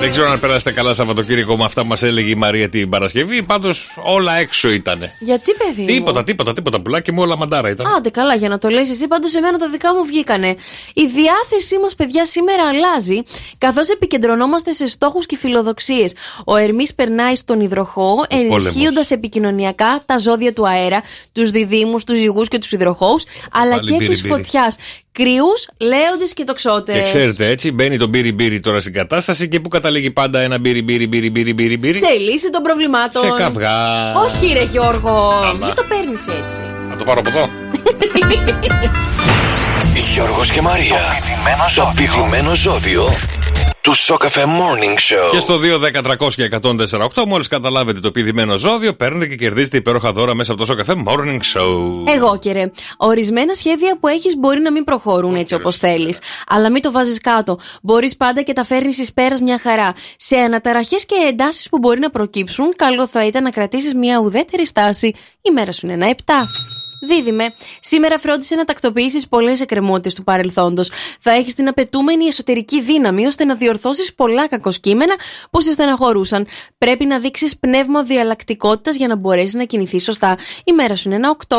Δεν 0.00 0.10
ξέρω 0.10 0.30
αν 0.30 0.40
περάσετε 0.40 0.72
καλά 0.72 0.94
Σαββατοκύριακο 0.94 1.56
με 1.56 1.64
αυτά 1.64 1.82
που 1.82 1.88
μας 1.88 2.02
έλεγε 2.02 2.30
η 2.30 2.34
Μαρία 2.34 2.68
την 2.68 2.88
Παρασκευή. 2.88 3.42
Πάντως 3.42 3.98
όλα 4.04 4.36
έξω 4.36 4.70
ήταν. 4.70 5.10
Γιατί, 5.18 5.52
παιδί. 5.54 5.80
μου; 5.80 5.86
Τίποτα, 5.86 6.24
τίποτα, 6.24 6.52
τίποτα. 6.52 6.80
Πουλάκι 6.80 7.12
μου 7.12 7.22
όλα 7.22 7.36
μαντάρα 7.36 7.70
ήταν. 7.70 7.86
Άντε 7.96 8.10
καλά 8.10 8.34
για 8.34 8.48
να 8.48 8.58
το 8.58 8.68
λες 8.68 8.90
εσύ 8.90 9.06
πάντως 9.06 9.34
εμένα 9.34 9.58
τα 9.58 9.68
δικά 9.68 9.94
μου 9.94 10.04
βγήκανε 10.04 10.56
Η 10.94 11.06
διάθεσή 11.06 11.78
μας 11.78 11.94
παιδιά 11.94 12.24
σήμερα 12.24 12.62
αλλάζει 12.68 13.22
Καθώς 13.58 13.88
επικεντρωνόμαστε 13.88 14.72
σε 14.72 14.86
στόχους 14.86 15.26
και 15.26 15.36
φιλοδοξίες 15.36 16.14
Ο 16.44 16.56
Ερμής 16.56 16.94
περνάει 16.94 17.36
στον 17.36 17.60
υδροχό 17.60 18.24
Ενισχύοντας 18.28 19.10
επικοινωνιακά 19.10 20.02
τα 20.06 20.18
ζώδια 20.18 20.52
του 20.52 20.68
αέρα 20.68 21.02
Τους 21.32 21.50
διδήμους, 21.50 22.04
τους 22.04 22.18
ζυγούς 22.18 22.48
και 22.48 22.58
τους 22.58 22.72
υδροχώους 22.72 23.24
Αλλά 23.52 23.74
Πάλι 23.74 23.90
και 23.90 23.96
μπύρι, 23.96 24.08
της 24.08 24.22
μπύρι. 25.18 25.38
φωτιάς 25.38 25.66
Κρυούς, 25.68 25.68
λέοντες 25.78 26.32
και 26.32 26.44
τοξότες 26.44 26.94
Και 26.94 27.02
ξέρετε 27.02 27.48
έτσι, 27.48 27.72
μπαίνει 27.72 27.98
το 27.98 28.06
μπύρι 28.06 28.32
μπύρι 28.32 28.60
τώρα 28.60 28.80
στην 28.80 28.92
κατάσταση 28.92 29.48
και 29.48 29.60
πού 29.60 29.68
καταλήγει 29.68 30.10
πάντα 30.10 30.40
ένα 30.40 30.58
μπύρι 30.58 30.82
μπύρι 30.82 31.06
μπύρι 31.06 31.30
μπύρι 31.30 31.54
μπύρι 31.54 31.76
μπύρι. 31.76 31.98
Σε 31.98 32.12
λύση 32.12 32.50
των 32.50 32.62
προβλημάτων 32.62 33.22
Σε 33.22 33.42
καυγά. 33.42 34.14
Όχι 34.16 34.52
ρε 34.52 34.62
Γιώργο 34.62 35.30
Άμα. 35.44 35.66
Μην 35.66 35.74
το 35.74 35.84
παίρνεις 35.88 36.26
έτσι 36.26 36.62
Να 36.88 36.96
το 36.96 37.04
πάρω 37.04 37.20
από 37.20 37.28
εδώ. 37.28 37.48
Γιώργος 40.14 40.50
και 40.50 40.60
Μαρία. 40.60 41.00
Το 41.74 41.92
πηδημένο 41.96 42.54
ζώδιο 42.54 43.08
του 43.88 43.94
Σοκαφέ 43.94 44.44
Morning 44.44 44.94
Show. 44.94 45.30
Και 45.30 45.38
στο 45.38 45.58
2, 45.58 45.78
10, 45.78 46.02
300 46.02 46.28
και 46.34 46.48
148, 47.14 47.24
μόλις 47.26 47.48
καταλάβετε 47.48 48.00
το 48.00 48.10
πηδημένο 48.10 48.56
ζώδιο, 48.56 48.94
παίρνετε 48.94 49.26
και 49.26 49.34
κερδίζετε 49.34 49.76
υπέροχα 49.76 50.12
δώρα 50.12 50.34
μέσα 50.34 50.52
από 50.52 50.60
το 50.60 50.66
Σοκαφέ 50.66 50.94
Morning 51.06 51.40
Show. 51.54 52.12
Εγώ 52.14 52.38
και 52.38 52.52
ρε. 52.52 52.70
Ορισμένα 52.96 53.54
σχέδια 53.54 53.98
που 54.00 54.08
έχεις 54.08 54.36
μπορεί 54.36 54.60
να 54.60 54.72
μην 54.72 54.84
προχωρούν 54.84 55.34
έτσι 55.34 55.54
όπως 55.54 55.76
θέλεις. 55.76 56.18
Αλλά 56.48 56.70
μην 56.70 56.82
το 56.82 56.90
βάζεις 56.90 57.20
κάτω. 57.20 57.58
Μπορείς 57.82 58.16
πάντα 58.16 58.42
και 58.42 58.52
τα 58.52 58.64
φέρνεις 58.64 58.98
εις 58.98 59.12
πέρας 59.12 59.40
μια 59.40 59.58
χαρά. 59.58 59.94
Σε 60.16 60.36
αναταραχές 60.36 61.06
και 61.06 61.14
εντάσεις 61.28 61.68
που 61.68 61.78
μπορεί 61.78 62.00
να 62.00 62.10
προκύψουν, 62.10 62.72
καλό 62.76 63.06
θα 63.06 63.26
ήταν 63.26 63.42
να 63.42 63.50
κρατήσεις 63.50 63.94
μια 63.94 64.18
ουδέτερη 64.18 64.66
στάση. 64.66 65.06
Η 65.42 65.50
μέρα 65.50 65.72
σου 65.72 65.86
είναι 65.86 65.94
ένα 65.94 66.06
7. 66.06 66.32
Δίδυμε, 67.00 67.52
σήμερα 67.80 68.18
φρόντισε 68.18 68.54
να 68.54 68.64
τακτοποιήσεις 68.64 69.28
πολλές 69.28 69.60
εκκρεμότητες 69.60 70.14
του 70.14 70.24
παρελθόντος. 70.24 70.90
Θα 71.20 71.30
έχεις 71.30 71.54
την 71.54 71.68
απαιτούμενη 71.68 72.24
εσωτερική 72.24 72.82
δύναμη 72.82 73.26
ώστε 73.26 73.44
να 73.44 73.54
διορθώσεις 73.54 74.14
πολλά 74.14 74.48
κακοσκήμενα 74.48 75.14
που 75.50 75.60
σε 75.60 75.70
στεναχωρούσαν. 75.70 76.46
Πρέπει 76.78 77.04
να 77.04 77.18
δείξεις 77.18 77.58
πνεύμα 77.58 78.02
διαλλακτικότητας 78.02 78.96
για 78.96 79.08
να 79.08 79.16
μπορέσεις 79.16 79.54
να 79.54 79.64
κινηθείς 79.64 80.04
σωστά. 80.04 80.38
Η 80.64 80.72
μέρα 80.72 80.96
σου 80.96 81.08
είναι 81.08 81.16
ένα 81.16 81.36
8. 81.48 81.56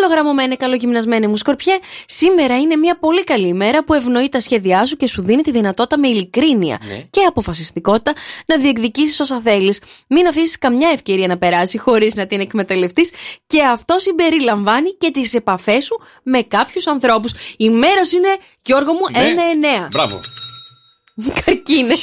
Καλογραμμωμένε, 0.00 0.56
καλογυμνασμένε 0.56 1.26
μου 1.26 1.36
σκορπιέ, 1.36 1.78
σήμερα 2.06 2.58
είναι 2.58 2.76
μια 2.76 2.98
πολύ 2.98 3.24
καλή 3.24 3.48
ημέρα 3.48 3.84
που 3.84 3.94
ευνοεί 3.94 4.28
τα 4.28 4.40
σχέδιά 4.40 4.86
σου 4.86 4.96
και 4.96 5.06
σου 5.08 5.22
δίνει 5.22 5.42
τη 5.42 5.50
δυνατότητα 5.50 5.98
με 5.98 6.08
ειλικρίνεια 6.08 6.78
και 7.10 7.20
αποφασιστικότητα 7.20 8.12
να 8.46 8.58
διεκδικήσεις 8.58 9.20
όσα 9.20 9.40
θέλεις. 9.44 9.80
Μην 10.08 10.26
αφήσεις 10.26 10.58
καμιά 10.58 10.88
ευκαιρία 10.92 11.26
να 11.26 11.38
περάσει 11.38 11.78
χωρίς 11.78 12.14
να 12.14 12.26
την 12.26 12.40
εκμεταλλευτείς 12.40 13.10
και 13.46 13.62
αυτό 13.62 13.98
συμπεριλαμβάνει 13.98 14.96
και 14.96 15.10
τις 15.10 15.34
επαφές 15.34 15.84
σου 15.84 16.00
με 16.22 16.42
κάποιους 16.42 16.86
ανθρώπους. 16.86 17.32
Η 17.56 17.70
μέρα 17.70 18.04
σου 18.04 18.16
είναι, 18.16 18.36
Γιώργο 18.62 18.92
μου, 18.92 19.00
Ναι. 19.18 19.24
ένα 19.24 19.44
εννέα. 19.50 19.88
Μπράβο. 19.92 20.20
Καρκίνε. 21.44 21.94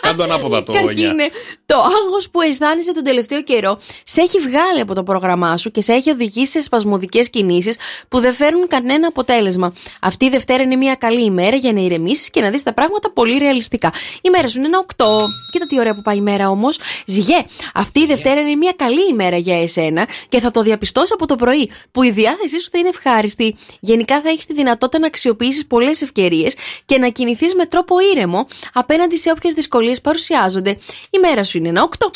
Κάντο 0.00 0.22
ανάποδα 0.22 0.62
το 0.62 0.72
9. 0.72 0.76
Καρκίνε. 0.76 1.30
Το 1.66 1.76
άγχος 1.76 2.30
που 2.30 2.40
αισθάνεσαι 2.40 2.94
τον 2.94 3.02
τελευταίο 3.02 3.42
καιρό 3.42 3.78
σε 4.04 4.20
έχει 4.20 4.38
βγάλει 4.38 4.80
από 4.80 4.94
το 4.94 5.02
πρόγραμμά 5.02 5.56
σου 5.56 5.70
και 5.70 5.80
σε 5.80 5.92
έχει 5.92 6.10
οδηγήσει 6.10 6.52
σε 6.52 6.60
σπασμωδικές 6.60 7.30
κινήσεις 7.30 7.76
που 8.08 8.20
δεν 8.20 8.32
φέρνουν 8.32 8.68
κανένα 8.68 9.06
αποτέλεσμα. 9.06 9.72
Αυτή 10.00 10.24
η 10.24 10.28
Δευτέρα 10.28 10.62
είναι 10.62 10.76
μια 10.76 10.94
καλή 10.94 11.24
ημέρα 11.24 11.56
για 11.56 11.72
να 11.72 11.80
ηρεμήσεις 11.80 12.30
και 12.30 12.40
να 12.40 12.50
δεις 12.50 12.62
τα 12.62 12.74
πράγματα 12.74 13.12
πολύ 13.12 13.38
ρεαλιστικά. 13.38 13.92
Η 14.22 14.30
μέρα 14.30 14.48
σου 14.48 14.58
είναι 14.58 14.66
ένα 14.66 14.84
8. 14.96 15.04
Κοίτα 15.52 15.66
τι 15.66 15.78
ωραία 15.78 15.94
που 15.94 16.02
πάει 16.02 16.16
η 16.16 16.20
μέρα 16.20 16.50
όμως. 16.50 16.78
Ζυγέ, 17.06 17.44
αυτή 17.74 18.00
η 18.00 18.06
Δευτέρα 18.06 18.40
είναι 18.40 18.54
μια 18.54 18.72
καλή 18.76 19.08
ημέρα 19.08 19.36
για 19.36 19.62
εσένα 19.62 20.08
και 20.28 20.40
θα 20.40 20.50
το 20.50 20.62
διαπιστώσει 20.62 21.12
από 21.14 21.26
το 21.26 21.34
πρωί 21.34 21.70
που 21.92 22.02
η 22.02 22.10
διάθεσή 22.10 22.60
σου 22.60 22.68
θα 22.70 22.78
είναι 22.78 22.88
ευχάριστη. 22.88 23.56
Γενικά 23.80 24.20
θα 24.20 24.28
έχεις 24.28 24.46
τη 24.46 24.54
δυνατότητα 24.54 24.98
να 24.98 25.06
αξιοποιήσεις 25.06 25.66
πολλές 25.66 26.02
ευκαιρίες 26.02 26.54
και 26.86 26.98
να 26.98 27.08
κινηθείς 27.08 27.54
με 27.54 27.66
τρόπο 27.66 27.89
ήρεμο 28.14 28.46
απέναντι 28.72 29.16
σε 29.16 29.30
όποιες 29.30 29.54
δυσκολίες 29.54 30.00
παρουσιάζονται. 30.00 30.78
Η 31.10 31.18
μέρα 31.18 31.44
σου 31.44 31.58
είναι 31.58 31.68
ένα 31.68 31.88
8. 31.98 32.06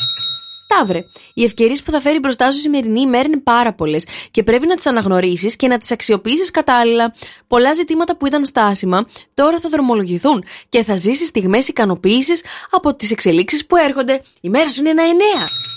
Ταύρε. 0.66 1.04
Οι 1.34 1.44
ευκαιρίες 1.44 1.82
που 1.82 1.90
θα 1.90 2.00
φέρει 2.00 2.18
μπροστά 2.18 2.52
σου 2.52 2.58
η 2.58 2.60
σημερινή 2.60 3.00
ημέρα 3.00 3.26
είναι 3.26 3.40
πάρα 3.40 3.72
πολλές 3.72 4.06
και 4.30 4.42
πρέπει 4.42 4.66
να 4.66 4.74
τις 4.74 4.87
αναγνωρίσεις 4.87 5.56
και 5.56 5.68
να 5.68 5.78
τις 5.78 5.90
αξιοποιήσεις 5.90 6.50
κατάλληλα. 6.50 7.14
Πολλά 7.46 7.72
ζητήματα 7.72 8.16
που 8.16 8.26
ήταν 8.26 8.44
στάσιμα 8.44 9.06
τώρα 9.34 9.60
θα 9.60 9.68
δρομολογηθούν 9.68 10.44
και 10.68 10.82
θα 10.84 10.96
ζήσεις 10.96 11.28
στιγμές 11.28 11.68
ικανοποίησης 11.68 12.42
από 12.70 12.94
τις 12.94 13.10
εξελίξεις 13.10 13.66
που 13.66 13.76
έρχονται. 13.76 14.22
Η 14.40 14.48
μέρα 14.48 14.68
σου 14.68 14.80
είναι 14.80 14.90
ένα 14.90 15.02
9. 15.02 15.73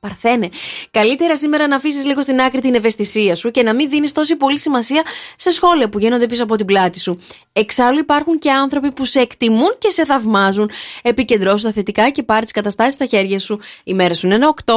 Παρθένε. 0.00 0.48
Καλύτερα 0.90 1.36
σήμερα 1.36 1.66
να 1.66 1.76
αφήσεις 1.76 2.04
λίγο 2.04 2.22
στην 2.22 2.40
άκρη 2.40 2.60
την 2.60 2.74
ευαισθησία 2.74 3.34
σου 3.34 3.50
και 3.50 3.62
να 3.62 3.74
μην 3.74 3.88
δίνεις 3.88 4.12
τόση 4.12 4.36
πολύ 4.36 4.58
σημασία 4.58 5.02
σε 5.36 5.50
σχόλια 5.50 5.88
που 5.88 5.98
γίνονται 5.98 6.26
πίσω 6.26 6.42
από 6.42 6.56
την 6.56 6.66
πλάτη 6.66 7.00
σου. 7.00 7.18
Εξάλλου 7.52 7.98
υπάρχουν 7.98 8.38
και 8.38 8.50
άνθρωποι 8.50 8.92
που 8.92 9.04
σε 9.04 9.20
εκτιμούν 9.20 9.76
και 9.78 9.90
σε 9.90 10.04
θαυμάζουν. 10.04 10.70
Επικεντρώσου 11.02 11.64
τα 11.64 11.72
θετικά 11.72 12.10
και 12.10 12.22
πάρει 12.22 12.42
τις 12.42 12.52
καταστάσεις 12.52 12.92
στα 12.92 13.06
χέρια 13.06 13.38
σου. 13.38 13.58
Η 13.84 13.94
μέρα 13.94 14.14
σου 14.14 14.26
είναι 14.26 14.34
ένα 14.34 14.54
8. 14.64 14.74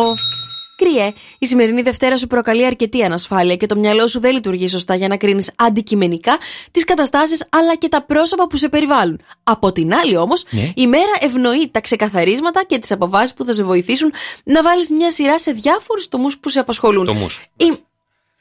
Κρυέ, 0.85 1.13
η 1.39 1.45
σημερινή 1.45 1.81
Δευτέρα 1.81 2.17
σου 2.17 2.27
προκαλεί 2.27 2.65
αρκετή 2.65 3.03
ανασφάλεια 3.03 3.55
και 3.55 3.65
το 3.65 3.75
μυαλό 3.75 4.07
σου 4.07 4.19
δεν 4.19 4.33
λειτουργεί 4.33 4.67
σωστά 4.67 4.95
για 4.95 5.07
να 5.07 5.17
κρίνεις 5.17 5.51
αντικειμενικά 5.55 6.37
τις 6.71 6.83
καταστάσεις 6.83 7.43
αλλά 7.49 7.75
και 7.75 7.87
τα 7.89 8.01
πρόσωπα 8.01 8.47
που 8.47 8.57
σε 8.57 8.69
περιβάλλουν. 8.69 9.21
Από 9.43 9.71
την 9.71 9.93
άλλη 9.93 10.17
όμως, 10.17 10.45
Ναι. 10.49 10.71
η 10.75 10.87
μέρα 10.87 11.11
ευνοεί 11.19 11.69
τα 11.71 11.81
ξεκαθαρίσματα 11.81 12.63
και 12.63 12.79
τις 12.79 12.91
αποφάσεις 12.91 13.33
που 13.33 13.43
θα 13.43 13.53
σε 13.53 13.63
βοηθήσουν 13.63 14.13
να 14.43 14.61
βάλεις 14.63 14.89
μια 14.89 15.11
σειρά 15.11 15.39
σε 15.39 15.51
διάφορους 15.51 16.07
τομούς 16.07 16.37
που 16.37 16.49
σε 16.49 16.59
απασχολούν. 16.59 17.05
Τομούς. 17.05 17.45
Η 17.57 17.73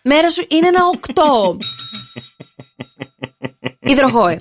μέρα 0.03 0.31
σου 0.31 0.44
είναι 0.48 0.66
ένα 0.68 0.81
8. 1.14 1.57
Υδροχόε. 3.92 4.40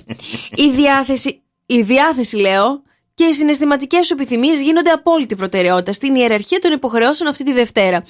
Η 0.54 0.70
διάθεση, 0.70 1.42
η 1.66 1.82
διάθεση 1.82 2.36
λέω, 2.36 2.82
και 3.20 3.26
οι 3.26 3.32
συναισθηματικές 3.32 4.06
σου 4.06 4.12
επιθυμίες 4.12 4.60
γίνονται 4.60 4.90
απόλυτη 4.90 5.36
προτεραιότητα 5.36 5.92
στην 5.92 6.14
ιεραρχία 6.14 6.58
των 6.58 6.72
υποχρεώσεων 6.72 7.30
αυτή 7.30 7.44
τη 7.44 7.52
Δευτέρα. 7.52 8.02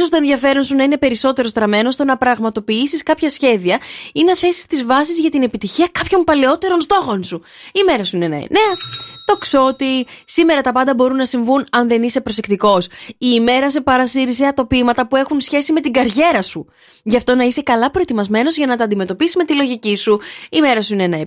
σω 0.00 0.08
το 0.08 0.16
ενδιαφέρον 0.16 0.62
σου 0.62 0.76
να 0.76 0.82
είναι 0.82 0.98
περισσότερο 0.98 1.48
στραμμένο 1.48 1.90
στο 1.90 2.04
να 2.04 2.16
πραγματοποιήσεις 2.16 3.02
κάποια 3.02 3.30
σχέδια 3.30 3.78
ή 4.12 4.24
να 4.24 4.36
θέσεις 4.36 4.66
τις 4.66 4.84
βάσεις 4.84 5.18
για 5.18 5.30
την 5.30 5.42
επιτυχία 5.42 5.88
κάποιων 5.92 6.24
παλαιότερων 6.24 6.80
στόχων 6.80 7.22
σου. 7.22 7.42
Η 7.72 7.82
μέρα 7.82 8.04
σου 8.04 8.16
είναι 8.16 8.24
ένα 8.24 8.34
εννέα. 8.34 8.76
Το 9.24 9.36
ξότι. 9.36 10.06
Σήμερα 10.24 10.60
τα 10.60 10.72
πάντα 10.72 10.94
μπορούν 10.94 11.16
να 11.16 11.24
συμβούν 11.24 11.64
αν 11.70 11.88
δεν 11.88 12.02
είσαι 12.02 12.20
προσεκτικός. 12.20 12.86
Η 13.08 13.16
ημέρα 13.18 13.70
σε 13.70 13.80
παρασύρει 13.80 14.32
σε 14.32 14.44
ατοπήματα 14.44 15.08
που 15.08 15.16
έχουν 15.16 15.40
σχέση 15.40 15.72
με 15.72 15.80
την 15.80 15.92
καριέρα 15.92 16.42
σου. 16.42 16.66
Γι' 17.02 17.16
αυτό 17.16 17.34
να 17.34 17.44
είσαι 17.44 17.62
καλά 17.62 17.90
προετοιμασμένος 17.90 18.56
για 18.56 18.66
να 18.66 18.76
τα 18.76 18.84
αντιμετωπίσεις 18.84 19.36
με 19.36 19.44
τη 19.44 19.54
λογική 19.54 19.96
σου. 19.96 20.20
Η 20.50 20.60
μέρα 20.60 20.82
σου 20.82 20.94
είναι 20.94 21.04
ένα 21.04 21.18
7 21.18 21.26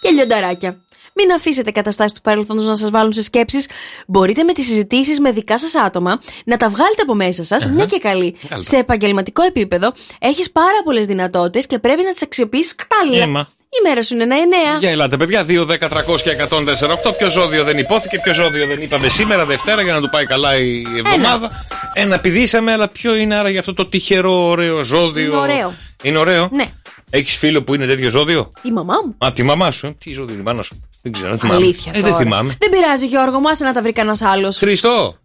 και 0.00 0.10
λιονταράκια. 0.10 0.84
Μην 1.16 1.32
αφήσετε 1.32 1.70
καταστάσεις 1.70 2.12
του 2.12 2.20
παρελθόντος 2.20 2.66
να 2.66 2.76
σας 2.76 2.90
βάλουν 2.90 3.12
σε 3.12 3.22
σκέψεις. 3.22 3.66
Μπορείτε 4.06 4.42
με 4.42 4.52
τις 4.52 4.66
συζητήσεις 4.66 5.20
με 5.20 5.30
δικά 5.30 5.58
σας 5.58 5.74
άτομα 5.74 6.20
να 6.44 6.56
τα 6.56 6.68
βγάλετε 6.68 7.02
από 7.02 7.14
μέσα 7.14 7.44
σας, 7.44 7.66
μια 7.66 7.86
και 7.86 7.98
καλή. 7.98 8.36
Βγάλτε. 8.42 8.64
Σε 8.68 8.76
επαγγελματικό 8.76 9.42
επίπεδο 9.42 9.92
έχεις 10.18 10.50
πάρα 10.50 10.82
πολλές 10.84 11.06
δυνατότητες 11.06 11.66
και 11.66 11.78
πρέπει 11.78 12.02
να 12.02 12.12
τις 12.12 12.22
αξιοποιήσει 12.22 12.74
κατάλληλα. 12.74 13.22
Έμα. 13.22 13.48
Η 13.68 13.88
μέρα 13.88 14.02
σου 14.02 14.14
είναι 14.14 14.22
ένα 14.22 14.36
9. 14.76 14.78
Για 14.78 14.90
ελάτε, 14.90 15.16
παιδιά. 15.16 15.44
2, 15.44 15.64
10, 15.66 15.88
300 15.88 16.22
και 16.22 16.30
104, 16.30 16.90
8. 16.90 17.12
Ποιο 17.18 17.30
ζώδιο 17.30 17.64
δεν 17.64 17.78
υπόθηκε, 17.78 18.18
ποιο 18.22 18.34
ζώδιο 18.34 18.66
δεν 18.66 18.78
είπαμε 18.82 19.08
σήμερα, 19.08 19.44
Δευτέρα, 19.44 19.82
για 19.82 19.92
να 19.92 20.00
του 20.00 20.08
πάει 20.08 20.26
καλά 20.26 20.56
η 20.56 20.82
εβδομάδα. 20.96 21.50
Ένα 21.94 22.20
πηδήσαμε, 22.20 22.72
αλλά 22.72 22.88
ποιο 22.88 23.14
είναι 23.14 23.34
άρα 23.34 23.48
για 23.48 23.60
αυτό 23.60 23.74
το 23.74 23.86
τυχερό, 23.86 24.46
ωραίο 24.46 24.82
ζώδιο; 24.82 25.24
Είναι 25.24 25.36
ωραίο. 25.36 25.74
Είναι 26.02 26.18
ωραίο; 26.18 26.48
Ναι. 26.52 26.64
Έχεις 27.10 27.36
φίλο 27.36 27.62
που 27.62 27.74
είναι 27.74 27.86
τέτοιο 27.86 28.10
ζώδιο; 28.10 28.50
Η 28.62 28.70
μαμά 28.70 28.94
μου. 29.04 29.26
Α, 29.26 29.32
τη 29.32 29.42
μαμά 29.42 29.70
σου. 29.70 29.86
ε. 29.86 29.94
Τι 30.04 30.12
ζώδιο 30.12 30.32
είναι 30.32 30.42
η 30.42 30.44
μάνα 30.44 30.62
σου. 30.62 30.82
Δεν 31.04 31.12
ξέρω, 31.12 31.28
δεν 31.28 31.38
θυμάμαι. 31.38 31.64
Αλήθεια. 31.64 31.92
Ε, 31.94 32.00
δεν 32.00 32.10
τώρα. 32.10 32.16
θυμάμαι. 32.16 32.56
Δεν 32.60 32.70
πειράζει, 32.70 33.06
Γιώργο, 33.06 33.38
μου 33.40 33.48
άσε 33.48 33.64
να 33.64 33.72
τα 33.72 33.82
βρει 33.82 33.92
κανένας 33.92 34.22
άλλος. 34.22 34.56
Χριστό. 34.58 35.18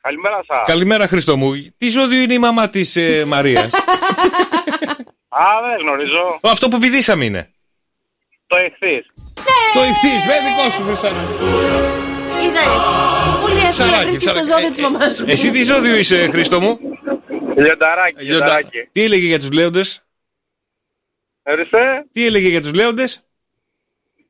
Καλημέρα 0.00 0.40
σας. 0.46 0.62
Καλημέρα, 0.66 1.06
Χριστό 1.06 1.36
μου. 1.36 1.50
Τι 1.78 1.88
ζώδιο 1.88 2.20
είναι 2.22 2.34
η 2.34 2.38
μαμά 2.38 2.68
της 2.68 2.96
ε, 2.96 3.24
Μαρίας; 3.26 3.74
Α, 5.42 5.44
δεν 5.66 5.80
γνωρίζω. 5.82 6.38
αυτό 6.42 6.68
που 6.68 6.78
πηδήσαμε 6.78 7.24
είναι. 7.24 7.50
Το 8.46 8.56
εχθή. 8.56 9.06
Το 9.74 9.80
ηχθεί, 9.84 10.08
με 10.26 10.34
δικό 10.48 10.70
σου, 10.70 10.84
Χριστό. 10.84 11.08
Είδε. 12.42 12.64
Πολύ 13.40 13.56
εύκολα 13.56 13.70
Ψαράκι, 13.70 14.04
βρίσκεις 14.04 14.32
το 14.32 14.40
ψαράκι. 14.40 14.46
ζώδιο 14.46 14.66
Ε, 14.66 14.70
τη 14.70 14.82
μαμάς 14.82 15.14
σου. 15.16 15.24
Εσύ 15.28 15.50
τι 15.50 15.62
ζώδιο 15.62 15.96
είσαι, 15.96 16.28
Χριστό 16.30 16.60
μου; 16.60 16.78
Λιονταράκι. 17.56 18.24
Λιονταράκι. 18.24 18.88
Τι 18.92 19.02
έλεγε 19.04 19.26
για 19.26 19.38
τους 19.38 19.52
λέοντες; 19.52 20.04
Ορίστε. 21.42 21.78
Τι 22.12 22.26
έλεγε 22.26 22.48
για 22.48 22.60
τους 22.60 22.72
λέοντες; 22.74 23.29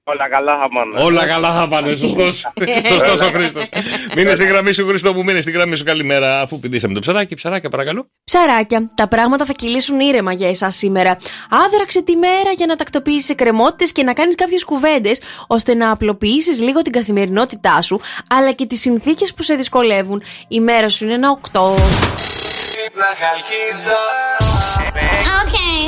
Όλα 0.05 0.29
καλά 0.29 0.59
θα 0.59 0.69
πάνε. 0.69 1.05
Όλα 1.05 1.27
καλά 1.27 1.53
θα 1.53 1.69
πάνε, 1.69 1.95
σωστός. 1.95 2.53
Σωστός 2.93 3.21
ο 3.21 3.25
Χρήστος. 3.25 3.65
Μείνε 4.17 4.35
στη 4.35 4.47
γραμμή 4.47 4.73
σου, 4.73 4.87
Χριστό 4.87 5.15
μου, 5.15 5.25
μείνε 5.25 5.41
στη 5.41 5.51
γραμμή 5.51 5.77
σου. 5.77 5.85
Καλημέρα, 5.85 6.41
αφού 6.41 6.59
πηδήσαμε 6.59 6.95
το 6.95 7.01
ψαράκι. 7.01 7.35
Ψαράκια, 7.35 7.69
παρακαλώ. 7.69 8.07
Ψαράκια, 8.25 8.91
τα 8.95 9.09
πράγματα 9.09 9.45
θα 9.45 9.53
κυλήσουν 9.53 10.01
ήρεμα 10.01 10.33
για 10.33 10.49
εσάς 10.49 10.77
σήμερα. 10.77 11.17
Άδραξε 11.67 12.03
τη 12.03 12.17
μέρα 12.17 12.51
για 12.57 12.67
να 12.67 12.77
τακτοποιήσεις 12.77 13.29
εκκρεμότητες 13.29 13.93
και 13.93 14.03
να 14.03 14.13
κάνεις 14.13 14.35
κάποιες 14.35 14.65
κουβέντες 14.65 15.23
ώστε 15.47 15.75
να 15.75 15.91
απλοποιήσεις 15.91 16.61
λίγο 16.61 16.83
την 16.83 16.93
καθημερινότητά 16.93 17.83
σου, 17.83 18.01
αλλά 18.29 18.53
και 18.53 18.67
τις 18.67 18.81
συνθήκες 18.81 19.35
που 19.35 19.43
σε 19.43 19.55
δυσκολεύουν. 19.55 20.23
Η 20.49 20.61
μέρα 20.61 20.89
σου 20.89 21.05
είναι 21.05 21.15
ένα 21.15 21.39
8. 21.53 22.40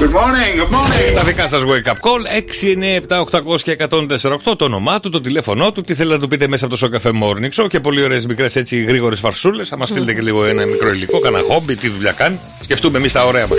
Good 0.01 0.13
morning, 0.13 0.53
good 0.61 0.73
morning. 0.75 1.15
Τα 1.15 1.23
δικά 1.23 1.49
σας 1.49 1.63
wake 1.63 1.89
up 1.91 1.97
call 2.01 2.21
6, 2.61 2.77
9, 2.77 3.01
7, 3.09 3.21
800 3.21 3.61
και 3.63 3.77
148. 3.79 4.57
Το 4.57 4.65
όνομά 4.65 5.01
του, 5.01 5.11
το 5.11 5.21
τηλέφωνό 5.21 5.73
του, 5.73 5.83
τι 5.83 5.95
θέλετε 5.95 6.15
να 6.15 6.21
του 6.21 6.29
πείτε 6.29 6.49
μέσα 6.49 6.67
από 6.67 6.77
το 6.77 6.87
Show 6.87 6.97
Cafe 6.97 7.11
Morning 7.11 7.63
Show 7.63 7.69
και 7.69 7.81
πολύ 7.81 8.03
ωραίες 8.03 8.27
μικρές 8.27 8.57
έτσι 8.57 8.83
γρήγορες 8.83 9.21
φαρσούλες. 9.21 9.69
Θα 9.69 9.77
μας 9.77 9.89
στείλετε 9.89 10.15
και 10.15 10.21
λίγο 10.21 10.45
ένα 10.45 10.67
μικρό 10.67 10.93
υλικό, 10.93 11.19
κανένα 11.19 11.45
χόμπι, 11.49 11.77
τι 11.77 11.89
δουλειά 11.89 12.13
κάνει. 12.13 12.41
Σκεφτούμε 12.63 12.99
εμείς 12.99 13.13
τα 13.13 13.25
ωραία 13.25 13.47
μας. 13.47 13.59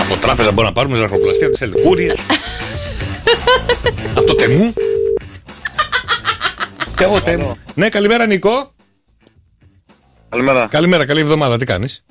Από 0.00 0.16
τράπεζα 0.16 0.48
μπορούμε 0.50 0.68
να 0.68 0.72
πάρουμε 0.72 0.96
ζαχαροπλαστεία, 0.96 1.50
τι 1.50 1.56
θέλετε. 1.56 1.80
Κούρια. 1.80 2.14
από 4.16 4.26
το 4.26 4.34
Temu. 4.34 4.72
Και 6.96 7.04
εγώ 7.04 7.20
Temu. 7.20 7.56
Ναι, 7.74 7.88
καλημέρα 7.88 8.26
Νίκο. 8.26 8.73
Καλημέρα. 10.34 10.68
Καλημέρα, 10.70 11.06
καλή 11.06 11.20
εβδομάδα. 11.20 11.56
Τι 11.58 11.64
κάνεις; 11.64 12.04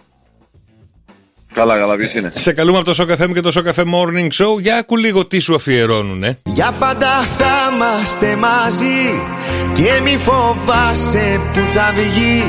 Καλά, 1.54 1.78
καλά, 1.78 1.96
ποιος 1.96 2.14
είναι; 2.14 2.32
Σε 2.36 2.54
καλούμε 2.54 2.78
από 2.78 2.94
το 2.94 2.96
Σοκ 3.04 3.12
FM 3.12 3.34
και 3.34 3.42
το 3.42 3.52
Σοκ 3.56 3.70
FM 3.70 3.84
Morning 3.84 4.28
Show. 4.28 4.62
Για 4.62 4.78
ακού 4.78 4.98
λίγο 4.98 5.26
τι 5.26 5.40
σου 5.40 5.56
αφιερώνουνε. 5.56 6.38
Για 6.44 6.72
πάντα 6.80 7.22
θα 7.22 7.72
είμαστε 7.74 8.36
μαζί 8.36 9.22
και 9.74 10.02
μη 10.04 10.18
φοβάσαι 10.18 11.42
που 11.54 11.60
θα 11.74 11.94
βγει 11.96 12.44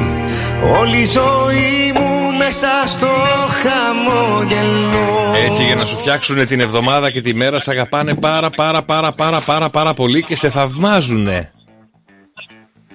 όλη 0.80 0.98
η 0.98 1.06
ζωή 1.06 1.92
μου 1.94 2.36
μέσα 2.36 2.68
στο 2.86 3.08
χαμόγελο. 3.62 5.34
Έτσι 5.50 5.64
για 5.64 5.74
να 5.74 5.84
σου 5.84 5.96
φτιάξουν 5.96 6.46
την 6.46 6.60
εβδομάδα 6.60 7.10
και 7.10 7.20
τη 7.20 7.34
μέρα 7.34 7.60
σε 7.60 7.70
αγαπάνε 7.70 8.14
πάρα 8.14 8.50
πάρα 8.50 8.82
πάρα 8.82 9.12
πάρα 9.12 9.40
πάρα 9.40 9.70
πάρα 9.70 9.94
πολύ 9.94 10.22
και 10.22 10.36
σε 10.36 10.50
θαυμάζουνε. 10.50 11.52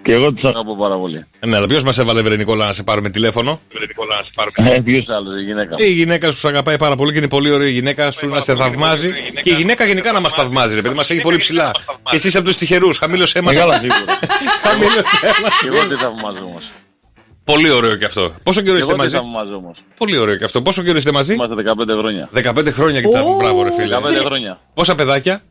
Και 0.09 0.15
εγώ 0.15 0.33
τους 0.33 0.43
αγαπώ 0.43 0.75
πάρα 0.77 0.97
πολύ. 0.97 1.25
Ναι, 1.47 1.55
αλλά 1.55 1.65
ποιος 1.65 1.83
μας 1.83 1.97
έβαλε, 1.97 2.21
Βρε 2.21 2.35
Νικόλα, 2.35 2.65
να 2.65 2.73
σε 2.73 2.83
πάρουμε 2.83 3.09
τηλέφωνο; 3.09 3.59
Ε, 4.55 4.79
ποιος 4.83 5.05
άλλος, 5.09 5.39
η 5.41 5.43
γυναίκα. 5.43 5.75
Η 5.77 5.91
γυναίκα 5.91 6.31
σου 6.31 6.39
σε 6.39 6.47
αγαπάει 6.47 6.75
πάρα 6.77 6.95
πολύ 6.95 7.11
και 7.11 7.17
είναι 7.17 7.27
πολύ 7.27 7.51
ωραία 7.51 7.67
η 7.67 7.71
γυναίκα 7.71 8.11
σου 8.11 8.27
να 8.27 8.41
σε 8.41 8.55
θαυμάζει. 8.55 9.11
Και 9.41 9.49
η 9.49 9.53
γυναίκα 9.53 9.85
γενικά 9.85 10.11
να 10.11 10.19
μας 10.19 10.33
θαυμάζει, 10.33 10.75
ρε 10.75 10.81
παιδί, 10.81 10.95
μας 10.95 11.09
έχει 11.09 11.21
πολύ 11.21 11.37
ψηλά. 11.37 11.71
Και 12.09 12.15
εσύ 12.15 12.37
από 12.37 12.45
τους 12.45 12.57
τυχερούς, 12.57 12.97
χαμήλωσέ 12.97 13.41
μας. 13.41 13.55
Μεγάλα 13.55 13.77
σίγουρα. 13.77 14.19
Χαμήλωσέ 14.63 15.41
μας. 15.43 15.59
Και 15.61 15.67
εγώ 15.67 15.87
τι 15.87 15.95
θαυμάζω 15.95 16.45
όμως. 16.45 16.63
Πολύ 17.43 17.69
ωραίο 17.69 17.95
και 17.95 18.05
αυτό. 18.05 18.33
Πόσο 18.43 18.61
καιρό 18.61 18.77
είστε 18.77 18.91
Εγώ 18.91 18.97
τι 18.97 19.03
μαζί; 19.03 19.15
θαυμάζω 19.15 19.55
όμως. 19.55 19.77
Πολύ 19.97 20.17
ωραίο 20.17 20.35
και 20.35 20.43
αυτό. 20.43 20.61
Πόσο 20.61 20.83
καιρό 20.83 20.97
είστε 20.97 21.11
μαζί; 21.11 21.33
Είμαστε 21.33 21.55
15 21.55 21.97
χρόνια. 21.97 22.29
15 22.33 22.71
χρόνια 22.71 23.01
κοιτά. 23.01 23.23
Μπράβο, 23.37 23.63
ρε 23.63 23.71
φίλε. 23.71 23.95
15 23.95 24.23
χρόνια. 24.25 24.59
Πόσα 24.73 24.95
παιδάκια; 24.95 25.41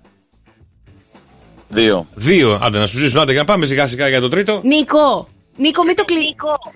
Δύο. 1.69 2.07
Δύο. 2.15 2.59
Άντε 2.63 2.79
να 2.79 2.87
σου 2.87 2.99
ζήσουν, 2.99 3.21
άντε 3.21 3.33
για 3.33 3.41
να 3.41 3.47
πάμε 3.47 3.67
σιγά 3.67 3.87
σιγά 3.87 4.09
για 4.09 4.21
το 4.21 4.29
τρίτο. 4.29 4.61
Νίκο, 4.65 5.29
Νίκο, 5.57 5.85
μην 5.85 5.97
το 5.97 6.05
κλει... 6.05 6.19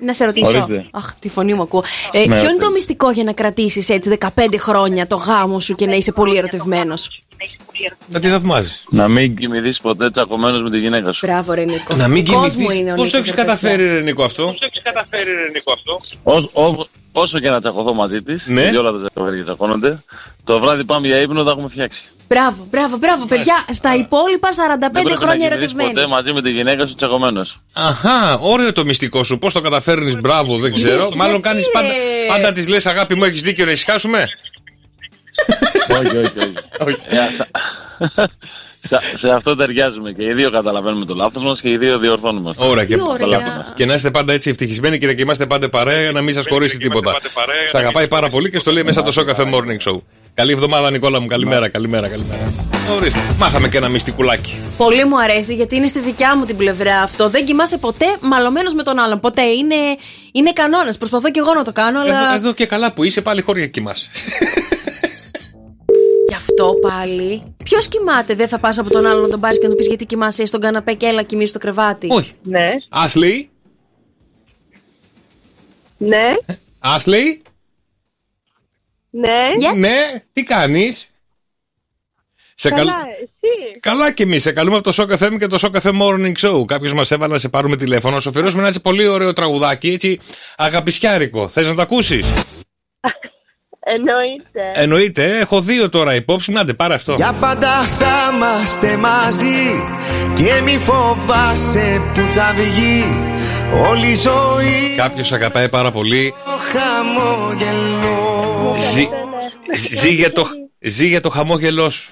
Να 0.01 0.13
σε 0.15 0.25
ρωτήσω. 0.25 0.49
Ορίστε. 0.49 0.87
Αχ, 0.91 1.15
τη 1.19 1.29
φωνή 1.29 1.55
μου 1.55 1.63
ακούω. 1.63 1.83
Ε, 2.13 2.19
Ναι, 2.19 2.25
ποιο 2.25 2.33
είναι 2.35 2.43
ρωτήστε. 2.43 2.65
το 2.65 2.71
μυστικό 2.71 3.11
για 3.11 3.25
να 3.25 3.33
κρατήσεις 3.33 3.89
έτσι 3.89 4.19
15 4.21 4.29
χρόνια 4.59 5.07
το 5.07 5.17
γάμο 5.17 5.61
σου 5.61 5.75
και 5.75 5.87
να 5.87 5.95
είσαι 5.95 6.13
πολύ 6.13 6.37
ερωτευμένος; 6.37 7.22
Να 8.07 8.21
τη 8.21 8.29
θαυμάζεις. 8.29 8.85
Να 8.91 9.09
μην 9.09 9.37
κοιμηθείς 9.37 9.79
ποτέ 9.83 10.11
τσακωμένος 10.11 10.63
με 10.63 10.71
τη 10.71 10.79
γυναίκα 10.79 11.13
σου. 11.13 11.27
Μπράβο, 11.27 11.53
ρε 11.53 11.65
Νίκο. 11.65 11.95
Να 11.97 12.09
μην 12.09 12.25
Δικός 12.25 12.41
κοιμηθείς. 12.55 12.57
μου 12.57 12.71
είναι 12.81 12.93
ο 12.93 12.95
Πώς 12.95 13.11
το 13.11 13.17
Νίκος, 13.17 13.31
έχεις 13.31 13.31
ρε 13.31 13.37
παιδιά. 13.37 13.55
καταφέρει, 13.55 13.95
ρε 13.95 14.01
Νίκο, 14.01 15.73
αυτό; 15.73 16.01
Όσο, 16.23 16.51
ό- 16.53 16.87
όσο 17.13 17.39
και 17.39 17.49
να 17.51 17.61
τσακωθώ 17.61 17.95
μαζί 17.95 18.23
της, 18.23 18.43
Ναι. 18.47 18.61
γιατί 18.61 18.77
όλα 18.77 18.91
τα 18.93 18.99
ζευγάρια 19.15 19.43
τσακώνονται, 19.45 20.03
το 20.45 20.59
βράδυ 20.59 20.85
πάμε 20.85 21.07
για 21.07 21.21
ύπνο, 21.21 21.45
τα 21.45 21.51
έχουμε 21.51 21.69
φτιάξει. 21.71 21.99
Μπράβο, 22.29 22.67
μπράβο, 22.71 22.97
μπράβο, 22.97 23.27
παιδιά. 23.27 23.65
Στα 23.71 23.95
υπόλοιπα 23.97 24.49
45 24.53 24.79
Δεν 24.81 24.91
πρέπει 25.03 25.09
να 25.11 25.17
χρόνια 25.17 25.37
κοιμηθείς 25.49 25.57
ερωτευμένοι. 25.59 25.93
ποτέ 25.93 26.07
μαζί 26.07 26.33
με 26.33 26.43
τη 26.43 26.51
γυναίκα 26.51 26.87
σου 26.87 26.95
τσακωμένος. 26.95 27.61
Αχά, 27.73 28.39
ωραίο 28.39 28.73
το 28.73 28.85
μυστικό 28.85 29.25
σου. 29.25 29.39
Πώς 29.39 29.53
το 29.53 29.61
καταφέρνεις, 29.61 30.21
μπράβο, 30.21 30.59
δεν 30.59 30.73
ξέρω. 30.73 30.97
Γιατί, 31.03 31.17
Μάλλον 31.17 31.33
γιατί, 31.41 31.49
κάνεις 31.49 31.71
πάντα. 31.71 31.89
ρε; 31.89 31.95
Πάντα 32.29 32.53
της 32.53 32.69
λες, 32.69 32.87
αγάπη 32.87 33.15
μου, 33.15 33.25
έχεις 33.25 33.43
δίκιο 33.43 33.65
να 33.65 33.71
ησυχάσουμε. 33.71 34.29
Όχι, 36.01 36.17
όχι, 36.17 36.53
όχι. 36.87 36.97
Ε, 37.09 37.19
α- 37.19 38.29
σε, 38.89 38.99
σε 39.19 39.31
αυτό 39.35 39.57
ταιριάζουμε 39.57 40.11
και 40.13 40.23
οι 40.25 40.33
δύο 40.33 40.51
καταλαβαίνουμε 40.51 41.05
το 41.05 41.15
λάθος 41.15 41.43
μας 41.43 41.61
και 41.61 41.71
οι 41.71 41.77
δύο 41.77 41.99
διορθώνουμε. 41.99 42.53
Ωραία, 42.57 42.85
και, 42.85 42.95
Τι 42.95 43.03
ωραία. 43.09 43.73
και 43.75 43.87
να 43.87 43.95
είστε 43.95 44.11
πάντα 44.11 44.33
έτσι 44.33 44.51
ευτυχισμένοι 44.51 44.99
και 44.99 45.07
να 45.07 45.13
κοιμάστε 45.13 45.47
πάντα 45.47 45.69
παρέα, 45.69 46.11
να 46.11 46.23
μην 46.23 46.35
σας 46.35 46.47
χωρίσει 46.49 46.79
τίποτα. 46.79 47.13
Σα 47.67 47.79
αγαπάει 47.79 48.09
πάρα 48.09 48.29
πολύ 48.29 48.51
και 48.51 48.59
στο 48.59 48.71
λέει 48.73 48.83
μέσα 48.83 49.03
το 49.03 49.13
Show 49.17 49.31
Cafe 49.31 49.45
Morning 49.55 49.91
Show. 49.93 50.01
Καλή 50.35 50.53
εβδομάδα, 50.53 50.91
Νικόλα 50.91 51.21
μου. 51.21 51.27
Καλημέρα, 51.27 51.69
καλημέρα, 51.69 52.09
καλημέρα. 52.09 52.53
Ορίστε, 52.97 53.19
μάθαμε 53.39 53.69
και 53.69 53.77
ένα 53.77 53.89
μυστικουλάκι. 53.89 54.63
Πολύ 54.77 55.05
μου 55.05 55.21
αρέσει 55.21 55.55
γιατί 55.55 55.77
είναι 55.77 55.87
στη 55.87 55.99
δικιά 55.99 56.37
μου 56.37 56.45
την 56.45 56.57
πλευρά 56.57 57.01
αυτό. 57.01 57.29
Δεν 57.29 57.45
κοιμάσαι 57.45 57.79
ποτέ 57.79 58.07
μαλωμένος 58.21 58.75
με 58.75 58.83
τον 58.83 58.99
άλλον. 58.99 59.21
Ποτέ. 59.21 59.43
Είναι, 59.43 59.75
είναι 60.33 60.53
κανόνας. 60.53 60.99
Προσπαθώ 60.99 61.31
και 61.31 61.39
εγώ 61.39 61.55
να 61.55 61.65
το 61.65 61.73
κάνω, 61.73 62.01
αλλά. 62.01 62.19
Εδώ, 62.25 62.35
εδώ 62.35 62.53
και 62.53 62.67
καλά 62.67 62.93
που 62.93 63.05
είσαι, 63.05 63.21
πάλι 63.21 63.43
χώρια 63.43 63.67
κοιμάσαι. 63.67 64.11
Γι' 66.57 66.61
αυτό 66.63 66.75
πάλι. 66.89 67.43
Ποιος 67.65 67.89
κοιμάται, 67.89 68.35
δεν 68.35 68.49
θα 68.49 68.59
πας 68.59 68.79
από 68.79 68.91
τον 68.91 69.07
άλλον 69.07 69.23
να 69.23 69.29
τον 69.29 69.41
πάρεις 69.41 69.59
και 69.59 69.65
να 69.65 69.71
του 69.71 69.77
πεις 69.77 69.87
γιατί 69.87 70.07
κοιμάσαι 70.07 70.47
στον 70.47 70.61
καναπέ 70.61 70.95
και 70.95 71.07
έλα 71.07 71.23
κοιμήσει 71.23 71.49
στο 71.49 71.59
κρεβάτι. 71.59 72.07
Όχι. 72.11 72.33
Ναι, 72.43 72.69
Άσλι, 72.89 73.51
ναι, 75.99 76.31
Άσλι, 76.79 77.43
ναι. 79.11 79.71
Yes. 79.73 79.79
ναι, 79.79 80.23
τι 80.33 80.43
κάνεις; 80.43 81.09
Σε 82.55 82.69
καλ- 82.71 82.81
Καλά, 82.89 83.03
εσύ. 83.23 83.81
Καλά 83.81 84.13
και 84.13 84.23
εμείς. 84.23 84.43
Σε 84.43 84.53
καλούμε 84.53 84.77
από 84.77 84.93
το 84.93 85.03
Show 85.03 85.17
FM 85.19 85.39
και 85.39 85.47
το 85.47 85.59
Show 85.61 85.71
Cafe 85.81 86.01
Morning 86.03 86.33
Show. 86.41 86.65
Κάποιος 86.67 86.93
μας 86.93 87.11
έβαλε 87.11 87.33
να 87.33 87.39
σε 87.39 87.49
πάρουμε 87.49 87.77
τηλέφωνο. 87.77 88.21
Σου 88.21 88.29
αφιερώσουμε 88.29 88.59
ένα 88.61 88.69
έτσι 88.69 88.81
πολύ 88.81 89.07
ωραίο 89.07 89.33
τραγουδάκι, 89.33 89.89
έτσι 89.91 90.21
αγαπησιάρικο. 90.57 91.49
Θες 91.49 91.67
να 91.67 91.75
το 91.75 91.83
ακούσεις; 91.83 92.27
Εννοείται. 93.85 94.73
Εννοείται, 94.83 95.25
ε, 95.25 95.39
έχω 95.39 95.61
δύο 95.61 95.89
τώρα 95.89 96.15
υπόψη. 96.15 96.53
Νάτε, 96.53 96.75
πάρε 96.75 96.95
αυτό. 96.95 97.15
Για 97.15 97.33
πάντα 97.41 97.83
θα 97.83 98.31
είμαστε 98.35 98.97
μαζί 98.97 99.83
και 100.37 100.61
μη 100.65 100.79
φοβάσαι 100.79 102.01
που 102.15 102.21
θα 102.35 102.53
βγει 102.57 103.05
όλη 103.91 104.07
η 104.07 104.15
ζωή 104.17 104.95
Κάποιος 104.97 105.33
αγαπάει 105.33 105.69
πάρα 105.69 105.91
πολύ. 105.91 106.35
το 106.45 106.51
χαμόγελο. 106.73 108.77
Ζει, 108.95 109.09
ζει, 109.95 110.11
για 110.11 110.33
το, 110.33 110.45
ζει 110.81 111.07
για 111.07 111.21
το 111.21 111.29
χαμόγελό 111.31 111.91
σου. 111.91 112.11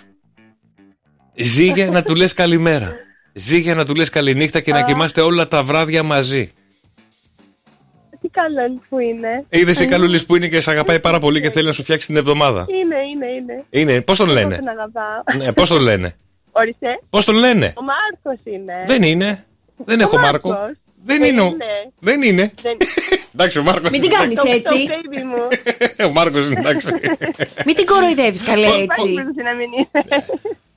Ζει 1.37 1.65
για 1.65 1.91
να 1.91 2.03
του 2.03 2.15
λες 2.15 2.35
καλημέρα. 2.35 2.93
Ζει 3.35 3.59
για 3.59 3.75
να 3.75 3.85
του 3.85 3.95
λες 3.95 4.09
καληνύχτα 4.09 4.61
και 4.61 4.73
να 4.73 4.83
κοιμάστε 4.83 5.21
όλα 5.21 5.49
τα 5.49 5.63
βράδια 5.63 6.03
μαζί. 6.03 6.53
Τι 8.33 8.41
καλό 8.41 8.65
είναι 8.67 8.81
που 8.89 8.99
είναι. 8.99 9.45
Είδε 9.49 9.73
τι 9.73 9.85
καλούλη 9.87 10.21
που 10.21 10.37
είναι 10.37 10.49
και 10.49 10.61
σε 10.61 10.71
αγαπάει 10.71 11.01
πάρα 11.01 11.19
πολύ 11.19 11.41
και 11.41 11.51
θέλει 11.51 11.67
να 11.67 11.73
σου 11.73 11.83
φτιάξει 11.83 12.07
την 12.07 12.17
εβδομάδα. 12.17 12.67
Είναι, 12.69 12.97
είναι, 13.15 13.27
είναι. 13.27 13.65
Είναι, 13.71 14.01
πώ 14.03 14.17
τον 14.17 14.29
Εγώ 14.29 14.39
λένε. 14.39 14.57
τον 14.57 14.69
αγαπάω. 14.69 15.37
Ναι, 15.37 15.53
πώ 15.53 15.67
τον 15.67 15.79
λένε. 15.81 16.15
Ορίστε. 16.53 17.01
Πώ 17.11 17.25
τον 17.25 17.35
λένε. 17.35 17.73
Ο 17.77 17.83
Μάρκος 17.83 18.45
είναι. 18.45 18.85
Δεν 18.87 19.03
είναι. 19.03 19.45
Δεν 19.77 19.99
Ο 20.01 20.03
έχω 20.03 20.19
Μάρκο. 20.19 20.49
Μάρκος. 20.51 20.77
Δεν 21.05 21.23
είναι. 21.23 21.41
ο- 21.41 21.47
Είναι. 21.47 21.93
Δεν 21.99 22.23
είναι. 22.23 22.53
Δεν... 22.63 22.77
Εντάξει, 23.35 23.59
ο 23.59 23.63
Μάρκο. 23.63 23.89
Μην 23.91 24.01
την 24.01 24.11
κάνει 24.11 24.35
Το, 24.35 24.43
το 24.43 24.49
έτσι. 24.51 24.87
baby 24.89 25.23
μου. 25.25 25.49
Ο 26.07 26.11
Μάρκο 26.13 26.39
είναι 26.39 26.55
εντάξει. 26.59 26.89
Μην 27.67 27.75
την 27.77 27.87
κοροϊδεύει 27.87 28.39
καλέ 28.39 28.67
Υπάρχει 28.67 28.85
έτσι. 29.01 29.15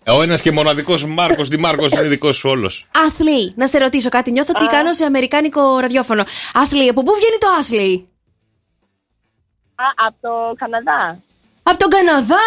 Περίπτωση 0.04 0.18
να 0.18 0.18
μην 0.18 0.18
είναι. 0.18 0.20
Ο 0.20 0.22
ένας 0.22 0.42
και 0.42 0.52
μοναδικός 0.52 1.06
Μάρκος 1.06 1.48
Δημάρκος 1.48 1.92
είναι 1.92 2.08
δικός 2.08 2.36
σου 2.36 2.50
όλος. 2.50 2.88
Άσλι, 3.06 3.54
να 3.56 3.68
σε 3.68 3.78
ρωτήσω 3.78 4.10
κάτι. 4.10 4.32
Νιώθω 4.32 4.52
ότι 4.56 4.66
κάνω 4.68 4.94
σε 4.94 5.06
αμερικάνικο 5.06 5.80
ραδιόφωνο. 5.80 6.24
Άσλι, 6.54 6.90
από 6.90 7.04
πού 7.04 7.12
βγαίνει 7.16 7.38
το 7.40 7.48
Άσλι; 7.60 8.08
Α, 9.76 9.86
από 10.08 10.18
το 10.22 10.54
Καναδά. 10.58 11.20
Από 11.64 11.78
τον 11.78 11.90
Καναδά. 11.90 12.46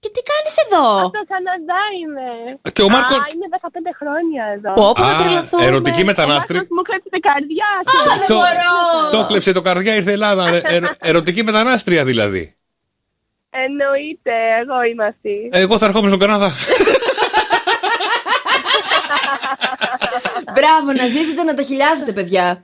Και 0.00 0.10
τι 0.14 0.20
κάνεις 0.32 0.54
εδώ; 0.64 0.84
Από 0.98 1.10
το 1.20 1.24
Καναδά 1.34 1.82
είμαι. 2.00 2.28
Και 2.72 2.82
ο 2.82 2.88
Μάρκο- 2.88 3.14
Α, 3.14 3.26
είμαι 3.34 3.46
15 3.56 3.92
χρόνια 4.00 4.44
εδώ. 4.56 4.72
Πω, 4.74 4.92
πω, 4.92 5.02
να 5.02 5.08
Α, 5.16 5.22
τρελαθούμε. 5.22 5.64
ερωτική 5.64 6.02
Ο 6.02 6.04
μετανάστρια. 6.04 6.58
Μάρκος 6.58 6.76
μου 6.76 6.82
κλέψε 6.82 7.08
την 7.14 7.20
καρδιά. 7.28 7.68
Α, 7.90 8.18
δεν 8.18 8.26
Το, 8.26 8.34
μπορώ. 8.34 9.10
το 9.10 9.26
κλέψε 9.28 9.52
το 9.52 9.60
καρδιά, 9.60 9.94
ήρθε 9.94 10.10
η 10.10 10.12
Ελλάδα. 10.12 10.46
Ε, 10.48 10.56
ε, 10.64 10.80
ερωτική 10.98 11.42
μετανάστρια 11.44 12.04
δηλαδή. 12.04 12.57
Εννοείται, 13.50 14.32
εγώ 14.60 14.82
είμαι 14.90 15.04
αυτή. 15.04 15.48
Εγώ 15.52 15.78
θα 15.78 15.86
ερχόμουν 15.86 16.08
στον 16.08 16.20
Καναδά. 16.20 16.52
Μπράβο, 20.54 20.92
να 20.98 21.06
ζήσετε 21.06 21.42
να 21.42 21.54
τα 21.54 21.62
χιλιάζετε, 21.62 22.12
παιδιά. 22.12 22.62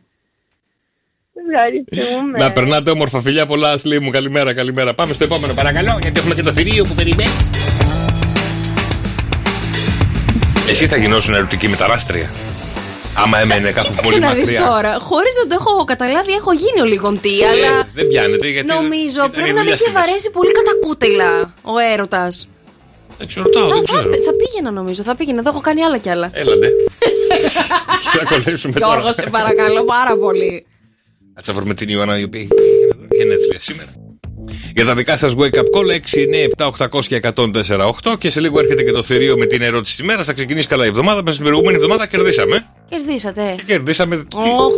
Ευχαριστούμε. 1.48 2.38
Να 2.38 2.52
περνάτε 2.52 2.90
όμορφα 2.90 3.20
φιλιά 3.20 3.46
πολλά, 3.46 3.70
Ασλή 3.70 4.00
μου. 4.00 4.10
Καλημέρα, 4.10 4.54
καλημέρα. 4.54 4.94
Πάμε 4.94 5.12
στο 5.12 5.24
επόμενο, 5.24 5.54
παρακαλώ, 5.54 5.98
γιατί 6.02 6.20
έχουμε 6.20 6.34
και 6.34 6.42
το 6.42 6.52
θηρίο 6.52 6.84
που 6.84 6.94
περιμένει. 6.94 7.30
Εσύ 10.68 10.86
θα 10.86 10.96
γινώσουν 10.96 11.34
ερωτική 11.34 11.68
μετανάστρια. 11.68 12.30
Άμα 13.22 13.38
έμενε 13.40 13.70
κάπου 13.72 13.92
πολύ 14.02 14.14
Κοίταξε 14.14 14.18
να 14.34 14.40
δεις 14.40 14.44
μακριά. 14.52 14.66
τώρα. 14.72 14.92
Χωρίς 14.98 15.34
να 15.42 15.44
το 15.50 15.54
έχω 15.60 15.84
καταλάβει, 15.84 16.32
έχω 16.32 16.52
γίνει 16.52 16.80
ο 16.80 16.84
λιγοντή, 16.84 17.36
αλλά. 17.50 17.72
Ε, 17.80 17.88
δεν 17.94 18.06
πιάνεται 18.06 18.48
γιατί. 18.48 18.66
Νομίζω 18.66 19.20
ήταν 19.24 19.30
πρέπει 19.30 19.48
η 19.48 19.52
να 19.52 19.58
με 19.58 19.60
δουλειά 19.60 19.72
έχει 19.74 19.82
στη 19.82 19.92
μέση. 19.92 20.06
βαρέσει 20.06 20.30
πολύ 20.30 20.52
κατά 20.58 20.72
κούτελα 20.84 21.54
ο 21.62 21.74
έρωτας. 21.92 22.48
Δεν 23.18 23.26
ξέρω, 23.26 23.44
ρωτάω, 23.46 23.68
δεν 23.68 23.76
Θα, 23.76 23.82
ξέρω. 23.84 24.08
θα 24.28 24.32
πήγαινα 24.40 24.70
νομίζω, 24.70 25.02
θα 25.02 25.14
πήγαινα. 25.16 25.38
Εδώ 25.38 25.48
έχω 25.50 25.60
κάνει 25.60 25.82
άλλα 25.82 25.98
κι 25.98 26.10
άλλα. 26.10 26.30
Έλαντε. 26.32 26.68
Θα 28.18 28.24
κολλήσουμε 28.28 28.80
τώρα. 28.80 28.92
Γιώργο, 28.92 29.12
σε 29.12 29.22
παρακαλώ 29.30 29.84
πάρα 29.84 30.16
πολύ. 30.16 30.66
Κάτσε 31.34 31.50
να 31.52 31.56
βρούμε 31.58 31.74
την 31.74 31.88
Ιωάννα 31.88 32.18
η 32.18 32.22
οποία 32.22 32.40
έχει 32.40 32.50
γενέθλια 33.18 33.60
σήμερα. 33.60 33.88
Για 34.74 34.84
τα 34.84 34.94
δικά 34.94 35.16
σας 35.16 35.32
wake 35.38 35.54
up 35.54 35.68
call 35.74 35.88
6, 35.90 36.18
9, 36.58 36.66
7, 36.66 36.88
800 36.98 37.04
και 37.06 37.20
104, 37.34 37.92
8 38.04 38.18
και 38.18 38.30
σε 38.30 38.40
λίγο 38.40 38.58
έρχεται 38.58 38.82
και 38.82 38.92
το 38.92 39.02
θηρίο 39.02 39.36
με 39.36 39.46
την 39.46 39.62
ερώτηση 39.62 39.96
της 39.96 40.04
ημέρας. 40.04 40.26
Θα 40.26 40.32
ξεκινήσει 40.32 40.68
καλά 40.68 40.84
η 40.84 40.88
εβδομάδα. 40.88 41.22
Με 41.24 41.30
την 41.32 41.40
προηγούμενη 41.42 41.76
εβδομάδα 41.76 42.06
κερδίσαμε. 42.06 42.66
Κερδίσατε. 42.96 43.54
Κερδίσαμε. 43.66 44.14
Όχ, 44.16 44.24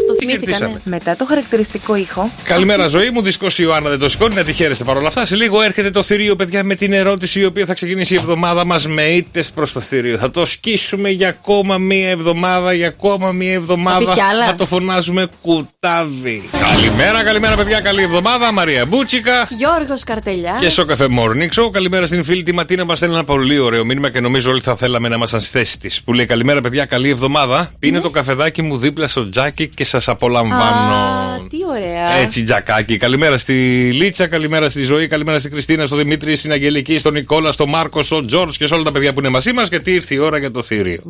το 0.07 0.13
τι 0.13 0.19
θυμήθηκα, 0.19 0.45
κερδίσαμε; 0.45 0.73
ναι. 0.73 0.81
Μετά 0.85 1.17
το 1.17 1.25
χαρακτηριστικό 1.25 1.97
ήχο. 1.97 2.31
Καλημέρα, 2.45 2.87
ζωή 2.87 3.11
μου. 3.11 3.23
Δυσκός 3.23 3.59
η 3.59 3.63
Ιωάννα 3.67 3.91
δεν 3.91 3.99
το 3.99 4.09
σηκώνει. 4.09 4.35
Να 4.35 4.45
τη 4.45 4.53
χαίρεστε 4.53 4.85
παρόλα 4.85 5.09
αυτά. 5.09 5.25
Σε 5.25 5.37
λίγο 5.37 5.63
έρχεται 5.63 5.91
το 5.91 6.03
θηρίο, 6.03 6.37
παιδιά, 6.37 6.65
με 6.65 6.75
την 6.75 6.93
ερώτηση 6.93 7.41
η 7.41 7.45
οποία 7.45 7.67
θα 7.67 7.75
ξεκινήσει 7.75 8.15
η 8.15 8.17
εβδομάδα 8.17 8.65
μας 8.65 8.87
με 8.87 9.03
ήττες 9.03 9.51
προς 9.51 9.73
το 9.73 9.81
θηρίο. 9.81 10.17
Θα 10.19 10.31
το 10.31 10.47
σκίσουμε 10.47 11.11
για 11.11 11.29
ακόμα 11.29 11.79
μία 11.79 12.09
εβδομάδα, 12.09 12.73
για 12.73 12.89
ακόμα 12.89 13.33
μία 13.33 13.53
εβδομάδα. 13.53 13.99
πεις 13.99 14.11
κι 14.11 14.21
άλλα; 14.21 14.47
Θα 14.47 14.55
το 14.55 14.67
φωνάζουμε 14.67 15.29
κουτάβι. 15.43 16.51
Καλημέρα, 16.61 17.23
καλημέρα, 17.23 17.57
παιδιά. 17.57 17.81
Καλή 17.81 18.03
εβδομάδα. 18.03 18.53
Μαρία 18.53 18.87
Μπούτσικα. 18.87 19.49
Γιώργος 19.51 20.05
Καρτελιά. 20.05 20.57
Και 20.61 20.69
στο 20.69 20.85
καφέ 20.85 21.07
Morning 21.19 21.63
Show. 21.63 21.71
Καλημέρα 21.73 22.07
στην 22.07 22.25
φίλη 22.25 22.43
τη 22.43 22.55
Ματίνα. 22.55 22.85
Μας 22.85 22.97
στέλνει 22.97 23.15
ένα 23.15 23.25
πολύ 23.25 23.59
ωραίο 23.59 23.85
μήνυμα 23.85 24.11
και 24.11 24.21
νομίζω 24.21 24.51
όλοι 24.51 24.61
θα 24.61 24.77
θέλαμε 24.77 25.09
να 25.09 25.15
ήμασταν 25.15 25.41
στη 25.41 25.59
θέση 25.59 25.79
της. 25.79 26.03
Που 26.03 26.13
λέει 26.13 26.27
Καλημέρα, 26.27 26.61
παιδιά. 26.61 26.85
Καλή 26.85 27.09
εβδομάδα. 27.09 27.71
Πίνε 27.79 28.01
το 28.07 28.13
καφεδάκι 28.13 28.63
μου 28.63 28.79
δίπλα 28.79 29.09
στο 29.09 29.29
τζάκι 29.29 29.69
και 29.69 29.85
σας 29.85 30.09
απολαμβάνω. 30.09 30.95
Α, 30.95 31.47
τι 31.51 31.57
ωραία. 31.69 32.13
Έτσι, 32.13 32.43
τζακάκι. 32.43 32.97
Καλημέρα 32.97 33.39
στη 33.39 33.53
Λίτσα, 33.93 34.27
καλημέρα 34.27 34.71
στη 34.71 34.83
Ζωή, 34.83 35.09
καλημέρα 35.09 35.39
στη 35.39 35.49
Κριστίνα, 35.49 35.87
στο 35.87 35.97
Δημήτρη, 35.97 36.37
στην 36.37 36.53
Αγγελική, 36.53 36.99
στον 36.99 37.13
Νικόλα, 37.13 37.53
στον 37.53 37.69
Μάρκο, 37.69 38.03
στον 38.03 38.27
Τζόρτζ 38.27 38.57
και 38.57 38.67
σε 38.67 38.75
όλα 38.75 38.83
τα 38.83 38.93
παιδιά 38.93 39.13
που 39.13 39.21
είναι 39.21 39.29
μαζί 39.29 39.53
μας. 39.53 39.69
Γιατί 39.69 39.93
ήρθε 39.93 40.15
η 40.15 40.19
ώρα 40.19 40.39
για 40.39 40.51
το 40.51 40.63
θηρίο. 40.63 41.03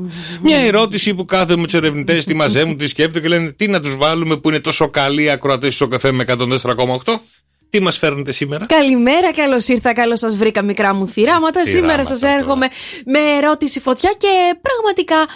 Μια 0.43 0.59
ερώτηση 0.59 1.15
που 1.15 1.25
κάθε 1.25 1.57
μου 1.57 1.65
τους 1.65 1.75
ερευνητές 1.75 2.25
τη 2.25 2.35
μαζεύουν, 2.35 2.77
τη 2.77 2.87
σκέφτονται 2.87 3.21
και 3.21 3.29
λένε 3.29 3.53
τι 3.53 3.69
να 3.69 3.81
τους 3.81 3.97
βάλουμε 3.97 4.37
που 4.37 4.49
είναι 4.49 4.61
τόσο 4.61 4.91
καλοί 4.91 5.31
ακροατές 5.31 5.75
στο 5.75 5.89
καφέ 5.89 6.13
με 6.13 6.25
104,8. 6.27 7.15
Τι 7.71 7.83
μας 7.83 7.99
φέρνετε 7.99 8.33
σήμερα; 8.33 8.67
Καλημέρα, 8.67 9.33
καλώς 9.33 9.69
ήρθα, 9.69 9.93
καλώς 9.93 10.19
σας 10.19 10.37
βρήκα, 10.37 10.63
μικρά 10.63 10.95
μου 10.95 11.09
θυράματα. 11.09 11.65
Σήμερα 11.65 11.93
Θυράματα 11.93 12.17
σα 12.17 12.35
έρχομαι 12.35 12.67
με 13.05 13.19
ερώτηση 13.39 13.81
φωτιά 13.81 14.15
και 14.19 14.29
πραγματικά. 14.63 15.35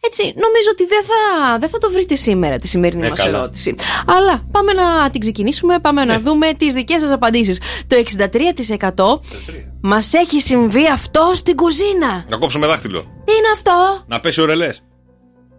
Έτσι, 0.00 0.22
νομίζω 0.22 0.68
ότι 0.72 0.86
δεν 0.86 1.02
θα, 1.04 1.58
δεν 1.58 1.68
θα 1.68 1.78
το 1.78 1.90
βρείτε 1.92 2.14
σήμερα 2.14 2.58
τη 2.58 2.68
σημερινή 2.68 3.06
Ε, 3.06 3.08
μας 3.08 3.18
καλά. 3.18 3.38
ερώτηση. 3.38 3.74
Αλλά 4.06 4.42
πάμε 4.52 4.72
να 4.72 5.10
την 5.10 5.20
ξεκινήσουμε, 5.20 5.78
πάμε 5.78 6.04
να 6.04 6.20
δούμε 6.20 6.52
τις 6.54 6.72
δικές 6.72 7.00
σας 7.00 7.10
απαντήσεις. 7.10 7.60
Το 7.86 7.96
63% 7.96 9.20
μας 9.82 10.12
έχει 10.12 10.40
συμβεί 10.40 10.86
αυτό 10.92 11.32
στην 11.34 11.56
κουζίνα. 11.56 12.24
Να 12.28 12.36
κόψουμε 12.36 12.66
δάχτυλο. 12.66 13.00
Τι 13.00 13.32
είναι 13.32 13.48
αυτό; 13.54 14.04
Να 14.06 14.20
πέσει 14.20 14.40
ο 14.40 14.44
ρελές. 14.44 14.82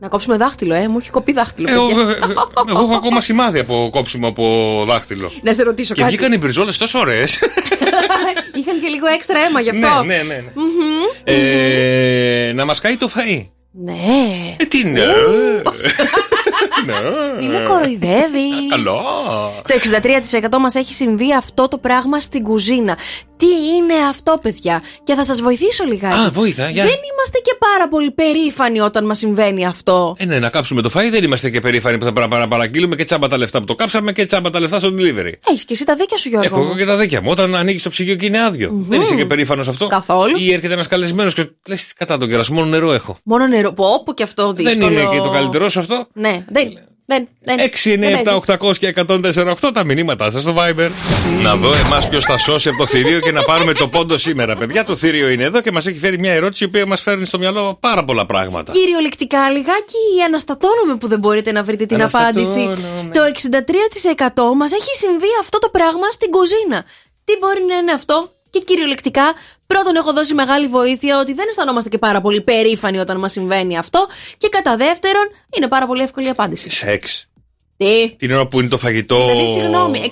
Να 0.01 0.07
κόψουμε 0.07 0.37
δάχτυλο, 0.37 0.73
ε, 0.75 0.87
μου 0.87 0.97
έχει 0.97 1.09
κοπεί 1.09 1.31
δάχτυλο. 1.33 1.69
Ε, 1.69 1.73
εγώ, 1.73 1.85
παιδιά. 1.87 2.01
ε, 2.01 2.11
ε, 2.11 2.71
εγώ 2.71 2.83
έχω 2.83 2.93
ακόμα 2.95 3.21
σημάδι 3.21 3.59
από 3.59 3.89
κόψιμο 3.91 4.27
από 4.27 4.43
δάχτυλο. 4.87 5.31
Να 5.41 5.53
σε 5.53 5.63
ρωτήσω 5.63 5.93
Και 5.93 6.01
κάτι. 6.01 6.15
βγήκαν 6.15 6.33
οι 6.33 6.37
μπριζόλες 6.37 6.77
τόσο 6.77 6.99
ωραίες. 6.99 7.35
Είχαν 8.59 8.79
και 8.81 8.87
λίγο 8.87 9.07
έξτρα 9.07 9.39
αίμα 9.39 9.61
γι' 9.61 9.69
αυτό. 9.69 10.03
ναι, 10.03 10.15
ναι, 10.15 10.23
ναι. 10.23 10.33
ναι. 10.35 10.51
Μμμ. 10.55 11.03
Ε, 11.23 12.51
να 12.55 12.65
μας 12.65 12.79
καεί 12.79 12.97
το 12.97 13.09
φαΐ. 13.15 13.47
Ναι. 13.84 14.55
Ε, 14.57 14.65
τι 14.65 14.84
ναι. 14.84 15.05
ναι. 16.86 16.93
Μην 17.39 17.51
με 17.51 17.65
κοροϊδεύεις. 17.67 18.69
Καλό. 18.69 18.99
Το 19.67 19.73
63% 20.53 20.57
μας 20.59 20.75
έχει 20.75 20.93
συμβεί 20.93 21.34
αυτό 21.36 21.67
το 21.67 21.77
πράγμα 21.77 22.19
στην 22.19 22.43
κουζίνα. 22.43 22.97
Τι 23.38 23.45
είναι 23.45 23.93
αυτό, 24.09 24.39
παιδιά; 24.41 24.82
Και 25.03 25.13
θα 25.13 25.23
σας 25.25 25.41
βοηθήσω 25.41 25.84
λιγάκι. 25.84 26.17
Α, 26.19 26.30
βοήθα, 26.32 26.69
για. 26.69 26.84
Δεν 26.84 26.93
είμαστε 26.93 27.39
και 27.43 27.55
πάρα 27.59 27.88
πολύ 27.88 28.11
περήφανοι 28.11 28.80
όταν 28.80 29.05
μας 29.05 29.17
συμβαίνει 29.17 29.65
αυτό. 29.65 30.15
Ε, 30.19 30.25
ναι, 30.25 30.39
να 30.39 30.49
κάψουμε 30.49 30.82
το 30.82 30.89
φαΐ 30.93 31.07
δεν 31.11 31.23
είμαστε 31.23 31.49
και 31.49 31.59
περήφανοι 31.59 31.97
που 31.97 32.05
θα 32.05 32.13
παρα- 32.13 32.27
παρα- 32.27 32.47
παραγγείλουμε 32.47 32.95
και 32.95 33.03
τσάμπα 33.03 33.27
τα 33.27 33.38
λεφτά 33.38 33.59
που 33.59 33.65
το 33.65 33.75
κάψαμε 33.75 34.11
και 34.11 34.25
τσάμπα 34.25 34.49
τα 34.49 34.59
λεφτά 34.59 34.80
στο 34.80 34.89
delivery. 34.97 35.32
Έχεις 35.49 35.63
και 35.65 35.73
εσύ 35.73 35.84
τα 35.86 35.95
δίκια 35.95 36.17
σου, 36.17 36.30
Γιώργο. 36.30 36.47
Έχω 36.55 36.61
εγώ 36.65 36.75
και 36.75 36.86
τα 36.86 36.97
δίκια 36.97 37.21
μου. 37.21 37.32
Όταν 37.32 37.55
ανοίγεις 37.55 37.84
το 37.84 37.89
ψυγείο 37.89 38.15
και 38.15 38.25
είναι 38.25 38.43
άδειο. 38.43 38.71
Δεν 38.89 39.01
είσαι 39.01 39.15
και 39.15 39.25
περήφανος 39.25 39.67
αυτό. 39.67 39.88
Καθόλου. 39.88 40.36
Ή 40.38 40.53
έρχεται 40.53 40.73
ένας 40.73 40.88
καλεσμένος 40.88 41.34
και 41.34 41.49
λες 41.67 41.93
κατά 41.97 42.17
τον 42.17 42.30
κερασμό, 42.30 42.55
μόνο 42.59 42.69
νερό 42.69 42.93
έχω. 42.93 43.17
Μόνο 43.23 43.47
νερό. 43.47 43.68
Πω, 43.74 43.86
όπου 43.86 44.13
και 44.13 44.24
αυτό 44.24 44.53
δύσκολο. 44.53 44.88
Δεν 44.88 44.97
είναι 44.97 45.07
και 45.11 45.17
το 45.17 45.30
καλύτερό 45.30 45.70
σου 45.70 45.80
αυτό. 45.80 46.07
Ναι, 46.13 46.45
δεν. 46.49 46.80
δεν, 47.05 47.28
δεν 47.41 47.57
6, 47.57 47.61
9, 47.61 47.99
δεν 47.99 48.20
7, 48.20 48.24
παίζεις. 48.24 48.43
800 48.47 48.78
και 48.78 48.93
148 49.63 49.70
τα 49.74 49.84
μηνύματά 49.86 50.32
σας 50.32 50.41
στο 50.41 50.55
Viber. 50.57 50.89
Να 51.43 51.55
δω 51.55 51.74
εμάς 51.86 52.09
ποιος 52.09 52.26
θα 52.26 52.38
σώσει 52.38 52.70
από 52.70 52.78
το 52.78 52.86
θηρίο 52.86 53.20
και 53.20 53.32
να 53.32 53.43
πάρουμε 53.43 53.74
το 53.74 53.88
πόντο 53.88 54.17
σήμερα. 54.17 54.55
Παιδιά, 54.55 54.84
το 54.84 54.95
θηρίο 54.95 55.30
είναι 55.30 55.43
εδώ 55.43 55.61
και 55.61 55.72
μας 55.72 55.88
έχει 55.88 55.99
φέρει 55.99 56.20
μια 56.20 56.34
ερώτηση 56.34 56.63
η 56.63 56.67
οποία 56.67 56.86
μας 56.86 57.01
φέρνει 57.01 57.26
στο 57.26 57.38
μυαλό 57.38 57.78
πάρα 57.80 58.03
πολλά 58.03 58.26
πράγματα. 58.26 58.72
Κυριολεκτικά, 58.72 59.49
λιγάκι 59.49 59.97
αναστατώνομαι 60.26 60.95
που 60.99 61.07
δεν 61.07 61.20
μπορείτε 61.20 61.51
να 61.51 61.63
βρείτε 61.63 61.86
την 61.86 62.01
απάντηση. 62.01 62.61
Αναστατώνομαι. 62.61 63.13
Το 63.13 63.22
63% 64.53 64.55
μας 64.55 64.72
έχει 64.72 64.95
συμβεί 64.95 65.32
αυτό 65.41 65.59
το 65.59 65.70
πράγμα 65.70 66.07
στην 66.11 66.30
κουζίνα. 66.32 66.86
Τι 67.26 67.34
μπορεί 67.39 67.61
να 67.70 67.76
είναι 67.76 67.91
αυτό; 67.91 68.32
Και 68.49 68.59
κυριολεκτικά 68.59 69.33
πρώτον 69.67 69.95
έχω 69.95 70.13
δώσει 70.13 70.33
μεγάλη 70.33 70.67
βοήθεια 70.67 71.19
ότι 71.19 71.33
δεν 71.33 71.47
αισθανόμαστε 71.47 71.89
και 71.89 71.97
πάρα 71.97 72.21
πολύ 72.21 72.41
περήφανοι 72.41 72.99
όταν 72.99 73.19
μας 73.19 73.31
συμβαίνει 73.31 73.77
αυτό 73.77 74.07
και 74.37 74.49
κατά 74.49 74.77
δεύτερον 74.77 75.23
είναι 75.57 75.67
πάρα 75.67 75.85
πολύ 75.85 76.01
εύκολη 76.01 76.25
η 76.25 76.29
απάντηση. 76.29 76.69
Σεξ. 76.69 77.27
Τι; 77.77 78.15
Την 78.15 78.31
ώρα 78.31 78.47
που 78.47 78.59
είναι 78.59 78.69
το 78.69 78.77
φαγητό; 78.77 79.27
Δηλαδή, 79.27 79.53
συγγνώμη, 79.53 80.11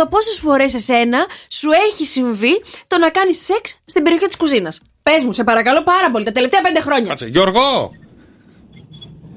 63% 0.00 0.06
πόσες 0.10 0.38
φορές 0.42 0.74
εσένα 0.74 1.26
σου 1.48 1.68
έχει 1.88 2.06
συμβεί 2.06 2.62
το 2.86 2.98
να 2.98 3.10
κάνεις 3.10 3.44
σεξ 3.44 3.80
στην 3.84 4.02
περιοχή 4.02 4.26
της 4.26 4.36
κουζίνας; 4.36 4.80
Πες 5.02 5.24
μου, 5.24 5.32
σε 5.32 5.44
παρακαλώ 5.44 5.82
πάρα 5.82 6.10
πολύ, 6.10 6.24
τα 6.24 6.32
τελευταία 6.32 6.60
πέντε 6.60 6.80
χρόνια. 6.80 7.08
Κάτσε, 7.08 7.26
Γιώργο! 7.26 7.90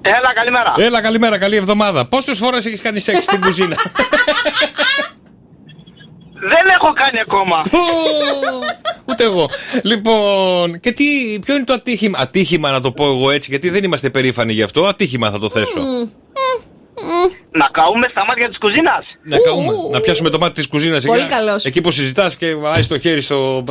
Έλα, 0.01 0.33
καλημέρα. 0.33 0.73
Έλα, 0.77 1.01
καλημέρα, 1.01 1.37
καλή 1.37 1.55
εβδομάδα. 1.55 2.05
Πόσες 2.05 2.37
φορές 2.37 2.65
έχεις 2.65 2.81
κάνει 2.81 2.99
σεξ 2.99 3.23
στην 3.23 3.41
κουζίνα; 3.41 3.75
Δεν 6.51 6.65
έχω 6.75 6.93
κάνει 6.93 7.19
ακόμα. 7.19 7.61
Ούτε 9.09 9.23
εγώ. 9.23 9.49
Λοιπόν, 9.83 10.79
και 10.79 10.91
τι, 10.91 11.05
ποιο 11.45 11.55
είναι 11.55 11.63
το 11.63 11.73
ατύχημα; 11.73 12.19
Ατύχημα 12.19 12.71
να 12.71 12.81
το 12.81 12.91
πω 12.91 13.05
εγώ 13.05 13.31
έτσι, 13.31 13.49
γιατί 13.49 13.69
δεν 13.69 13.83
είμαστε 13.83 14.09
περήφανοι 14.09 14.53
γι' 14.53 14.63
αυτό. 14.63 14.85
Ατύχημα 14.85 15.31
θα 15.31 15.39
το 15.39 15.49
θέσω. 15.49 15.79
Να 17.51 17.67
καούμε 17.71 18.07
στα 18.11 18.25
μάτια 18.25 18.47
της 18.47 18.57
κουζίνας. 18.57 19.05
Να, 19.23 19.37
καούμε, 19.39 19.73
να 19.91 19.99
πιάσουμε 19.99 20.29
το 20.29 20.37
μάτι 20.39 20.53
της 20.53 20.67
κουζίνας 20.67 21.03
εκεί. 21.03 21.13
Πολύ 21.15 21.27
καλός. 21.27 21.65
Εκεί 21.65 21.81
που 21.81 21.91
συζητάς 21.91 22.37
και 22.37 22.55
βάζεις 22.55 22.87
το 22.87 22.99
χέρι 22.99 23.21
στο. 23.21 23.63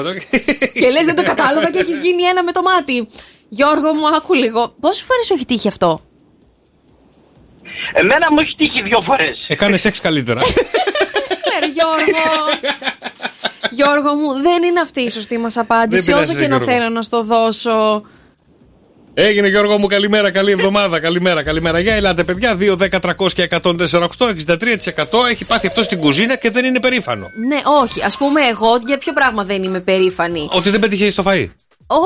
Και 0.80 0.90
λες, 0.90 1.04
δεν 1.04 1.14
το 1.14 1.22
κατάλαβα 1.22 1.70
και 1.70 1.78
έχεις 1.78 1.98
γίνει 1.98 2.22
ένα 2.22 2.42
με 2.42 2.52
το 2.52 2.62
μάτι. 2.62 3.08
Γιώργο 3.48 3.94
μου, 3.94 4.16
άκου 4.16 4.34
λίγο. 4.34 4.74
Πόσες 4.80 5.02
φορές 5.02 5.26
σου 5.26 5.34
έχει 5.34 5.44
τύχει 5.44 5.68
αυτό; 5.68 6.00
Εμένα 7.92 8.32
μου 8.32 8.38
έχει 8.40 8.54
τύχει 8.56 8.82
δύο 8.82 9.00
φορές. 9.06 9.44
Έκανε 9.46 9.76
σεξ 9.76 10.00
καλύτερα. 10.00 10.40
Λέρε, 11.52 11.72
Γιώργο. 11.72 12.24
Γιώργο 13.70 14.14
μου, 14.14 14.32
δεν 14.42 14.62
είναι 14.62 14.80
αυτή 14.80 15.00
η 15.00 15.10
σωστή 15.10 15.38
μας 15.38 15.56
απάντηση. 15.56 16.02
Δεν 16.02 16.04
πειράζει, 16.04 16.30
Όσο 16.30 16.38
ρε, 16.38 16.44
και 16.44 16.48
να 16.48 16.56
Γιώργο. 16.56 16.72
θέλω 16.72 16.88
να 16.88 17.02
στο 17.02 17.22
δώσω. 17.22 18.02
Έγινε 19.14 19.48
Γιώργο 19.48 19.78
μου, 19.78 19.86
καλημέρα, 19.86 20.30
καλή 20.30 20.50
εβδομάδα. 20.50 21.00
Καλημέρα, 21.00 21.42
καλημέρα. 21.42 21.78
Για 21.78 21.94
ελάτε, 21.94 22.24
παιδιά. 22.24 22.56
2, 22.56 22.76
10, 22.76 23.00
300 23.00 23.32
και 23.34 23.42
148, 23.42 24.26
63% 24.26 25.26
έχει 25.30 25.44
πάθει 25.44 25.66
αυτό 25.66 25.82
στην 25.82 25.98
κουζίνα 25.98 26.36
και 26.36 26.50
δεν 26.50 26.64
είναι 26.64 26.80
περήφανο. 26.80 27.26
Ναι, 27.48 27.60
όχι. 27.82 28.02
Α 28.02 28.10
πούμε, 28.18 28.40
εγώ 28.40 28.80
για 28.86 28.98
ποιο 28.98 29.12
πράγμα 29.12 29.44
δεν 29.44 29.62
είμαι 29.62 29.80
περήφανη; 29.80 30.48
Ότι 30.52 30.70
δεν 30.70 30.80
πετυχαίνει 30.80 31.10
στο 31.10 31.22
φαΐ. 31.26 31.50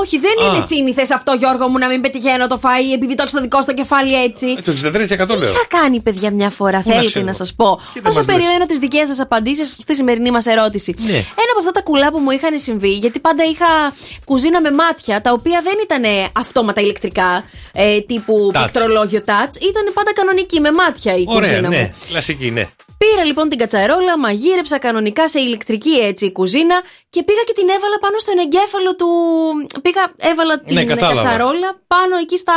Όχι, 0.00 0.18
δεν 0.18 0.30
Α. 0.42 0.46
είναι 0.54 0.64
σύνηθες 0.66 1.10
αυτό, 1.10 1.32
Γιώργο 1.38 1.68
μου, 1.68 1.78
να 1.78 1.88
μην 1.88 2.00
πετυχαίνω 2.00 2.46
το 2.46 2.60
φαΐ 2.62 2.94
επειδή 2.94 3.14
το 3.14 3.22
έχω 3.22 3.28
στο 3.28 3.40
δικό 3.40 3.62
στο 3.62 3.74
κεφάλι 3.74 4.22
έτσι. 4.22 4.46
Ε, 4.58 4.60
Το 4.62 4.70
63% 4.72 5.38
λέω. 5.38 5.50
Τι 5.52 5.56
θα 5.58 5.66
κάνει, 5.68 6.00
παιδιά, 6.00 6.30
μια 6.30 6.50
φορά, 6.50 6.80
Πού 6.80 6.88
να 6.88 6.94
θέλετε 6.94 7.06
ξέρω. 7.06 7.24
να 7.24 7.32
σας 7.32 7.54
πω; 7.54 7.80
Κοίτα 7.92 8.08
Όσο 8.08 8.18
μας 8.18 8.26
λες. 8.26 8.36
περιμένω 8.36 8.66
τις 8.66 8.78
δικές 8.78 9.08
σας 9.08 9.20
απαντήσεις 9.20 9.76
στη 9.80 9.94
σημερινή 9.94 10.30
μας 10.30 10.46
ερώτηση. 10.46 10.94
Ναι. 10.98 11.12
Ένα 11.12 11.50
από 11.50 11.58
αυτά 11.58 11.70
τα 11.70 11.82
κουλά 11.82 12.10
που 12.10 12.18
μου 12.18 12.30
είχαν 12.30 12.58
συμβεί, 12.58 12.92
γιατί 12.92 13.18
πάντα 13.20 13.44
είχα 13.44 13.66
κουζίνα 14.24 14.60
με 14.60 14.70
μάτια, 14.70 15.20
τα 15.20 15.32
οποία 15.32 15.60
δεν 15.64 15.74
ήταν 15.82 16.30
αυτόματα 16.32 16.80
ηλεκτρικά, 16.80 17.44
ε, 17.72 18.00
τύπου 18.00 18.50
Touch. 18.54 18.58
πληκτρολόγιο 18.60 19.20
touch, 19.26 19.54
ήταν 19.70 19.84
πάντα 19.94 20.12
κανονική, 20.14 20.60
με 20.60 20.72
μάτια 20.72 21.16
η 21.16 21.24
Ωραία, 21.28 21.48
κουζίνα 21.50 21.68
ναι. 21.68 21.78
μου. 21.80 21.94
Κλασική, 22.08 22.50
ναι. 22.50 22.68
Πήρα 22.98 23.24
λοιπόν 23.24 23.48
την 23.48 23.58
κατσαρόλα, 23.58 24.18
μαγείρεψα 24.18 24.78
κανονικά 24.78 25.28
σε 25.28 25.40
ηλεκτρική 25.40 25.90
έτσι 25.90 26.32
κουζίνα 26.32 26.80
και 27.10 27.22
πήγα 27.22 27.42
και 27.46 27.52
την 27.52 27.68
έβαλα 27.68 27.98
πάνω 28.00 28.18
στον 28.18 28.38
εγκέφαλο 28.38 28.96
του. 28.96 29.08
Πήγα, 29.82 30.02
έβαλα 30.16 30.60
την 30.60 30.74
Ναι, 30.74 30.84
κατάλαβα. 30.84 31.22
κατσαρόλα 31.22 31.80
πάνω 31.86 32.16
εκεί 32.16 32.36
στα, 32.38 32.54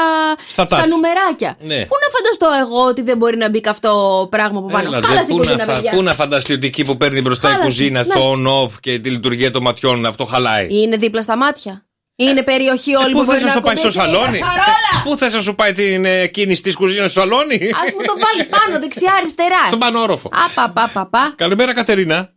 Στα 0.47 0.63
touch. 0.69 0.87
νουμεράκια. 0.89 1.57
Ναι. 1.59 1.85
Πού 1.85 1.95
να 2.03 2.07
φανταστώ 2.15 2.47
εγώ 2.65 2.81
ότι 2.85 3.01
δεν 3.01 3.17
μπορεί 3.17 3.37
να 3.37 3.49
μπει 3.49 3.61
και 3.61 3.69
αυτό 3.69 3.91
πράγμα 4.31 4.61
που 4.61 4.67
πάνω; 4.67 4.87
Έλατε, 4.87 5.07
Χάλασε 5.07 5.25
η 5.31 5.35
πού, 5.35 5.37
να 5.37 5.43
κουζίνα, 5.43 5.63
φα- 5.63 5.73
παιδιά. 5.73 5.91
πού 5.91 6.01
να 6.03 6.13
φανταστεί 6.13 6.53
ότι 6.53 6.67
εκεί 6.67 6.83
που 6.83 6.97
παίρνει 6.97 7.21
μπροστά 7.21 7.47
η 7.47 7.51
Χάλασε, 7.51 7.69
κουζίνα, 7.69 7.99
ναι. 8.05 8.13
το 8.13 8.21
on-off 8.33 8.71
και 8.79 8.99
τη 8.99 9.09
λειτουργία 9.09 9.51
των 9.51 9.61
ματιών, 9.61 10.05
αυτό 10.05 10.25
χαλάει. 10.25 10.67
Είναι 10.69 10.97
δίπλα 10.97 11.21
στα 11.21 11.37
μάτια. 11.37 11.83
Είναι 12.25 12.43
περιοχή 12.43 12.95
όλη 12.95 13.09
Ε, 13.09 13.11
Πού 13.11 13.17
που 13.19 13.25
μπορεί 13.25 13.37
θες 13.37 13.43
να 13.45 13.49
στο 13.51 13.61
πάει 13.61 13.75
στο 13.75 13.87
ακουμπήσει 13.87 14.09
η 14.09 14.13
σαλόνι, 14.13 14.39
κατσαρόλα. 14.39 15.03
Πού 15.03 15.17
θες 15.17 15.33
να 15.33 15.41
σου 15.41 15.55
πάει 15.55 15.73
την 15.73 16.05
ε, 16.05 16.27
κίνηση 16.27 16.61
της 16.61 16.75
κουζίνας 16.75 17.11
στο 17.11 17.19
σαλόνι, 17.21 17.55
Α 17.55 17.81
μου 17.93 18.05
το 18.05 18.13
βάλει 18.23 18.49
πάνω, 18.49 18.79
δεξιά, 18.79 19.13
αριστερά. 19.17 19.63
Στον 19.67 19.79
πάνω 19.79 19.99
όροφο. 19.99 20.29
Απα, 20.45 20.71
πα, 20.73 20.89
πα, 20.93 21.05
πα. 21.09 21.33
Καλημέρα, 21.35 21.73
Κατερίνα. 21.73 22.33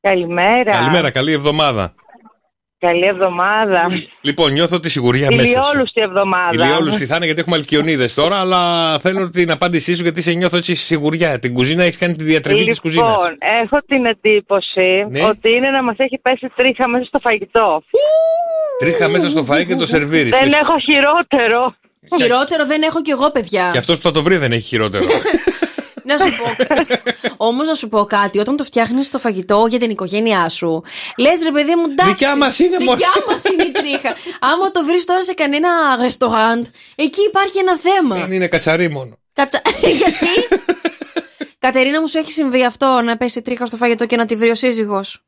Καλημέρα. 0.00 0.72
Καλημέρα, 0.72 1.10
καλή 1.10 1.32
εβδομάδα. 1.32 1.94
Καλή 2.80 3.06
εβδομάδα. 3.06 3.86
Λοιπόν, 4.20 4.52
νιώθω 4.52 4.80
τη 4.80 4.88
σιγουριά 4.90 5.28
μέσα 5.30 5.46
σου. 5.62 5.68
Ηλιόλουστη 5.70 6.00
εβδομάδα. 6.00 6.64
Ηλιόλουστη 6.64 7.06
θα 7.06 7.16
είναι 7.16 7.24
γιατί 7.24 7.40
έχουμε 7.40 7.56
αλκιονίδες 7.56 8.14
τώρα, 8.14 8.40
αλλά 8.40 8.62
θέλω 8.98 9.30
την 9.30 9.50
απάντησή 9.50 9.94
σου 9.94 10.02
γιατί 10.02 10.20
σε 10.22 10.32
νιώθω 10.32 10.56
έτσι 10.56 10.74
σιγουριά. 10.74 11.38
Την 11.38 11.54
κουζίνα 11.54 11.82
έχεις 11.84 11.98
κάνει 11.98 12.16
τη 12.16 12.24
διατριβή 12.24 12.64
της 12.64 12.80
κουζίνας. 12.80 13.10
Λοιπόν, 13.10 13.36
έχω 13.62 13.78
την 13.86 14.04
εντύπωση 14.06 15.06
Ναι. 15.08 15.22
ότι 15.24 15.48
είναι 15.50 15.70
να 15.70 15.82
μας 15.82 15.96
έχει 15.98 16.18
πέσει 16.18 16.46
τρίχα 16.56 16.88
μέσα 16.88 17.04
στο 17.04 17.18
φαγητό. 17.18 17.82
Τρίχα 18.78 19.08
μέσα 19.08 19.28
στο 19.28 19.46
φαΐ 19.48 19.66
και 19.66 19.74
το 19.76 19.86
σερβίρεις. 19.86 20.30
Δεν 20.30 20.48
έχω 20.62 20.74
χειρότερο. 20.80 21.74
Χειρότερο 22.22 22.66
δεν 22.66 22.82
έχω 22.82 23.02
κι 23.02 23.10
εγώ, 23.10 23.30
παιδιά. 23.30 23.68
Και 23.72 23.78
αυτός 23.78 23.96
που 23.96 24.02
θα 24.02 24.12
το 24.12 24.22
βρει 24.22 24.36
δεν 24.36 24.52
έχει 24.52 24.62
χειρότερο. 24.62 25.04
Να 26.04 26.16
σου 26.16 26.30
πω. 26.36 26.44
Όμως 27.48 27.66
να 27.66 27.74
σου 27.74 27.88
πω 27.88 28.04
κάτι, 28.04 28.38
όταν 28.38 28.56
το 28.56 28.64
φτιάχνεις 28.64 29.10
το 29.10 29.18
φαγητό 29.18 29.66
για 29.68 29.78
την 29.78 29.90
οικογένειά 29.90 30.48
σου, 30.48 30.82
λες 31.18 31.42
ρε 31.42 31.50
παιδί 31.50 31.74
μου, 31.74 31.84
εντάξει. 31.90 32.12
Δικιά 32.12 32.36
μας 32.36 32.58
είναι, 32.58 32.76
μωρέ. 32.84 32.96
Δικιά 32.96 33.24
μας 33.28 33.44
είναι 33.44 33.62
η 33.62 33.72
τρίχα. 33.72 34.16
Άμα 34.40 34.70
το 34.70 34.84
βρεις 34.84 35.04
τώρα 35.04 35.22
σε 35.22 35.34
κανένα 35.34 35.68
ρεστοράντ, 36.00 36.66
εκεί 36.94 37.20
υπάρχει 37.28 37.58
ένα 37.58 37.78
θέμα. 37.78 38.16
Δεν 38.16 38.32
είναι 38.32 38.48
κατσαρί 38.48 38.90
μόνο. 38.90 39.18
Κατσα... 39.32 39.62
Γιατί; 40.00 40.34
Κατερίνα 41.58 42.00
μου, 42.00 42.08
σου 42.08 42.18
έχει 42.18 42.32
συμβεί 42.32 42.64
αυτό 42.64 43.00
να 43.04 43.16
πέσει 43.16 43.42
τρίχα 43.42 43.66
στο 43.66 43.76
φαγητό 43.76 44.06
και 44.06 44.16
να 44.16 44.24
τη 44.24 44.34
βρει 44.36 44.50
ο 44.50 44.54
σύζυγος; 44.54 45.22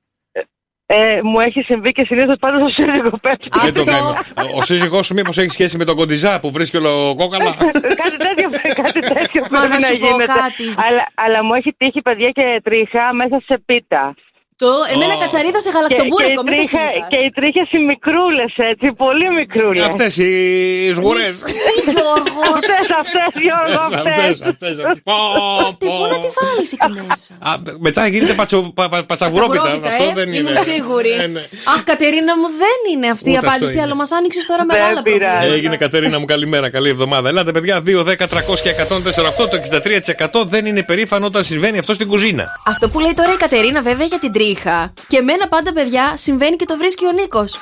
Ε, 0.86 1.22
μου 1.22 1.40
έχει 1.40 1.60
συμβεί 1.60 1.92
και 1.92 2.04
συνήθως 2.04 2.36
πάντα 2.40 2.58
στο 2.58 2.68
σύζυγος 2.68 3.20
πέφτει. 3.22 3.48
Δεν 3.64 3.74
το 3.74 3.84
κάνω. 3.84 4.16
Ο 4.54 4.62
σύζυγός 4.62 5.06
σου 5.06 5.14
μήπως 5.14 5.38
έχει 5.38 5.50
σχέση 5.50 5.76
με 5.76 5.84
τον 5.84 5.96
κοντιζά 5.96 6.40
που 6.40 6.50
βρίσκει 6.50 6.76
όλο 6.76 7.14
κόκαλα. 7.16 7.56
κάτι 8.02 8.16
τέτοιο, 8.16 8.50
κάτι 8.82 9.00
τέτοιο 9.00 9.39
Μα 9.39 9.39
πρέπει 9.58 9.68
να 9.68 9.78
να 9.78 9.86
σου 9.86 9.96
πω 9.96 10.06
γίνεται. 10.06 10.32
κάτι. 10.32 10.66
Αλλά, 10.86 11.02
αλλά 11.14 11.44
μου 11.44 11.54
έχει 11.54 11.72
τύχει 11.72 12.00
παιδιά 12.02 12.30
και 12.30 12.60
τρίχα 12.64 13.12
μέσα 13.12 13.40
σε 13.44 13.62
πίτα. 13.66 14.14
Το, 14.62 14.70
εμένα 14.94 15.14
κατσαρίδα 15.22 15.60
σε 15.66 15.70
γαλακτομπούρεκο, 15.76 16.40
και, 16.42 16.46
μην 16.46 16.54
το 16.58 16.62
οι 16.62 16.66
τρίχα- 16.66 16.86
συζητάς. 16.88 17.08
και 17.12 17.18
οι 17.26 17.30
τρίχες 17.38 17.68
οι 17.76 17.80
μικρούλες 17.90 18.52
έτσι, 18.72 18.86
πολύ 19.04 19.26
μικρούλες. 19.40 19.84
Αυτές 19.90 20.12
οι 20.24 20.30
σγουρές. 20.96 21.36
Αυτές, 22.54 22.84
αυτές, 23.02 23.30
Γιώργο, 23.46 23.80
Αυτές, 23.98 24.40
αυτές. 24.50 24.74
αυτές. 24.74 24.74
Αυτή 25.70 25.86
πού 25.98 26.04
να 26.12 26.16
τη 26.24 26.28
βάλεις 26.38 26.70
εκεί 26.76 26.90
μέσα; 27.08 27.32
Μετά 27.86 28.02
γίνεται 28.14 28.34
πατσο- 28.40 28.70
πα- 28.78 28.88
πα- 28.92 29.04
πατσαβουρόπιτα. 29.10 29.62
Πατσαβουρόπιτα, 29.62 29.94
Αυτό 29.94 30.04
ε, 30.10 30.12
δεν 30.18 30.28
είναι. 30.28 30.50
Είμαι 30.50 30.60
σίγουρη. 30.72 31.10
Ε, 31.10 31.26
ναι. 31.26 31.42
Αχ, 31.74 31.80
Κατερίνα 31.84 32.32
μου, 32.40 32.48
δεν 32.62 32.78
είναι 32.92 33.08
αυτή 33.16 33.28
η 33.30 33.32
Ούτε 33.36 33.38
αυτό 33.38 33.48
απάντηση, 33.48 33.72
είναι. 33.72 33.82
αλλά 33.82 33.94
μας 33.94 34.10
άνοιξες 34.18 34.44
τώρα 34.46 34.64
μεγάλα 34.64 35.02
προβλήματα. 35.02 35.42
Έγινε 35.56 35.76
Κατερίνα 35.76 36.18
μου, 36.18 36.24
καλημέρα, 36.24 36.70
καλή 36.70 36.88
εβδομάδα. 36.88 37.28
Ελάτε, 37.28 37.50
παιδιά, 37.56 37.80
2, 37.80 38.02
10, 38.04 38.26
300 38.26 38.60
και 38.62 38.68
148. 38.68 39.48
Το 39.50 39.56
63% 39.56 40.44
δεν 40.44 40.66
είναι 40.66 40.82
περήφανο 40.82 41.26
όταν 41.26 41.44
συμβαίνει 41.44 41.78
αυτό 41.78 41.92
στην 41.92 42.08
κουζίνα. 42.08 42.44
Αυτό 42.66 42.88
που 42.88 42.98
λέει 43.00 43.14
τώρα 43.16 43.32
η 43.32 43.36
Κατερίνα, 43.36 43.80
βέβαια, 43.82 44.06
για 44.06 44.18
την 44.18 44.32
τρίχα. 44.54 44.92
Και 45.06 45.16
εμένα 45.16 45.48
πάντα, 45.48 45.72
παιδιά, 45.72 46.14
συμβαίνει 46.16 46.56
και 46.56 46.64
το 46.64 46.76
βρίσκει 46.76 47.06
ο 47.06 47.12
Νίκος. 47.12 47.58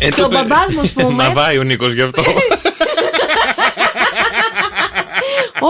Ε, 0.00 0.10
Και 0.10 0.20
ο 0.20 0.24
το 0.24 0.28
πε- 0.28 0.38
μπαμπάς 0.48 0.72
μου, 0.74 0.80
ας 0.80 0.90
πούμε. 0.96 1.12
Μα 1.24 1.30
βάει 1.30 1.58
ο 1.58 1.62
Νίκος 1.62 1.92
γι' 1.92 2.02
αυτό. 2.02 2.22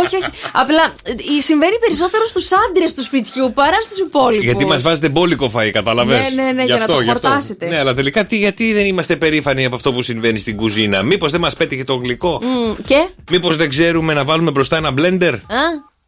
όχι, 0.03 0.17
όχι. 0.17 0.31
Απλά 0.53 0.83
ε, 1.05 1.41
συμβαίνει 1.41 1.79
περισσότερο 1.79 2.27
στους 2.27 2.49
άντρες 2.69 2.95
του 2.95 3.03
σπιτιού 3.03 3.53
παρά 3.53 3.81
στους 3.81 3.99
υπόλοιπους. 3.99 4.45
Γιατί 4.45 4.65
μας 4.67 4.83
βάζετε 4.83 5.09
μπόλικο 5.09 5.51
φαΐ, 5.55 5.71
καταλαβες; 5.71 6.19
Ναι, 6.35 6.43
ναι, 6.43 6.53
ναι, 6.53 6.65
για 6.65 6.77
να 6.77 6.87
το 6.87 7.03
χορτάσετε. 7.07 7.67
Ναι, 7.67 7.79
αλλά 7.79 7.95
τελικά 7.95 8.25
τι, 8.25 8.37
γιατί 8.39 8.73
δεν 8.73 8.87
είμαστε 8.87 9.17
περήφανοι 9.17 9.65
από 9.65 9.75
αυτό 9.75 9.93
που 9.93 10.03
συμβαίνει 10.03 10.39
στην 10.39 10.57
κουζίνα; 10.57 11.03
Μήπως 11.03 11.31
δεν 11.31 11.41
μας 11.41 11.55
πέτυχε 11.55 11.85
το 11.85 11.95
γλυκό; 11.95 12.41
Μμ, 12.43 12.73
και; 12.87 13.09
Μήπως 13.31 13.57
δεν 13.57 13.69
ξέρουμε 13.69 14.13
να 14.13 14.25
βάλουμε 14.25 14.51
μπροστά 14.51 14.77
ένα 14.77 14.91
μπλέντερ. 14.91 15.35
Α, 15.35 15.39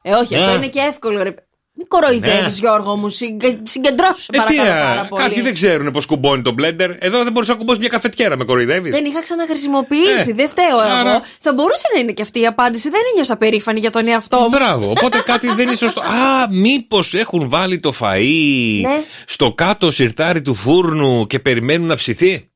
ε, 0.02 0.12
όχι, 0.12 0.34
αυτό 0.34 0.50
Α. 0.50 0.54
είναι 0.54 0.68
και 0.68 0.80
εύκολο, 0.80 1.22
ρε. 1.22 1.34
Μην 1.76 1.86
κοροϊδεύεις, 1.88 2.42
Ναι. 2.42 2.68
Γιώργο 2.68 2.96
μου. 2.96 3.08
Συγκε... 3.08 3.58
Συγκεντρώσου, 3.62 4.26
Ε, 4.32 4.38
τι, 4.46 4.56
παρακαλώ 4.56 4.70
α, 4.82 4.86
πάρα 4.94 5.04
πολύ. 5.08 5.22
κάποιοι 5.22 5.42
δεν 5.42 5.54
ξέρουν 5.54 5.90
πώς 5.90 6.06
κουμπώνει 6.06 6.42
το 6.42 6.52
μπλέντερ. 6.52 6.90
Εδώ 6.98 7.22
δεν 7.24 7.32
μπορείς 7.32 7.48
να 7.48 7.54
κουμπώσεις 7.54 7.80
μια 7.80 7.88
καφετιέρα, 7.88 8.36
με 8.36 8.44
κοροϊδεύεις. 8.44 8.90
Δεν 8.90 9.04
είχα 9.04 9.22
ξαναχρησιμοποιήσει, 9.22 10.30
Ε, 10.30 10.32
δεν 10.32 10.48
φταίω 10.48 10.76
άρα- 10.78 11.10
εγώ. 11.10 11.22
Θα 11.40 11.52
μπορούσε 11.52 11.82
να 11.94 12.00
είναι 12.00 12.12
και 12.12 12.22
αυτή 12.22 12.40
η 12.40 12.46
απάντηση. 12.46 12.88
Δεν 12.90 13.00
ένιωσα 13.12 13.36
περήφανη 13.36 13.80
για 13.80 13.90
τον 13.90 14.08
εαυτό 14.08 14.40
μου. 14.40 14.48
Μπράβο, 14.48 14.90
οπότε 14.90 15.22
κάτι 15.32 15.46
δεν 15.46 15.66
είναι 15.66 15.76
σωστό. 15.76 16.00
Α, 16.00 16.48
μήπως 16.50 17.14
έχουν 17.14 17.48
βάλει 17.48 17.80
το 17.80 17.92
φαΐ 18.00 18.80
Ναι. 18.82 19.02
στο 19.26 19.52
κάτω 19.52 19.90
σιρτάρι 19.90 20.42
του 20.42 20.54
φούρνου 20.54 21.26
και 21.26 21.38
περιμένουν 21.38 21.86
να 21.86 21.96
ψηθεί; 21.96 22.50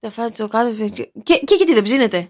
Θα 0.00 0.10
φάω 0.10 0.30
το 0.30 0.48
κάτω. 0.48 0.70
Και, 1.22 1.34
και 1.44 1.54
γιατί 1.56 1.74
δεν 1.74 1.82
ψήνεται; 1.82 2.26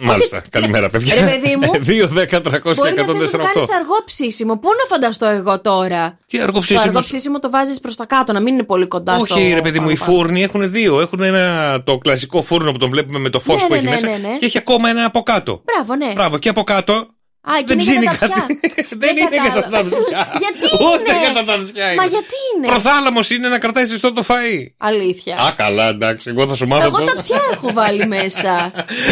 Μάλιστα. 0.00 0.42
Καλημέρα, 0.50 0.90
παιδιά. 0.90 1.14
Ρε, 1.14 1.20
παιδί 1.20 1.56
μου. 1.56 1.70
2, 1.74 2.08
10, 2.08 2.40
300 2.40 2.74
Μπορεί 2.76 2.92
και 2.92 3.02
να 3.02 3.18
θες 3.18 3.32
να 3.32 3.44
148. 3.44 3.52
κάνεις 3.52 3.70
αργό 3.72 4.02
ψήσιμο. 4.04 4.58
Πού 4.58 4.68
να 4.68 4.84
φανταστώ 4.96 5.26
εγώ 5.26 5.60
τώρα; 5.60 6.18
Τι 6.26 6.38
αργό 6.40 6.52
Το 6.52 6.58
ψήσιμο. 6.60 6.80
αργό 6.84 7.00
ψήσιμο 7.00 7.38
το 7.38 7.50
βάζεις 7.50 7.80
προς 7.80 7.96
τα 7.96 8.04
κάτω, 8.06 8.32
να 8.32 8.40
μην 8.40 8.54
είναι 8.54 8.62
πολύ 8.62 8.86
κοντά 8.86 9.18
στο. 9.18 9.34
Όχι, 9.34 9.52
ρε 9.52 9.60
παιδί 9.60 9.80
μου, 9.80 9.88
οι 9.90 9.94
πάνω-πάνω. 9.96 10.18
φούρνοι 10.18 10.42
έχουν 10.42 10.70
δύο. 10.70 11.00
Έχουν 11.00 11.22
ένα 11.22 11.82
το 11.84 11.98
κλασικό 11.98 12.42
φούρνο 12.42 12.72
που 12.72 12.78
τον 12.78 12.90
βλέπουμε 12.90 13.18
με 13.18 13.28
το 13.30 13.40
φως 13.40 13.62
Ναι, 13.62 13.66
που 13.68 13.72
ναι, 13.72 13.76
έχει 13.76 13.84
ναι, 13.84 13.90
μέσα. 13.90 14.06
ναι, 14.06 14.16
ναι. 14.28 14.36
Και 14.38 14.46
έχει 14.46 14.58
ακόμα 14.58 14.88
ένα 14.88 15.04
από 15.04 15.22
κάτω. 15.22 15.62
Μπράβο, 15.64 15.94
ναι. 16.06 16.12
Μπράβο, 16.14 16.38
και 16.38 16.48
από 16.48 16.62
κάτω. 16.62 17.06
Α, 17.50 17.52
εκεί 17.58 17.64
δεν 17.66 17.78
είναι 17.78 17.92
για 17.92 18.00
ψήνει 18.00 18.04
τα 18.18 18.26
κάτι. 18.26 18.32
ταψιά. 18.32 18.46
Δεν 19.02 19.16
είναι 19.16 19.28
για 19.30 19.50
τα 19.52 19.60
κατάλαβα. 19.60 19.82
ταψιά. 19.90 20.28
Γιατί 20.42 20.74
Ούτε 20.84 21.12
είναι; 21.12 21.20
για 21.24 21.32
τα 21.32 21.44
ταψιά 21.44 21.86
είναι. 21.92 22.00
Μα 22.02 22.06
γιατί 22.06 22.34
είναι; 22.56 22.66
Προθάλαμος 22.66 23.30
είναι 23.30 23.48
να 23.48 23.58
κρατάει 23.58 23.84
ζεστό 23.84 24.12
το 24.12 24.24
φαΐ. 24.28 24.66
Αλήθεια. 24.78 25.36
Α, 25.36 25.52
καλά, 25.56 25.88
εντάξει. 25.88 26.30
Εγώ 26.30 26.46
θα 26.46 26.54
σου 26.54 26.66
μάθω 26.66 26.86
Εγώ 26.86 26.98
το. 26.98 27.04
τα 27.04 27.22
πια 27.22 27.40
έχω 27.52 27.72
βάλει 27.72 28.06
μέσα. 28.16 28.70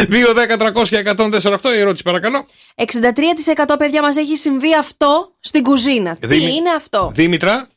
2, 0.09 0.57
10, 0.57 0.73
300 0.83 0.87
και 0.87 1.13
148 1.17 1.75
η 1.75 1.79
ερώτηση, 1.79 2.03
παρακαλώ. 2.03 2.45
63% 2.75 3.75
παιδιά 3.77 4.01
μας 4.01 4.15
έχει 4.17 4.35
συμβεί 4.37 4.75
αυτό 4.75 5.35
στην 5.39 5.63
κουζίνα. 5.63 6.15
Τι 6.17 6.27
Δήμη- 6.27 6.53
είναι 6.55 6.69
αυτό; 6.75 7.11
Δήμητρα, 7.13 7.67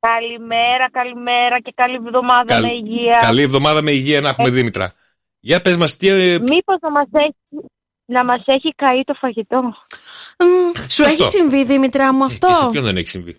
Καλημέρα, 0.00 0.90
καλημέρα 0.90 1.60
και 1.60 1.72
καλή 1.74 1.94
εβδομάδα 1.94 2.52
καλ- 2.54 2.64
με 2.64 2.72
υγεία. 2.72 3.18
καλή 3.20 3.42
εβδομάδα 3.42 3.82
με 3.82 3.90
υγεία 3.90 4.20
να 4.20 4.28
έχουμε, 4.28 4.50
Δήμητρα. 4.50 4.92
Για 5.40 5.60
πες 5.60 5.76
μας, 5.76 5.96
τι, 5.96 6.08
ε, 6.08 6.38
Μήπως 6.38 6.76
να 6.80 6.90
μας 6.90 7.06
έχει, 7.12 7.64
να 8.08 8.24
μας 8.24 8.42
έχει 8.46 8.74
καεί 8.76 9.04
το 9.04 9.14
φαγητό. 9.14 9.60
Μμ, 10.38 10.76
Σου 10.76 10.84
Σωστό. 10.88 11.22
έχει 11.22 11.26
συμβεί, 11.26 11.64
Δήμητρα 11.64 12.14
μου, 12.14 12.24
αυτό; 12.24 12.46
και 12.46 12.54
σε 12.54 12.66
ποιον 12.70 12.84
δεν 12.84 12.96
έχει 12.96 13.08
συμβεί; 13.08 13.36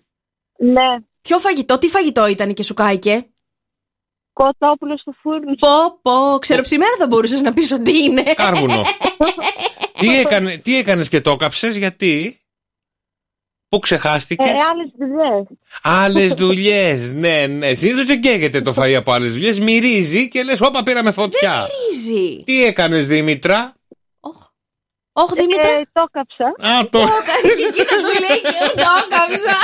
Ναι, 0.58 1.04
Ποιο 1.22 1.38
φαγητό, 1.38 1.78
τι 1.78 1.88
φαγητό 1.88 2.26
ήταν 2.26 2.54
και 2.54 2.62
σου 2.62 2.74
κάηκε; 2.74 3.26
κοτόπουλος 4.32 5.00
στο 5.00 5.12
φούρνο. 5.22 5.54
Πω, 5.58 5.98
πω, 6.02 6.38
ξεροψημένα 6.38 6.96
θα 6.98 7.06
μπορούσες 7.06 7.40
να 7.40 7.52
πεις 7.52 7.72
ότι 7.72 8.02
είναι. 8.02 8.22
Κάρβουνο. 8.22 8.82
τι, 9.98 10.18
έκανε, 10.18 10.56
τι 10.56 10.76
έκανες 10.76 11.08
και 11.08 11.20
το 11.20 11.30
έκαψες, 11.30 11.76
γιατί... 11.76 12.34
Πού 13.68 13.78
ξεχάστηκες; 13.78 14.46
Ε, 14.46 14.50
άλλες 14.50 14.92
δουλειές. 14.98 15.46
Άλλες 15.82 16.32
δουλειές. 16.34 17.12
Ναι, 17.12 17.46
ναι. 17.46 17.74
Συνήθως 17.74 18.04
δεν 18.04 18.20
καίγεται 18.20 18.60
το 18.62 18.74
φαΐ 18.76 18.92
από 18.92 19.12
άλλες 19.12 19.32
δουλειές. 19.32 19.58
Μυρίζει 19.58 20.28
και 20.28 20.42
λες, 20.42 20.60
Όπα, 20.60 20.82
πήραμε 20.82 21.12
φωτιά. 21.12 21.66
Ρύζι. 21.90 22.42
Τι 22.44 22.64
έκανες, 22.64 23.06
Δήμητρα; 23.06 23.72
Όχι, 25.12 25.34
Δήμητρα. 25.34 25.68
Ε, 25.70 25.82
το 25.92 26.02
έκαψα. 26.08 26.46
Α, 26.78 26.88
το. 26.90 26.98
Κοίτα 27.76 27.96
του 28.04 28.12
λέει 28.24 28.40
και 28.40 28.56
εγώ 28.60 28.72
το 28.74 28.90
έκαψα. 29.04 29.56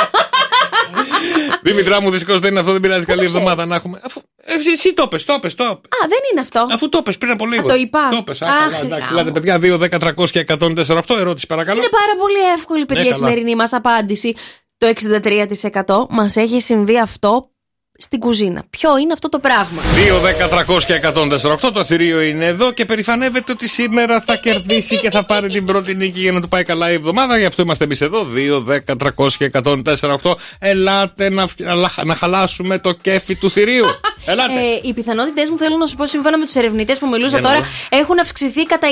Δήμητρά 1.63 2.01
μου, 2.01 2.11
δυστυχώς 2.11 2.41
δεν 2.41 2.51
είναι 2.51 2.61
αυτό, 2.61 2.73
δεν 2.73 2.81
πειράζει. 2.81 3.05
Καλή 3.05 3.25
εβδομάδα 3.25 3.67
να 3.67 3.75
έχουμε. 3.75 4.01
Αφού, 4.05 4.21
ε, 4.37 4.55
εσύ 4.73 4.95
το 4.95 5.09
πες, 5.09 5.25
το 5.25 5.39
πες, 5.41 5.55
το 5.55 5.65
πες. 5.65 5.73
Α, 5.75 6.07
δεν 6.09 6.19
είναι 6.31 6.41
αυτό. 6.41 6.67
Αφού 6.73 6.89
το 6.89 7.03
πες 7.03 7.19
πριν 7.19 7.33
από 7.33 7.47
λίγο. 7.47 7.69
το 7.69 7.75
είπα. 7.75 8.09
Το 8.09 8.23
πες, 8.23 8.43
α, 8.43 8.47
Αχ, 8.49 8.55
καλά, 8.59 8.79
εντάξει. 8.81 8.91
γάμο. 9.15 9.21
Ελάτε, 9.21 9.31
παιδιά, 9.41 9.59
2, 9.59 9.79
10, 9.79 9.99
300 9.99 10.31
και 10.31 10.39
148. 10.39 11.17
Ερώτηση, 11.19 11.47
παρακαλώ. 11.47 11.79
Είναι 11.79 11.89
πάρα 11.89 12.17
πολύ 12.19 12.53
εύκολη, 12.57 12.85
παιδιά, 12.87 13.03
Ναι, 13.03 13.09
η 13.09 13.13
καλά. 13.13 13.25
σημερινή 13.27 13.55
μας 13.57 13.73
απάντηση. 13.73 14.37
Το 14.79 14.87
63% 14.87 16.07
μας 16.11 16.37
έχει 16.37 16.61
συμβεί 16.61 16.99
αυτό 16.99 17.51
στην 17.99 18.19
κουζίνα. 18.19 18.65
Ποιο 18.71 18.97
είναι 18.99 19.13
αυτό 19.13 19.29
το 19.29 19.39
πράγμα; 19.39 19.83
2, 20.43 20.47
10, 20.47 20.49
300 20.77 20.83
και 20.87 21.01
148. 21.65 21.71
Το 21.73 21.85
θηρίο 21.85 22.21
είναι 22.21 22.47
εδώ 22.47 22.73
και 22.73 22.85
περηφανεύεται 22.85 23.53
ότι 23.53 23.69
σήμερα 23.69 24.21
θα 24.27 24.37
κερδίσει 24.37 24.99
και 25.01 25.11
θα 25.11 25.25
πάρει 25.25 25.49
την 25.49 25.65
πρώτη 25.65 25.95
νίκη 25.95 26.21
για 26.21 26.33
να 26.33 26.41
του 26.41 26.49
πάει 26.49 26.65
καλά 26.65 26.91
η 26.91 26.95
εβδομάδα. 26.95 27.39
Γι' 27.39 27.45
αυτό 27.45 27.63
είμαστε 27.63 27.85
εμείς 27.85 28.01
εδώ. 28.01 28.27
2, 28.35 28.59
10, 28.59 28.97
300 29.17 29.33
και 29.39 29.51
148. 30.23 30.35
Ελάτε 30.59 31.31
να, 31.31 31.47
φ- 31.47 31.61
να, 31.61 32.05
να 32.05 32.15
χαλάσουμε 32.15 32.79
το 32.79 32.93
κέφι 32.93 33.35
του 33.35 33.51
θηρίου. 33.51 33.85
Ελάτε. 34.29 34.53
Ε, 34.53 34.81
οι 34.83 34.93
πιθανότητέ 34.93 35.43
μου, 35.51 35.59
θέλω 35.59 35.77
να 35.77 35.87
σου 35.87 35.97
πω, 35.97 36.07
σύμφωνα 36.07 36.39
με 36.39 36.45
τους 36.45 36.55
ερευνητές 36.55 36.99
που 36.99 37.09
μιλούσα 37.09 37.39
Για 37.39 37.41
να 37.41 37.49
τώρα, 37.49 37.61
δω. 37.61 37.67
έχουν 37.99 38.19
αυξηθεί 38.21 38.63
κατά 38.63 38.89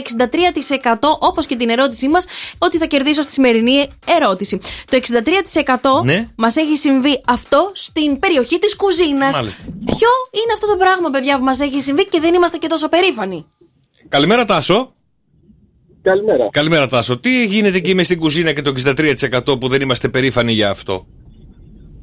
63% 0.93 0.95
όπως 1.19 1.47
και 1.47 1.57
την 1.57 1.69
ερώτησή 1.69 2.09
μας, 2.09 2.25
ότι 2.59 2.79
θα 2.79 2.87
κερδίσω 2.87 3.23
στη 3.23 3.33
σημερινή 3.33 3.89
ερώτηση. 4.17 4.59
Το 4.91 4.97
63% 4.97 6.05
Ναι. 6.05 6.29
μας 6.37 6.57
έχει 6.57 6.77
συμβεί 6.77 7.21
αυτό 7.27 7.71
στην 7.75 8.19
περιοχή 8.19 8.59
της 8.59 8.77
κουζίνα. 8.77 8.93
Μάλιστα. 9.33 9.63
Ποιο 9.85 10.13
είναι 10.39 10.53
αυτό 10.55 10.67
το 10.67 10.77
πράγμα, 10.77 11.09
παιδιά, 11.11 11.39
που 11.39 11.45
μας 11.45 11.61
έχει 11.61 11.81
συμβεί 11.81 12.05
και 12.07 12.21
δεν 12.21 12.35
είμαστε 12.35 12.57
και 12.59 12.67
τόσο 12.67 12.89
περήφανοι; 12.89 13.47
Καλημέρα, 14.09 14.45
Τάσο. 14.45 14.93
Καλημέρα. 16.03 16.49
Καλημέρα, 16.51 16.87
Τάσο. 16.87 17.19
Τι 17.19 17.45
γίνεται 17.45 17.77
εκεί 17.77 17.95
μες 17.95 18.07
στην 18.07 18.19
κουζίνα 18.19 18.53
και 18.53 18.63
το 18.63 18.71
63% 18.71 19.61
που 19.61 19.69
δεν 19.69 19.81
είμαστε 19.81 20.09
περήφανοι 20.09 20.53
για 20.53 20.71
αυτό; 20.71 21.07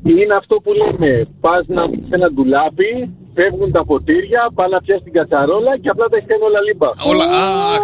Είναι 0.05 0.35
αυτό 0.35 0.55
που 0.55 0.71
λέμε. 0.73 1.27
Πας 1.41 1.65
να 1.67 1.89
πεις 1.89 2.05
ένα 2.09 2.31
ντουλάπι, 2.31 2.91
φεύγουν 3.33 3.71
τα 3.71 3.85
ποτήρια, 3.85 4.51
πά 4.53 4.67
να 4.67 4.81
πιάσεις 4.81 5.03
την 5.03 5.13
κατσαρόλα 5.13 5.77
και 5.81 5.89
απλά 5.89 6.05
τα 6.07 6.17
έχεις 6.17 6.29
κάνει 6.29 6.43
όλα 6.43 6.61
λίμπα. 6.67 6.89
Όλα. 7.11 7.23
Α, 7.23 7.77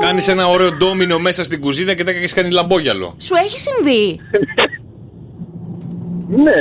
κάνεις 0.00 0.28
ένα 0.28 0.46
ωραίο 0.48 0.70
ντόμινο 0.76 1.18
μέσα 1.18 1.44
στην 1.44 1.60
κουζίνα 1.60 1.94
και 1.94 2.04
δεν 2.04 2.16
έχεις 2.16 2.32
κάνει 2.32 2.50
λαμπόγιαλο. 2.50 3.14
Σου 3.18 3.34
έχει 3.44 3.58
συμβεί; 3.58 4.20
Ναι. 6.44 6.58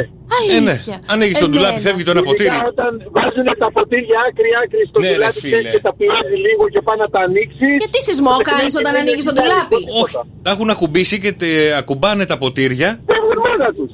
Ε, 0.56 0.60
ναι. 0.68 0.70
Αλήθεια. 0.72 0.98
Ανοίγει 1.14 1.36
το 1.44 1.48
ντουλάπι, 1.50 1.74
Εμένα. 1.80 1.86
φεύγει 1.88 2.04
το 2.08 2.12
ένα 2.16 2.24
ποτήρι. 2.30 2.50
Ειδικά 2.50 2.68
Όταν 2.74 2.92
βάζουν 3.16 3.48
τα 3.64 3.68
ποτήρια 3.78 4.18
άκρη-άκρη 4.28 4.82
στο 4.90 4.98
Ναι, 5.02 5.08
ρε, 5.08 5.14
ντουλάπι 5.14 5.40
φίλε. 5.44 5.52
ξέρεις, 5.56 5.72
και 5.76 5.82
τα 5.88 5.92
πιέζει 5.98 6.36
λίγο 6.46 6.64
και 6.74 6.82
πάει 6.88 6.98
να 7.04 7.08
τα 7.14 7.20
ανοίξει. 7.28 7.68
Και 7.84 7.90
τι 7.94 8.00
σεισμό 8.08 8.34
κάνει 8.52 8.70
όταν 8.82 8.94
ανοίγεις 9.02 9.26
το 9.30 9.34
ντουλάπι; 9.36 9.78
Όχι. 10.04 10.16
Τα 10.46 10.50
έχουν 10.56 10.68
ακουμπήσει 10.76 11.16
και 11.24 11.32
τε, 11.42 11.50
ακουμπάνε 11.82 12.24
τα 12.32 12.38
ποτήρια. 12.44 12.90
Φεύγουν 13.12 13.38
μόνα 13.46 13.68
τους. 13.78 13.90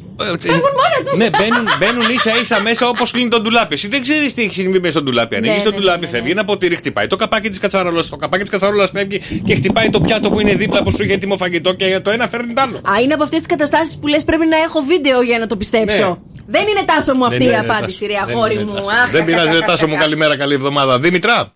Φεύγουν 0.45 0.73
μόνα 0.81 0.97
τους. 1.05 1.15
Ναι, 1.21 1.27
μπαίνουν, 1.37 1.65
μπαίνουν 1.79 2.07
ίσα 2.17 2.31
ίσα 2.41 2.57
μέσα 2.67 2.83
όπως 2.93 3.07
κλείνει 3.13 3.29
το 3.35 3.39
ντουλάπι. 3.41 3.73
Εσύ 3.77 3.87
δεν 3.93 4.01
ξέρεις 4.05 4.29
τι 4.35 4.41
έχει 4.45 4.53
συμβεί 4.61 4.79
μέσα 4.85 4.93
στο 4.95 5.01
ντουλάπι. 5.05 5.33
Ανοίγει 5.39 5.57
Ναι, 5.57 5.63
το 5.69 5.71
ναι, 5.71 5.77
ντουλάπι, 5.77 6.05
φεύγει 6.13 6.31
ένα 6.37 6.45
ποτήρι, 6.49 6.75
χτυπάει 6.81 7.07
το 7.13 7.15
καπάκι 7.21 7.49
της 7.53 7.59
κατσαρόλα. 7.63 8.01
Το 8.13 8.17
καπάκι 8.23 8.43
της 8.45 8.51
κατσαρόλα 8.55 8.87
φεύγει 8.95 9.17
και 9.47 9.53
χτυπάει 9.59 9.89
το 9.95 9.99
πιάτο 10.05 10.27
που 10.31 10.39
είναι 10.39 10.53
δίπλα 10.61 10.79
που 10.83 10.91
σου 10.91 11.03
είχε 11.03 11.13
έτοιμο 11.13 11.35
φαγητό 11.37 11.73
και 11.73 11.99
το 12.03 12.09
ένα 12.15 12.27
φέρνει 12.27 12.53
το 12.53 12.61
άλλο. 12.61 12.75
Α, 12.91 13.01
είναι 13.03 13.13
από 13.13 13.23
αυτές 13.23 13.39
τις 13.39 13.47
καταστάσεις 13.47 13.97
που 13.99 14.07
λες 14.07 14.23
πρέπει 14.23 14.45
να 14.45 14.57
έχω 14.57 14.79
βίντεο 14.91 15.21
για 15.21 15.39
να 15.39 15.47
το 15.47 15.55
πιστέψω. 15.55 16.21
Ναι. 16.47 16.59
Δεν 16.59 16.67
είναι 16.67 16.83
τάσο 16.85 17.15
μου 17.15 17.25
αυτή 17.25 17.37
Δεν 17.37 17.47
η 17.47 17.51
είναι, 17.57 17.71
απάντηση, 17.71 18.07
Τάσο. 18.07 18.19
ρε 18.19 18.25
Δεν 18.25 18.35
αγόρι 18.35 18.53
είναι, 18.53 18.63
μου. 18.63 18.73
Τάσο. 18.73 18.89
Αχ, 18.89 19.09
Δεν 19.11 19.21
αχ, 19.21 19.27
πειράζει, 19.27 19.47
αχ, 19.47 19.53
ρε 19.53 19.59
αχ, 19.59 19.65
Τάσο 19.65 19.87
μου, 19.87 19.93
αχ. 19.93 19.99
καλημέρα, 19.99 20.37
καλή 20.37 20.53
εβδομάδα. 20.53 20.99
Δήμητρα. 20.99 21.53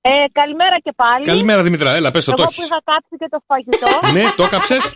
Ε, 0.00 0.10
καλημέρα 0.32 0.76
και 0.82 0.92
πάλι. 0.96 1.24
Καλημέρα, 1.24 1.62
Δήμητρα. 1.62 1.94
Έλα, 1.94 2.10
πες 2.10 2.24
το 2.24 2.32
Εγώ 2.36 2.42
το 2.42 2.48
που 2.48 2.52
έχεις. 2.52 2.66
είχα 2.66 2.82
κάψει 2.84 3.16
και 3.18 3.28
το 3.30 3.38
φαγητό. 3.46 3.88
Ναι, 4.16 4.24
το 4.36 4.42
έκαψες; 4.44 4.94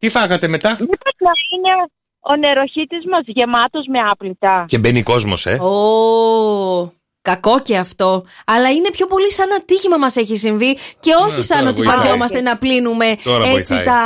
Τι 0.00 0.08
φάγατε 0.08 0.48
μετά; 0.48 0.68
Μήπως 0.70 1.14
να 1.18 1.30
είναι 1.56 1.72
ο 2.20 2.36
νεροχύτης 2.36 3.04
μας 3.10 3.22
γεμάτος 3.26 3.86
με 3.88 3.98
άπλυτα. 4.10 4.64
Και 4.68 4.78
μπαίνει 4.78 5.02
κόσμος, 5.02 5.46
ε. 5.46 5.54
Ω, 5.54 6.92
κακό 7.22 7.60
και 7.62 7.76
αυτό. 7.76 8.24
Αλλά 8.46 8.68
είναι 8.70 8.90
πιο 8.90 9.06
πολύ 9.06 9.32
σαν 9.32 9.52
ατύχημα 9.52 9.96
μας 9.96 10.16
έχει 10.16 10.36
συμβεί 10.36 10.78
και 11.00 11.12
όχι 11.26 11.36
Ναι, 11.36 11.42
σαν 11.42 11.58
τώρα 11.58 11.70
ότι 11.70 11.80
βοηθάει. 11.82 11.96
βαριόμαστε 11.98 12.40
να 12.40 12.58
πλύνουμε 12.58 13.16
Τώρα 13.24 13.44
έτσι 13.48 13.74
βοηθάει. 13.74 13.84
τα, 13.84 14.00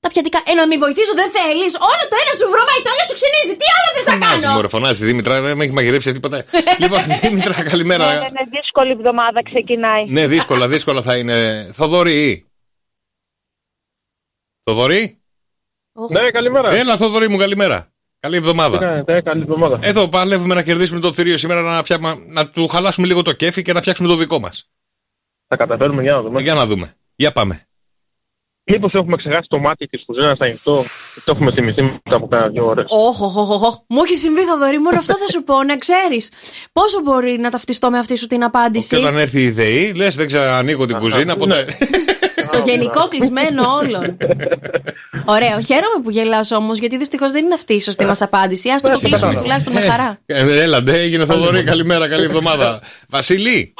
τα 0.00 0.08
πιατικά. 0.08 0.38
Ε, 0.46 0.54
να 0.54 0.66
μην 0.66 0.78
βοηθήσω, 0.78 1.12
δεν 1.14 1.30
θέλεις. 1.30 1.72
Όλο 1.90 2.02
το 2.10 2.16
ένα 2.22 2.32
σου 2.38 2.46
βρωμάει, 2.54 2.80
το 2.84 2.90
άλλο 2.92 3.04
σου 3.08 3.14
ξυνίζει. 3.20 3.54
Τι 3.60 3.66
άλλο 3.76 3.88
δεν 3.96 4.04
θα 4.04 4.12
Φωνάζει, 4.12 4.42
κάνω; 4.42 4.54
μωρέ, 4.54 4.68
φωνάζει. 4.68 5.04
Δήμητρα, 5.04 5.40
δεν 5.40 5.56
με 5.56 5.64
έχει 5.64 5.72
μαγειρέψει 5.72 6.12
τίποτα. 6.12 6.44
λοιπόν, 6.82 7.00
Δήμητρα, 7.22 7.54
Ναι, 7.56 7.62
ναι, 7.62 7.70
καλημέρα. 7.70 8.04
ναι, 8.14 8.42
δύσκολη 8.56 8.90
εβδομάδα 8.90 9.42
ξεκινάει. 9.42 10.04
Ναι, 10.08 10.26
δύσκολα, 10.26 10.68
δύσκολα 10.68 11.02
θα 11.02 11.16
είναι. 11.16 11.70
Θοδωρή. 11.74 12.44
Θοδωρή; 14.64 15.20
Ναι, 16.10 16.30
καλημέρα. 16.30 16.74
Έλα, 16.74 16.96
Θοδωρή 16.96 17.28
μου, 17.28 17.36
καλημέρα. 17.36 17.89
Καλή 18.20 18.34
Τι 18.34 18.40
εβδομάδα. 18.40 18.78
κάνετε, 18.78 19.20
καλή 19.20 19.40
εβδομάδα. 19.40 19.78
Εδώ 19.82 20.08
παλεύουμε 20.08 20.54
να 20.54 20.62
κερδίσουμε 20.62 21.00
το 21.00 21.12
θηρίο 21.12 21.36
σήμερα, 21.36 21.62
να, 21.62 21.82
φτιάχνουμε, 21.82 22.14
να 22.26 22.48
του 22.48 22.68
χαλάσουμε 22.68 23.06
λίγο 23.06 23.22
το 23.22 23.32
κέφι 23.32 23.62
και 23.62 23.72
να 23.72 23.80
φτιάξουμε 23.80 24.08
το 24.08 24.16
δικό 24.16 24.38
μας. 24.38 24.70
Θα 25.48 25.56
καταφέρουμε 25.56 26.02
για 26.02 26.12
να 26.12 26.22
δούμε. 26.22 26.40
Για 26.42 26.54
να 26.54 26.66
δούμε. 26.66 26.94
Για 27.16 27.32
πάμε. 27.32 27.64
Μήπως 28.64 28.92
έχουμε 28.94 29.16
ξεχάσει 29.16 29.46
το 29.48 29.58
μάτι 29.58 29.86
της 29.86 30.02
κουζίνα 30.06 30.36
ανοιχτό 30.38 30.82
και 31.14 31.20
το 31.24 31.30
έχουμε 31.32 31.52
θυμηθεί 31.52 31.82
μετά 31.82 32.16
από 32.16 32.26
κάνα 32.28 32.48
δύο 32.48 32.66
ώρες. 32.66 32.84
Όχι, 32.88 33.22
όχι, 33.22 33.38
όχι, 33.38 33.64
όχι. 33.64 33.78
Μου 33.88 34.02
έχει 34.04 34.16
συμβεί, 34.16 34.44
Θοδωρή, 34.44 34.78
μόνο 34.78 34.98
αυτό 34.98 35.14
θα 35.16 35.26
σου 35.32 35.42
πω, 35.42 35.62
να 35.62 35.76
ξέρεις. 35.76 36.32
Πόσο 36.72 37.00
μπορεί 37.04 37.38
να 37.40 37.50
ταυτιστώ 37.50 37.90
με 37.90 37.98
αυτή 37.98 38.16
σου 38.18 38.26
την 38.26 38.44
απάντηση; 38.44 38.88
Και 38.88 38.96
όταν 38.96 39.16
έρθει 39.16 39.42
η 39.42 39.50
ΔΕΗ, 39.50 39.92
λες, 39.94 40.16
δεν 40.16 40.26
ξανανοίγω 40.26 40.86
την 40.86 40.98
κουζίνα, 40.98 41.36
ποτέ. 41.36 41.64
Το 42.52 42.58
γενικό 42.64 43.08
κλεισμένο 43.08 43.62
όλων. 43.82 44.16
Ωραίο. 45.34 45.60
Χαίρομαι 45.60 45.98
που 46.02 46.10
γελάς 46.10 46.50
όμως, 46.50 46.78
γιατί 46.78 46.96
δυστυχώς 46.96 47.32
δεν 47.32 47.44
είναι 47.44 47.54
αυτή 47.54 47.74
η 47.74 47.80
σωστή 47.80 48.04
μας 48.04 48.22
απάντηση. 48.22 48.68
Α 48.70 48.76
το 48.76 48.88
Ναι, 48.88 48.94
κλείσουμε 48.94 49.10
κατάλαβα. 49.16 49.40
τουλάχιστον 49.42 49.72
με 49.72 49.80
χαρά. 49.80 50.18
Ε, 50.26 50.62
Έλα, 50.62 50.82
ντε, 50.82 51.00
έγινε 51.00 51.24
Θοδωρή. 51.24 51.64
Καλημέρα, 51.64 52.08
καλή 52.08 52.24
εβδομάδα. 52.24 52.82
Βασίλη. 53.08 53.74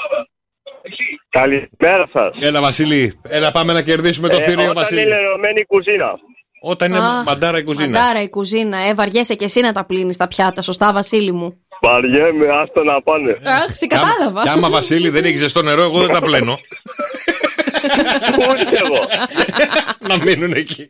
Καλημέρα 1.31 2.09
σας. 2.13 2.37
Έλα, 2.41 2.61
Βασίλη. 2.61 3.21
Έλα, 3.23 3.51
πάμε 3.51 3.73
να 3.73 3.83
κερδίσουμε 3.83 4.29
το 4.29 4.37
θηρίο, 4.41 4.61
Ε, 4.61 4.69
όταν 4.69 4.75
Βασίλη. 4.75 5.01
είναι 5.03 5.15
ενωμένη 5.15 5.61
η 5.61 5.67
κουζίνα. 5.67 6.07
Όταν 6.63 6.89
είναι 6.91 6.99
Αχ, 6.99 7.25
μαντάρα 7.25 7.59
η 7.59 7.63
κουζίνα. 7.65 7.99
Μαντάρα 7.99 8.23
η 8.23 8.29
κουζίνα. 8.29 8.79
Ε, 8.79 8.95
βαριέσαι 8.95 9.35
και 9.35 9.45
εσύ 9.45 9.61
να 9.61 9.73
τα 9.73 9.85
πλύνεις 9.85 10.17
τα 10.17 10.29
πιάτα. 10.29 10.63
Σωστά, 10.63 10.93
Βασίλη 10.93 11.33
μου. 11.33 11.57
Βαριέμαι, 11.83 12.47
άστο 12.63 12.83
να 12.83 13.03
πάνε. 13.03 13.31
Αχ, 13.45 13.77
σε 13.77 13.87
κατάλαβα. 13.87 14.43
Και 14.43 14.49
άμα 14.49 14.69
Βασίλη 14.69 15.09
δεν 15.09 15.25
έχει 15.25 15.37
ζεστό 15.37 15.63
νερό, 15.63 15.83
εγώ 15.83 15.99
δεν 15.99 16.09
τα 16.09 16.23
πλένω. 16.23 16.59
Ούτε 18.51 18.77
εγώ. 18.85 19.07
να 20.09 20.17
μείνουν 20.25 20.53
εκεί. 20.53 20.89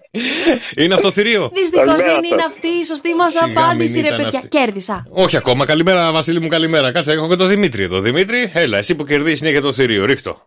Είναι 0.76 0.94
αυτό 0.94 1.10
θηρίο; 1.10 1.50
Δυστυχώς 1.52 1.86
Καλημέρα 1.86 2.14
δεν 2.14 2.24
είναι 2.24 2.40
σας. 2.42 2.50
αυτή 2.52 2.68
η 2.68 2.84
σωστή 2.84 3.14
μας 3.14 3.32
Σιγά 3.32 3.46
μην 3.46 3.58
απάντηση, 3.58 4.00
ρε 4.00 4.06
ήταν 4.06 4.22
παιδιά. 4.22 4.38
αυτή. 4.38 4.48
Κέρδισα. 4.58 5.06
Όχι 5.10 5.36
ακόμα. 5.36 5.66
Καλημέρα, 5.66 6.12
Βασίλη 6.12 6.40
μου, 6.40 6.48
καλημέρα. 6.48 6.92
Κάτσε, 6.92 7.12
έχω 7.12 7.28
και 7.28 7.36
το 7.36 7.46
Δημήτρη 7.46 7.82
εδώ. 7.82 8.00
Δημήτρη, 8.00 8.50
έλα, 8.54 8.78
εσύ 8.78 8.94
που 8.94 9.04
κερδίζεις 9.04 9.38
συνέχεια 9.38 9.60
το 9.60 9.72
θηρίο, 9.72 10.04
ρίχτω. 10.04 10.38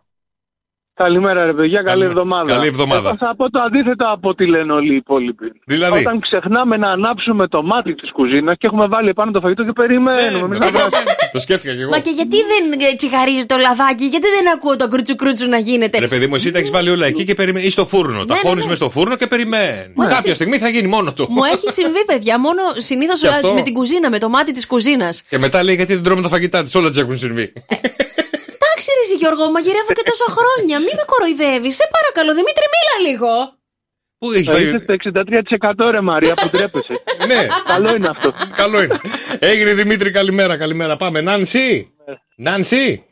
Καλημέρα, 1.02 1.40
ρε 1.50 1.54
παιδιά, 1.58 1.80
καλή 1.90 2.04
εβδομάδα. 2.10 2.48
Καλή 2.54 2.66
εβδομάδα. 2.74 3.08
Εγώ 3.08 3.16
θα 3.24 3.30
πω 3.38 3.44
το 3.50 3.60
αντίθετο 3.66 4.04
από 4.16 4.28
ό,τι 4.32 4.44
λένε 4.54 4.72
όλοι 4.72 4.92
οι 4.92 4.96
υπόλοιποι. 5.04 5.46
Δηλαδή; 5.72 5.98
Όταν 6.04 6.20
ξεχνάμε 6.26 6.74
να 6.84 6.88
ανάψουμε 6.96 7.44
το 7.54 7.62
μάτι 7.70 7.94
της 8.00 8.10
κουζίνας 8.16 8.54
και 8.58 8.66
έχουμε 8.70 8.86
βάλει 8.94 9.08
επάνω 9.14 9.30
το 9.36 9.40
φαγητό 9.44 9.62
και 9.68 9.72
περιμένουμε. 9.82 10.46
μην 10.52 10.62
αδράσουμε. 10.62 11.12
Το 11.32 11.40
σκέφτηκα 11.46 11.72
κι 11.76 11.80
εγώ. 11.84 11.90
Μα 11.94 11.98
και 12.06 12.12
γιατί 12.20 12.36
δεν 12.52 12.62
ε, 12.72 12.94
τσιγαρίζει 13.00 13.46
το 13.52 13.56
λαδάκι, 13.66 14.04
γιατί 14.14 14.28
δεν 14.36 14.44
ακούω 14.54 14.76
το 14.82 14.86
κρούτσου 14.92 15.14
κρούτσου 15.20 15.46
να 15.54 15.58
γίνεται; 15.68 15.98
Ρε 16.06 16.10
παιδί 16.12 16.26
μου, 16.28 16.34
εσύ 16.34 16.48
τα 16.54 16.58
έχεις 16.58 16.70
βάλει 16.76 16.90
όλα 16.96 17.06
εκεί 17.06 17.24
και 17.28 17.34
περιμένεις. 17.40 17.68
ή 17.68 17.70
στο 17.76 17.84
φούρνο. 17.92 18.20
τα 18.24 18.34
ναι, 18.34 18.40
χώνεις 18.44 18.64
ναι. 18.64 18.68
μες 18.70 18.78
στο 18.80 18.88
φούρνο 18.94 19.14
και 19.20 19.26
περιμένει. 19.26 19.92
Μα 19.94 20.04
Κάποια 20.04 20.18
εσύ- 20.24 20.34
στιγμή 20.34 20.56
θα 20.64 20.68
γίνει 20.68 20.88
μόνο 20.96 21.08
του. 21.16 21.24
Μου 21.30 21.42
έχει 21.52 21.68
συμβεί, 21.80 22.02
παιδιά, 22.10 22.34
μόνο 22.46 22.62
συνήθως 22.76 23.20
Και 23.20 23.28
αυτό; 23.28 23.52
με 23.58 23.62
την 23.62 23.74
κουζίνα, 23.78 24.10
με 24.14 24.18
το 24.18 24.28
μάτι 24.28 24.52
της 24.52 24.66
κουζίνας. 24.66 25.14
Και 25.28 25.38
μετά 25.38 25.58
λέει 25.66 25.74
γιατί 25.74 25.94
δεν 25.94 26.02
τρώμε 26.02 26.22
τα 26.22 26.28
φαγητά 26.28 26.62
της. 26.64 26.74
Όλα 26.74 26.88
της 26.88 26.98
έχουν 26.98 27.16
συμβεί. 27.16 27.52
Εντάξει, 28.74 28.92
ρε 28.98 29.02
εσύ, 29.06 29.16
Γιώργο, 29.22 29.44
μαγειρεύω 29.54 29.92
και 29.98 30.06
τόσα 30.10 30.28
χρόνια. 30.36 30.76
Μην 30.86 30.94
με 31.00 31.04
κοροϊδεύεις. 31.12 31.74
Σε 31.80 31.84
παρακαλώ, 31.96 32.30
Δημήτρη, 32.38 32.66
μίλα 32.74 32.96
λίγο. 33.06 33.32
Πού 34.20 34.26
έχει 34.32 34.44
Θα 34.44 34.52
φάει. 34.52 34.62
είσαι 34.62 34.78
στο 34.84 34.92
63% 34.92 35.90
ρε 35.94 36.00
Μαρία 36.10 36.34
που 36.40 36.48
τρέπεσαι. 36.54 36.94
Ναι. 37.30 37.40
Καλό 37.72 37.94
είναι 37.96 38.08
αυτό. 38.14 38.28
Καλό 38.62 38.82
είναι. 38.82 38.96
Έγινε 39.38 39.72
Δημήτρη, 39.74 40.10
καλημέρα, 40.10 40.56
καλημέρα. 40.56 40.96
Πάμε. 40.96 41.20
Νάνση; 41.20 41.92
Νάνση; 42.36 43.04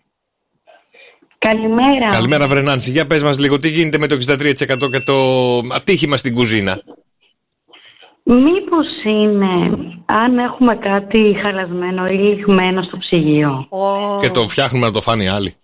Καλημέρα. 1.38 2.06
Καλημέρα, 2.06 2.48
βρε 2.48 2.60
Νάνση. 2.60 2.90
Για 2.90 3.06
πες 3.06 3.22
μας 3.22 3.38
λίγο, 3.38 3.58
τι 3.58 3.68
γίνεται 3.68 3.98
με 3.98 4.06
το 4.06 4.14
63% 4.28 4.90
και 4.90 5.00
το 5.00 5.16
ατύχημα 5.72 6.16
στην 6.16 6.34
κουζίνα; 6.34 6.82
Μήπως 8.24 8.86
είναι 9.04 9.54
αν 10.06 10.38
έχουμε 10.38 10.76
κάτι 10.76 11.36
χαλασμένο 11.42 12.04
ή 12.04 12.14
λιγμένο 12.14 12.82
στο 12.82 12.96
ψυγείο; 12.96 13.68
Και 14.20 14.30
το 14.30 14.48
φτιάχνουμε 14.48 14.86
να 14.86 14.92
το 14.92 15.00
φάνει 15.00 15.28
άλλοι. 15.28 15.54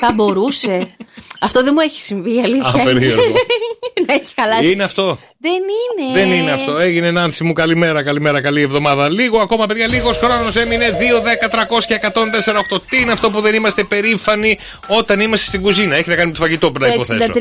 Θα 0.00 0.12
μπορούσε. 0.16 0.94
Αυτό 1.40 1.62
δεν 1.62 1.72
μου 1.74 1.80
έχει 1.80 2.00
συμβεί, 2.00 2.34
η 2.34 2.40
αλήθεια. 2.40 2.80
Α, 2.80 2.84
περίεργο. 2.84 3.22
να 3.22 3.91
έχει 4.12 4.32
χαλάσει. 4.40 4.70
Είναι 4.70 4.82
αυτό; 4.84 5.18
Δεν 5.40 5.52
είναι. 5.52 6.12
Δεν 6.20 6.38
είναι 6.38 6.50
αυτό. 6.50 6.78
Έγινε 6.78 7.10
Νάνση 7.10 7.44
μου, 7.44 7.52
καλημέρα, 7.52 8.02
καλημέρα, 8.02 8.40
καλή 8.40 8.62
εβδομάδα. 8.62 9.08
Λίγο 9.08 9.38
ακόμα, 9.38 9.66
παιδιά, 9.66 9.86
λίγος 9.86 10.18
χρόνος 10.18 10.56
έμεινε. 10.56 10.96
2, 11.00 11.20
10, 11.20 11.48
300 11.48 11.84
και 11.86 11.94
104, 11.94 12.58
8. 12.58 12.80
Τι 12.88 13.00
είναι 13.00 13.12
αυτό 13.12 13.30
που 13.30 13.40
δεν 13.40 13.54
είμαστε 13.54 13.84
περήφανοι 13.84 14.58
όταν 14.86 15.20
είμαστε 15.20 15.46
στην 15.46 15.62
κουζίνα; 15.62 15.96
Έχει 15.96 16.08
να 16.08 16.14
κάνει 16.14 16.28
με 16.28 16.34
το 16.34 16.40
φαγητό, 16.42 16.72
πρέπει 16.72 16.98
να 16.98 17.04
Το 17.04 17.12
υποθέσω. 17.12 17.32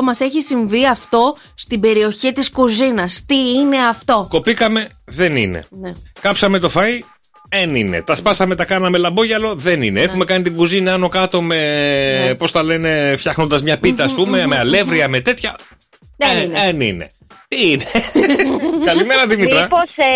63% 0.00 0.02
μας 0.02 0.20
έχει 0.20 0.42
συμβεί 0.42 0.86
αυτό 0.86 1.36
στην 1.54 1.80
περιοχή 1.80 2.32
της 2.32 2.50
κουζίνας. 2.50 3.22
Τι 3.26 3.36
είναι 3.36 3.78
αυτό; 3.78 4.26
Κοπήκαμε, 4.30 4.88
δεν 5.04 5.36
είναι. 5.36 5.64
Ναι. 5.70 5.92
Κάψαμε 6.20 6.58
το 6.58 6.70
φαΐ, 6.74 7.00
δεν 7.48 7.74
είναι. 7.74 8.02
Τα 8.02 8.14
σπάσαμε, 8.14 8.54
τα 8.54 8.64
κάναμε 8.64 8.98
λαμπόγιαλο, 8.98 9.54
δεν 9.54 9.82
είναι. 9.82 10.00
Έχουμε 10.00 10.24
κάνει 10.24 10.42
την 10.42 10.56
κουζίνα 10.56 10.94
άνω 10.94 11.08
κάτω 11.08 11.42
με. 11.42 11.56
Ναι. 12.24 12.34
Πώς 12.34 12.52
τα 12.52 12.62
λένε, 12.62 13.14
φτιάχνοντας 13.16 13.62
μια 13.62 13.78
πίτα, 13.78 14.04
ας 14.04 14.12
πούμε, 14.12 14.46
με 14.46 14.58
αλεύρια, 14.58 15.08
με 15.08 15.20
τέτοια. 15.20 15.56
Δεν 16.28 16.36
Ε, 16.36 16.42
είναι. 16.42 16.58
Δεν 16.60 16.80
είναι. 16.80 17.06
Τι 17.48 17.70
είναι; 17.70 17.84
Καλημέρα, 18.90 19.26
Δήμητρα. 19.26 19.62
Μήπως, 19.62 19.90
ε, 19.96 20.12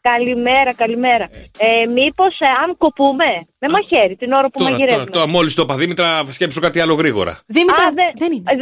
καλημέρα, 0.00 0.74
καλημέρα. 0.82 1.26
Ε, 1.66 1.90
μήπως 1.98 2.34
ε, 2.40 2.46
αν 2.62 2.68
κοπούμε 2.84 3.28
με 3.62 3.66
μαχαίρι 3.74 4.14
την 4.16 4.32
ώρα 4.32 4.48
που 4.50 4.58
Τώρα, 4.58 4.70
μαγειρεύουμε. 4.70 5.04
τώρα, 5.04 5.16
τώρα, 5.18 5.28
μόλις 5.36 5.54
το 5.54 5.62
είπα, 5.62 5.74
Δήμητρα, 5.74 6.08
σκέψου 6.36 6.60
κάτι 6.60 6.78
άλλο 6.80 6.94
γρήγορα. 6.94 7.32
Δήμητρα, 7.46 7.84
Α, 7.84 7.92
δεν, 8.00 8.10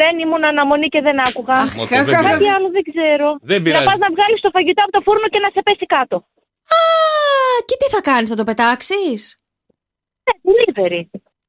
δεν, 0.00 0.12
ήμουν 0.24 0.44
αναμονή 0.44 0.88
και 0.94 1.00
δεν 1.06 1.16
άκουγα. 1.28 1.54
Μα 1.54 1.64
το 1.66 1.72
δεν 1.78 1.88
Κάτι 1.88 2.04
πειράζει. 2.10 2.48
άλλο 2.56 2.68
δεν 2.76 2.84
ξέρω. 2.90 3.28
Δεν 3.50 3.62
πειράζει. 3.62 3.84
Να 3.84 3.90
πας 3.90 3.98
να 4.04 4.08
βγάλεις 4.14 4.40
το 4.40 4.50
φαγητό 4.56 4.80
από 4.86 4.92
το 4.96 5.00
φούρνο 5.06 5.26
και 5.32 5.40
να 5.44 5.48
σε 5.54 5.60
πέσει 5.66 5.86
κάτω. 5.96 6.16
Α, 6.76 6.80
και 7.68 7.76
τι 7.80 7.86
θα 7.94 8.00
κάνεις, 8.08 8.28
θα 8.32 8.36
το 8.40 8.44
πετάξεις; 8.50 9.18
Ε, 10.28 10.32
delivery. 10.48 11.02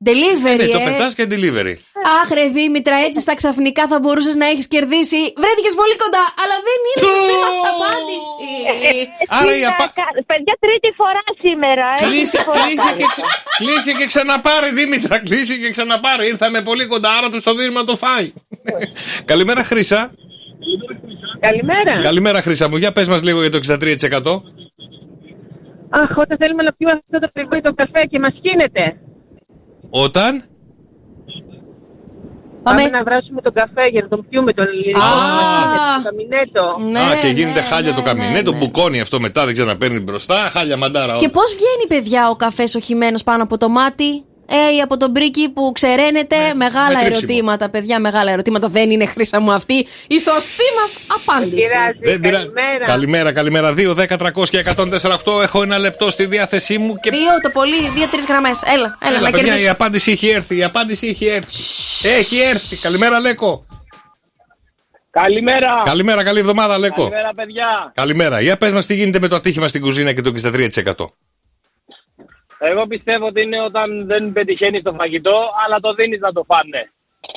Delivery, 0.10 0.58
Ναι, 0.58 0.68
το 0.78 0.82
ε. 0.82 0.84
πετάς 0.84 1.12
και 1.16 1.26
delivery. 1.34 1.76
Αχ, 2.20 2.28
ρε 2.38 2.46
Δήμητρα, 2.58 2.96
έτσι 3.08 3.20
στα 3.26 3.34
ξαφνικά 3.40 3.84
θα 3.92 3.98
μπορούσες 4.02 4.36
να 4.42 4.46
έχεις 4.54 4.68
κερδίσει. 4.74 5.20
Βρέθηκες 5.44 5.74
πολύ 5.82 5.96
κοντά, 6.04 6.24
αλλά 6.42 6.56
δεν 6.68 6.78
είναι 6.86 6.94
η 6.96 7.00
σωστή 7.06 7.36
μας 7.44 7.58
απάντηση. 7.74 8.96
Άρα 9.40 9.52
Τι 9.54 9.60
η 9.60 9.64
να 9.66 9.70
απα... 9.74 9.86
κα- 10.00 10.14
Παιδιά, 10.32 10.54
τρίτη 10.64 10.90
φορά 11.00 11.24
σήμερα. 11.46 11.88
ε, 11.98 12.04
Κλείσε, 12.06 12.38
τρίτη 12.38 12.46
φορά. 12.50 12.62
κλείσε, 12.66 12.92
και, 13.00 13.06
ξα- 13.14 13.30
κλείσε 13.62 13.92
και 14.00 14.06
ξαναπάρε, 14.12 14.68
Δήμητρα. 14.80 15.16
Κλείσε 15.28 15.56
και 15.62 15.70
ξαναπάρε. 15.76 16.24
Ήρθαμε 16.34 16.60
πολύ 16.70 16.86
κοντά, 16.94 17.10
άρα 17.18 17.28
του 17.34 17.40
το 17.48 17.52
δίνουμε 17.58 17.80
να 17.84 17.88
το 17.92 17.96
φάει. 18.04 18.28
Καλημέρα, 19.32 19.62
Χρήσα. 19.70 20.02
Καλημέρα. 21.48 21.94
Καλημέρα, 22.10 22.40
Χρήσα 22.46 22.66
μου. 22.70 22.78
Για 22.84 22.92
πες 22.96 23.08
μας 23.14 23.22
λίγο 23.28 23.40
για 23.46 23.52
το 23.56 23.58
63%. 23.58 24.42
Αχ, 26.02 26.12
όταν 26.24 26.38
θέλουμε 26.42 26.64
να 26.68 26.72
πιούμε 26.78 26.94
αυτό 27.04 27.18
το 27.24 27.30
φρυγό 27.34 27.62
το 27.62 27.72
καφέ 27.82 28.02
και 28.12 28.20
μας 28.20 28.34
κίνεται. 28.42 28.84
Όταν; 29.90 30.44
Πάμε 32.64 32.84
να 32.88 33.04
βράσουμε 33.04 33.42
τον 33.42 33.54
καφέ 33.54 33.86
για 33.92 34.02
να 34.02 34.08
τον 34.08 34.26
πιούμε 34.30 34.54
τον 34.54 34.66
λιρικό. 34.74 35.00
Το 35.00 36.04
καμινέτο. 36.04 36.64
Α, 37.12 37.16
και 37.22 37.28
γίνεται 37.28 37.62
χάλια 37.62 37.94
το 37.94 38.02
καμινέτο, 38.02 38.52
μπουκώνει 38.54 39.00
αυτό 39.02 39.20
μετά, 39.20 39.46
δεν 39.46 39.54
ξαναπαίρνει 39.54 40.00
μπροστά. 40.00 40.36
Χάλια 40.36 40.78
μαντάρα. 40.78 41.18
Και 41.18 41.30
πώς 41.30 41.56
βγαίνει, 41.56 41.88
παιδιά, 41.88 42.30
ο 42.30 42.36
καφές 42.36 42.76
οχημένο 42.76 43.20
πάνω 43.26 43.44
από 43.44 43.58
το 43.58 43.70
μάτι; 43.70 44.24
Ε, 44.54 44.76
ή 44.76 44.82
από 44.82 44.98
τον 44.98 45.12
πρίκι 45.12 45.50
που 45.50 45.72
ξεραίνεται. 45.74 46.36
μεγάλα 46.56 46.88
με 46.88 46.94
τρίψιμο. 46.94 47.18
ερωτήματα, 47.18 47.70
παιδιά, 47.70 48.00
μεγάλα 48.00 48.32
ερωτήματα. 48.32 48.68
Δεν 48.68 48.92
είναι 48.92 49.06
χρήσα 49.06 49.42
μου 49.42 49.52
αυτή 49.52 49.74
η 50.08 50.20
σωστή 50.20 50.64
μας 50.80 50.92
απάντηση. 51.20 51.68
Δεν 52.00 52.20
πειράζει. 52.20 52.48
Καλημέρα, 52.86 53.32
καλημέρα. 53.32 53.74
2, 53.74 53.94
10, 53.96 54.18
300 54.18 54.50
και 54.50 54.58
148. 54.58 55.42
Έχω 55.42 55.62
ένα 55.64 55.78
λεπτό 55.80 56.10
στη 56.10 56.26
διάθεσή 56.26 56.78
μου 56.78 57.00
και. 57.00 57.10
Δύο 57.10 57.20
το 57.42 57.50
πολύ, 57.50 57.90
δύο-τρει 57.96 58.22
γραμμές. 58.28 58.62
Έλα, 58.66 58.98
έλα, 59.02 59.18
Έλα, 59.18 59.20
να 59.20 59.30
παιδιά, 59.30 59.46
η 59.46 59.50
κερδίσω. 59.50 59.72
απάντηση 59.72 60.12
έχει 60.12 60.28
έρθει. 60.28 60.56
Η 60.58 60.64
απάντηση 60.64 61.08
έχει 61.08 61.26
έρθει. 61.26 61.58
Έχει 62.08 62.40
έρθει. 62.40 62.76
Καλημέρα, 62.78 63.20
Λέκο. 63.20 63.66
Καλημέρα. 65.12 65.82
Καλημέρα, 65.84 66.24
καλή 66.24 66.40
εβδομάδα, 66.40 66.78
Λέκο. 66.78 66.96
Καλημέρα, 66.96 67.34
παιδιά. 67.36 67.92
Καλημέρα. 67.94 68.42
Για 68.42 68.58
πες 68.58 68.72
μας 68.72 68.86
τι 68.86 68.96
γίνεται 68.96 69.20
με 69.20 69.28
το 69.28 69.36
ατύχημα 69.36 69.68
στην 69.68 69.82
κουζίνα 69.82 70.14
και 70.14 70.22
το 70.22 70.30
63%. 70.30 71.06
Εγώ 72.70 72.84
πιστεύω 72.94 73.26
ότι 73.32 73.42
είναι 73.42 73.60
όταν 73.70 73.88
δεν 74.12 74.24
πετυχαίνει 74.36 74.82
το 74.82 74.94
φαγητό, 75.00 75.38
αλλά 75.64 75.78
το 75.86 75.90
δίνεις 75.94 76.20
να 76.20 76.32
το 76.38 76.44
φάνε. 76.50 76.82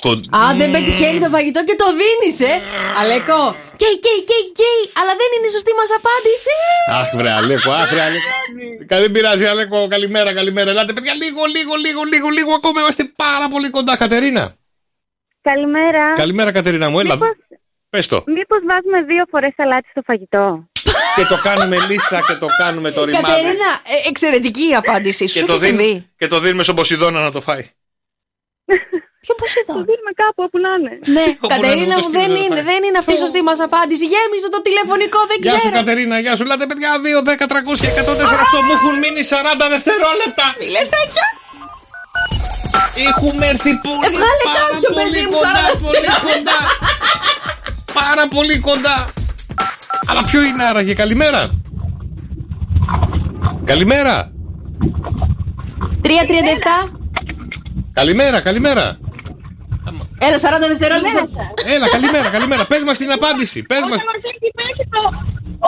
Το... 0.04 0.10
Α, 0.38 0.42
δεν 0.60 0.68
πετυχαίνει 0.74 1.18
το 1.24 1.28
φαγητό 1.34 1.60
και 1.68 1.76
το 1.82 1.88
δίνεις, 2.00 2.36
ε! 2.52 2.54
Αλέκο! 3.00 3.40
Κέι, 3.80 3.96
κέι, 4.04 4.20
κέι, 4.30 4.44
κέι! 4.58 4.80
Αλλά 4.98 5.12
δεν 5.20 5.28
είναι 5.34 5.46
η 5.50 5.52
σωστή 5.56 5.72
μας 5.78 5.90
απάντηση! 5.98 6.56
Αχ, 6.98 7.08
βρε, 7.18 7.30
Αλέκο, 7.40 7.70
αχ, 7.80 7.88
βρε, 7.92 8.02
Αλέκο. 8.08 8.30
Κα- 8.90 9.00
Δεν 9.04 9.10
πειράζει, 9.14 9.44
Αλέκο. 9.52 9.78
Καλημέρα, 9.94 10.30
καλημέρα. 10.38 10.70
Ελάτε, 10.70 10.92
παιδιά, 10.96 11.14
λίγο, 11.22 11.42
λίγο, 11.56 11.74
λίγο, 11.84 12.02
λίγο, 12.12 12.28
λίγο 12.38 12.50
ακόμα 12.58 12.78
είμαστε 12.80 13.04
πάρα 13.24 13.46
πολύ 13.52 13.68
κοντά. 13.76 13.96
Κατερίνα. 13.96 14.44
Καλημέρα. 15.50 16.04
Καλημέρα, 16.22 16.50
Κατερίνα 16.58 16.88
μου, 16.90 16.98
έλα. 17.00 17.14
Μήπως- 17.14 17.36
Πες 17.90 18.06
το. 18.08 18.18
Μήπως 18.26 18.60
βάζουμε 18.70 18.98
δύο 19.10 19.24
φορές 19.30 19.52
σαλάτι 19.56 19.88
στο 19.90 20.02
φαγητό; 20.08 20.44
Και 21.16 21.24
το 21.32 21.36
κάνουμε 21.47 21.76
λίστα 21.88 22.18
και 22.28 22.34
το 22.42 22.47
κάνουμε 22.62 22.88
το 22.97 23.05
ρημάδι. 23.05 23.24
Κατερίνα, 23.26 23.70
ε, 23.95 24.09
εξαιρετική 24.11 24.64
η 24.72 24.74
απάντηση. 24.82 25.24
Σου 25.28 25.38
Και 25.38 25.45
το, 25.45 25.53
έχει 25.53 25.62
συμβεί. 25.66 25.82
δίνουμε, 25.84 26.11
και 26.20 26.26
το 26.32 26.38
δίνουμε 26.45 26.62
στον 26.66 26.74
Ποσειδώνα 26.78 27.20
να 27.28 27.32
το 27.36 27.40
φάει. 27.49 27.64
Ποιο 29.24 29.34
Ποσειδώνα; 29.42 29.78
Το 29.80 29.84
δίνουμε 29.90 30.12
κάπου 30.22 30.40
όπου 30.47 30.59
να 30.64 30.70
είναι. 30.78 30.95
Ναι, 31.16 31.26
Όπου 31.45 31.47
να 31.51 31.55
Κατερίνα 31.55 31.84
είναι, 31.84 31.97
μου, 32.03 32.09
το 32.09 32.14
δεν 32.18 32.28
σκύλο 32.28 32.42
είναι, 32.45 32.59
θα 32.61 32.66
δεν 32.70 32.80
είναι 32.86 32.99
αυτή 33.03 33.12
η 33.18 33.20
σωστή 33.24 33.40
μας 33.49 33.59
απάντηση. 33.68 34.05
Γέμιζε 34.12 34.49
το 34.57 34.61
τηλεφωνικό, 34.66 35.20
δεν 35.30 35.38
Γεια 35.45 35.53
σου, 35.53 35.59
ξέρω. 35.61 35.74
Κατερίνα, 35.80 36.16
γεια 36.24 36.34
σου. 36.38 36.45
Λάτε, 36.51 36.64
παιδιά, 36.70 36.90
2, 37.05 37.20
10, 37.30 37.47
300 37.53 37.78
και 37.84 37.90
148 38.01 38.59
μου 38.66 38.72
έχουν 38.78 38.95
μείνει 39.03 39.22
40 39.32 39.66
δευτερόλεπτα. 39.74 40.47
Μη 40.61 40.66
λες 40.74 40.88
τέτοια; 40.97 41.26
Έχουμε 43.09 43.45
έρθει 43.53 43.72
πολύ, 43.86 44.07
Ε, 44.07 44.11
βγάλε 44.16 44.45
πάρα 44.49 44.64
κάποιο, 44.72 44.90
πολύ 44.97 45.11
παιδί 45.12 45.22
μου, 45.30 45.38
κοντά, 45.40 45.64
40 45.72 45.84
πολύ 45.86 46.09
κοντά. 46.26 46.59
Πάρα 48.01 48.24
πολύ 48.34 48.57
κοντά. 48.68 48.97
Αλλά 50.09 50.20
ποιο 50.20 50.42
είναι 50.42 50.64
άραγε, 50.64 50.94
καλημέρα. 50.94 51.50
Καλημέρα. 53.64 54.32
3.37. 56.02 56.90
Καλημέρα, 57.92 58.40
καλημέρα. 58.40 58.98
Έλα, 60.18 60.38
40 60.38 60.68
δευτερόλεπτα. 60.72 61.20
Έλα, 61.74 61.86
καλημέρα, 61.88 62.28
καλημέρα. 62.36 62.62
Πες 62.66 62.82
μας 62.84 62.98
την 62.98 63.11
απάντηση. 63.12 63.62
Πες 63.62 63.84
μα. 63.90 63.96
Όταν 63.96 64.09
μας 64.12 64.24
έχει 64.32 64.48
πέσει 64.59 64.84
το, 64.94 65.02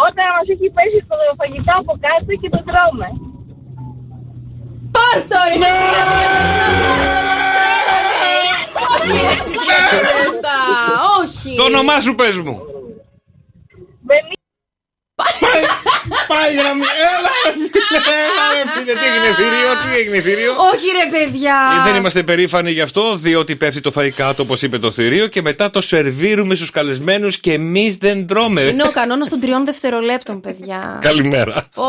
όταν 0.07 0.27
μας 0.37 0.47
έχει 0.55 0.69
πέσει 0.77 0.99
το 1.11 1.17
φαγητό 1.41 1.73
από 1.83 1.93
κάτω 2.05 2.33
και 2.41 2.49
το 2.55 2.61
τρώμε. 2.69 3.09
Πάρτο 4.95 5.39
ρε 5.51 5.57
Όχι 8.93 9.13
ρε 9.27 9.35
συγκράτητα 9.47 10.57
Όχι 11.21 11.55
Το 11.57 11.63
όνομά 11.63 12.01
σου 12.01 12.15
πες 12.15 12.39
μου. 12.39 12.57
Ven 14.07 14.36
Πάει 16.33 16.51
γραμμή. 16.61 16.85
Έλα, 17.13 17.31
ρε 17.45 17.53
φίλε, 17.73 18.01
έλα, 18.27 18.45
ρε 18.57 18.65
φίλε. 18.75 18.93
Τι 19.01 19.07
έγινε 19.11 19.29
θηρίο, 19.39 19.71
τι 19.83 19.89
έγινε 20.01 20.21
θηρίο; 20.27 20.53
Όχι 20.73 20.87
ρε 20.99 21.19
παιδιά 21.19 21.57
Ε, 21.81 21.91
Δεν 21.91 21.95
είμαστε 22.01 22.23
περήφανοι 22.23 22.71
γι' 22.71 22.81
αυτό, 22.81 23.17
διότι 23.17 23.57
πέφτει 23.57 23.81
το 23.81 23.93
φαΐ 23.97 24.09
κάτω, 24.11 24.43
όπως 24.43 24.63
είπε 24.63 24.79
το 24.79 24.91
θηρίο, 24.91 25.27
και 25.27 25.43
μετά 25.43 25.71
το 25.71 25.81
σερβίρουμε 25.81 26.55
στους 26.55 26.71
καλεσμένους 26.71 27.39
και 27.39 27.53
εμείς 27.53 27.97
δεν 27.97 28.27
τρώμε. 28.27 28.61
Είναι 28.61 28.83
ο 28.83 28.91
κανόνας 28.91 29.29
των 29.29 29.41
τριών 29.41 29.65
δευτερολέπτων 29.65 30.41
παιδιά 30.41 30.99
Καλημέρα. 31.03 31.65
Ω, 31.77 31.83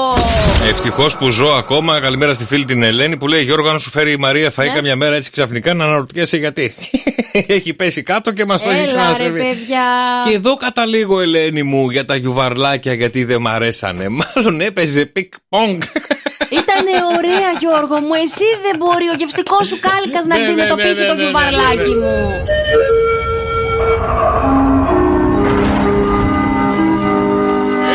Ευτυχώς 0.70 1.16
που 1.18 1.30
ζω 1.30 1.48
ακόμα. 1.54 2.00
Καλημέρα 2.00 2.34
στη 2.34 2.46
φίλη 2.46 2.66
την 2.66 2.84
Ελένη 2.84 3.18
που 3.18 3.28
λέει: 3.28 3.44
Γιώργο, 3.44 3.70
αν 3.70 3.80
σου 3.80 3.90
φέρει 3.90 4.12
η 4.12 4.18
Μαρία 4.18 4.52
φαΐ 4.56 4.64
Ναι. 4.66 4.74
καμιά 4.76 4.96
μέρα 4.96 5.16
έτσι 5.16 5.32
ξαφνικά 5.32 5.74
να 5.74 5.84
αναρωτιέσαι 5.86 6.38
γιατί. 6.38 6.74
Έχει 7.48 7.74
πέσει 7.74 8.04
κάτω 8.04 8.32
και 8.32 8.46
μας 8.46 8.64
το 8.64 8.70
έχει 8.70 8.80
Έλα 8.80 8.86
ρε 8.88 8.94
ξανασερβίρει. 8.98 9.46
παιδιά 9.46 9.82
Και 10.30 10.36
εδώ 10.36 10.56
καταλήγω, 10.56 11.22
Ελένη 11.22 11.64
μου, 11.64 11.90
για 11.90 12.06
τα 12.06 12.16
γιουβαρλάκια 12.16 12.94
γιατί 12.94 13.24
δεν 13.24 13.42
μ' 13.42 13.48
αρέσανε. 13.58 14.06
Μάλλον 14.20 14.62
έπαιζε 14.62 15.06
πινγκ 15.06 15.34
πονγκ. 15.50 15.82
Ήτανε 16.60 16.96
ωραία 17.18 17.52
Γιώργο 17.60 17.96
μου 18.06 18.14
Εσύ 18.24 18.48
δεν 18.66 18.76
μπορεί 18.78 19.08
ο 19.14 19.16
γευστικός 19.18 19.68
σου 19.68 19.80
κάλυκας 19.88 20.26
να 20.26 20.36
Ναι, 20.38 20.42
ναι, 20.44 20.48
αντιμετωπίσει 20.48 21.02
ναι, 21.02 21.08
το 21.08 21.14
ναι, 21.14 21.20
ναι, 21.20 21.24
γιουβαρλάκι 21.24 21.94
ναι, 21.94 22.06
ναι. 22.06 22.12
μου 22.12 22.44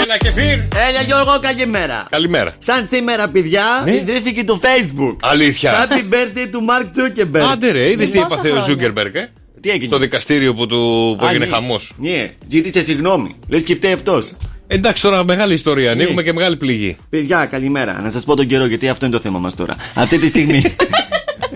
Έλα 0.03 0.17
Κεφίρ. 0.19 0.59
Έλα 0.89 1.03
Γιώργο, 1.07 1.39
καλημέρα. 1.41 2.07
Καλημέρα. 2.11 2.55
Σαν 2.59 2.89
σήμερα, 2.93 3.29
παιδιά, 3.29 3.63
Ναι. 3.85 3.91
ιδρύθηκε 3.93 4.45
το 4.45 4.61
Facebook. 4.63 5.17
Αλήθεια. 5.23 5.73
Happy 5.73 6.15
birthday 6.15 6.47
του 6.51 6.65
Mark 6.69 6.85
Zuckerberg. 6.85 7.47
Άντε 7.53 7.71
ρε, 7.71 7.91
είδες 7.91 8.11
τι 8.11 8.19
Πόσα 8.19 8.27
έπαθε 8.33 8.49
ο 8.49 8.51
χρόνια. 8.51 8.67
Ζούκερμπεργκ, 8.73 9.15
ε; 9.15 9.29
Τι 9.61 9.71
έγινε; 9.71 9.87
Στο 9.87 9.99
δικαστήριο 9.99 10.55
που, 10.55 10.67
του, 10.67 11.15
που 11.19 11.25
Α, 11.25 11.29
έγινε 11.29 11.45
ναι. 11.45 11.51
χαμός. 11.51 11.93
Ναι, 11.97 12.31
ζήτησε 12.49 12.85
συγγνώμη. 12.85 13.37
Λες 13.49 13.63
και 13.63 13.75
φταίει 13.75 13.93
αυτός. 13.93 14.33
Εντάξει, 14.73 15.03
τώρα 15.03 15.25
μεγάλη 15.25 15.55
ιστορία. 15.55 15.85
Ναι. 15.87 15.91
Ανοίγουμε 16.03 16.23
και 16.23 16.33
μεγάλη 16.33 16.57
πληγή. 16.57 16.97
Παιδιά, 17.11 17.47
καλημέρα. 17.47 18.01
Να 18.05 18.11
σας 18.11 18.25
πω 18.25 18.37
τον 18.37 18.47
καιρό, 18.47 18.67
γιατί 18.67 18.89
αυτό 18.89 19.07
είναι 19.07 19.15
το 19.15 19.21
θέμα 19.21 19.39
μας 19.39 19.55
τώρα. 19.55 19.77
Αυτή 19.95 20.19
τη 20.19 20.27
στιγμή. 20.27 20.63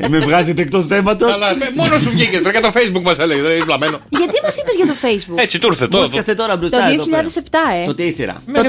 με 0.08 0.18
βγάζετε 0.18 0.62
εκτός 0.62 0.86
θέματος. 0.86 1.32
Αλλά 1.32 1.56
με- 1.56 1.70
μόνος 1.76 2.00
σου 2.02 2.10
βγήκες 2.10 2.38
τώρα 2.42 2.52
και 2.52 2.60
το 2.60 2.72
facebook 2.74 3.02
μας 3.02 3.18
έλεγε. 3.18 3.40
Δεν 3.42 3.50
είναι 3.56 3.64
βλαμμένο. 3.64 3.98
Γιατί 4.08 4.34
μας 4.44 4.56
είπες 4.56 4.76
για 4.76 4.86
το 4.86 4.94
facebook; 5.02 5.42
Έτσι 5.42 5.58
του 5.60 5.66
ήρθε 5.66 5.88
τώρα. 5.88 6.04
Μου 6.04 6.10
σκάστε 6.12 6.34
τώρα 6.34 6.52
Το 6.52 6.58
μπροστά 6.58 6.88
εδώ 6.88 7.04
πέρα. 7.06 7.24
2007 7.28 7.38
ε 7.82 7.86
Το 7.86 7.92
4. 7.92 7.92
Το 8.52 8.62
4 8.62 8.64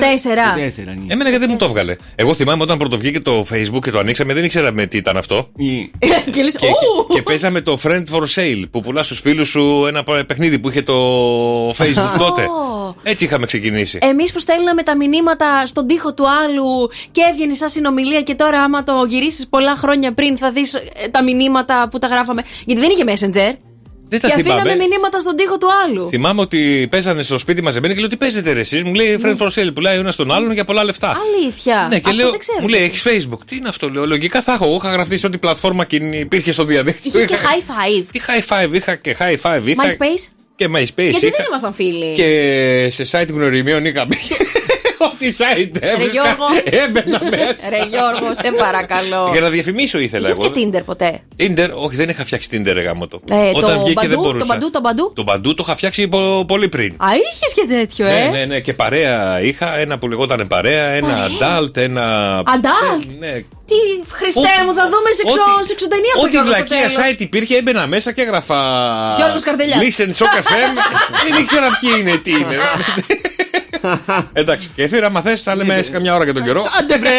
Το 0.55 0.81
4, 0.81 0.83
ναι. 0.85 1.13
Εμένα 1.13 1.29
γιατί 1.29 1.37
δεν 1.45 1.47
μου 1.51 1.57
το 1.57 1.65
έβγαλε. 1.65 1.95
Εγώ 2.15 2.33
θυμάμαι 2.33 2.63
όταν 2.63 2.77
πρώτο 2.77 2.97
βγήκε 2.97 3.19
το 3.19 3.45
facebook 3.51 3.79
και 3.83 3.91
το 3.91 3.99
ανοίξαμε, 3.99 4.33
δεν 4.33 4.43
ήξεραμε 4.43 4.85
τι 4.85 4.97
ήταν 4.97 5.17
αυτό. 5.17 5.47
Και 6.33 6.41
λες, 6.43 6.55
Και, 6.59 6.67
«Ου». 6.67 7.07
και, 7.07 7.13
και 7.13 7.21
παίζαμε 7.21 7.61
το 7.61 7.79
Friend 7.83 8.03
for 8.11 8.21
Sale 8.35 8.63
που 8.71 8.81
πουλάς 8.81 9.05
στους 9.05 9.19
φίλους 9.19 9.49
σου 9.49 9.85
ένα 9.87 10.03
παιχνίδι 10.27 10.59
που 10.59 10.69
είχε 10.69 10.81
το 10.81 10.95
Facebook 11.79 12.17
τότε. 12.19 12.47
Έτσι 13.03 13.25
είχαμε 13.25 13.45
ξεκινήσει. 13.45 13.97
Εμείς 14.01 14.31
που 14.31 14.39
στέλναμε 14.39 14.83
τα 14.83 14.95
μηνύματα 14.95 15.65
στον 15.65 15.88
τοίχο 15.88 16.13
του 16.13 16.25
άλλου 16.29 16.89
και 17.11 17.21
έβγαινε 17.31 17.53
σαν 17.53 17.69
συνομιλία 17.69 18.21
και 18.21 18.35
τώρα, 18.35 18.61
άμα 18.61 18.83
το 18.83 19.05
γυρίσεις 19.07 19.47
πολλά 19.47 19.75
χρόνια 19.75 20.13
πριν, 20.13 20.38
θα 20.38 20.51
δεις 20.51 20.75
τα 21.11 21.23
μηνύματα 21.23 21.88
που 21.91 21.99
τα 21.99 22.07
γράφαμε. 22.07 22.41
Γιατί 22.65 22.81
δεν 22.81 22.89
είχε 22.89 23.03
Messenger. 23.07 23.55
Δεν 24.09 24.19
τα 24.21 24.27
και 24.27 24.33
αφήναμε 24.33 24.61
θυμάμαι. 24.61 24.75
μηνύματα 24.88 25.19
στον 25.19 25.35
τοίχο 25.35 25.57
του 25.57 25.67
άλλου. 25.85 26.07
Θυμάμαι 26.09 26.41
ότι 26.41 26.88
παίζανε 26.91 27.23
στο 27.23 27.38
σπίτι 27.38 27.61
μαζεμένοι 27.61 27.93
και 27.93 27.99
λέω 27.99 28.09
τι 28.09 28.17
παίζετε 28.17 28.51
ρε 28.53 28.59
εσείς; 28.59 28.83
Μου 28.83 28.93
λέει 28.93 29.19
Friend 29.23 29.38
for 29.38 29.47
Sale, 29.47 29.69
πουλάει 29.73 29.97
ο 29.97 29.99
ένας 29.99 30.15
τον 30.15 30.31
άλλον 30.31 30.51
για 30.51 30.65
πολλά 30.65 30.83
λεφτά. 30.83 31.17
Αλήθεια. 31.35 31.88
Ναι, 31.89 31.99
και 31.99 32.09
Αυτό 32.09 32.17
λέω, 32.21 32.29
δεν 32.29 32.39
ξέρω. 32.39 32.57
μου 32.61 32.67
λέει, 32.67 32.83
έχεις 32.83 33.03
Facebook; 33.07 33.39
Τι 33.45 33.55
είναι 33.55 33.67
αυτό, 33.67 33.89
λέω. 33.89 34.05
Λογικά 34.05 34.41
θα 34.41 34.53
έχω. 34.53 34.65
Εγώ 34.65 34.75
είχα 34.75 34.91
γραφτεί 34.91 35.17
σε 35.17 35.27
ό,τι 35.27 35.38
πλατφόρμα 35.38 35.85
και 35.85 35.95
υπήρχε 35.95 36.51
στο 36.51 36.63
διαδίκτυο. 36.63 37.11
Είχες 37.13 37.25
και 37.25 37.33
Είχα- 37.33 37.49
high 37.49 37.61
five. 38.01 38.05
Τι 38.11 38.19
high 38.27 38.65
five, 38.65 38.73
είχα 38.73 38.95
και 38.95 39.15
high 39.19 39.38
five. 39.41 39.61
Είχα 39.65 39.83
MySpace; 39.83 40.31
Και 40.58 40.66
MySpace. 40.66 41.10
Γιατί 41.10 41.26
είχα. 41.26 41.36
δεν 41.38 41.45
ήμασταν 41.47 41.74
φίλοι; 41.74 42.14
Και 42.16 42.88
σε 42.91 43.05
site 43.12 43.28
γνωριμίων 43.30 43.86
είχα 43.86 44.05
μπει. 44.05 44.18
Ό,τι 44.97 45.35
site 45.37 45.75
έβρισκα. 45.79 46.11
Γιώργο. 46.11 46.45
Έμπαινα 46.63 47.19
μέσα. 47.31 47.69
Ρε 47.69 47.77
Γιώργο, 47.89 48.33
σε 48.43 48.51
παρακαλώ. 48.57 49.29
Για 49.31 49.41
να 49.41 49.49
διαφημίσω 49.49 49.99
ήθελα 49.99 50.29
Είχες 50.29 50.43
εγώ. 50.45 50.53
και 50.53 50.59
Tinder 50.71 50.81
ποτέ; 50.85 51.19
Tinder, 51.39 51.69
όχι, 51.73 51.95
δεν 51.95 52.09
είχα 52.09 52.25
φτιάξει 52.25 52.49
Tinder, 52.53 52.71
ρε 52.73 52.81
γάμο 52.81 53.07
το. 53.07 53.19
Ε, 53.31 53.51
Όταν 53.55 53.73
το 53.77 53.83
βγήκε 53.83 54.07
δεν 54.07 54.09
μπαντού, 54.09 54.21
μπορούσα. 54.21 54.39
το 54.45 54.45
μπαντού, 54.53 54.69
το 54.69 54.79
μπαντού. 54.81 55.11
Το 55.15 55.23
μπαντού 55.23 55.53
το 55.53 55.63
είχα 55.65 55.75
φτιάξει 55.75 56.07
πο- 56.07 56.45
πολύ 56.47 56.69
πριν. 56.69 56.93
Α, 56.97 57.07
είχες 57.15 57.53
και 57.55 57.65
τέτοιο, 57.73 58.05
ε; 58.07 58.11
Ναι, 58.29 58.37
ναι, 58.37 58.45
ναι. 58.45 58.59
Και 58.59 58.73
παρέα 58.73 59.41
είχα. 59.41 59.77
Ένα 59.77 59.97
που 59.97 60.07
λεγόταν 60.07 60.47
παρέα, 60.47 60.85
ένα 60.89 61.27
adult, 61.27 61.77
ένα. 61.77 62.03
Αντάλ. 62.37 62.97
Ναι. 63.19 63.31
Τι 63.69 63.75
Χριστέ 64.11 64.39
μου, 64.65 64.73
θα 64.73 64.83
δούμε 64.83 65.09
σε 65.15 65.21
Ό,τι- 65.25 65.65
σε 65.65 65.71
εξωτενία 65.73 66.11
από 66.15 66.21
Ό,τι 66.21 66.29
Γιώργο 66.31 66.49
στο 66.51 66.57
βλακεία 66.65 66.87
τέλος. 66.87 67.11
site 67.11 67.21
υπήρχε, 67.21 67.55
έμπαινα 67.57 67.87
μέσα 67.87 68.11
και 68.11 68.21
έγραφα. 68.21 68.59
Γιώργος 69.17 69.43
Καρτελιάς. 69.43 69.79
Listen, 69.83 70.09
Shock 70.19 70.35
FM. 70.43 70.71
Δεν 71.29 71.41
ήξερα 71.41 71.67
ποιοι 71.79 71.89
είναι, 71.99 72.17
τι 72.17 72.31
είναι. 72.31 72.55
Εντάξει, 74.34 74.70
και 74.76 74.84
έφερα, 74.84 75.09
μα 75.09 75.22
θες, 75.22 75.43
θα 75.43 75.55
λέμε 75.55 75.82
σε 75.82 75.91
καμιά 75.91 76.15
ώρα 76.15 76.24
για 76.24 76.34
τον 76.34 76.43
καιρό. 76.43 76.65
Άντε 76.80 76.97
βρε! 76.97 77.11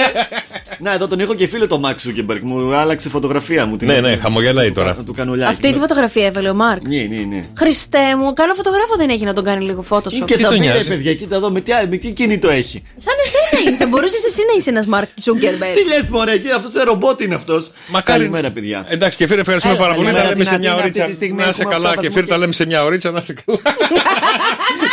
Να, 0.78 0.92
εδώ 0.92 1.08
τον 1.08 1.20
έχω 1.20 1.34
και 1.34 1.46
φίλο 1.46 1.66
το 1.66 1.78
Μάξ 1.78 2.02
Ζούκεμπεργκ. 2.02 2.42
Μου 2.44 2.74
άλλαξε 2.74 3.08
φωτογραφία 3.08 3.66
μου. 3.66 3.76
την 3.76 3.86
Ναι, 3.86 3.94
έχω- 3.94 4.06
ναι, 4.06 4.16
χαμογελάει 4.16 4.72
τώρα. 4.72 4.94
Να 4.98 5.04
του 5.04 5.12
κάνω 5.12 5.32
like. 5.34 5.40
Αυτή 5.48 5.72
τη 5.72 5.78
φωτογραφία 5.78 6.26
έβαλε 6.26 6.48
ο 6.48 6.54
Μαρκ. 6.54 6.82
Ναι, 6.88 6.96
ναι, 7.10 7.22
ναι. 7.36 7.44
Χριστέ 7.58 8.16
μου, 8.18 8.32
καλό 8.32 8.54
φωτογράφο 8.54 8.96
δεν 8.96 9.08
έχει 9.08 9.24
να 9.24 9.32
τον 9.32 9.44
κάνει 9.44 9.64
λίγο 9.64 9.84
Photoshop. 9.88 10.24
Και 10.24 10.38
θα 10.38 10.48
πει 10.48 10.58
ρε 10.58 10.84
παιδιά, 10.88 11.14
κοίτα 11.14 11.36
εδώ 11.36 11.50
με 11.50 11.60
τι, 11.60 11.72
με 11.90 11.96
τι 11.96 12.10
κινητό 12.12 12.48
έχει. 12.50 12.82
Σαν 12.98 13.14
εσένα 13.24 13.62
είναι. 13.68 13.76
Θα 13.76 13.86
μπορούσες 13.86 14.24
εσύ 14.24 14.40
να 14.52 14.58
είσαι 14.58 14.70
ένας 14.70 14.86
Μαρκ 14.86 15.08
Ζούκερμπεργκ. 15.22 15.74
Τι 15.74 15.84
λες, 15.84 16.08
Μωρέ, 16.08 16.36
και 16.38 16.52
αυτός 16.56 16.72
το 16.72 16.82
ρομπότ 16.84 17.20
είναι 17.20 17.34
αυτός. 17.34 17.70
Μακάρι- 17.88 18.20
Καλημέρα, 18.20 18.50
παιδιά. 18.50 18.84
Εντάξει, 18.88 19.16
και 19.16 19.26
φίλε, 19.26 19.40
ευχαριστούμε 19.40 19.74
Έλα, 19.74 19.82
πάρα 19.82 19.94
πολύ. 19.94 20.06
Τα 20.06 20.12
καλημέρα, 20.12 20.34
λέμε 20.38 20.44
την 20.44 20.52
σε 20.52 20.58
μια 20.58 20.72
Αθήνα 20.72 20.86
αυτή 20.86 21.00
ωρίτσα. 21.00 21.18
τη 21.18 21.24
στιγμή 21.24 21.42
Να 21.42 21.48
είσαι 21.48 21.62
έχουμε 21.62 21.74
καλά, 21.74 21.88
αυτά 21.88 22.00
και 22.00 22.06
τα 22.08 22.14
φίλε, 22.14 22.26
τα 22.26 22.38
λέμε 22.38 22.52
σε 22.52 22.66
μια 22.66 22.84
ωρίτσα. 22.84 23.10
Να 23.10 23.20
είσαι 23.22 23.34
καλά. 23.44 23.58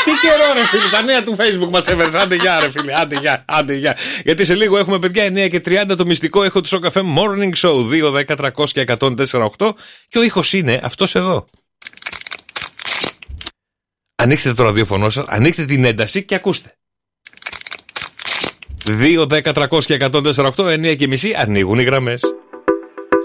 Τι 0.06 0.12
καιρό, 0.24 0.48
ρε 0.54 0.66
φίλε, 0.72 0.90
τα 0.92 1.02
νέα 1.02 1.24
του 1.24 1.36
Facebook 1.40 1.70
μας 1.70 1.88
έφερε. 1.88 2.20
Άντε 2.22 2.36
γεια, 2.36 2.60
ρε 2.60 2.70
φίλε, 2.70 2.94
άντε 3.02 3.18
γεια, 3.22 3.44
άντε 3.46 3.74
γεια. 3.74 3.96
Γιατί 4.24 4.46
σε 4.46 4.54
λίγο 4.56 4.78
έχουμε 4.78 5.00
παιδιά 5.00 5.24
9 5.28 5.50
και 5.50 5.62
30 5.66 5.72
το 5.98 6.06
μυστικό 6.06 6.44
έχω 6.44 6.62
του 6.62 6.68
Σοκαφέ 6.68 7.02
Morning 7.18 7.54
Show 7.56 7.90
2, 8.14 8.26
10, 8.26 8.52
300 8.54 8.70
και 8.70 8.86
104,8 9.00 9.72
και 10.08 10.18
ο 10.18 10.24
ήχος 10.24 10.54
είναι 10.54 10.80
αυτός 10.84 11.16
εδώ. 11.16 11.46
Ανοίξτε 14.16 14.54
το 14.54 14.64
ραδιοφωνό 14.64 15.10
σας, 15.10 15.26
ανοίξτε 15.28 15.66
την 15.66 15.86
ένταση 15.86 16.24
και 16.24 16.36
ακούστε. 16.36 16.78
2, 18.86 19.26
10, 19.28 19.54
300 19.54 19.84
και 19.86 19.94
104,8, 19.94 20.66
9 20.66 20.96
και 20.96 21.08
μισή 21.08 21.34
ανοίγουν 21.34 21.80
οι 21.80 21.84
γραμμές. 21.84 22.24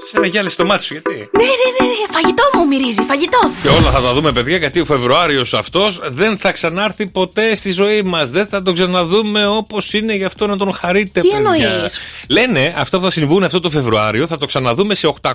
Σε 0.09 0.17
ένα 0.17 0.27
γυάλι 0.27 0.49
στο 0.49 0.65
μάτι 0.67 0.85
σου, 0.85 0.93
γιατί; 0.93 1.15
Ναι, 1.37 1.43
ναι, 1.43 1.49
ναι, 1.81 1.87
ναι, 1.87 1.95
φαγητό 2.13 2.43
μου 2.55 2.67
μυρίζει, 2.67 3.03
φαγητό. 3.09 3.39
Και 3.63 3.69
όλα 3.69 3.91
θα 3.91 4.01
τα 4.01 4.13
δούμε, 4.13 4.33
παιδιά, 4.33 4.57
γιατί 4.57 4.81
ο 4.81 4.85
Φεβρουάριος 4.85 5.55
αυτός 5.55 6.01
δεν 6.05 6.39
θα 6.39 6.53
ξανάρθει 6.53 7.07
ποτέ 7.07 7.57
στη 7.57 7.71
ζωή 7.73 8.03
μας. 8.03 8.31
Δεν 8.31 8.47
θα 8.47 8.63
τον 8.63 8.75
ξαναδούμε 8.75 9.47
όπως 9.47 9.93
είναι, 9.93 10.15
γι' 10.15 10.25
αυτό 10.25 10.47
να 10.47 10.57
τον 10.57 10.73
χαρείτε, 10.75 11.21
Τι 11.21 11.29
παιδιά. 11.29 11.37
εννοείς; 11.69 11.99
Λένε 12.29 12.75
αυτά 12.77 12.97
που 12.99 13.05
θα 13.05 13.11
συμβούν 13.11 13.43
αυτό 13.45 13.61
το 13.61 13.71
Φεβρουάριο 13.71 14.27
θα 14.27 14.39
το 14.39 14.47
ξαναδούμε 14.47 14.95
σε 14.95 15.07
823 15.07 15.29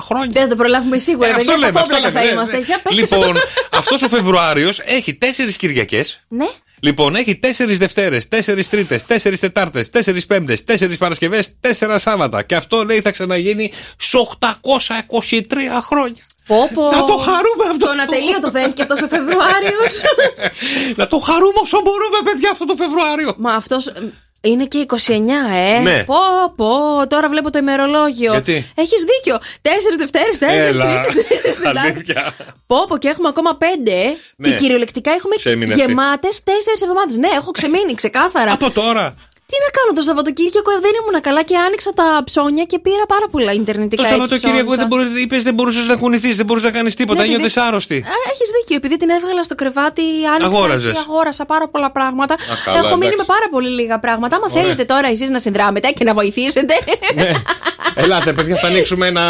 χρόνια. 0.00 0.30
Δεν 0.32 0.42
θα 0.42 0.48
το 0.48 0.56
προλάβουμε 0.56 0.98
σίγουρα. 0.98 1.28
Ε, 1.28 1.30
αυτό 1.30 1.44
παιδιά, 1.52 1.56
λέμε, 1.66 1.80
αυτό 1.80 1.94
παπόβλακα 1.94 2.20
λέμε. 2.20 2.26
θα 2.26 2.32
είμαστε; 2.34 2.58
Για 2.58 2.80
πες. 2.82 2.96
Λοιπόν, 2.98 3.36
αυτός 3.70 4.02
ο 4.02 4.08
Φεβρουάριος 4.08 4.80
έχει 4.84 5.14
τέσσερις 5.14 5.56
Κυριακές. 5.56 6.20
Ναι. 6.28 6.46
Λοιπόν, 6.80 7.16
έχει 7.16 7.38
τέσσερις 7.38 7.78
Δευτέρες, 7.78 8.28
τέσσερις 8.28 8.68
Τρίτες, 8.68 9.04
τέσσερις 9.04 9.40
Τετάρτες, 9.40 9.90
τέσσερις 9.90 10.26
Πέμπτες, 10.26 10.64
τέσσερις 10.64 10.98
Παρασκευές, 10.98 11.50
τέσσερα 11.60 11.98
Σάββατα. 11.98 12.42
Και 12.42 12.56
αυτό 12.56 12.84
λέει 12.84 13.00
θα 13.00 13.10
ξαναγίνει 13.10 13.72
σε 13.96 14.18
823 14.18 15.80
χρόνια. 15.82 16.24
Πω, 16.46 16.70
πω. 16.74 16.82
Να 16.82 17.04
το 17.04 17.16
χαρούμε 17.16 17.64
αυτό. 17.70 17.86
Τον 17.86 18.00
ατελείωτο 18.00 18.50
θα 18.50 18.58
έχει 18.58 18.72
και 18.72 18.82
αυτό 18.82 18.94
ο 18.94 19.08
Φεβρουάριος. 19.08 19.92
Να 21.00 21.06
το 21.06 21.18
χαρούμε 21.18 21.60
όσο 21.62 21.80
μπορούμε, 21.84 22.18
παιδιά, 22.24 22.50
αυτό 22.50 22.64
το 22.64 22.74
Φεβρουάριο. 22.76 23.34
Μα 23.38 23.52
αυτός 23.52 23.92
είναι 24.46 24.64
και 24.64 24.86
29, 24.88 25.08
ε. 25.54 25.80
Ναι. 25.80 26.04
Πω, 26.04 26.14
πω, 26.56 27.06
τώρα 27.08 27.28
βλέπω 27.28 27.50
το 27.50 27.58
ημερολόγιο. 27.58 28.30
Γιατί; 28.32 28.66
Έχεις 28.74 29.04
δίκιο. 29.10 29.38
Τέσσερις 29.62 29.96
Δευτέρες, 29.96 30.38
τέσσερις 30.38 30.68
Έλα, 30.68 31.04
Τρίτε. 31.04 31.80
αλήθεια. 31.80 32.32
Πω, 32.66 32.76
πω, 32.88 32.96
και 32.98 33.08
έχουμε 33.08 33.28
ακόμα 33.28 33.56
πέντε. 33.56 34.16
Ναι. 34.36 34.48
Και 34.48 34.54
κυριολεκτικά 34.56 35.10
έχουμε 35.10 35.34
Σε 35.36 35.50
έμεινε 35.50 35.72
αυτή. 35.74 35.84
γεμάτες 35.86 36.42
τέσσερις 36.42 36.82
εβδομάδες. 36.82 37.16
Ναι, 37.16 37.28
έχω 37.36 37.50
ξεμείνει 37.50 37.94
ξεκάθαρα. 37.94 38.52
Από 38.52 38.70
τώρα. 38.70 39.14
Τι 39.50 39.56
να 39.64 39.70
κάνω 39.78 39.90
το 39.98 40.02
Σαββατοκύριακο, 40.08 40.70
δεν 40.84 40.92
ήμουν 41.00 41.16
καλά 41.28 41.42
και 41.42 41.56
άνοιξα 41.66 41.90
τα 42.00 42.06
ψώνια 42.28 42.64
και 42.64 42.78
πήρα 42.78 43.04
πάρα 43.14 43.26
πολλά 43.34 43.52
Ιντερνετικά. 43.52 44.02
Το 44.02 44.08
έτσι, 44.08 44.14
Σαββατοκύριακο 44.20 44.70
ψώνισα. 44.72 44.80
δεν 44.80 44.86
μπορούσε, 44.90 45.20
είπες, 45.24 45.42
δεν 45.42 45.54
μπορούσες 45.54 45.84
να 45.86 45.96
κουνηθείς, 45.96 46.36
δεν 46.36 46.46
μπορούσες 46.46 46.68
να 46.70 46.76
κάνεις 46.76 46.94
τίποτα. 46.94 47.20
Ναι, 47.20 47.26
Νιώθει 47.28 47.44
επειδή- 47.44 47.60
άρρωστη. 47.66 47.94
Έχεις 48.32 48.48
δίκιο, 48.56 48.76
επειδή 48.76 48.96
την 48.96 49.08
έβγαλα 49.10 49.42
στο 49.42 49.54
κρεβάτι, 49.54 50.02
άνοιξα 50.34 50.46
Αγόραζες. 50.58 50.92
και 50.92 50.98
αγόρασα 51.08 51.44
πάρα 51.44 51.68
πολλά 51.68 51.90
πράγματα. 51.90 52.34
καλά, 52.64 52.78
Έχω 52.78 52.88
μείνει 52.88 53.06
εντάξει. 53.06 53.16
με 53.18 53.24
πάρα 53.34 53.46
πολύ 53.50 53.68
λίγα 53.68 53.98
πράγματα. 53.98 54.36
Άμα 54.36 54.46
Ωραία. 54.50 54.62
θέλετε 54.62 54.84
τώρα 54.84 55.08
εσείς 55.08 55.28
να 55.28 55.38
συνδράμετε 55.38 55.88
και 55.90 56.04
να 56.04 56.14
βοηθήσετε; 56.14 56.74
Ναι. 57.14 57.30
Ελάτε, 57.94 58.32
παιδιά, 58.32 58.56
θα 58.56 58.66
ανοίξουμε 58.66 59.06
ένα 59.06 59.24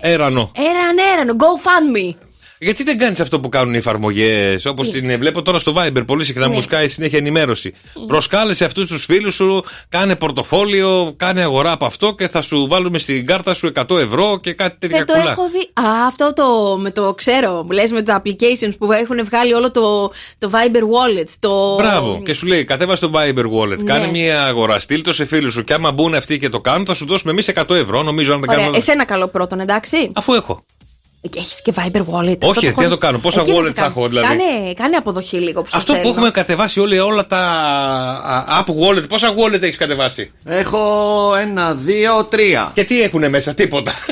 έρανο. 0.00 0.50
Έραν, 0.56 0.96
έραν, 1.12 1.36
go 1.42 1.50
fund 1.66 1.96
me. 1.96 2.16
Γιατί 2.64 2.82
δεν 2.82 2.98
κάνεις 2.98 3.20
αυτό 3.20 3.40
που 3.40 3.48
κάνουν 3.48 3.74
οι 3.74 3.76
εφαρμογές, 3.76 4.66
όπως 4.66 4.90
την 4.90 5.18
βλέπω 5.18 5.42
τώρα 5.42 5.58
στο 5.58 5.74
Viber, 5.76 6.02
πολύ 6.06 6.24
συχνά 6.24 6.48
Ναι. 6.48 6.54
μου 6.54 6.62
σκάει 6.62 6.88
συνέχεια 6.88 7.18
ενημέρωση. 7.18 7.72
Προσκάλεσε 8.06 8.64
αυτούς 8.64 8.86
τους 8.86 9.04
φίλους 9.04 9.34
σου, 9.34 9.64
κάνε 9.88 10.16
πορτοφόλιο, 10.16 11.14
κάνε 11.16 11.42
αγορά 11.42 11.72
από 11.72 11.84
αυτό 11.86 12.14
και 12.14 12.28
θα 12.28 12.42
σου 12.42 12.66
βάλουμε 12.70 12.98
στην 12.98 13.26
κάρτα 13.26 13.54
σου 13.54 13.72
100 13.88 13.98
ευρώ 13.98 14.38
και 14.40 14.52
κάτι 14.52 14.76
τέτοια 14.78 14.96
Δεν 14.96 15.06
το 15.06 15.12
κουλά. 15.12 15.30
έχω 15.30 15.42
δει. 15.52 15.58
Α, 15.86 16.06
αυτό 16.06 16.32
το 16.36 16.76
με 16.80 16.90
το 16.90 17.14
ξέρω. 17.14 17.66
Λες 17.70 17.90
με 17.92 18.02
τα 18.02 18.22
applications 18.24 18.72
που 18.78 18.92
έχουν 18.92 19.24
βγάλει 19.24 19.52
όλο 19.52 19.70
το, 19.70 20.12
το 20.38 20.50
Viber 20.52 20.80
Wallet. 20.82 21.28
Το... 21.40 21.74
Μπράβο. 21.74 22.22
Και 22.24 22.34
σου 22.34 22.46
λέει, 22.46 22.64
κατέβα 22.64 22.96
στο 22.96 23.10
Viber 23.14 23.44
Wallet, 23.44 23.76
Ναι. 23.78 23.82
κάνε 23.92 24.06
μια 24.06 24.42
αγορά, 24.44 24.78
στείλ 24.78 25.02
το 25.02 25.12
σε 25.12 25.24
φίλους 25.24 25.52
σου 25.52 25.64
και 25.64 25.72
άμα 25.72 25.92
μπουν 25.92 26.14
αυτοί 26.14 26.38
και 26.38 26.48
το 26.48 26.60
κάνουν, 26.60 26.86
θα 26.86 26.94
σου 26.94 27.06
δώσουμε 27.06 27.32
εμείς 27.32 27.48
100 27.54 27.74
ευρώ. 27.74 28.02
Νομίζω 28.02 28.32
αν 28.32 28.40
δεν 28.40 28.48
Ωραία, 28.48 28.60
κάνουμε. 28.60 28.78
εσένα 28.78 29.04
καλό 29.04 29.28
πρώτον, 29.28 29.60
εντάξει. 29.60 30.10
Αφού 30.14 30.32
έχω. 30.34 30.64
Έχεις 31.36 31.62
και 31.62 31.72
Viber 31.76 31.98
Wallet. 32.00 32.38
Όχι, 32.38 32.48
Αυτό 32.48 32.60
τι 32.60 32.72
το 32.74 32.82
να 32.82 32.88
το 32.88 32.96
κάνω, 32.96 33.18
πόσα 33.18 33.40
Εκεί 33.40 33.50
δεν 33.50 33.60
wallet 33.60 33.64
σε 33.64 33.72
θα 33.72 33.80
κάνω. 33.80 33.92
έχω, 33.96 34.08
δηλαδή; 34.08 34.26
Κάνε, 34.28 34.72
κάνε 34.74 34.96
αποδοχή 34.96 35.36
λίγο 35.36 35.62
που 35.62 35.70
σε 35.70 35.76
Αυτό 35.76 35.92
που 35.92 35.98
θέλω. 35.98 36.10
έχουμε 36.12 36.30
κατεβάσει 36.30 36.80
όλοι, 36.80 36.98
όλα 36.98 37.26
τα 37.26 37.38
α, 37.38 38.62
app 38.64 38.70
wallet, 38.70 39.08
πόσα 39.08 39.34
wallet 39.34 39.62
έχεις 39.62 39.76
κατεβάσει; 39.76 40.32
Έχω 40.44 40.80
ένα, 41.40 41.74
δύο, 41.74 42.24
τρία. 42.24 42.70
Και 42.74 42.84
τι 42.84 43.02
έχουν 43.02 43.28
μέσα, 43.30 43.54
τίποτα. 43.54 43.92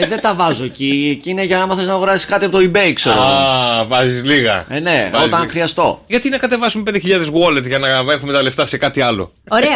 Ε, 0.00 0.06
δεν 0.06 0.20
τα 0.20 0.34
βάζω 0.34 0.64
εκεί. 0.64 1.16
Εκεί 1.18 1.30
είναι 1.30 1.42
για 1.42 1.62
άμα 1.62 1.76
θες 1.76 1.86
να 1.86 1.92
αγοράσεις 1.92 2.26
κάτι 2.26 2.44
από 2.44 2.58
το 2.60 2.70
eBay, 2.72 2.92
ξέρω. 2.94 3.20
Α, 3.20 3.84
βάζεις 3.84 4.24
λίγα. 4.24 4.64
Ε, 4.68 4.78
ναι, 4.80 5.08
Βάζεις 5.12 5.26
όταν 5.26 5.40
λίγα. 5.40 5.50
χρειαστώ. 5.52 6.02
Γιατί 6.06 6.28
να 6.28 6.38
κατεβάσουμε 6.38 6.90
5.000 6.90 6.98
wallet 7.20 7.62
για 7.66 7.78
να 7.78 7.88
έχουμε 8.12 8.32
τα 8.32 8.42
λεφτά 8.42 8.66
σε 8.66 8.76
κάτι 8.76 9.00
άλλο; 9.00 9.32
Ωραία. 9.48 9.72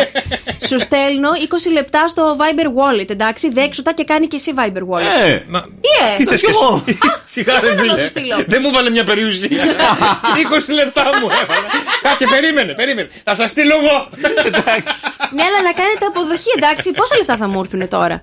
Σου 0.69 0.81
στέλνω 0.81 1.29
20 1.69 1.73
λεπτά 1.73 2.09
στο 2.09 2.37
Viber 2.39 2.67
Wallet, 2.67 3.11
εντάξει. 3.11 3.51
Δέξου 3.51 3.83
τα 3.83 3.93
και 3.93 4.05
κάνει 4.05 4.27
και 4.27 4.37
εσύ 4.37 4.53
Viber 4.57 4.83
Wallet. 4.95 5.27
Ε, 5.29 5.39
να... 5.49 5.61
Τι 5.63 5.69
ε, 6.13 6.17
Τι 6.17 6.25
θες 6.25 6.41
κι 6.41 6.47
και 6.47 6.53
εγώ. 6.61 6.83
εσύ; 6.87 6.99
Σιγά 7.35 7.55
Πώς 7.55 7.63
ρε 7.65 7.75
θα 7.75 7.85
να 7.85 7.93
φίλε. 7.93 8.01
σου 8.03 8.09
στείλω; 8.09 8.45
Δεν 8.47 8.61
μου 8.65 8.71
βάλε 8.73 8.91
μια 8.91 9.05
περιουσία. 9.05 9.65
20 10.71 10.75
λεπτά 10.75 11.03
μου 11.03 11.29
έβαλε. 11.43 11.67
Κάτσε, 12.03 12.27
περίμενε, 12.31 12.73
περίμενε. 12.73 13.09
Θα 13.25 13.35
σας 13.35 13.51
στείλω 13.51 13.75
εγώ. 13.83 14.09
Ναι, 15.37 15.43
αλλά 15.49 15.61
να 15.69 15.73
κάνετε 15.81 16.05
αποδοχή, 16.09 16.51
εντάξει. 16.57 16.91
Πόσα 16.93 17.17
λεφτά 17.17 17.37
θα 17.37 17.49
μου 17.49 17.61
έρθουν 17.61 17.89
τώρα; 17.89 18.23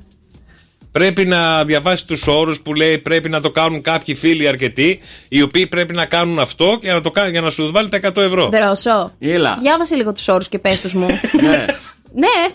Πρέπει 0.98 1.26
να 1.26 1.64
διαβάσει 1.64 2.08
τους 2.08 2.28
όρους 2.28 2.62
που 2.62 2.74
λέει 2.74 2.98
πρέπει 2.98 3.30
να 3.30 3.42
το 3.42 3.52
κάνουν 3.52 3.82
κάποιοι 3.82 4.16
φίλοι 4.16 4.48
αρκετοί, 4.48 5.00
οι 5.30 5.42
οποίοι 5.42 5.68
πρέπει 5.68 5.94
να 5.94 6.06
κάνουν 6.06 6.40
αυτό 6.40 6.80
για 6.82 6.94
να, 6.94 7.02
το, 7.02 7.12
κάνουν- 7.12 7.32
για 7.32 7.42
να 7.42 7.50
σου 7.50 7.72
βάλει 7.72 7.90
τα 7.90 8.00
100 8.04 8.18
ευρώ. 8.18 8.50
Δρόσο. 8.50 9.12
Έλα. 9.20 9.58
Διάβασε 9.62 9.96
λίγο 9.96 10.12
τους 10.12 10.28
όρους 10.28 10.50
και 10.50 10.58
πες 10.60 10.82
τους 10.82 10.94
μου. 10.94 11.08
Ναι. 11.42 11.66
ναι. 12.14 12.54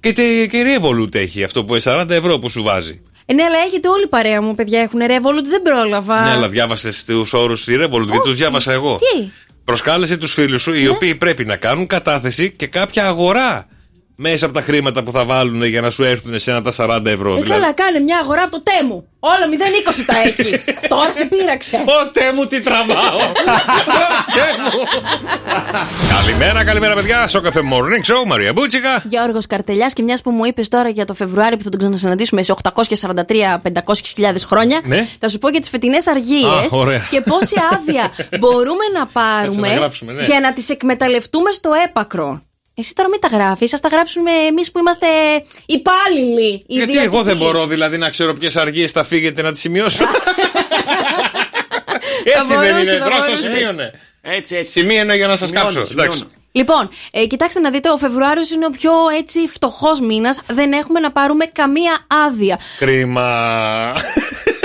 Και, 0.00 0.12
τε, 0.12 0.46
και 0.46 0.62
Revolut 0.80 1.14
έχει 1.14 1.44
αυτό 1.44 1.64
που 1.64 1.80
40 1.82 2.04
ευρώ 2.08 2.38
που 2.38 2.48
σου 2.50 2.62
βάζει. 2.62 3.00
Ε, 3.26 3.32
ναι, 3.34 3.42
αλλά 3.42 3.56
έχετε 3.66 3.88
όλη 3.88 4.02
η 4.04 4.08
παρέα 4.08 4.42
μου, 4.42 4.54
παιδιά. 4.54 4.80
Έχουν 4.80 5.00
Revolut, 5.00 5.48
δεν 5.48 5.62
πρόλαβα. 5.62 6.22
Ναι, 6.22 6.30
αλλά 6.30 6.48
διάβασες 6.48 7.04
τους 7.04 7.32
όρους 7.32 7.60
στη 7.60 7.74
Revolut, 7.80 8.04
γιατί 8.04 8.20
τους 8.22 8.34
διάβασα 8.34 8.72
εγώ. 8.72 8.98
Τι; 8.98 9.30
Προσκάλεσε 9.64 10.16
τους 10.16 10.32
φίλους 10.32 10.62
σου, 10.62 10.72
οι 10.74 10.88
οποίοι 10.88 11.14
πρέπει 11.14 11.44
να 11.44 11.56
κάνουν 11.56 11.86
κατάθεση 11.86 12.50
και 12.50 12.66
κάποια 12.66 13.06
αγορά 13.06 13.66
μέσα 14.22 14.44
από 14.46 14.54
τα 14.54 14.60
χρήματα 14.62 15.02
που 15.02 15.12
θα 15.12 15.24
βάλουν 15.24 15.64
για 15.64 15.80
να 15.80 15.90
σου 15.90 16.02
έρθουν 16.04 16.34
εσένα 16.34 16.60
τα 16.62 16.72
40 16.76 17.06
ευρώ. 17.06 17.30
Ε, 17.36 17.40
δηλαδή. 17.40 17.60
καλά, 17.60 17.72
κάνε 17.72 17.98
μια 17.98 18.18
αγορά 18.18 18.42
από 18.42 18.50
το 18.50 18.62
τέμου. 18.62 19.06
Όλα 19.20 19.46
0,20 19.98 20.02
τα 20.06 20.14
έχει. 20.26 20.64
Τώρα 20.92 21.12
σε 21.12 21.24
πείραξε. 21.24 21.76
Ω 21.76 22.10
τέμου 22.12 22.46
τι 22.46 22.62
τραβάω! 22.62 23.18
Καλημέρα, 26.16 26.64
καλημέρα 26.64 26.94
παιδιά. 26.94 27.28
Στο 27.28 27.40
καφέ 27.40 27.60
Morning 27.72 28.12
Show, 28.12 28.26
Μαρία 28.26 28.52
Μπούτσικα. 28.52 29.02
Γιώργος 29.08 29.46
Καρτελιάς, 29.46 29.92
και 29.92 30.02
μιας 30.02 30.22
που 30.22 30.30
μου 30.30 30.44
είπες 30.44 30.68
τώρα 30.68 30.88
για 30.88 31.06
το 31.06 31.14
Φεβρουάριο 31.14 31.56
που 31.56 31.62
θα 31.62 31.68
τον 31.70 31.78
ξανασυναντήσουμε 31.78 32.42
σε 32.42 32.54
843-500 32.62 34.46
χρόνια, 34.46 34.80
Ναι. 34.84 35.06
θα 35.18 35.28
σου 35.28 35.38
πω 35.38 35.48
για 35.48 35.60
τις 35.60 35.68
φετινές 35.68 36.06
αργίες 36.06 36.44
Α, 36.72 36.76
ωραία. 36.76 37.06
και 37.10 37.20
πόση 37.20 37.54
άδεια 37.72 38.10
μπορούμε 38.40 38.84
να 38.94 39.00
Έτσι 39.00 39.12
πάρουμε 39.12 39.68
να 39.68 39.74
γράψουμε, 39.74 40.12
ναι. 40.12 40.24
για 40.24 40.40
να 40.40 40.52
τις 40.52 40.68
εκμεταλλευτούμε 40.68 41.50
στο 41.50 41.70
έπακρο. 41.86 42.42
Εσύ 42.74 42.94
τώρα 42.94 43.08
μην 43.08 43.20
τα 43.20 43.28
γράφεις, 43.28 43.74
ας 43.74 43.80
τα 43.80 43.88
γράψουμε 43.88 44.30
εμείς 44.30 44.70
που 44.72 44.78
είμαστε 44.78 45.06
υπάλληλοι. 45.66 46.64
Γιατί 46.66 46.98
εγώ 46.98 47.22
δεν 47.22 47.36
μπορώ 47.36 47.66
δηλαδή 47.66 47.98
να 47.98 48.10
ξέρω 48.10 48.32
ποιες 48.32 48.56
αργίες 48.56 48.90
θα 48.92 49.04
φύγετε 49.04 49.42
να 49.42 49.52
τις 49.52 49.60
σημειώσω. 49.60 50.04
Έτσι 52.24 52.54
δεν 52.54 52.58
μπορούσε, 52.72 52.94
είναι, 52.94 52.98
θα 52.98 53.04
δρόσο 53.04 53.24
μπορούσε. 53.26 53.48
σημείωνε. 53.48 53.92
Έτσι, 54.20 54.56
έτσι. 54.56 54.70
Σημείωνε 54.70 55.16
για 55.16 55.26
να 55.26 55.36
σας 55.36 55.48
Σημειώνω, 55.48 55.66
κάψω. 55.72 55.84
σημειώνω. 55.84 56.12
Εντάξει. 56.12 56.26
Λοιπόν, 56.52 56.88
ε, 57.10 57.26
κοιτάξτε 57.26 57.60
να 57.60 57.70
δείτε, 57.70 57.90
ο 57.90 57.96
Φεβρουάριος 57.96 58.50
είναι 58.50 58.66
ο 58.66 58.70
πιο 58.70 58.92
έτσι 59.18 59.40
φτωχός 59.52 60.00
μήνας. 60.00 60.40
Δεν 60.46 60.72
έχουμε 60.72 61.00
να 61.00 61.12
πάρουμε 61.12 61.44
καμία 61.46 62.06
άδεια. 62.26 62.58
Κρίμα. 62.78 63.94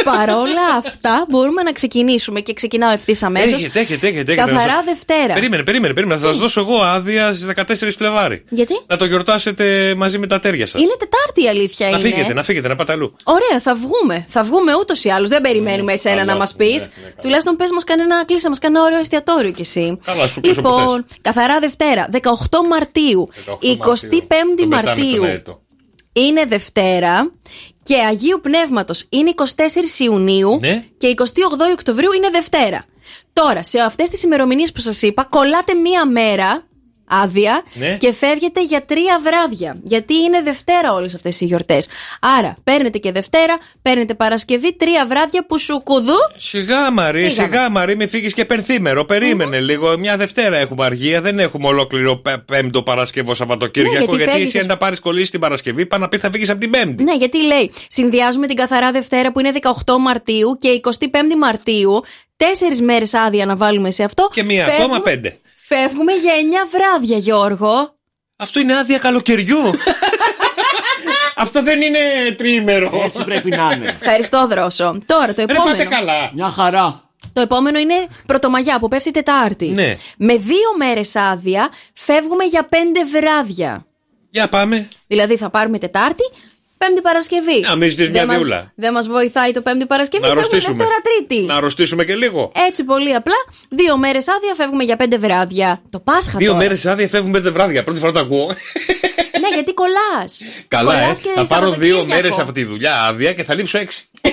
Παρόλα 0.04 0.68
αυτά, 0.78 1.26
μπορούμε 1.30 1.64
να 1.64 1.72
ξεκινήσουμε 1.72 2.40
και 2.42 2.54
ξεκινάω 2.54 2.92
ευθύς 2.92 3.24
αμέσως. 3.24 3.54
Έχετε, 3.54 3.80
έχετε, 3.80 4.08
έχετε. 4.08 4.32
έχετε. 4.32 4.36
Καθαρά 4.52 4.54
Να 4.74 4.74
σας- 4.76 4.84
Δευτέρα. 4.86 5.34
Περίμενε, 5.34 5.64
περίμενε, 5.64 5.94
περίμενε. 5.94 6.22
Θα 6.22 6.28
σας 6.28 6.38
δώσω 6.38 6.60
εγώ 6.60 6.82
άδεια 6.82 7.34
στις 7.34 7.46
14 7.46 7.96
Φλεβάρι. 7.96 8.44
Γιατί; 8.50 8.74
Να 8.88 8.98
το 8.98 9.06
γιορτάσετε 9.06 9.94
μαζί 9.98 10.18
με 10.18 10.28
τα 10.28 10.40
τέρια 10.40 10.68
σας. 10.68 10.82
Είναι 10.82 10.96
Τετάρτη 11.00 11.44
η 11.44 11.48
αλήθεια 11.48 11.90
Να 11.90 11.98
είναι. 11.98 12.10
φύγετε, 12.10 12.34
να 12.34 12.44
φύγετε, 12.44 12.68
να 12.68 12.76
πάτε 12.76 12.92
αλλού. 12.92 13.16
Ωραία, 13.24 13.62
θα 13.62 13.76
βγούμε. 13.76 14.26
Θα 14.30 14.44
βγούμε 14.44 14.76
ούτως 14.76 15.04
ή 15.04 15.10
άλλως. 15.10 15.30
Δεν 15.30 15.42
περιμένουμε 15.42 15.94
εσένα 15.94 16.16
καλά, 16.16 16.32
να 16.32 16.38
μας 16.38 16.56
ναι, 16.56 16.66
πεις. 16.66 16.82
ναι, 16.82 16.90
καλά. 16.96 17.14
Τουλάχιστον 17.22 17.56
πες 17.56 17.70
μας 17.72 17.84
κανένα, 17.84 18.26
κλείσε 18.26 18.50
μας 18.50 18.60
κανένα 18.60 18.84
ωραίο 18.86 19.00
εστιατόριο 19.00 19.52
κι 19.52 19.62
εσύ. 19.62 19.98
Καλά, 20.06 20.28
σου 20.28 20.40
πεις 20.42 20.58
όπου 20.58 20.68
Λοιπόν, 20.70 21.06
καθαρά 21.22 21.60
Δευτέρα, 21.60 21.76
18 21.80 22.68
Μαρτίου, 22.70 23.30
25 23.46 23.60
Τον 24.58 24.70
πετάμε 24.70 24.84
Μαρτίου 24.84 25.12
στον 25.14 25.26
αέτο. 25.26 25.62
είναι 26.14 26.46
Δευτέρα 26.46 27.32
και 27.84 27.96
Αγίου 27.96 28.40
Πνεύματος 28.44 29.06
είναι 29.10 29.34
24 29.36 29.44
Ιουνίου 30.00 30.58
Ναι. 30.62 30.84
και 30.98 31.08
28 31.18 31.24
Οκτωβρίου 31.74 32.12
είναι 32.12 32.30
Δευτέρα. 32.30 32.86
Τώρα, 33.34 33.64
σε 33.64 33.80
αυτές 33.80 34.10
τις 34.10 34.24
ημερομηνίες 34.24 34.72
που 34.72 34.80
σας 34.80 35.02
είπα, 35.02 35.24
κολλάτε 35.30 35.74
μία 35.74 36.06
μέρα 36.06 36.68
άδεια 37.08 37.64
Ναι. 37.74 37.98
και 37.98 38.14
φεύγετε 38.14 38.64
για 38.64 38.86
τρία 38.86 39.20
βράδια. 39.24 39.78
Γιατί 39.84 40.14
είναι 40.16 40.42
Δευτέρα 40.42 40.94
όλες 40.94 41.16
αυτές 41.16 41.42
οι 41.42 41.46
γιορτές. 41.46 41.88
Άρα, 42.38 42.56
παίρνετε 42.64 42.98
και 42.98 43.12
Δευτέρα, 43.12 43.58
παίρνετε 43.82 44.14
Παρασκευή, 44.14 44.76
τρία 44.76 45.06
βράδια 45.08 45.46
που 45.46 45.60
σου 45.60 45.82
κουδού. 45.84 46.16
Σιγά 46.36 46.92
Μαρή, 46.92 47.26
Φύγαμε. 47.26 47.50
σιγά 47.56 47.70
Μαρή, 47.70 47.96
μην 47.96 48.10
φύγεις 48.10 48.34
και 48.34 48.46
πενθήμερο. 48.46 49.06
Περίμενε 49.06 49.60
λίγο. 49.60 49.98
Μια 49.98 50.18
Δευτέρα 50.18 50.58
έχουμε 50.58 50.86
αργία. 50.86 51.22
Δεν 51.22 51.40
έχουμε 51.40 51.68
ολόκληρο 51.68 52.16
πέ- 52.18 52.38
Πέμπτο 52.46 52.84
Παρασκευό 52.84 53.36
Σαββατοκύριακο. 53.36 53.94
Ναι, 53.94 54.00
γιατί 54.00 54.16
γιατί 54.16 54.32
φεύγεις, 54.32 54.48
εσύ 54.48 54.58
ας- 54.58 54.64
αν 54.64 54.70
τα 54.70 54.78
πάρεις 54.78 55.00
κολλήσει 55.00 55.32
την 55.32 55.40
Παρασκευή, 55.40 55.86
πάνε 55.86 56.04
να 56.04 56.10
πει 56.10 56.18
θα 56.18 56.30
φύγεις 56.32 56.50
από 56.50 56.60
την 56.60 56.70
Πέμπτη. 56.70 57.04
Ναι, 57.04 57.16
γιατί 57.16 57.44
λέει, 57.46 57.72
συνδυάζουμε 57.88 58.48
την 58.48 58.56
καθαρά 58.56 58.92
Δευτέρα 58.92 59.32
που 59.32 59.40
είναι 59.40 59.52
18 59.52 59.98
Μαρτίου 60.00 60.58
και 60.60 60.68
25 60.68 61.36
Μαρτίου. 61.38 62.04
Τέσσερις 62.38 62.82
μέρες 62.82 63.14
άδεια 63.14 63.46
να 63.46 63.56
βάλουμε 63.56 63.92
σε 63.92 64.04
αυτό. 64.04 64.30
Και 64.34 64.44
μία 64.44 64.64
Φεύγουμε- 64.66 64.84
ακόμα 64.84 65.02
πέντε. 65.02 65.38
Φεύγουμε 65.68 66.14
για 66.14 66.34
9 66.66 66.70
βράδια, 66.72 67.18
Γιώργο. 67.18 67.96
Αυτό 68.36 68.60
είναι 68.60 68.78
άδεια 68.78 68.98
καλοκαιριού. 68.98 69.58
Αυτό 71.36 71.64
δεν 71.64 71.82
είναι 71.82 72.00
τριήμερο. 72.38 73.02
Έτσι 73.04 73.24
πρέπει 73.24 73.50
να 73.50 73.72
είναι. 73.72 73.98
Ευχαριστώ, 74.02 74.48
Δρόσο. 74.48 74.98
Τώρα 75.06 75.34
το 75.34 75.46
Ρε 75.46 75.54
επόμενο. 75.54 75.78
πάτε 75.78 75.86
καλά. 75.86 76.32
Μια 76.34 76.50
χαρά. 76.50 77.10
Το 77.34 77.42
επόμενο 77.42 77.80
είναι 77.80 78.08
Πρωτομαγιά 78.26 78.80
που 78.80 78.88
πέφτει 78.88 79.12
Τετάρτη. 79.12 79.66
Ναι. 79.68 79.98
Με 80.18 80.38
δύο 80.38 80.76
μέρες 80.78 81.16
άδεια 81.16 81.70
φεύγουμε 81.94 82.44
για 82.44 82.64
πέντε 82.64 83.06
βράδια. 83.06 83.86
Για 84.30 84.48
πάμε. 84.50 84.88
Δηλαδή 85.08 85.38
θα 85.38 85.50
πάρουμε 85.50 85.78
Τετάρτη, 85.78 86.24
Πέμπτη 86.78 87.02
Παρασκευή. 87.02 87.60
Να 87.60 87.76
μην 87.76 87.90
ζητήσεις 87.90 88.12
μια 88.12 88.20
Δεν 88.20 88.30
μας- 88.30 88.38
διούλα. 88.38 88.72
Δεν 88.76 88.94
μας 88.94 89.08
βοηθάει 89.08 89.52
το 89.54 89.62
Πέμπτη 89.62 89.86
Παρασκευή. 89.86 90.22
Να 90.24 90.28
φεύγουμε 90.30 90.48
αρρωστήσουμε. 90.48 90.84
Δευτέρα 90.84 91.02
Τρίτη. 91.28 91.42
Να 91.46 91.56
αρρωστήσουμε 91.56 92.06
και 92.06 92.16
λίγο. 92.16 92.52
Έτσι 92.70 92.84
πολύ 92.84 93.14
απλά. 93.16 93.36
Δύο 93.70 93.98
μέρες 93.98 94.28
άδεια 94.28 94.54
φεύγουμε 94.56 94.84
για 94.84 94.96
πέντε 94.96 95.18
βράδια. 95.18 95.82
Το 95.90 96.00
Πάσχα 96.00 96.38
Δύο 96.38 96.52
τώρα. 96.52 96.64
μέρες 96.64 96.86
άδεια 96.86 97.08
φεύγουμε 97.08 97.32
πέντε 97.38 97.50
βράδια. 97.52 97.84
Πρώτη 97.84 98.00
φορά 98.00 98.12
το 98.12 98.20
ακούω. 98.20 98.46
Ναι, 99.42 99.48
γιατί 99.54 99.74
κολλάς. 99.74 100.42
Καλά, 100.68 100.94
ε. 100.98 101.02
Κολλάς 101.02 101.20
και 101.20 101.30
Θα 101.36 101.46
πάρω 101.48 101.66
δύο 101.66 101.76
Σαββατοκύριακο. 101.76 102.06
μέρες 102.08 102.40
από 102.40 102.52
τη 102.52 102.64
δουλειά 102.64 103.02
άδεια 103.04 103.34
και 103.34 103.44
θα 103.44 103.54
λείψω 103.54 103.78
έξι. 103.78 104.08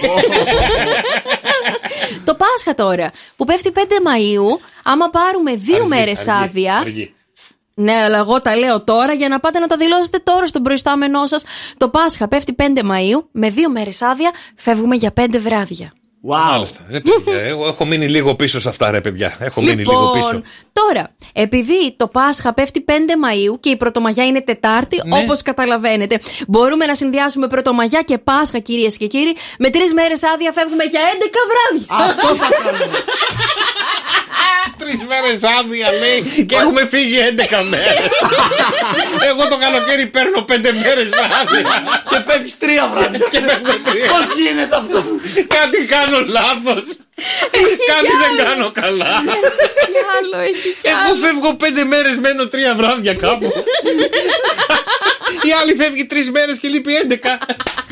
Το 2.25 2.35
Πάσχα 2.35 2.75
τώρα, 2.75 3.11
που 3.37 3.45
πέφτει 3.45 3.73
5 3.75 3.79
Μαΐου, 3.79 4.59
άμα 4.83 5.11
πάρουμε 5.11 5.55
δύο 5.57 5.75
Αργή, 5.77 5.89
μέρες 5.89 6.19
αργή, 6.29 6.45
άδεια. 6.45 6.77
αργή. 6.77 7.15
Ναι, 7.75 7.93
αλλά 7.93 8.19
εγώ 8.19 8.41
τα 8.41 8.57
λέω 8.57 8.85
τώρα 8.85 9.13
για 9.13 9.29
να 9.29 9.41
πάτε 9.41 9.59
να 9.59 9.67
τα 9.67 9.77
δηλώσετε 9.77 10.19
τώρα 10.19 10.47
στον 10.47 10.63
προϊστάμενό 10.63 11.27
σας. 11.27 11.45
Το 11.77 11.89
Πάσχα 11.89 12.29
πέφτει 12.29 12.55
5 12.59 12.63
Μαΐου, 12.79 13.25
με 13.31 13.51
δύο 13.51 13.71
μέρες 13.71 14.03
άδεια 14.03 14.31
φεύγουμε 14.57 14.97
για 14.97 15.13
5 15.21 15.39
βράδια. 15.39 15.93
Μάλιστα. 16.27 16.81
Ρε, 16.91 17.01
παιδιά, 17.01 17.41
εγώ 17.41 17.67
έχω 17.67 17.85
μείνει 17.85 18.09
λίγο 18.09 18.35
πίσω 18.35 18.61
σε 18.61 18.69
αυτά, 18.69 18.91
ρε 18.91 19.01
παιδιά. 19.01 19.37
Έχω 19.39 19.61
μείνει 19.63 19.83
λίγο 19.83 20.11
πίσω. 20.11 20.27
Λοιπόν, 20.27 20.45
τώρα, 20.73 21.09
επειδή 21.33 21.95
το 21.97 22.07
Πάσχα 22.09 22.55
πέφτει 22.55 22.85
5 22.89 22.91
Μαΐου 22.93 23.61
και 23.61 23.69
η 23.71 23.77
Πρωτομαγιά 23.77 24.25
είναι 24.25 24.41
Τετάρτη, 24.41 25.01
Ναι. 25.05 25.19
όπως 25.19 25.43
καταλαβαίνετε, 25.43 26.21
μπορούμε 26.47 26.87
να 26.87 26.95
συνδυάσουμε 26.95 27.47
Πρωτομαγιά 27.47 28.03
και 28.03 28.19
Πάσχα, 28.19 28.59
κυρίες 28.59 28.97
και 28.97 29.07
κύριοι. 29.07 29.37
Με 29.59 29.71
τρεις 29.71 29.93
μέρες 29.93 30.21
άδεια 30.35 30.53
φεύγουμε 30.53 30.85
για 30.85 31.01
11 31.01 31.39
βράδια. 31.51 31.87
Αυτό 32.11 32.45
θα 32.45 32.49
κάνουμε. 32.63 32.99
Τρεις 34.83 35.01
μέρες 35.11 35.39
άδεια 35.59 35.89
λέει 36.03 36.45
και 36.49 36.57
έχουμε 36.65 36.83
φύγει 36.93 37.19
11 37.53 37.65
μέρες. 37.73 38.09
Εγώ 39.31 39.43
το 39.53 39.57
καλοκαίρι 39.65 40.07
παίρνω 40.15 40.41
5 40.49 40.51
μέρες 40.85 41.09
άδεια. 41.41 41.63
Και 42.11 42.19
φεύγεις 42.27 42.59
τρία 42.59 42.85
βράδια. 42.93 43.19
Και 43.33 43.41
φεύγω 43.49 43.75
τρία. 43.89 44.07
Πώς 44.13 44.27
γίνεται 44.39 44.77
αυτό; 44.83 44.99
Κάτι 45.57 45.79
κάνω 45.95 46.14
κάνω 46.15 46.27
λάθος. 46.37 46.85
Κάτι 47.93 48.13
δεν 48.23 48.47
κάνω 48.47 48.71
καλά. 48.73 49.13
Κι 49.95 50.03
άλλο, 50.19 50.39
έχει 50.51 50.69
κι 50.83 50.89
Εγώ 50.89 51.11
άλλο. 51.11 51.15
φεύγω 51.25 51.55
πέντε 51.57 51.85
μέρες, 51.85 52.17
μένω 52.17 52.47
τρία 52.49 52.75
βράδια 52.75 53.15
κάπου. 53.15 53.53
Η 55.49 55.51
άλλη 55.61 55.75
φεύγει 55.75 56.05
τρεις 56.07 56.31
μέρες 56.31 56.59
και 56.59 56.69
λείπει 56.69 56.97
έντεκα. 56.97 57.39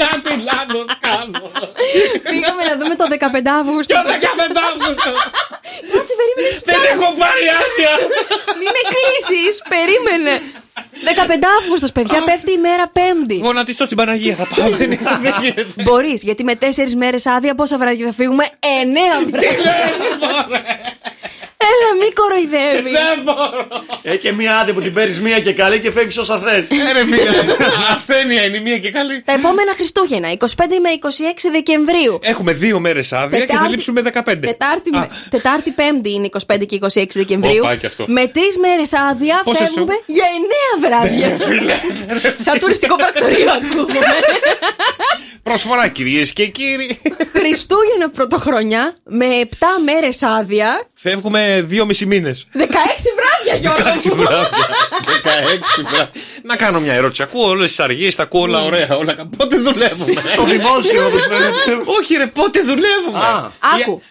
Κάτι 0.03 0.33
λάθος 0.51 0.87
κάνω. 1.09 1.43
Πήγαμε 2.31 2.62
να 2.70 2.75
δούμε 2.81 2.95
το 3.01 3.07
15 3.11 3.51
Αύγουστο. 3.61 3.95
Το 3.95 4.03
15 4.05 4.61
Αύγουστο. 4.70 5.11
Κάτσε, 5.93 6.14
περίμενε. 6.20 6.51
Δεν 6.70 6.81
έχω 6.93 7.09
πάρει 7.23 7.45
άδεια. 7.62 7.93
Μην 8.61 8.70
με 8.77 8.83
κλείσει, 8.93 9.43
περίμενε. 9.75 10.35
15 10.75 11.47
Αύγουστος, 11.61 11.93
παιδιά, 11.93 12.23
πέφτει 12.25 12.53
η 12.53 12.59
μέρα 12.59 12.89
Πέμπτη. 12.89 13.39
Γονατιστώ 13.39 13.85
στην 13.85 13.97
Παναγία 13.97 14.35
θα 14.35 14.47
πάω. 14.57 14.70
Δεν 14.70 14.99
δεν 15.23 15.35
γίνεται. 15.41 15.66
Μπορείς, 15.83 16.23
γιατί 16.23 16.45
με 16.45 16.55
4 16.61 16.64
μέρες 16.97 17.27
άδεια 17.27 17.55
πόσα 17.55 17.79
βράδια 17.79 18.07
θα 18.07 18.12
φύγουμε; 18.12 18.45
9 18.61 19.27
βράδια. 19.31 19.51
Έλα, 21.70 21.90
μη 22.04 22.12
κοροϊδεύεις. 22.12 22.92
Δεν 22.92 23.18
μπορώ. 23.22 23.68
Έχει 24.02 24.18
και 24.18 24.32
μία 24.32 24.58
άδεια 24.58 24.74
που 24.74 24.80
την 24.80 24.92
παίρνεις 24.92 25.20
μία 25.20 25.40
και 25.40 25.52
καλή 25.52 25.80
και 25.80 25.90
φεύγεις 25.90 26.16
όσα 26.18 26.38
θες. 26.38 26.64
Ε, 26.70 26.92
ρε 26.92 27.04
φίλε, 27.06 27.30
ασθένεια 27.94 28.42
είναι 28.44 28.56
η 28.56 28.60
μία 28.60 28.78
και 28.78 28.90
καλή. 28.90 29.22
Τα 29.22 29.32
επόμενα 29.32 29.72
Χριστούγεννα, 29.74 30.28
25 30.38 30.46
με 30.82 30.90
26 31.00 31.50
Δεκεμβρίου. 31.52 32.18
Έχουμε 32.22 32.52
δύο 32.52 32.78
μέρες 32.80 33.12
άδεια 33.12 33.38
και 33.38 33.46
θα 33.46 33.52
Τετάρτη- 33.52 33.70
λείψουμε 33.70 34.00
15. 34.00 34.46
Τετάρτη, 34.46 34.90
με- 34.90 35.08
Τετάρτη 35.30 35.70
Πέμπτη 35.70 36.12
είναι 36.12 36.26
25 36.26 36.64
και 36.66 36.74
26 36.74 37.04
Δεκεμβρίου. 37.14 37.62
Ω, 37.62 37.66
πάει 37.66 37.76
και 37.78 37.86
αυτό. 37.86 38.04
Με 38.08 38.26
τρεις 38.26 38.58
μέρες 38.58 38.90
άδεια 39.10 39.40
Πόσες 39.44 39.68
σου; 39.68 39.74
φεύγουμε 39.74 39.94
για 40.06 40.24
9 40.40 40.86
βράδια. 40.86 41.28
Σαν 42.44 42.58
τουριστικό 42.58 42.96
πρακτορείο 42.96 43.50
ακούγουμε. 43.52 43.98
Προσφορά 45.42 45.88
κυρίες 45.88 46.32
και 46.32 46.46
κύριοι. 46.46 47.00
Χριστούγεννα 47.36 48.10
πρωτοχρονιά 48.12 48.96
με 49.04 49.26
7 49.26 49.66
μέρες 49.84 50.22
άδεια. 50.22 50.88
Φεύγουμε 51.03 51.62
δύο 51.64 51.86
μισή 51.86 52.07
μήνες. 52.07 52.46
16 52.53 52.59
βράδια, 53.18 53.61
Γιώργο. 53.61 53.84
16 53.84 54.09
μου. 54.09 54.14
βράδια. 54.22 54.48
16 55.80 55.82
βράδια. 55.82 56.11
Να 56.42 56.57
κάνω 56.57 56.80
μια 56.80 56.92
ερώτηση. 56.94 57.22
Ακούω 57.22 57.48
όλες 57.48 57.68
τις 57.68 57.80
αργίες, 57.80 58.14
τα 58.14 58.22
ακούω 58.22 58.40
όλα 58.40 58.62
ωραία. 58.64 58.96
Όλα... 58.96 59.14
κα- 59.14 59.28
Πότε 59.36 59.57
δουλεύουμε; 59.57 60.22
Στο 60.34 60.44
δημόσιο, 60.44 61.07
όπως 61.07 61.22
φαίνεται. 61.26 61.82
Όχι, 61.98 62.14
ρε, 62.16 62.26
πότε 62.26 62.61
δουλεύουμε; 62.61 63.18
Άκου. 63.80 64.03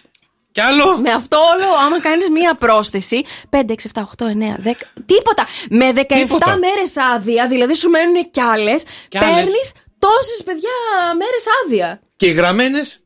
Κι 0.52 0.60
άλλο; 0.60 0.98
Με 0.98 1.10
αυτό 1.10 1.36
όλο, 1.36 1.64
άμα 1.86 2.00
κάνεις 2.00 2.28
μία 2.30 2.54
πρόσθεση, 2.54 3.24
5, 3.50 3.56
6, 3.58 3.74
7, 3.94 4.02
8, 4.18 4.26
9, 4.26 4.58
10. 4.64 4.72
Τίποτα. 5.06 5.46
Με 5.70 5.92
17 5.96 6.04
Τίποτα. 6.08 6.56
μέρες 6.58 6.96
άδεια, 7.14 7.48
δηλαδή 7.48 7.74
σου 7.74 7.88
μένουν 7.90 8.30
κι 8.30 8.40
άλλες, 8.40 8.82
Κι 9.08 9.18
άλλες. 9.18 9.34
παίρνεις 9.34 9.72
τόσες 9.98 10.42
παιδιά 10.44 10.70
μέρες 11.18 11.44
άδεια. 11.64 12.00
Και 12.16 12.26
οι 12.26 12.32
γραμμένες; 12.32 13.00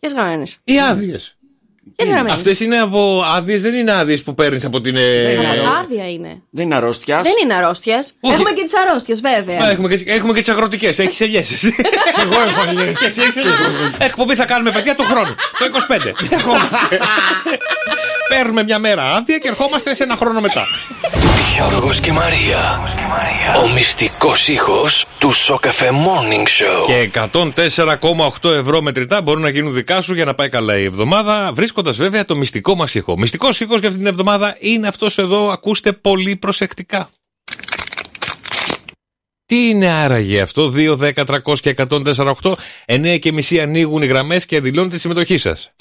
Ποιες 0.00 0.12
γραμμένες; 0.12 0.58
ή 0.64 0.80
άδειες. 0.80 1.36
Ποιε 1.96 2.06
γραμμένε. 2.10 2.32
Αυτές 2.34 2.60
είναι 2.60 2.78
από 2.78 3.22
άδειες, 3.36 3.62
δεν 3.62 3.74
είναι 3.74 3.92
άδειες 3.92 4.22
που 4.22 4.34
παίρνεις 4.34 4.64
από 4.64 4.80
την. 4.80 4.96
ε, 4.96 5.36
Άδεια 5.80 6.10
είναι. 6.10 6.42
Δεν 6.50 6.64
είναι 6.64 6.74
αρρώστιας. 6.74 7.22
Δεν 7.22 7.32
είναι 7.42 7.54
αρρώστιας. 7.54 8.14
Όχι. 8.20 8.34
Έχουμε 8.34 8.50
και 8.50 8.62
τις 8.62 8.72
αρρώστιες, 8.86 9.20
βέβαια. 9.20 9.58
Μα, 9.58 9.70
Έχουμε 9.70 9.88
και, 9.96 10.12
έχουμε 10.12 10.32
και 10.32 10.38
τις 10.38 10.48
αγροτικές. 10.48 10.98
Έχεις 10.98 11.20
ελιέ. 11.20 11.40
Εγώ 12.22 12.34
έχω 12.40 12.68
ελιέ. 12.68 12.90
Εσύ 13.06 13.20
έχεις 13.22 13.36
ελιέ. 13.36 13.52
Εκπομπή 13.98 14.34
θα 14.34 14.44
κάνουμε 14.44 14.70
παιδιά 14.70 14.94
του 14.94 15.04
χρόνου. 15.04 15.34
Το 15.58 15.64
25. 15.88 16.12
Ερχόμαστε. 16.30 16.98
Παίρνουμε 18.28 18.62
μια 18.62 18.78
μέρα 18.78 19.14
άδεια 19.14 19.38
και 19.38 19.48
ερχόμαστε 19.48 19.94
σε 19.94 20.02
ένα 20.02 20.16
χρόνο 20.16 20.40
μετά. 20.40 20.66
Γιώργος 21.56 22.00
και 22.00 22.12
Μαρία. 22.12 22.80
Ο 23.64 23.68
μυστικός 24.28 24.48
ήχος 24.48 25.06
του 25.18 25.32
Σοκαφέ 25.32 25.90
Morning 25.90 26.46
Show. 26.46 26.86
Και 26.86 27.10
104,8 28.42 28.50
ευρώ 28.50 28.82
μετρητά 28.82 29.22
μπορούν 29.22 29.42
να 29.42 29.48
γίνουν 29.48 29.74
δικά 29.74 30.00
σου 30.00 30.14
για 30.14 30.24
να 30.24 30.34
πάει 30.34 30.48
καλά 30.48 30.78
η 30.78 30.84
εβδομάδα, 30.84 31.52
βρίσκοντας 31.54 31.96
βέβαια 31.96 32.24
το 32.24 32.36
μυστικό 32.36 32.74
μας 32.74 32.94
ήχο. 32.94 33.18
Μυστικός 33.18 33.60
ήχος 33.60 33.78
για 33.78 33.88
αυτή 33.88 34.00
την 34.00 34.08
εβδομάδα 34.08 34.56
είναι 34.58 34.88
αυτός 34.88 35.18
εδώ. 35.18 35.48
Ακούστε 35.48 35.92
πολύ 35.92 36.36
προσεκτικά. 36.36 37.08
Τι 39.46 39.68
είναι 39.68 39.88
άραγε 39.88 40.40
αυτό, 40.40 40.72
2, 40.76 40.96
10, 40.96 41.24
300 41.24 41.60
και 41.60 41.68
148, 41.68 42.54
9 42.86 43.18
και 43.18 43.32
μισή 43.32 43.60
ανοίγουν 43.60 44.02
οι 44.02 44.06
γραμμές 44.06 44.46
και 44.46 44.60
δηλώνετε 44.60 44.94
τη 44.94 45.00
συμμετοχή 45.00 45.38
σας. 45.38 45.72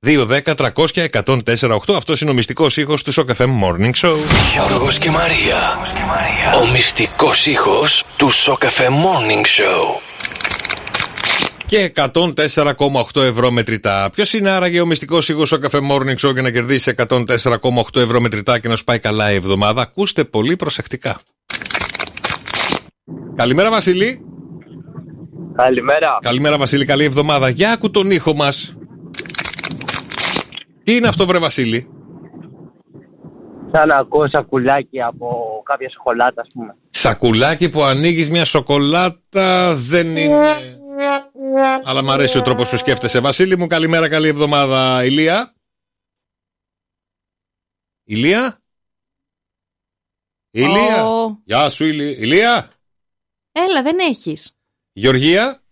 2, 0.00 0.26
10, 0.26 0.54
300 0.54 0.90
και 0.90 1.08
148, 1.12 1.94
αυτός 1.96 2.20
είναι 2.20 2.30
ο 2.30 2.34
μυστικός 2.34 2.76
ήχος 2.76 3.02
του 3.02 3.12
Σοκαφέ 3.12 3.44
Morning 3.44 3.92
Show. 4.00 4.16
Γιώργος 4.52 4.98
και 4.98 5.10
Μαρία. 5.10 5.78
Ο 6.62 6.70
μυστικός 6.70 7.46
ήχος 7.46 8.04
του 8.16 8.28
Σοκαφέ 8.28 8.86
Morning 8.88 9.44
Show. 9.44 10.00
Και 11.66 11.92
104,8 11.94 13.22
ευρώ 13.22 13.50
μετρητά. 13.50 14.10
Ποιος 14.14 14.32
είναι 14.32 14.50
άραγε 14.50 14.80
ο 14.80 14.86
μυστικός 14.86 15.28
ήχος 15.28 15.52
ο 15.52 15.58
καφέ 15.58 15.78
Morning 15.90 16.26
Show 16.26 16.32
για 16.32 16.42
να 16.42 16.50
κερδίσει 16.50 16.94
104,8 17.08 18.00
ευρώ 18.00 18.20
μετρητά 18.20 18.58
και 18.58 18.68
να 18.68 18.76
σου 18.76 18.84
πάει 18.84 18.98
καλά 18.98 19.32
η 19.32 19.34
εβδομάδα; 19.34 19.82
Ακούστε 19.82 20.24
πολύ 20.24 20.56
προσεκτικά. 20.56 21.18
Καλημέρα, 23.36 23.70
Βασίλη. 23.70 24.20
Καλημέρα. 25.56 26.18
Καλημέρα, 26.20 26.58
Βασίλη. 26.58 26.84
Καλή 26.84 27.04
εβδομάδα. 27.04 27.48
Για 27.48 27.72
άκου 27.72 27.90
τον 27.90 28.10
ήχο 28.10 28.34
μας. 28.34 28.76
Τι 30.86 30.96
είναι 30.96 31.08
αυτό, 31.08 31.26
βρε 31.26 31.38
Βασίλη; 31.38 31.88
Σαν 33.70 33.88
να 33.88 33.96
ακούω 33.96 34.28
σακουλάκι 34.28 35.00
από 35.00 35.26
κάποια 35.64 35.90
σοκολάτα, 35.90 36.40
ας 36.40 36.48
πούμε. 36.52 36.76
Σακουλάκι 36.90 37.68
που 37.68 37.82
ανοίγεις 37.82 38.30
μια 38.30 38.44
σοκολάτα 38.44 39.74
δεν 39.74 40.16
είναι. 40.16 40.78
Αλλά 41.84 42.02
μου 42.02 42.10
αρέσει 42.10 42.38
ο 42.38 42.42
τρόπος 42.42 42.70
που 42.70 42.76
σκέφτεσαι. 42.76 43.20
Βασίλη 43.20 43.58
μου, 43.58 43.66
καλημέρα, 43.66 44.08
καλή 44.08 44.28
εβδομάδα. 44.28 45.04
Ηλία; 45.04 45.54
Ηλία; 48.04 48.62
Ηλία; 50.50 51.06
Ω. 51.06 51.40
Γεια 51.44 51.68
σου, 51.68 51.84
Ηλία. 51.84 52.10
Ηλία; 52.10 52.68
Έλα, 53.52 53.82
δεν 53.82 53.98
έχεις. 53.98 54.56
Γεωργία; 54.92 55.62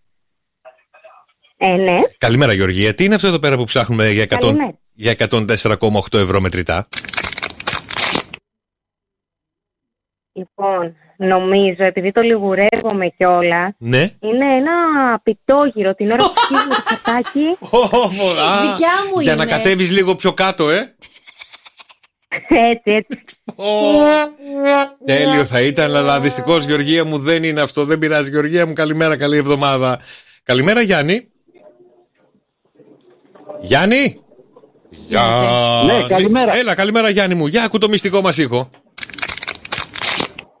Ε, 1.57 1.67
ναι. 1.67 1.99
Καλημέρα, 2.17 2.53
Γεωργία. 2.53 2.93
Τι 2.93 3.03
είναι 3.03 3.15
αυτό 3.15 3.27
εδώ 3.27 3.39
πέρα 3.39 3.57
που 3.57 3.63
ψάχνουμε 3.63 4.09
για, 4.09 4.23
100, 4.23 4.27
Καλημέρα. 4.39 4.83
Για 4.95 5.15
104,8 5.29 6.13
ευρώ 6.13 6.41
μετρητά. 6.41 6.87
Λοιπόν, 10.33 10.95
νομίζω, 11.17 11.83
επειδή 11.83 12.11
το 12.11 12.21
λιγουρεύομαι 12.21 13.07
κιόλα, 13.17 13.75
Ναι. 13.77 13.97
είναι 14.19 14.55
ένα 14.57 14.73
πιτόγυρο 15.23 15.93
την 15.95 16.11
ώρα 16.11 16.23
που 16.23 16.33
σκύβουμε 16.35 16.75
το 16.75 16.83
χαρτάκι. 16.85 17.45
Α, 18.41 18.61
Δικιά 18.61 18.93
μου 19.13 19.19
για 19.21 19.33
είναι. 19.33 19.43
να 19.43 19.49
κατέβεις 19.49 19.91
λίγο 19.91 20.15
πιο 20.15 20.33
κάτω, 20.33 20.69
ε. 20.69 20.95
έτσι, 22.47 22.91
έτσι. 22.91 23.23
Τέλειο 25.05 25.45
θα 25.45 25.61
ήταν, 25.61 25.95
αλλά 25.95 26.19
δυστυχώς 26.19 26.65
Γεωργία 26.65 27.05
μου 27.05 27.17
δεν 27.19 27.43
είναι 27.43 27.61
αυτό. 27.61 27.85
Δεν 27.85 27.99
πειράζει, 27.99 28.29
Γεωργία 28.29 28.65
μου. 28.65 28.73
Καλημέρα, 28.73 29.17
καλή 29.17 29.37
εβδομάδα. 29.37 29.99
Καλημέρα, 30.43 30.81
Γιάννη. 30.81 31.27
Γιάννη. 33.61 34.24
Γιάννη. 35.07 35.45
Ναι, 35.85 36.07
καλημέρα. 36.07 36.55
Έλα, 36.55 36.75
καλημέρα, 36.75 37.09
Γιάννη 37.09 37.35
μου. 37.35 37.47
Για 37.47 37.63
ακού 37.63 37.77
το 37.77 37.89
μυστικό 37.89 38.21
μας 38.21 38.37
ήχο. 38.37 38.69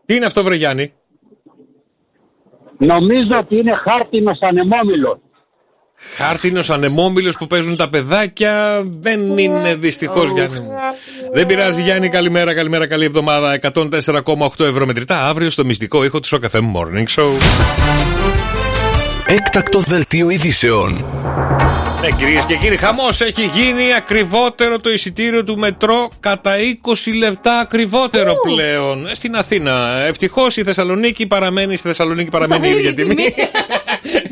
Τι 0.05 0.15
είναι 0.15 0.25
αυτό, 0.25 0.43
βρε 0.43 0.55
Γιάννη; 0.55 0.93
Νομίζω 2.77 3.37
ότι 3.39 3.55
είναι 3.57 3.71
χάρτινος 3.83 4.37
ανεμόμυλος. 4.41 5.17
Χάρτινος 6.15 6.69
ανεμόμυλος 6.69 7.37
που 7.37 7.47
παίζουν 7.47 7.75
τα 7.75 7.89
παιδάκια. 7.89 8.83
Δεν 8.85 9.37
είναι 9.37 9.75
δυστυχώς, 9.75 10.31
Γιάννη 10.31 10.59
μου. 10.59 10.71
Δεν 11.33 11.45
πειράζει, 11.45 11.81
Γιάννη. 11.81 12.09
Καλημέρα, 12.09 12.53
καλημέρα, 12.53 12.87
καλή 12.87 13.05
εβδομάδα. 13.05 13.53
104,8 13.53 14.65
ευρώ 14.65 14.85
μετρητά 14.85 15.27
αύριο 15.27 15.49
στο 15.49 15.65
μυστικό 15.65 16.03
ήχο 16.03 16.19
του 16.19 16.27
Σοκαφέ 16.27 16.59
Morning 16.75 17.21
Show. 17.21 17.29
Έκτακτο 19.27 19.79
δελτίο 19.79 20.29
ειδήσεων. 20.29 21.05
Ναι, 22.05 22.11
κυρίες 22.11 22.45
και 22.45 22.55
κύριοι, 22.55 22.77
χαμός 22.77 23.21
έχει 23.21 23.49
γίνει 23.53 23.93
ακριβότερο 23.93 24.79
το 24.79 24.89
εισιτήριο 24.89 25.43
του 25.43 25.57
μετρό 25.57 26.09
κατά 26.19 26.55
20 27.05 27.17
λεπτά 27.17 27.59
ακριβότερο 27.59 28.35
πλέον. 28.47 29.07
Ε, 29.07 29.13
Στην 29.13 29.35
Αθήνα. 29.35 30.03
Ευτυχώς 30.07 30.57
η 30.57 30.63
Θεσσαλονίκη 30.63 31.27
παραμένει 31.27 31.75
στη 31.75 31.87
Θεσσαλονίκη, 31.87 32.29
παραμένει 32.29 32.67
η 32.67 32.71
ίδια 32.71 32.93
τιμή. 32.93 33.15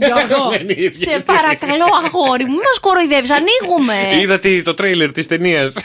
Γιώργο, 0.06 0.50
Δεν 0.52 0.62
είναι 0.62 0.74
η 0.78 0.84
ίδια 0.84 1.12
σε 1.12 1.20
παρακαλώ, 1.20 1.86
αγόρι 2.06 2.44
μου, 2.44 2.52
μην 2.52 2.62
μας 2.66 2.80
κοροϊδεύεις, 2.80 3.32
ανοίγουμε. 3.32 3.96
Είδατε 4.22 4.62
το 4.62 4.74
τρέιλερ 4.74 5.12
της 5.12 5.28
ταινίας. 5.28 5.76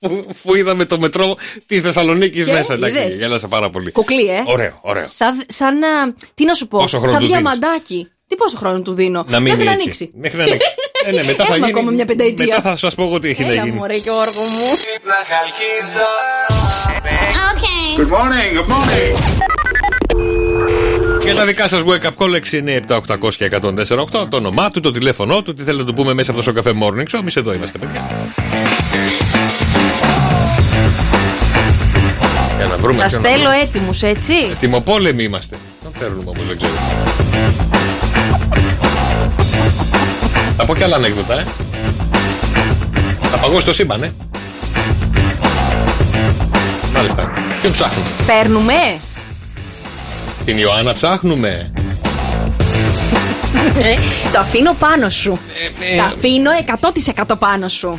που, 0.00 0.26
που 0.42 0.56
είδαμε 0.56 0.84
το 0.84 0.98
μετρό 0.98 1.36
της 1.66 1.82
Θεσσαλονίκης 1.82 2.44
Και, 2.44 2.52
μέσα. 2.52 2.74
Εντάξει, 2.74 3.00
είδες; 3.00 3.18
γέλασα 3.18 3.48
πάρα 3.48 3.70
πολύ. 3.70 3.92
Κουκλί, 3.92 4.28
ε. 4.28 4.42
Ωραίο, 4.46 4.78
ωραίο. 4.80 5.04
Σαν, 5.16 5.42
σαν 5.48 5.82
α, 5.82 6.14
τι 6.34 6.44
να 6.44 6.54
σου 6.54 6.68
πω, 6.68 6.78
Πόσο 6.78 6.98
χρόνο 6.98 7.12
σαν 7.12 7.20
του 7.20 7.26
δίνεις; 7.26 7.40
διαμαντάκι. 7.42 8.10
Τι 8.28 8.36
πόσο 8.36 8.56
χρόνο 8.56 8.80
του 8.80 8.92
δίνω; 8.92 9.24
Να 9.28 9.38
μείνει 9.40 9.50
Μέχρι 9.50 9.64
να 9.64 9.70
έτσι. 9.70 9.82
ανοίξει. 9.82 10.10
Μέχρι 10.20 10.38
να 10.38 10.44
ανοίξει. 10.44 10.68
ε, 11.06 11.10
ναι, 11.12 11.22
μετά 11.22 11.44
θα 11.44 11.54
Έχουμε 11.54 11.66
γίνει. 11.66 11.78
ακόμα 11.78 11.90
μια 11.90 12.04
πενταετία. 12.04 12.44
Μετά 12.46 12.60
θα 12.70 12.76
σας 12.76 12.94
πω 12.94 13.02
εγώ 13.02 13.18
τι 13.18 13.28
έχει 13.28 13.42
να 13.42 13.48
Έλα, 13.52 13.62
γίνει. 13.64 13.76
μωρέ, 13.76 13.94
Γιώργο 13.96 14.40
μου. 14.42 14.66
Good 17.98 18.10
morning, 18.16 18.50
good 18.58 18.68
morning. 18.74 19.12
Για 21.22 21.34
τα 21.34 21.44
δικά 21.44 21.68
σας 21.68 21.82
wake 21.84 22.06
up 22.06 22.10
call 22.18 22.34
697-800 22.34 23.34
και 23.36 23.44
148. 23.44 24.26
Το 24.28 24.36
όνομά 24.36 24.70
του, 24.70 24.80
το 24.80 24.90
τηλέφωνό 24.90 25.42
του, 25.42 25.54
τι 25.54 25.62
θέλετε 25.62 25.82
να 25.82 25.88
του 25.88 25.94
πούμε 25.94 26.12
μέσα 26.14 26.30
από 26.30 26.40
το 26.40 26.44
σοκαφέ 26.44 26.72
morning 26.82 27.14
show. 27.14 27.18
Εμείς 27.20 27.36
εδώ 27.36 27.52
είμαστε, 27.52 27.78
παιδιά. 27.78 28.06
Για 32.56 32.66
να 32.66 32.76
βρούμε 32.76 33.00
Σας 33.02 33.10
ποιον 33.10 33.22
να 33.22 33.28
θέλω 33.28 33.42
βρούμε. 33.42 33.56
έτοιμους, 33.62 34.02
έτσι. 34.02 34.32
Τιμοπόλεμοι 34.60 35.22
είμαστε. 35.22 35.56
Δεν 35.82 35.92
θέλουμε 35.98 36.30
όμως, 36.30 36.46
δεν 36.46 36.56
ξέρω. 36.56 36.72
Θα 40.60 40.64
πω 40.66 40.74
κι 40.74 40.82
άλλα 40.82 40.96
ανέκδοτα, 40.96 41.38
ε. 41.40 41.44
Θα 43.30 43.36
παγώσει 43.36 43.66
το 43.66 43.72
σύμπαν, 43.72 44.02
ε. 44.02 44.12
Μάλιστα. 46.94 47.32
Ποιον 47.60 47.72
ψάχνουμε; 47.72 48.06
Παίρνουμε. 48.26 48.74
Την 50.44 50.58
Ιωάννα 50.58 50.92
ψάχνουμε. 50.92 51.70
Ε, 53.78 53.94
το 54.32 54.38
αφήνω 54.38 54.74
πάνω 54.78 55.10
σου. 55.10 55.38
ε. 55.92 55.96
Το 55.96 56.02
αφήνω 56.02 56.50
100% 57.24 57.34
πάνω 57.38 57.68
σου. 57.68 57.98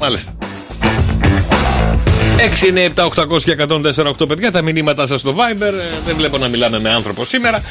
Μάλιστα. 0.00 0.32
6, 2.36 2.96
9, 2.96 3.04
7, 3.04 3.04
800 3.04 3.42
και 3.42 3.56
148 4.22 4.28
παιδιά. 4.28 4.52
Τα 4.52 4.62
μηνύματά 4.62 5.06
σας 5.06 5.20
στο 5.20 5.34
Viber. 5.36 5.60
Ε, 5.62 5.72
Δεν 6.06 6.16
βλέπω 6.16 6.38
να 6.38 6.48
μιλάμε 6.48 6.80
με 6.80 6.90
άνθρωπο 6.90 7.24
σήμερα. 7.24 7.62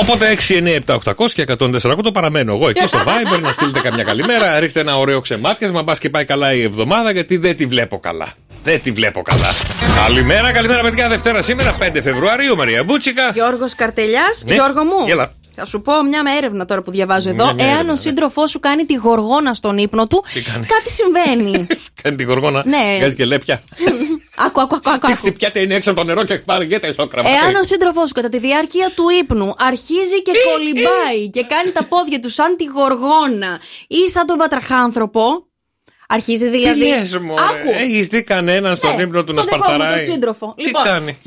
Οπότε 0.00 0.36
6, 0.48 0.52
9, 0.86 0.94
7, 0.94 0.96
800 1.16 1.30
και 1.34 1.44
148 1.58 2.12
παραμένω 2.12 2.52
εγώ 2.54 2.68
εκεί 2.68 2.86
στο 2.86 2.98
Viber 2.98 3.40
να 3.40 3.52
στείλετε 3.52 3.80
καμιά 3.80 4.02
καλημέρα. 4.04 4.58
Ρίχτε 4.60 4.80
ένα 4.80 4.96
ωραίο 4.98 5.20
ξεμάτιασμα. 5.20 5.82
Μπας 5.82 5.98
και 5.98 6.10
πάει 6.10 6.24
καλά 6.24 6.52
η 6.54 6.62
εβδομάδα 6.62 7.10
γιατί 7.10 7.36
δεν 7.36 7.56
τη 7.56 7.66
βλέπω 7.66 7.98
καλά. 7.98 8.26
Δεν 8.64 8.82
τη 8.82 8.92
βλέπω 8.92 9.22
καλά. 9.22 9.48
Καλημέρα, 10.06 10.52
καλημέρα 10.52 10.82
παιδιά. 10.82 11.08
Δευτέρα 11.08 11.42
σήμερα 11.42 11.76
5 11.80 12.00
Φεβρουαρίου. 12.02 12.56
Μαρία 12.56 12.84
Μπούτσικα. 12.84 13.30
Γιώργος 13.34 13.74
Καρτελιάς, 13.74 14.42
Ναι. 14.46 14.54
Γιώργο 14.54 14.84
μου. 14.84 15.06
Έλα. 15.08 15.32
Θα 15.54 15.66
σου 15.66 15.80
πω 15.80 16.02
μια 16.02 16.22
έρευνα 16.36 16.64
τώρα 16.64 16.82
που 16.82 16.90
διαβάζω 16.90 17.28
εδώ. 17.28 17.44
Μια- 17.44 17.54
μια 17.54 17.64
Εάν 17.64 17.74
έρευνα, 17.74 17.92
ο 17.92 17.94
ναι. 17.94 18.00
σύντροφός 18.00 18.50
σου 18.50 18.60
κάνει 18.60 18.84
τη 18.84 18.94
γοργόνα 18.94 19.54
στον 19.54 19.78
ύπνο 19.78 20.06
του, 20.06 20.24
Τι 20.32 20.42
κάνει; 20.42 20.66
κάτι 20.66 20.90
συμβαίνει. 20.92 21.66
Κάνει 22.02 22.16
την 22.16 22.26
κοργόνα. 22.26 22.62
Ναι. 22.66 22.96
Βγάζει 22.98 23.16
και 23.16 23.24
λέπια. 23.24 23.60
άκου, 24.36 24.60
άκου, 24.60 24.74
άκου, 24.76 24.90
άκου. 24.90 25.06
Τι 25.06 25.12
χτυπιάται 25.16 25.60
είναι 25.60 25.74
έξω 25.74 25.90
από 25.90 26.00
το 26.00 26.06
νερό 26.06 26.24
και 26.24 26.38
παρηγέται 26.38 26.92
στο 26.92 27.06
κρεβάτι. 27.06 27.34
Εάν 27.34 27.54
ο 27.54 27.62
σύντροφός 27.62 28.08
σου 28.08 28.14
κατά 28.14 28.28
τη 28.28 28.38
διάρκεια 28.38 28.90
του 28.94 29.04
ύπνου 29.20 29.54
αρχίζει 29.58 30.22
και 30.22 30.32
κολυμπάει 30.52 31.30
και 31.30 31.42
κάνει 31.44 31.70
τα 31.70 31.84
πόδια 31.84 32.20
του 32.20 32.30
σαν 32.30 32.56
τη 32.56 32.64
γοργόνα 32.64 33.60
ή 33.88 34.08
σαν 34.10 34.26
τον 34.26 34.36
βατραχάνθρωπο. 34.38 35.46
Αρχίζει 36.08 36.48
δηλαδή. 36.48 36.80
Τι 36.80 36.86
λες 36.88 37.16
μωρέ, 37.18 37.42
Άκου. 37.42 37.68
έχεις 37.82 38.06
δει 38.06 38.22
κανέναν 38.22 38.76
στον 38.76 38.96
Ναι, 38.96 39.02
ύπνο 39.02 39.24
του 39.24 39.32
να 39.32 39.44
τον 39.44 39.50
δικό 39.50 39.56
μου, 39.56 39.64
σπαρταράει; 39.64 39.96
τον 40.04 40.12
σύντροφο. 40.12 40.54
Τι 40.56 40.62
Λοιπόν, 40.62 40.84
κάνει; 40.84 41.18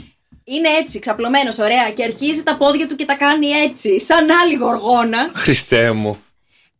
Είναι 0.43 0.69
έτσι, 0.81 0.99
ξαπλωμένος, 0.99 1.57
ωραία, 1.57 1.91
και 1.95 2.03
αρχίζει 2.03 2.43
τα 2.43 2.57
πόδια 2.57 2.87
του 2.87 2.95
και 2.95 3.05
τα 3.05 3.13
κάνει 3.13 3.47
έτσι, 3.47 4.01
σαν 4.01 4.27
άλλη 4.43 4.55
γοργόνα. 4.55 5.29
Χριστέ 5.33 5.91
μου. 5.91 6.17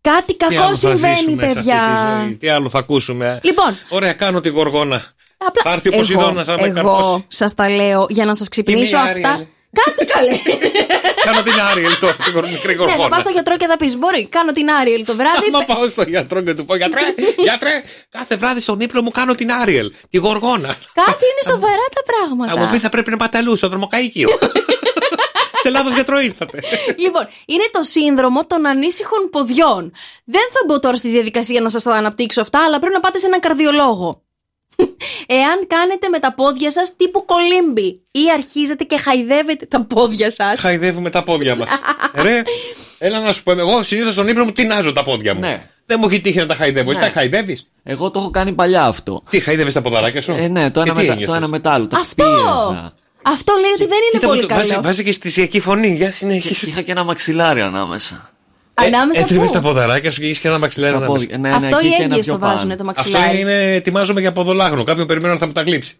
Κάτι 0.01 0.25
Τι 0.25 0.37
κακό 0.45 0.61
άλλο 0.63 0.75
θα 0.75 0.95
συμβαίνει, 0.95 1.15
ζήσουμε 1.15 1.41
σε 1.41 1.47
αυτή 1.47 1.55
παιδιά. 1.55 2.15
τη 2.19 2.23
ζωή; 2.25 2.35
Τι 2.35 2.49
άλλο 2.49 2.69
θα 2.69 2.79
ακούσουμε; 2.79 3.39
Λοιπόν. 3.43 3.77
Ωραία, 3.89 4.13
κάνω 4.13 4.39
τη 4.41 4.49
γοργόνα. 4.49 5.01
Απλά 5.45 5.61
Θα 5.63 5.71
έρθει 5.71 5.87
ο 5.87 5.91
Ποσειδώνας 5.91 6.47
να 6.47 6.53
με 6.53 6.61
εγώ 6.61 6.73
καρφώσει. 6.73 7.25
σας 7.27 7.53
τα 7.53 7.69
λέω 7.69 8.05
για 8.09 8.25
να 8.25 8.35
σας 8.35 8.47
ξυπνήσω 8.49 8.97
Είμαι 8.97 9.07
η 9.07 9.11
αυτά. 9.15 9.29
Άριελ. 9.29 9.47
Κάτσε 9.83 10.05
καλέ. 10.05 10.35
Κάνω 11.25 11.41
την 11.41 11.53
Άριελ 11.71 11.97
τώρα, 11.99 12.15
την 12.23 12.33
γορ- 12.33 12.51
μικρή 12.51 12.75
ναι, 12.75 12.79
θα 12.79 12.85
γοργόνα. 12.85 13.09
πας 13.09 13.21
στο 13.21 13.29
γιατρό 13.29 13.57
και 13.57 13.65
θα 13.67 13.77
πεις: 13.77 13.97
Μπορεί, 13.97 14.25
κάνω 14.27 14.51
την 14.51 14.69
Άριελ 14.71 15.05
το 15.05 15.15
βράδυ. 15.15 15.47
Άμα 15.53 15.65
πάω 15.65 15.87
στο 15.87 16.01
γιατρό 16.01 16.41
και 16.41 16.53
του 16.53 16.65
πω 16.65 16.75
γιατρέ, 16.75 17.01
γιατρέ, 17.37 17.83
κάθε 18.09 18.35
βράδυ 18.35 18.59
στον 18.59 18.79
ύπνο 18.79 19.01
μου 19.01 19.11
κάνω 19.11 19.33
την 19.35 19.51
Άριελ, 19.51 19.91
τη 20.09 20.17
γοργόνα. 20.17 20.67
Κάτσε, 20.93 21.25
είναι 21.31 21.43
σοβαρά 21.51 21.85
τα 21.95 22.01
Θα 22.05 22.35
μου 22.35 22.41
πει 22.41 22.47
πράγματα. 22.47 22.79
θα 22.79 22.89
πρέπει 22.89 23.09
να 23.09 23.17
πάτε 23.17 23.37
αλλού, 23.37 23.55
στο 23.55 23.67
δρομοκαίκιο. 23.69 24.29
Σε 25.63 25.69
λάθος 25.69 25.93
γιατρό 25.93 26.19
ήρθατε. 26.19 26.59
λοιπόν, 26.97 27.27
είναι 27.45 27.63
το 27.71 27.83
σύνδρομο 27.83 28.45
των 28.45 28.65
ανήσυχων 28.67 29.29
ποδιών. 29.31 29.91
Δεν 30.25 30.41
θα 30.53 30.59
μπω 30.67 30.79
τώρα 30.79 30.95
στη 30.95 31.09
διαδικασία 31.09 31.61
να 31.61 31.69
σας 31.69 31.83
τα 31.83 31.91
αναπτύξω 31.91 32.41
αυτά, 32.41 32.63
αλλά 32.65 32.79
πρέπει 32.79 32.93
να 32.93 32.99
πάτε 32.99 33.17
σε 33.19 33.25
έναν 33.25 33.39
καρδιολόγο. 33.39 34.21
Εάν 35.27 35.67
κάνετε 35.67 36.09
με 36.09 36.19
τα 36.19 36.33
πόδια 36.33 36.71
σας 36.71 36.93
τύπου 36.97 37.25
κολύμπι 37.25 38.01
ή 38.11 38.19
αρχίζετε 38.33 38.83
και 38.83 38.97
χαϊδεύετε 38.97 39.65
τα 39.65 39.85
πόδια 39.85 40.31
σας. 40.31 40.59
Χαϊδεύουμε 40.59 41.09
τα 41.09 41.23
πόδια 41.23 41.55
μας. 41.55 41.69
Ρε, 42.15 42.41
έλα 42.97 43.19
να 43.19 43.31
σου 43.31 43.43
πω, 43.43 43.51
εγώ 43.51 43.83
συνήθως 43.83 44.13
στον 44.13 44.27
ύπνο 44.27 44.43
μου 44.43 44.51
τεινάζω 44.51 44.93
τα 44.93 45.03
πόδια 45.03 45.33
μου. 45.33 45.39
Ναι. 45.39 45.63
Δεν 45.85 45.97
μου 46.01 46.07
έχει 46.07 46.21
τύχει 46.21 46.37
να 46.37 46.45
τα 46.45 46.55
χαϊδεύω. 46.55 46.91
Εσύ 46.91 46.99
Ναι. 46.99 47.05
τα 47.05 47.11
χαϊδεύεις; 47.11 47.67
Εγώ 47.83 48.11
το 48.11 48.19
έχω 48.19 48.29
κάνει 48.29 48.51
παλιά 48.51 48.83
αυτό. 48.85 49.23
Τι 49.29 49.39
χαϊδεύεις 49.39 49.73
τα 49.73 49.81
ποδαράκια 49.81 50.21
σου; 50.21 50.31
Ε, 50.39 50.47
ναι, 50.47 50.71
το 50.71 50.83
Και 50.83 50.89
ένα, 50.89 50.99
τι 50.99 51.05
μετά, 51.05 51.13
ένιωθες; 51.13 51.25
το 51.25 51.33
ένα 51.33 51.47
μετά 51.47 51.71
άλλο. 51.71 51.87
Τα 51.87 51.97
Αυτό! 51.97 52.23
πίεζα. 52.23 52.93
Αυτό 53.21 53.53
λέει 53.61 53.71
ότι 53.71 53.85
δεν 53.85 53.97
είναι 53.97 54.11
Κοίτα 54.11 54.27
μου, 54.27 54.33
πολύ 54.33 54.41
το- 54.41 54.47
καλό. 54.47 54.59
βάζει, 54.59 54.79
βάζει 54.81 55.03
και 55.03 55.09
αισθησιακή 55.09 55.59
φωνή. 55.59 55.95
Για 55.95 56.11
συνέχισε. 56.11 56.67
Είχα 56.69 56.81
και 56.81 56.91
ένα 56.91 57.03
μαξιλάρι 57.03 57.61
ανάμεσα. 57.61 58.33
Ανάμεσα 58.85 59.19
Έτριβε 59.21 59.45
πού; 59.45 59.51
τα 59.51 59.59
ποδαράκια 59.61 60.11
σου 60.11 60.19
και 60.21 60.27
είχε 60.27 60.41
και 60.41 60.47
ένα 60.47 60.59
μαξιλάρι 60.59 60.93
Στα 60.95 61.03
ανάμεσα. 61.05 61.25
πόδια. 61.25 61.37
Ναι, 61.37 61.49
ναι, 61.49 61.55
Αυτό 61.55 61.77
εκεί 61.77 61.87
οι 61.87 61.89
και 61.89 61.95
ένα 61.95 62.03
έγκυες 62.03 62.25
πιο 62.25 62.33
το 62.33 62.39
πάνω. 62.39 62.53
βάζουν 62.53 62.69
το 62.69 62.73
Αυτό 62.73 62.83
μαξιλάρι. 62.85 63.39
είναι, 63.39 63.73
ετοιμάζομαι 63.73 64.19
για 64.21 64.31
ποδολάγνο. 64.31 64.83
Κάποιον 64.83 65.07
περιμένω 65.07 65.33
να 65.33 65.39
θα 65.39 65.45
μου 65.45 65.51
τα 65.51 65.61
γλύψει. 65.61 65.95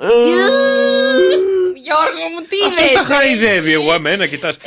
Γιώργο 1.90 2.26
μου, 2.34 2.46
τι 2.50 2.58
Αυτό 2.68 2.84
είδες, 2.84 2.92
τα 2.92 3.00
ε; 3.00 3.04
χαϊδεύει, 3.16 3.72
εγώ 3.74 3.94
εμένα, 3.94 4.26
κοιτάς. 4.26 4.58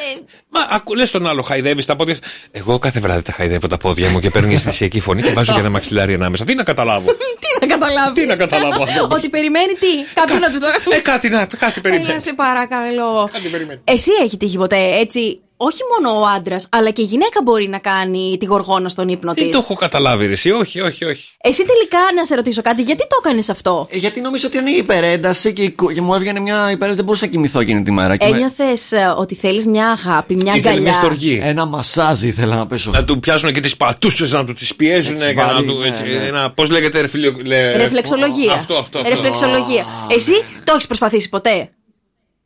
Μα 0.48 0.60
λες 0.96 1.10
τον 1.10 1.26
άλλο, 1.26 1.42
χαϊδεύεις 1.42 1.86
τα 1.86 1.96
πόδια. 1.96 2.16
Εγώ 2.50 2.78
κάθε 2.78 3.00
βράδυ 3.00 3.22
τα 3.22 3.32
χαϊδεύω 3.32 3.66
τα 3.66 3.76
πόδια 3.76 4.08
μου 4.08 4.20
και 4.20 4.30
παίρνω 4.30 4.46
μια 4.48 4.56
αισθησιακή 4.56 5.00
φωνή 5.00 5.22
και 5.22 5.30
βάζω 5.32 5.52
και 5.52 5.58
ένα 5.58 5.70
μαξιλάρι 5.70 6.14
ανάμεσα. 6.14 6.44
Τι 6.44 6.54
να 6.54 6.62
καταλάβω; 6.62 7.10
Τι 7.42 7.48
να 7.60 7.66
καταλάβεις; 7.66 8.22
Τι 8.22 8.28
να 8.28 8.36
καταλάβω, 8.36 8.82
άνθρωπος; 8.82 9.18
Ότι 9.18 9.28
περιμένει 9.28 9.72
τι; 9.72 9.86
Κάποιον 10.14 10.38
να 10.40 10.50
του 10.52 10.58
το. 10.58 10.66
Ε, 10.96 11.00
κάτι 11.00 11.28
να, 11.28 11.46
κάτι 11.46 11.80
Έλα, 11.84 11.96
περιμένει. 11.96 12.20
σε 12.20 12.32
παρακαλώ. 12.34 13.28
Κάτι 13.32 13.48
περιμένει. 13.48 13.80
Εσύ 13.84 14.10
έχεις 14.24 14.36
τύχει 14.38 14.56
ποτέ 14.56 14.98
έτσι. 15.00 15.40
Όχι 15.68 15.78
μόνο 15.92 16.20
ο 16.20 16.24
άντρας, 16.36 16.66
αλλά 16.70 16.90
και 16.90 17.02
η 17.02 17.04
γυναίκα 17.04 17.40
μπορεί 17.42 17.68
να 17.68 17.78
κάνει 17.78 18.36
τη 18.38 18.44
γοργόνα 18.44 18.88
στον 18.88 19.08
ύπνο 19.08 19.34
της. 19.34 19.42
Δεν 19.42 19.52
το 19.52 19.58
έχω 19.58 19.74
καταλάβει, 19.74 20.26
ρε, 20.26 20.32
εσύ. 20.32 20.50
Όχι, 20.50 20.80
όχι, 20.80 21.04
όχι. 21.04 21.28
Εσύ 21.42 21.64
τελικά 21.66 21.98
να 22.16 22.24
σε 22.24 22.34
ρωτήσω 22.34 22.62
κάτι, 22.62 22.82
γιατί 22.82 23.06
το 23.08 23.16
έκανες 23.24 23.48
αυτό; 23.48 23.86
Ε, 23.90 23.96
γιατί 23.96 24.20
νομίζω 24.20 24.46
ότι 24.46 24.58
είναι 24.58 24.70
υπερένταση 24.70 25.52
και, 25.52 25.62
η 25.62 25.70
κο- 25.70 25.92
και 25.92 26.00
μου 26.00 26.14
έβγαινε 26.14 26.40
μια 26.40 26.56
υπερένταση. 26.60 26.94
Δεν 26.94 27.04
μπορούσα 27.04 27.24
να 27.24 27.30
κοιμηθώ 27.30 27.60
εκείνη 27.60 27.82
τη 27.82 27.90
μέρα. 27.92 28.16
Και 28.16 28.26
με- 28.28 28.36
Ένιωθες 28.36 28.92
ότι 29.16 29.34
θέλεις 29.34 29.66
μια 29.66 29.88
αγάπη, 29.90 30.34
μια 30.36 30.54
Ήθελε 30.54 30.80
μια 30.80 30.90
αγκαλιά. 30.90 30.92
στοργή. 30.94 31.40
Ένα 31.44 31.64
μασάζ 31.66 32.22
ήθελα 32.22 32.56
να 32.56 32.66
πέσω. 32.66 32.90
Να 32.90 33.04
του 33.04 33.20
πιάσουν 33.20 33.52
και 33.52 33.60
τις 33.60 33.76
πατούσες, 33.76 34.32
να 34.32 34.44
του 34.44 34.52
τις 34.54 34.74
πιέζουν 34.74 35.14
Έτσι 35.14 35.26
και 35.26 35.34
να 35.34 35.46
βάλει, 35.46 35.66
του. 35.66 35.78
ναι, 35.78 35.86
Έτσι, 35.86 36.02
ναι. 36.02 36.26
ένα, 36.26 36.50
πώς 36.50 36.70
λέγεται, 36.70 37.00
ρεφιλιο, 37.00 37.36
λε- 37.44 37.76
Ρεφλεξολογία. 37.76 38.52
Αυτό, 38.52 38.74
αυτό. 38.74 38.98
αυτό. 38.98 39.10
Ρεφλεξολογία. 39.10 39.84
Εσύ 40.10 40.32
το 40.64 40.72
έχεις 40.74 40.86
προσπαθήσει 40.86 41.28
ποτέ; 41.28 41.70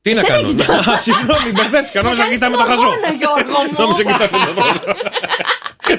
Τι 0.07 0.13
να 0.15 0.21
Εσένα 0.21 0.35
κάνω; 0.37 0.49
κοιτάω. 0.49 0.77
Α, 0.95 0.99
Συγγνώμη, 1.07 1.51
μπερδεύτηκα. 1.57 2.03
Νόμιζα 2.03 2.23
να 2.23 2.29
κάνεις 2.29 2.35
κοιτάμε 2.39 2.57
το 2.57 2.63
τη 2.63 2.69
χαζό. 2.71 2.83
γοργόνα, 2.83 3.11
Γιώργο 3.21 3.59
μου. 3.69 3.77
Νόμιζα 3.83 4.03
να 4.03 4.13
κοιτάμε 4.13 4.37
το 4.55 4.61
χαζό. 4.63 4.95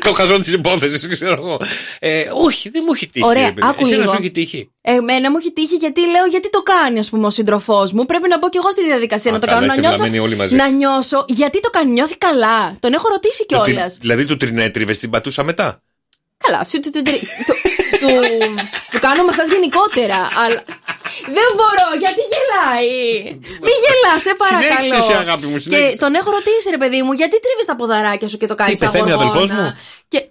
Το 0.07 0.13
χαζό 0.13 0.35
της 0.39 0.53
υπόθεσης, 0.53 1.07
ξέρω 1.07 1.33
εγώ. 1.33 1.59
Ε, 1.99 2.29
Όχι, 2.33 2.69
δεν 2.69 2.81
μου 2.85 2.91
έχει 2.95 3.07
τύχει. 3.07 3.25
Ωραία, 3.25 3.45
ρε 3.45 3.51
παιδί. 3.51 3.67
άκου 3.69 3.83
Εσένα 3.85 4.01
λίγο. 4.01 4.11
σου 4.11 4.17
έχει 4.19 4.31
τύχει. 4.31 4.71
Εμένα 4.81 5.31
μου 5.31 5.37
έχει 5.39 5.51
τύχει 5.53 5.75
γιατί 5.75 6.01
λέω 6.01 6.25
γιατί 6.29 6.49
το 6.49 6.61
κάνει, 6.61 6.99
ας 6.99 7.09
πούμε, 7.09 7.25
ο 7.25 7.29
σύντροφός 7.29 7.91
μου. 7.91 8.05
Πρέπει 8.05 8.27
να 8.27 8.37
μπω 8.37 8.49
κι 8.49 8.57
εγώ 8.57 8.69
στη 8.71 8.83
διαδικασία 8.83 9.31
Α, 9.31 9.33
να 9.33 9.39
το 9.39 9.45
καλά, 9.45 9.57
κάνω. 9.59 9.67
Να 9.67 9.73
είστε 9.73 9.87
νιώσω, 9.87 9.97
βλαμμένοι 10.01 10.23
όλοι 10.25 10.35
μαζί. 10.35 10.55
να 10.55 10.67
νιώσω 10.69 11.25
γιατί 11.27 11.61
το 11.61 11.69
κάνει. 11.69 11.91
Νιώθει 11.91 12.17
καλά. 12.17 12.75
Τον 12.79 12.93
έχω 12.93 13.07
ρωτήσει 13.11 13.45
Το 13.47 13.61
κιόλας. 13.61 13.85
τρι- 13.91 14.01
Δηλαδή 14.01 14.25
του 14.25 14.37
τρινέτριβε 14.37 14.93
την 14.93 15.09
πατούσα 15.09 15.43
μετά; 15.43 15.81
Καλά, 16.37 16.59
αυτού 16.59 16.79
του, 16.79 16.89
του, 16.91 17.01
του, 17.01 17.11
του, 18.01 18.09
του 18.91 18.99
κάνω 18.99 19.23
μασάζ 19.23 19.47
γενικότερα. 19.49 20.19
Αλλά 20.43 20.61
δεν 21.37 21.49
μπορώ, 21.57 21.87
γιατί 22.03 22.21
γελάει. 22.33 22.91
Μη 23.65 23.73
γελά, 23.83 24.13
σε 24.25 24.31
παρακαλώ. 24.41 24.67
Συνέχισε 24.67 24.95
εσύ, 24.95 25.13
αγάπη 25.23 25.45
μου, 25.45 25.53
Και 25.53 25.59
συνέχισε. 25.59 25.97
τον 25.97 26.13
έχω 26.15 26.29
ρωτήσει, 26.31 26.69
ρε 26.69 26.77
παιδί 26.77 27.01
μου, 27.05 27.13
γιατί 27.13 27.39
τρίβεις 27.39 27.65
τα 27.65 27.75
ποδαράκια 27.75 28.27
σου 28.27 28.37
και 28.37 28.47
το 28.47 28.55
κάνεις 28.55 28.73
Τι, 28.73 28.79
πεθαίνει 28.85 29.11
ο 29.11 29.15
αδελφός 29.19 29.49
μου; 29.51 29.75
Και... 30.07 30.19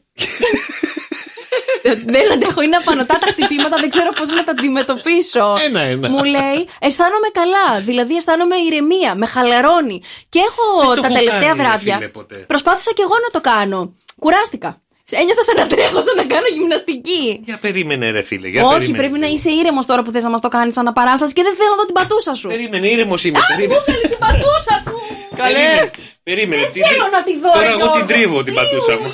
δεν 2.15 2.33
αντέχω, 2.33 2.61
είναι 2.63 2.77
απανοτά 2.77 3.19
τα 3.19 3.27
χτυπήματα, 3.27 3.77
δεν 3.77 3.91
ξέρω 3.91 4.13
πώς 4.13 4.29
να 4.31 4.45
τα 4.45 4.51
αντιμετωπίσω. 4.51 5.55
Ένα-ένα. 5.67 6.09
Μου 6.09 6.25
λέει, 6.25 6.69
αισθάνομαι 6.79 7.29
καλά. 7.33 7.81
Δηλαδή, 7.81 8.17
αισθάνομαι 8.17 8.57
ηρεμία, 8.57 9.15
με 9.15 9.27
χαλαρώνει. 9.27 10.03
Και 10.29 10.39
έχω 10.39 10.87
Δεν 10.87 10.95
το 10.95 11.01
τα 11.01 11.07
έχω 11.07 11.17
τελευταία 11.17 11.49
κάνει, 11.49 11.63
ρε 11.63 11.69
βράδια. 11.69 11.97
φίλε, 11.97 12.09
ποτέ. 12.09 12.35
Προσπάθησα 12.53 12.93
κι 12.93 13.01
εγώ 13.01 13.15
να 13.25 13.31
το 13.31 13.41
κάνω. 13.51 13.95
Κουράστηκα. 14.19 14.81
Ένιωθα 15.11 15.43
σαν 15.49 15.57
να 15.63 15.67
τρέχω, 15.73 15.99
σαν 16.07 16.17
να 16.21 16.25
κάνω 16.33 16.49
γυμναστική. 16.57 17.23
Για 17.49 17.57
περίμενε, 17.65 18.07
ρε 18.17 18.23
φίλε. 18.29 18.49
Για 18.49 18.63
Όχι, 18.65 18.73
περίμενε. 18.75 18.99
πρέπει 19.03 19.19
να 19.25 19.29
είσαι 19.35 19.51
ήρεμος 19.61 19.85
τώρα 19.91 20.03
που 20.03 20.11
θες 20.15 20.23
να 20.23 20.31
μας 20.35 20.41
το 20.47 20.49
κάνεις 20.57 20.75
σαν 20.75 20.87
παράσταση 20.99 21.33
και 21.37 21.43
δεν 21.47 21.55
θέλω 21.59 21.71
να 21.75 21.77
δω 21.81 21.85
την 21.91 21.95
πατούσα 22.01 22.33
σου. 22.35 22.49
Περίμενε, 22.49 22.87
ήρεμος 22.95 23.25
είμαι. 23.25 23.39
Α, 23.39 23.43
περίμενε. 23.51 23.73
μου 23.73 23.79
έβγαλε 23.87 24.07
την 24.15 24.21
πατούσα 24.27 24.75
του! 24.85 24.97
Περίμενε. 25.41 25.91
Περίμενε. 26.29 26.63
τι- 26.73 26.81
θέλω 26.89 27.07
να 27.17 27.21
τη 27.27 27.33
δω, 27.43 27.51
Τώρα 27.57 27.63
ρε, 27.65 27.69
εγώ 27.69 27.79
Γιώργο. 27.79 27.97
την 27.99 28.07
τρίβω 28.13 28.39
την 28.47 28.55
πατούσα 28.59 28.95
μου. 29.01 29.09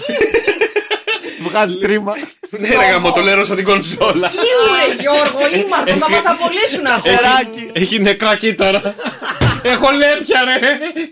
Βγάζει 1.46 1.76
τρίμα. 1.84 2.12
Ναι, 2.50 2.68
ρε 2.68 2.86
γαμώ, 2.92 3.12
το 3.12 3.20
λέω 3.20 3.44
σαν 3.44 3.56
την 3.56 3.64
κονσόλα. 3.64 4.28
Ιούρε, 4.50 4.84
Γιώργο, 5.04 5.40
ήμαρτο, 5.62 5.92
θα 6.04 6.08
μας 6.14 6.24
απολύσουν 6.32 6.86
αυτό. 6.86 7.10
Έχει, 7.10 7.70
έχει 7.72 7.96
νεκρά 8.00 8.36
κύτταρα. 8.36 8.80
Έχω 9.72 9.88
λέπια, 10.00 10.40
ρε. 10.48 10.58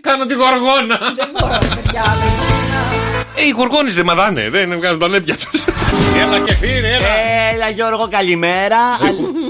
Κάνω 0.01 0.25
τη 0.25 0.33
γοργόνα. 0.33 0.97
Δεν 1.15 1.29
μπορώ, 1.39 1.57
παιδιά. 1.75 2.05
Ε, 3.41 3.45
οι 3.45 3.49
γοργόνες 3.49 3.93
δεν 3.93 4.05
μαδάνε, 4.05 4.49
δεν 4.49 4.73
βγάζουν 4.75 4.99
τα 4.99 5.07
λέπια 5.07 5.35
τους. 5.35 5.63
Έλα 6.21 6.39
και 6.39 6.53
φύρε, 6.53 6.87
έλα. 6.87 7.07
Έλα 7.53 7.69
Γιώργο, 7.69 8.07
καλημέρα. 8.11 8.77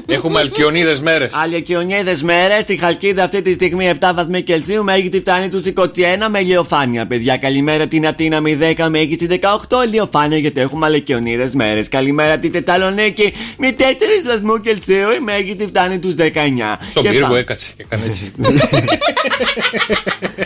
Έχουμε 0.06 0.40
αλκιονίδες 0.40 1.02
μέρες. 1.02 1.32
Αλκιονίδες 1.34 2.24
μέρες, 2.24 2.62
στη 2.62 2.78
Χαλκίδα 2.78 3.24
αυτή 3.24 3.42
τη 3.42 3.54
στιγμή 3.54 3.90
7 4.00 4.12
βαθμοί 4.16 4.42
Κελσίου, 4.42 4.84
μέγιστη 4.84 5.20
φτάνει 5.20 5.50
τους 5.50 5.62
21 5.66 6.30
με 6.30 6.40
ηλιοφάνεια. 6.40 7.08
Παιδιά, 7.08 7.38
καλημέρα 7.38 7.88
την 7.88 8.08
Ατίνα 8.08 8.42
με 8.42 8.58
10, 8.78 8.88
μέγιστη 8.90 9.26
18 9.26 9.84
ηλιοφάνεια 9.86 10.38
γιατί 10.38 10.62
έχουμε 10.62 10.86
αλκιονίδες 10.86 11.54
μέρες. 11.54 11.90
Καλημέρα 11.90 12.38
την 12.38 12.52
Τεταλονίκη 12.52 13.34
με 13.58 13.76
4 13.78 13.82
βαθμού 14.28 14.62
Κελσίου, 14.62 15.12
η 15.12 15.20
μέγιστη 15.24 15.66
φτάνει 15.68 16.00
τους 16.00 16.14
19. 16.18 16.78
Στον 16.90 17.04
Και 17.04 17.10
πύργο 17.10 17.28
πάμε. 17.28 17.40
έκατσε 17.40 17.72
και 17.78 17.84
έκανε 17.88 18.06
έτσι. 18.06 18.32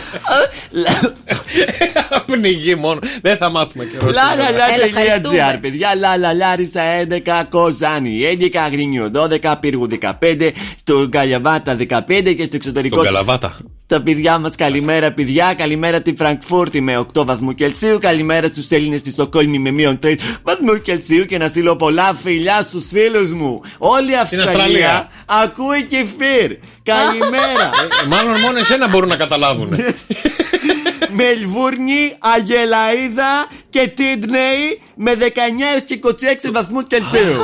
Πνιγεί 2.26 2.74
μόνο. 2.74 3.00
Δεν 3.22 3.36
θα 3.36 3.48
μάθουμε 3.50 3.84
καιρό. 3.84 4.06
Λαλαλα.gr 4.06 5.58
παιδιά, 5.60 5.94
λαλαλάρισα 5.94 6.82
11 7.08 7.44
Κοζάνη, 7.48 8.38
11 8.40 8.56
Αγρινιού, 8.56 9.10
12 9.42 9.54
Πύργου 9.60 9.88
15, 10.20 10.50
στο 10.78 11.08
Καλιαβάτα 11.10 11.76
15 11.88 12.34
και 12.36 12.44
στο 12.44 12.56
εξωτερικό. 12.56 12.96
Τον 12.96 13.04
Καλαβάτα. 13.04 13.56
Τα 13.88 14.00
παιδιά 14.02 14.38
μας, 14.38 14.56
καλημέρα, 14.56 15.12
παιδιά. 15.12 15.54
Καλημέρα 15.56 16.02
τη 16.02 16.14
Φραγκφούρτη 16.16 16.80
με 16.80 17.06
8 17.14 17.24
βαθμού 17.24 17.54
Κελσίου. 17.54 17.98
Καλημέρα 17.98 18.46
στους 18.48 18.70
Έλληνες 18.70 19.00
στη 19.00 19.10
Στοκόλμη 19.10 19.58
με 19.58 19.70
μείον 19.70 19.98
3 20.02 20.14
βαθμού 20.42 20.80
Κελσίου. 20.82 21.24
Και 21.24 21.38
να 21.38 21.48
στείλω 21.48 21.76
πολλά 21.76 22.14
φιλιά 22.22 22.60
στους 22.60 22.84
φίλους 22.88 23.32
μου. 23.32 23.60
Όλη 23.78 24.10
η 24.12 24.16
Αυστραλία 24.16 24.44
Αυστραλία. 24.50 25.10
ακούει 25.26 25.82
κεφίρ. 25.82 26.56
Καλημέρα. 26.82 27.70
Ε, 28.04 28.06
Μάλλον 28.06 28.40
μόνο 28.40 28.58
εσένα 28.58 28.88
μπορούν 28.88 29.08
να 29.08 29.16
καταλάβουν. 29.16 29.68
Μελβούρνη, 31.18 32.16
Αγελαίδα 32.18 33.46
και 33.70 33.92
Τίτνεϊ 33.96 34.80
με 34.94 35.12
19 35.20 35.24
έως 35.72 35.82
και 35.86 35.98
26 36.02 36.50
βαθμού 36.52 36.82
Κελσίου. 36.82 37.36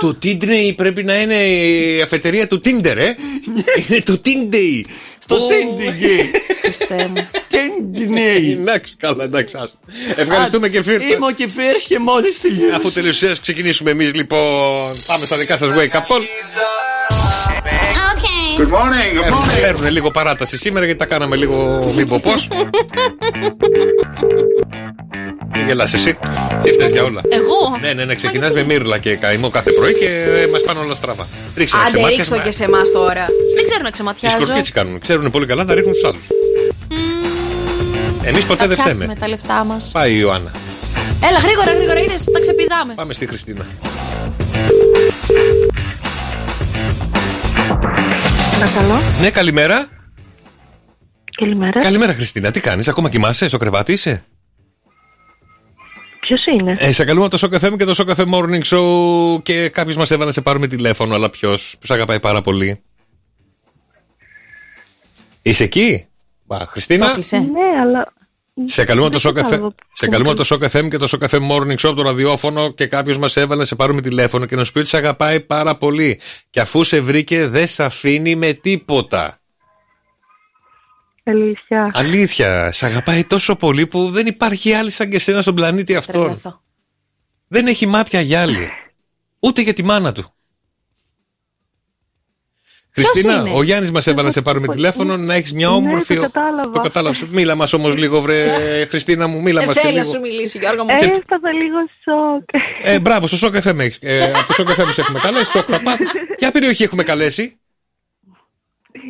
Το 0.00 0.18
Tinder 0.22 0.72
πρέπει 0.76 1.02
να 1.02 1.20
είναι 1.20 1.34
η 1.34 2.02
αφετερία 2.02 2.48
του 2.48 2.60
Tinder, 2.64 2.96
ε. 2.96 3.14
Είναι 3.88 4.00
το 4.04 4.20
Tinder. 4.24 4.84
Στο 5.28 5.36
Tinder. 5.36 5.92
Χριστέ 6.62 7.08
μου. 7.08 7.28
Tinder. 7.50 8.58
Εντάξει, 8.58 8.96
καλά, 8.96 9.24
εντάξει. 9.24 9.56
άστο. 9.60 9.78
Ευχαριστούμε 10.16 10.68
και 10.68 10.82
φίλοι. 10.82 11.12
Είμαι 11.12 11.26
ο 11.26 11.30
Κεφίρ 11.30 11.76
και 11.88 11.98
μόλις 11.98 12.40
τελείωσε. 12.40 12.74
Αφού 12.74 12.92
τελειωσίας 12.92 13.40
ξεκινήσουμε 13.40 13.90
εμείς, 13.90 14.14
λοιπόν. 14.14 15.02
Πάμε 15.06 15.26
στα 15.26 15.36
δικά 15.36 15.56
σας 15.56 15.70
wake 15.70 15.96
up 15.96 16.00
call. 16.06 16.22
Okay. 18.12 18.60
Good 18.60 18.70
morning, 18.70 19.18
good 19.18 19.32
morning. 19.32 19.60
Παίρνουν 19.60 19.90
λίγο 19.90 20.10
παράταση 20.10 20.58
σήμερα 20.58 20.84
γιατί 20.84 21.00
τα 21.00 21.06
κάναμε 21.06 21.36
λίγο 21.36 21.84
μη 21.96 22.06
πω 22.06 22.20
πώ. 22.22 22.32
Μην 25.56 25.66
γελάς 25.66 25.94
εσύ; 25.94 26.18
Εσύ 26.58 26.72
φταίς 26.72 26.90
για 26.90 27.02
όλα; 27.02 27.20
Εγώ; 27.28 27.78
Ναι, 27.80 27.92
ναι, 27.92 28.04
ναι, 28.04 28.14
ξεκινάς 28.14 28.52
με 28.52 28.62
μύρλα 28.64 28.98
και 28.98 29.16
καημό 29.16 29.48
κάθε 29.50 29.70
πρωί 29.72 29.94
και 29.94 30.08
μας 30.52 30.62
πάνε 30.62 30.78
όλα 30.80 30.94
στραβά. 30.94 31.26
Ρίξε 31.56 31.76
ένα 31.76 31.84
Άντε, 31.86 31.96
ρίξω 31.96 32.08
ξεμάτιασμα. 32.22 32.38
και 32.38 32.50
σε 32.56 32.64
εμάς 32.64 32.90
τώρα. 32.92 33.24
Δεν 33.56 33.64
ξέρω 33.64 33.82
να 33.82 33.88
Οι 33.88 33.90
ξεματιάζω. 33.90 34.34
σκορπιοί 34.36 34.56
έτσι 34.58 34.72
κάνουν. 34.72 34.98
Ξέρουν 35.00 35.30
πολύ 35.30 35.46
καλά, 35.46 35.64
θα 35.64 35.74
ρίχνουν 35.74 35.92
τους 35.92 36.04
άλλους. 36.04 36.26
Εμείς 38.22 38.44
ποτέ 38.44 38.60
Θα 38.62 38.66
δεν 38.68 38.76
πιάσουμε 38.76 39.04
φταίμε. 39.04 39.14
τα 39.20 39.28
λεφτά 39.28 39.64
μας. 39.64 39.90
Πάει 39.92 40.12
η 40.12 40.16
Ιωάννα. 40.20 40.50
Έλα, 41.28 41.38
γρήγορα, 41.38 41.72
γρήγορα, 41.72 42.00
είδε, 42.00 42.14
τα 42.32 42.40
ξεπηδάμε. 42.40 42.92
Πάμε 42.94 43.12
στη 43.12 43.26
Χριστίνα. 43.26 43.64
Παρακαλώ. 48.52 49.00
Ναι, 49.20 49.30
καλημέρα. 49.30 49.86
Καλημέρα. 51.36 51.80
Καλημέρα, 51.80 52.12
Χριστίνα. 52.14 52.50
Τι 52.50 52.60
κάνεις, 52.60 52.88
ακόμα 52.88 53.08
κοιμάσαι, 53.10 53.48
στο 53.48 53.56
κρεβάτι 53.58 53.92
είσαι; 53.92 54.24
Ποιος 56.26 56.46
είναι; 56.46 56.76
Ε, 56.78 56.92
σε 56.92 57.04
καλούμε 57.04 57.26
από 57.26 57.38
το 57.38 57.48
Shock 57.50 57.64
FM 57.64 57.76
και 57.76 57.84
το 57.84 57.94
Shock 57.96 58.14
FM 58.14 58.34
Morning 58.34 58.62
Show 58.62 59.42
και 59.42 59.68
κάποιος 59.68 59.96
μας 59.96 60.10
έβαλε 60.10 60.26
να 60.26 60.32
σε 60.32 60.40
πάρουμε 60.40 60.66
τηλέφωνο, 60.66 61.14
αλλά 61.14 61.30
ποιος, 61.30 61.76
που 61.80 61.86
σε 61.86 61.94
αγαπάει 61.94 62.20
πάρα 62.20 62.40
πολύ. 62.40 62.80
Είσαι 65.42 65.64
εκεί, 65.64 66.06
Μπα, 66.44 66.58
Χριστίνα; 66.58 67.16
Ναι, 67.16 67.80
αλλά. 67.82 68.12
Σε 68.64 68.84
καλούμε 68.84 69.06
από 69.06 69.20
το 69.20 69.30
Δεν 69.32 69.32
Shock 69.32 69.38
FM, 69.38 69.42
κατάλαβα 69.42 69.74
σε 69.92 70.06
που 70.06 70.12
καλούμε 70.12 70.30
μου 70.30 70.40
από 70.40 70.46
το 70.46 70.58
Shock 70.60 70.76
FM 70.76 70.88
και 70.90 70.96
το 70.96 71.08
Shock 71.10 71.28
FM 71.28 71.40
Morning 71.50 71.74
Show 71.74 71.88
από 71.88 71.94
το 71.94 72.02
ραδιόφωνο 72.02 72.70
και 72.72 72.86
κάποιος 72.86 73.18
μας 73.18 73.36
έβαλε 73.36 73.60
να 73.60 73.66
σε 73.66 73.74
πάρουμε 73.74 74.00
τηλέφωνο 74.00 74.46
και 74.46 74.56
να 74.56 74.64
σου 74.64 74.72
πει 74.72 74.78
ότι 74.78 74.88
σε 74.88 74.96
αγαπάει 74.96 75.40
πάρα 75.40 75.76
πολύ. 75.76 76.20
Και 76.50 76.60
αφού 76.60 76.84
σε 76.84 77.00
βρήκε, 77.00 77.46
δεν 77.46 77.66
σε 77.66 77.84
αφήνει 77.84 78.36
με 78.36 78.52
τίποτα. 78.52 79.40
Αλήθεια. 81.28 81.90
Αλήθεια, 81.94 82.72
σε 82.72 82.86
αγαπάει 82.86 83.24
τόσο 83.24 83.56
πολύ 83.56 83.86
που 83.86 84.10
δεν 84.10 84.26
υπάρχει 84.26 84.72
άλλη 84.72 84.90
σαν 84.90 85.10
και 85.10 85.18
σένα 85.18 85.42
στον 85.42 85.54
πλανήτη 85.54 85.96
αυτόν. 85.96 86.22
Τρελαθώ. 86.22 86.62
Δεν 87.48 87.66
έχει 87.66 87.86
μάτια 87.86 88.20
για 88.20 88.40
άλλη. 88.40 88.70
Ούτε 89.40 89.62
για 89.62 89.74
τη 89.74 89.82
μάνα 89.84 90.12
του. 90.12 90.24
Χριστίνα, 92.90 93.40
είναι; 93.40 93.50
ο 93.54 93.62
Γιάννης 93.62 93.90
μας 93.90 94.06
έβαλε 94.06 94.26
να 94.26 94.32
σε 94.32 94.42
πάρουμε 94.42 94.66
τηλέφωνο 94.68 95.16
να 95.16 95.34
έχεις 95.34 95.52
μια 95.52 95.68
Ναι, 95.68 95.74
όμορφη. 95.74 96.14
το 96.14 96.20
κατάλαβα. 96.20 96.70
Το 96.72 96.80
κατάλαβες. 96.80 97.24
Μίλα 97.24 97.54
μας 97.54 97.72
όμως 97.72 97.96
λίγο, 97.96 98.20
βρε 98.20 98.54
Χριστίνα 98.90 99.26
μου, 99.26 99.40
μίλα 99.40 99.58
Δεν 99.58 99.68
μας 99.68 99.76
και 99.76 99.82
θέλει 99.82 99.94
να 99.96 100.00
λίγο. 100.02 100.12
σου 100.14 100.20
μιλήσει, 100.20 100.58
Γιώργο 100.58 100.84
μου. 100.84 100.90
Έπαθα 100.90 101.52
λίγο 101.52 101.76
σοκ. 102.02 102.48
Ε, 102.82 103.00
μπράβο, 103.00 103.26
στο 103.26 103.36
Σοκ 103.36 103.54
FM 103.62 103.78
έχεις. 103.78 103.98
Ε, 104.02 104.30
από 104.30 104.46
το 104.46 104.52
Σοκ 104.52 104.68
FM 104.68 104.86
σε 104.92 105.00
έχουμε 105.00 105.18
καλέσει. 105.22 105.50
Σοκ 105.50 105.64
θα 105.68 105.82
πάθεις. 105.82 106.10
Ποια 106.38 106.50
περιοχή 106.50 106.82
έχουμε 106.82 107.02
καλέσει, 107.02 107.58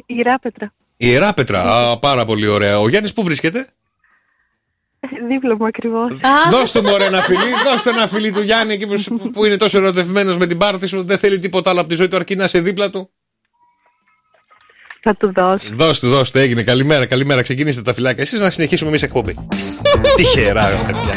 Η 0.07 0.15
Ράπετρα. 0.99 1.07
Η 1.07 1.07
Ιεράπετρα. 1.09 1.63
Α, 1.63 1.99
πάρα 1.99 2.25
πολύ 2.25 2.47
ωραία. 2.47 2.81
Ο 2.81 2.89
Γιάννης 2.89 3.13
που 3.13 3.23
βρίσκεται; 3.23 3.67
Δίπλα 5.29 5.57
μου 5.57 5.67
ακριβώς. 5.67 6.13
Δώστε 6.51 6.83
μου 6.83 6.91
ωραία 6.93 7.07
ένα 7.07 7.23
φιλί, 7.23 7.53
δώστε 7.65 7.91
ένα 7.91 8.07
φιλί 8.07 8.33
του 8.33 8.41
Γιάννη 8.41 8.75
εκεί 8.75 8.87
που, 8.87 9.31
που 9.31 9.45
είναι 9.45 9.57
τόσο 9.57 9.79
ερωτευμένος 9.79 10.37
με 10.37 10.47
την 10.47 10.59
πάρτη 10.59 10.87
σου. 10.87 11.05
Δεν 11.05 11.19
θέλει 11.19 11.39
τίποτα 11.39 11.71
άλλο 11.71 11.81
από 11.81 11.89
τη 11.89 11.95
ζωή 11.95 12.09
του 12.09 12.17
αρκεί 12.17 12.37
να 12.37 12.45
είσαι 12.45 12.61
δίπλα 12.61 12.91
του. 12.91 13.11
Θα 15.03 15.17
του 15.17 15.33
δώσω. 15.33 15.69
Δώστε, 15.73 16.07
δώστε, 16.07 16.41
έγινε. 16.41 16.63
Καλημέρα, 16.63 17.07
καλημέρα. 17.07 17.43
Ξεκινήστε 17.43 17.83
τα 17.83 17.95
φιλάκια. 17.95 18.23
Εσείς 18.23 18.41
να 18.41 18.51
συνεχίσουμε 18.51 18.91
εμείς 18.91 19.03
εκπομπή. 19.03 19.35
Τυχερά, 20.17 20.69
ρε 20.71 20.77
παιδιά. 20.87 21.15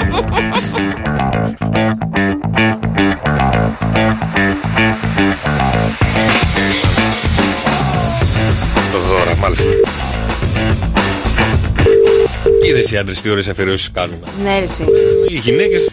Μάλιστα. 9.40 9.70
Είδες 12.68 12.91
οι 12.91 12.98
άντρες 12.98 13.22
τι 13.22 13.30
ωραίες 13.30 13.48
αφιερώσεις 13.48 13.91
κάνουν. 13.94 14.18
Ναι, 14.44 14.57
ρε, 14.60 14.64
εσύ. 14.64 14.84
Οι 15.30 15.36
γυναίκες. 15.38 15.90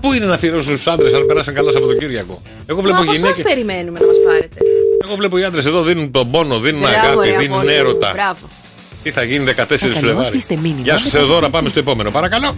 Πού 0.00 0.12
είναι 0.12 0.24
να 0.24 0.34
αφιερώσουν 0.34 0.72
στους 0.74 0.86
άντρες 0.86 1.12
αν 1.14 1.26
περάσαν 1.26 1.54
καλά 1.54 1.70
Σαββατοκύριακο; 1.70 2.42
Εγώ 2.66 2.80
βλέπω 2.80 2.96
Μα 2.96 3.02
από 3.02 3.12
γυναίκε. 3.12 3.40
εσάς 3.40 3.52
περιμένουμε 3.52 3.98
να 4.00 4.06
μας 4.06 4.16
πάρετε. 4.26 4.56
Εγώ 5.04 5.14
βλέπω 5.16 5.38
οι 5.38 5.44
άντρες 5.44 5.66
εδώ 5.66 5.82
δίνουν 5.82 6.10
τον 6.10 6.30
πόνο, 6.30 6.58
δίνουν 6.58 6.80
Μπράβο, 6.80 6.96
αγάπη, 6.96 7.28
ρε, 7.28 7.36
δίνουν 7.36 7.52
αγόρι 7.58 7.66
μου. 7.72 7.78
έρωτα. 7.78 8.10
Μπράβο. 8.14 8.48
Τι 9.02 9.10
θα 9.10 9.22
γίνει 9.22 9.44
14 9.44 9.94
Φλεβάρι; 10.00 10.26
αφήστε 10.36 10.56
μήνυμα. 10.62 10.80
Γεια 10.82 10.96
σου 10.96 11.08
Θεοδόρα, 11.08 11.48
πάμε 11.50 11.68
στο 11.68 11.78
επόμενο. 11.78 12.10
Παρακαλώ. 12.10 12.54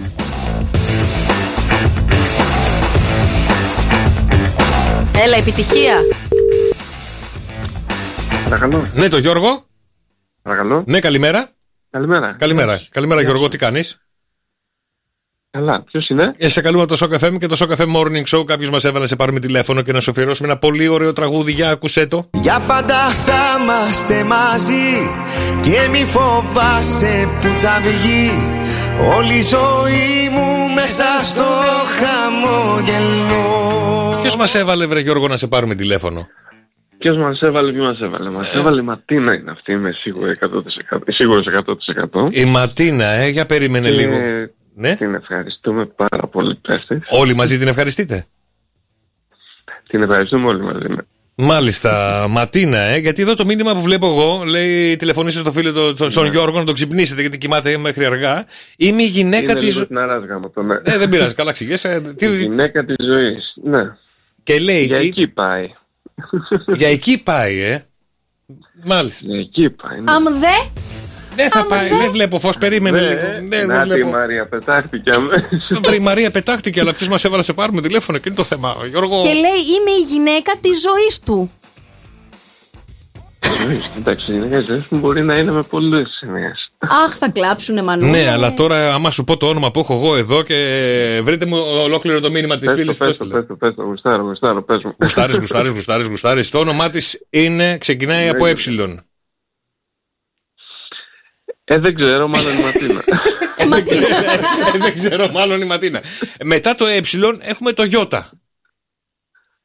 Έλα, 5.24 5.36
επιτυχία. 5.36 5.94
Παρακαλώ. 8.44 8.86
Ναι, 8.94 9.08
το 9.08 9.18
Γιώργο. 9.18 9.64
Παρακαλώ. 10.42 10.84
Ναι, 10.86 10.98
καλημέρα. 10.98 11.48
Καλημέρα. 11.90 12.36
Καλημέρα. 12.38 12.80
Καλημέρα, 12.90 13.20
Γιώργο, 13.22 13.48
τι 13.48 13.58
κάνεις; 13.58 14.00
Καλά, 15.50 15.82
ποιος 15.82 16.08
είναι; 16.08 16.34
Ε, 16.38 16.48
σε 16.48 16.60
καλούμε 16.60 16.82
από 16.82 16.96
το 16.96 17.06
Shock 17.06 17.24
FM 17.24 17.38
και 17.38 17.46
το 17.46 17.56
Shock 17.58 17.76
FM 17.76 17.86
Morning 17.96 18.38
Show. 18.38 18.44
Κάποιος 18.46 18.70
μας 18.70 18.84
έβαλε 18.84 19.00
να 19.00 19.06
σε 19.06 19.16
πάρουμε 19.16 19.40
τηλέφωνο 19.40 19.82
και 19.82 19.92
να 19.92 20.00
σου 20.00 20.10
αφιερώσουμε 20.10 20.48
ένα 20.48 20.58
πολύ 20.58 20.88
ωραίο 20.88 21.12
τραγούδι. 21.12 21.52
Για 21.52 21.70
ακούσέ 21.70 22.06
το. 22.06 22.30
Για 22.32 22.60
πάντα 22.66 23.08
θα 23.08 23.58
είμαστε 23.60 24.24
μαζί 24.24 25.08
και 25.62 25.88
μη 25.90 26.04
φοβάσαι 26.04 27.28
που 27.40 27.48
θα 27.62 27.80
βγει 27.82 28.30
όλη 29.16 29.34
η 29.34 29.42
ζωή 29.42 30.28
μου 30.32 30.74
μέσα 30.74 31.04
στο 31.22 31.44
χαμόγελο. 31.98 33.44
Ποιος 34.20 34.36
μας 34.36 34.54
έβαλε, 34.54 34.86
βρε 34.86 35.00
Γιώργο, 35.00 35.28
να 35.28 35.36
σε 35.36 35.46
πάρουμε 35.46 35.74
τηλέφωνο; 35.74 36.28
Ποιος 37.02 37.16
μας 37.16 37.40
έβαλε, 37.40 37.72
ποιος 37.72 37.84
μας 37.86 38.00
έβαλε. 38.00 38.30
Μας 38.30 38.50
έβαλε 38.54 38.80
η 38.80 38.84
Ματίνα 38.84 39.34
είναι 39.34 39.50
αυτή, 39.50 39.72
είμαι 39.72 39.92
σίγουρη 39.92 40.36
100%. 40.40 40.98
Σίγουρος 41.06 41.46
100%. 41.46 42.28
Η 42.30 42.44
Ματίνα, 42.44 43.04
ε, 43.06 43.28
για 43.28 43.46
περίμενε 43.46 43.88
Και 43.90 43.96
λίγο. 43.96 44.16
Ναι. 44.74 44.96
Την 44.96 45.14
ευχαριστούμε 45.14 45.86
πάρα 45.86 46.26
πολύ, 46.26 46.54
πέστε. 46.54 47.02
Όλοι 47.10 47.34
μαζί 47.34 47.58
την 47.58 47.68
ευχαριστείτε; 47.68 48.24
Την 49.88 50.02
ευχαριστούμε 50.02 50.46
όλοι 50.46 50.62
μαζί. 50.62 50.88
ναι. 50.88 50.96
Μάλιστα, 51.34 52.26
Ματίνα, 52.30 52.78
ε, 52.78 52.98
γιατί 52.98 53.22
εδώ 53.22 53.34
το 53.34 53.44
μήνυμα 53.44 53.74
που 53.74 53.80
βλέπω 53.80 54.06
εγώ 54.06 54.44
λέει 54.44 54.96
τηλεφωνήστε 54.96 55.40
στο 55.40 55.52
φίλο 55.52 55.72
του, 55.72 55.94
τον- 55.94 56.10
στον 56.10 56.26
Γιώργο 56.26 56.58
να 56.58 56.64
τον 56.64 56.74
ξυπνήσετε 56.74 57.20
γιατί 57.20 57.38
κοιμάται 57.38 57.78
μέχρι 57.78 58.04
αργά. 58.04 58.44
Είμαι 58.76 59.02
η 59.02 59.06
γυναίκα 59.06 59.42
Είναι 59.50 59.54
της. 59.54 59.72
λίγο 59.74 59.84
στην 59.84 59.98
αράσγα 59.98 60.40
το 60.54 60.62
ναι. 60.62 60.74
Ε, 60.82 60.98
δεν 60.98 61.08
πειράζει, 61.08 61.34
καλά 61.34 61.52
ξηγέσαι. 61.52 62.00
Τι... 62.16 62.26
Η 62.26 62.36
γυναίκα 62.36 62.84
της 62.84 62.96
ζωής. 63.06 63.54
Ναι. 63.62 63.92
Και 64.42 64.58
λέει. 64.58 64.84
Για 64.84 64.98
εκεί 64.98 65.26
πάει. 65.26 65.70
Για 66.74 66.88
εκεί 66.88 67.22
πάει, 67.22 67.60
ε. 67.60 67.84
Μάλιστα. 68.84 69.24
Για 69.28 69.38
εκεί 69.40 69.70
πάει. 69.70 70.00
ναι. 70.00 70.12
Αμ 70.12 70.24
δε. 70.24 70.80
Δεν 71.34 71.50
θα 71.50 71.66
πάει, 71.66 71.88
δεν 71.88 72.10
βλέπω 72.10 72.38
φως, 72.38 72.58
περίμενε 72.58 73.00
Ναι, 73.00 73.08
λίγο. 73.08 73.20
ε, 73.20 73.40
Ναι, 73.40 73.48
δεν 73.56 73.66
να 73.66 73.82
τη 73.82 73.88
βλέπω. 73.88 74.08
Μαρία, 74.10 74.46
πετάχτηκε 74.48 75.10
αμέσως. 75.14 75.80
Βρε, 75.82 75.94
η 75.94 75.98
Μαρία 76.00 76.30
πετάχτηκε, 76.30 76.80
αλλά 76.80 76.92
ποιο 76.92 77.06
μας 77.10 77.24
έβαλε 77.24 77.38
να 77.38 77.44
σε 77.44 77.52
πάρουμε 77.52 77.80
τηλέφωνο 77.80 78.18
και 78.18 78.24
είναι 78.26 78.36
το 78.36 78.44
θέμα. 78.44 78.74
Γιώργο. 78.90 79.22
Και 79.22 79.32
λέει, 79.32 79.60
είμαι 79.76 79.90
η 80.00 80.02
γυναίκα 80.12 80.52
της 80.60 80.80
ζωής 80.80 81.20
του. 81.20 81.50
ζωή. 83.66 83.80
Εντάξει, 83.98 84.30
οι 84.32 84.34
γυναίκε 84.34 84.58
ζωής 84.60 84.86
μου 84.88 84.98
μπορεί 84.98 85.22
να 85.22 85.34
είναι 85.38 85.50
με 85.52 85.62
πολλές 85.62 86.20
έννοιε. 86.22 86.50
Αχ, 86.88 87.16
θα 87.18 87.30
κλάψουνε 87.30 87.82
μανούλα. 87.82 88.10
Ναι, 88.10 88.30
αλλά 88.30 88.54
τώρα 88.54 88.94
άμα 88.94 89.10
σου 89.10 89.24
πω 89.24 89.36
το 89.36 89.48
όνομα 89.48 89.70
που 89.70 89.80
έχω 89.80 89.94
εγώ 89.94 90.16
εδώ 90.16 90.42
και 90.42 91.20
βρείτε 91.22 91.46
μου 91.46 91.56
ολόκληρο 91.82 92.20
το 92.20 92.30
μήνυμα 92.30 92.58
της 92.58 92.66
Πες 92.66 92.76
φίλης 92.76 92.96
το, 92.96 93.04
πες 93.04 93.16
το, 93.16 93.26
πες 93.26 93.46
το, 93.46 93.54
πες 93.54 93.74
το, 93.74 93.82
γουστάρω, 93.82 94.22
γουστάρω, 94.22 94.62
πες 94.62 94.82
μου. 94.84 94.94
Γουστάρεις, 95.00 95.38
γουστάρεις, 95.38 95.72
γουστάρεις, 95.72 96.06
γουστάρεις. 96.06 96.50
Το 96.50 96.58
όνομά 96.58 96.90
της 96.90 97.26
είναι, 97.30 97.78
ξεκινάει 97.78 98.28
από 98.28 98.46
ε. 98.46 98.50
Ε, 101.64 101.78
δεν 101.78 101.94
ξέρω, 101.94 102.28
μάλλον 102.28 102.52
η 102.52 102.62
Ματίνα. 102.62 103.02
Ε, 104.74 104.78
δεν 104.78 104.94
ξέρω, 104.94 105.28
μάλλον 105.30 105.60
η 105.60 105.64
Ματίνα. 105.64 106.02
Μετά 106.44 106.74
το 106.74 106.86
ε 106.86 107.00
έχουμε 107.40 107.72
το 107.72 107.82
Ι. 107.82 107.90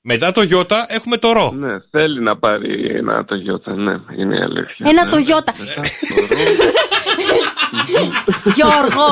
Μετά 0.07 0.31
το 0.31 0.41
Ι 0.41 0.49
έχουμε 0.87 1.17
το 1.17 1.31
Ρο. 1.31 1.51
Ναι, 1.55 1.79
θέλει 1.91 2.21
να 2.21 2.37
πάρει 2.37 2.95
ένα 2.95 3.25
το 3.25 3.35
Ι, 3.35 3.71
ναι, 3.71 3.95
είναι 4.17 4.35
η 4.35 4.41
αλήθεια. 4.41 4.85
Ένα 4.89 5.03
Ναι. 5.05 5.11
το 5.11 5.17
Ιώτα. 5.17 5.53
Γιώργο, 8.55 9.09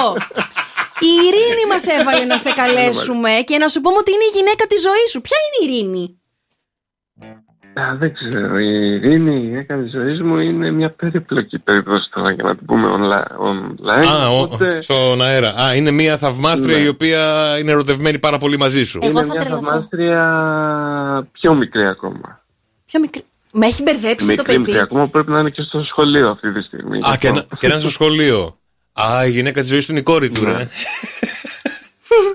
η 1.00 1.12
Ειρήνη 1.26 1.66
μας 1.70 1.84
έβαλε 1.88 2.26
να 2.26 2.38
σε 2.38 2.52
καλέσουμε 2.52 3.32
και 3.46 3.58
να 3.58 3.68
σου 3.68 3.82
πούμε 3.82 3.98
ότι 3.98 4.12
είναι 4.12 4.24
η 4.24 4.38
γυναίκα 4.38 4.66
της 4.66 4.82
ζωής 4.82 5.10
σου. 5.12 5.22
Ποια 5.22 5.38
είναι 5.44 5.58
η 5.62 5.76
Ειρήνη; 5.76 6.22
Α, 7.74 7.96
δεν 8.00 8.14
ξέρω. 8.14 8.60
Η 8.60 8.94
Ειρήνη, 8.96 9.36
η 9.36 9.40
γυναίκα 9.48 9.76
τη 9.78 9.90
ζωή 9.90 10.18
μου, 10.22 10.38
είναι 10.38 10.72
μια 10.72 10.90
περίπλοκη 10.90 11.60
περίπτωση 11.60 12.10
τώρα 12.14 12.32
για 12.32 12.44
να 12.44 12.56
την 12.56 12.66
πούμε 12.66 12.88
online. 12.98 13.38
online 13.38 14.06
Α, 14.08 14.28
ο- 14.30 14.42
οπότε 14.42 14.82
στον 14.82 15.22
αέρα. 15.22 15.50
Α, 15.62 15.76
είναι 15.76 15.92
μια 15.92 16.18
θαυμάστρια 16.18 16.78
Ναι. 16.78 16.84
η 16.84 16.88
οποία 16.88 17.56
είναι 17.60 17.72
ερωτευμένη 17.72 18.20
πάρα 18.20 18.38
πολύ 18.38 18.58
μαζί 18.58 18.84
σου. 18.86 19.00
είναι 19.04 19.24
μια 19.24 19.46
θαυμάστρια 19.50 21.28
πιο 21.32 21.54
μικρή 21.54 21.88
ακόμα. 21.88 22.42
Πιο 22.86 23.00
μικρή. 23.00 23.24
Με 23.52 23.66
έχει 23.66 23.82
μπερδέψει 23.84 24.26
το 24.26 24.32
Μικρή, 24.32 24.46
παιδί. 24.46 24.58
μικρή. 24.60 24.80
Ακόμα 24.80 25.08
πρέπει 25.08 25.32
να 25.32 25.40
είναι 25.40 25.50
και 25.50 25.62
στο 25.62 25.84
σχολείο 25.84 26.30
αυτή 26.30 26.54
τη 26.54 26.62
στιγμή. 26.62 26.98
Α, 26.98 27.16
και, 27.20 27.32
να, 27.32 27.42
και 27.60 27.68
να 27.68 27.74
είναι 27.74 27.82
στο 27.82 27.90
σχολείο. 27.92 28.58
Α, 28.94 29.26
η 29.26 29.30
γυναίκα 29.30 29.62
της 29.62 29.70
ζωής 29.70 29.86
του 29.86 29.92
είναι 29.92 30.00
η 30.00 30.04
κόρη 30.04 30.30
του, 30.30 30.44
Ναι. 30.46 30.54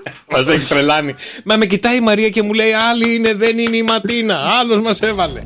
ρε. 0.03 0.11
Μας 0.31 0.47
έχει 0.49 0.67
τρελάνει. 0.67 1.15
Μα 1.43 1.55
με 1.57 1.65
κοιτάει 1.65 1.97
η 1.97 2.01
Μαρία 2.01 2.29
και 2.29 2.41
μου 2.41 2.53
λέει: 2.53 2.71
Άλλη 2.91 3.15
είναι, 3.15 3.33
δεν 3.33 3.57
είναι 3.59 3.77
η 3.77 3.83
Ματίνα. 3.83 4.37
Άλλος 4.59 4.81
μας 4.81 5.01
έβαλε. 5.01 5.41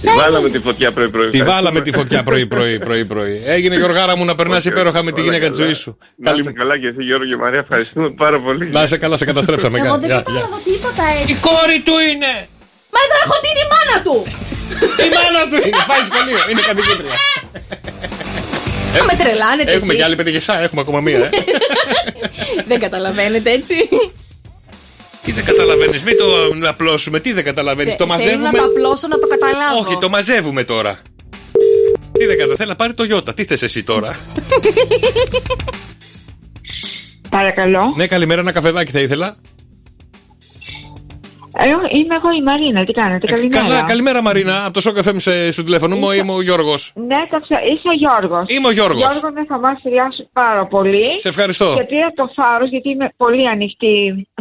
Τη 0.00 0.08
βάλαμε 0.16 0.48
τη 0.50 0.58
φωτιά 0.58 0.92
πρωί-πρωί. 0.92 1.28
Τη 1.28 1.42
βάλαμε 1.42 1.80
τη 1.80 1.92
φωτιά 1.92 2.22
πρωί-πρωί. 2.22 2.78
πρωί, 2.78 3.04
πρωί. 3.04 3.42
Έγινε 3.44 3.76
Γιωργάρα 3.76 4.16
μου 4.16 4.24
να 4.24 4.34
περνάς 4.34 4.58
Όχι, 4.58 4.68
υπέροχα 4.68 5.02
με 5.02 5.12
τη 5.12 5.20
όλα 5.20 5.24
γυναίκα 5.30 5.48
της 5.48 5.56
καλά. 5.58 5.66
ζωής 5.68 5.78
σου. 5.84 5.98
Να 6.16 6.30
είσαι 6.32 6.52
καλά 6.60 6.78
και 6.78 6.86
εσύ 6.86 7.02
Γιώργο 7.02 7.26
και 7.30 7.36
Μαρία, 7.36 7.58
ευχαριστούμε 7.58 8.10
πάρα 8.10 8.38
πολύ. 8.40 8.68
Να 8.68 8.82
είσαι 8.82 8.96
καλά, 8.96 9.16
σε 9.16 9.24
καταστρέψαμε. 9.24 9.78
Εγώ 9.78 9.86
Γεια, 9.86 9.98
δεν 9.98 10.08
γεια, 10.08 10.16
κατάλαβα 10.16 10.58
γεια. 10.64 10.72
τίποτα 10.72 11.04
έτσι. 11.20 11.32
Η 11.32 11.36
κόρη 11.46 11.78
του 11.86 11.96
είναι! 12.10 12.32
Μα 12.94 12.98
εδώ 13.06 13.16
έχω 13.24 13.36
την 13.44 13.54
η 13.62 13.66
μάνα 13.72 13.96
του! 14.06 14.16
Η 15.06 15.08
μάνα 15.16 15.42
του 15.50 15.56
είναι! 15.66 15.82
Πάει 15.90 16.02
σχολείο, 16.10 16.40
είναι 16.50 16.62
καθηγήτρια. 16.70 17.14
Θα 18.98 19.04
με 19.16 19.24
τρελάνετε 19.24 19.70
Έχουμε 19.70 19.86
εσείς. 19.86 19.96
και 19.96 20.04
άλλη 20.04 20.14
πεντηγεσά, 20.16 20.60
έχουμε 20.62 20.80
ακόμα 20.80 21.00
μία. 21.00 21.18
ε. 21.18 21.30
Δεν 22.68 22.80
καταλαβαίνετε 22.80 23.50
έτσι. 23.50 23.74
Τι 25.22 25.32
δεν 25.32 25.44
καταλαβαίνεις, 25.44 26.02
μην 26.02 26.16
το 26.16 26.26
απλώσουμε. 26.68 27.20
Τι 27.20 27.32
δεν 27.32 27.44
καταλαβαίνεις, 27.44 27.96
το 27.96 28.06
Θέλω 28.06 28.18
να 28.18 28.24
μαζεύουμε; 28.24 28.58
το 28.58 28.64
απλώσω 28.64 29.08
να 29.08 29.18
το 29.18 29.26
καταλάβω. 29.26 29.78
Όχι, 29.86 29.98
το 29.98 30.08
μαζεύουμε 30.08 30.64
τώρα. 30.64 30.98
Τι 32.12 32.18
δεν 32.18 32.28
καταλαβαίνει, 32.28 32.56
θέλει 32.56 32.68
να 32.68 32.76
πάρει 32.76 32.94
το 32.94 33.04
Ιώτα. 33.04 33.34
Τι 33.34 33.44
θες 33.44 33.62
εσύ 33.62 33.84
τώρα; 33.84 34.16
Παρακαλώ. 37.30 37.92
ναι, 37.96 38.06
καλημέρα, 38.06 38.40
ένα 38.40 38.52
καφεδάκι 38.52 38.90
θα 38.90 39.00
ήθελα. 39.00 39.36
Ε, 41.56 41.68
είμαι 41.98 42.14
εγώ 42.20 42.30
η 42.40 42.42
Μαρίνα, 42.42 42.84
τι 42.84 42.92
κάνετε, 42.92 43.26
καλημέρα. 43.26 43.62
Καλά, 43.62 43.82
καλημέρα 43.82 44.22
Μαρίνα. 44.22 44.64
Από 44.64 44.72
το 44.72 44.80
Σοκ 44.80 44.96
FM 45.06 45.14
σε- 45.16 45.52
σου 45.52 45.62
τηλεφωνούμε, 45.64 46.14
είμαι 46.14 46.32
ο 46.32 46.42
Γιώργος. 46.42 46.92
Ναι, 47.10 47.20
το 47.30 47.40
ξα... 47.44 47.56
είσαι 47.70 47.88
ο 47.92 47.96
Γιώργος. 48.02 48.44
Είμαι 48.54 48.68
ο 48.68 48.70
Γιώργος. 48.70 49.00
Γιώργο, 49.02 49.28
με 49.36 49.44
θαυμάστριά 49.50 50.06
σου 50.16 50.28
πάρα 50.32 50.66
πολύ. 50.66 51.18
Σε 51.24 51.28
ευχαριστώ. 51.28 51.68
Και 51.78 51.84
πήρα 51.92 52.08
το 52.20 52.24
θάρρος, 52.36 52.68
γιατί 52.74 52.88
είμαι 52.90 53.08
πολύ 53.16 53.48
ανοιχτή 53.48 53.96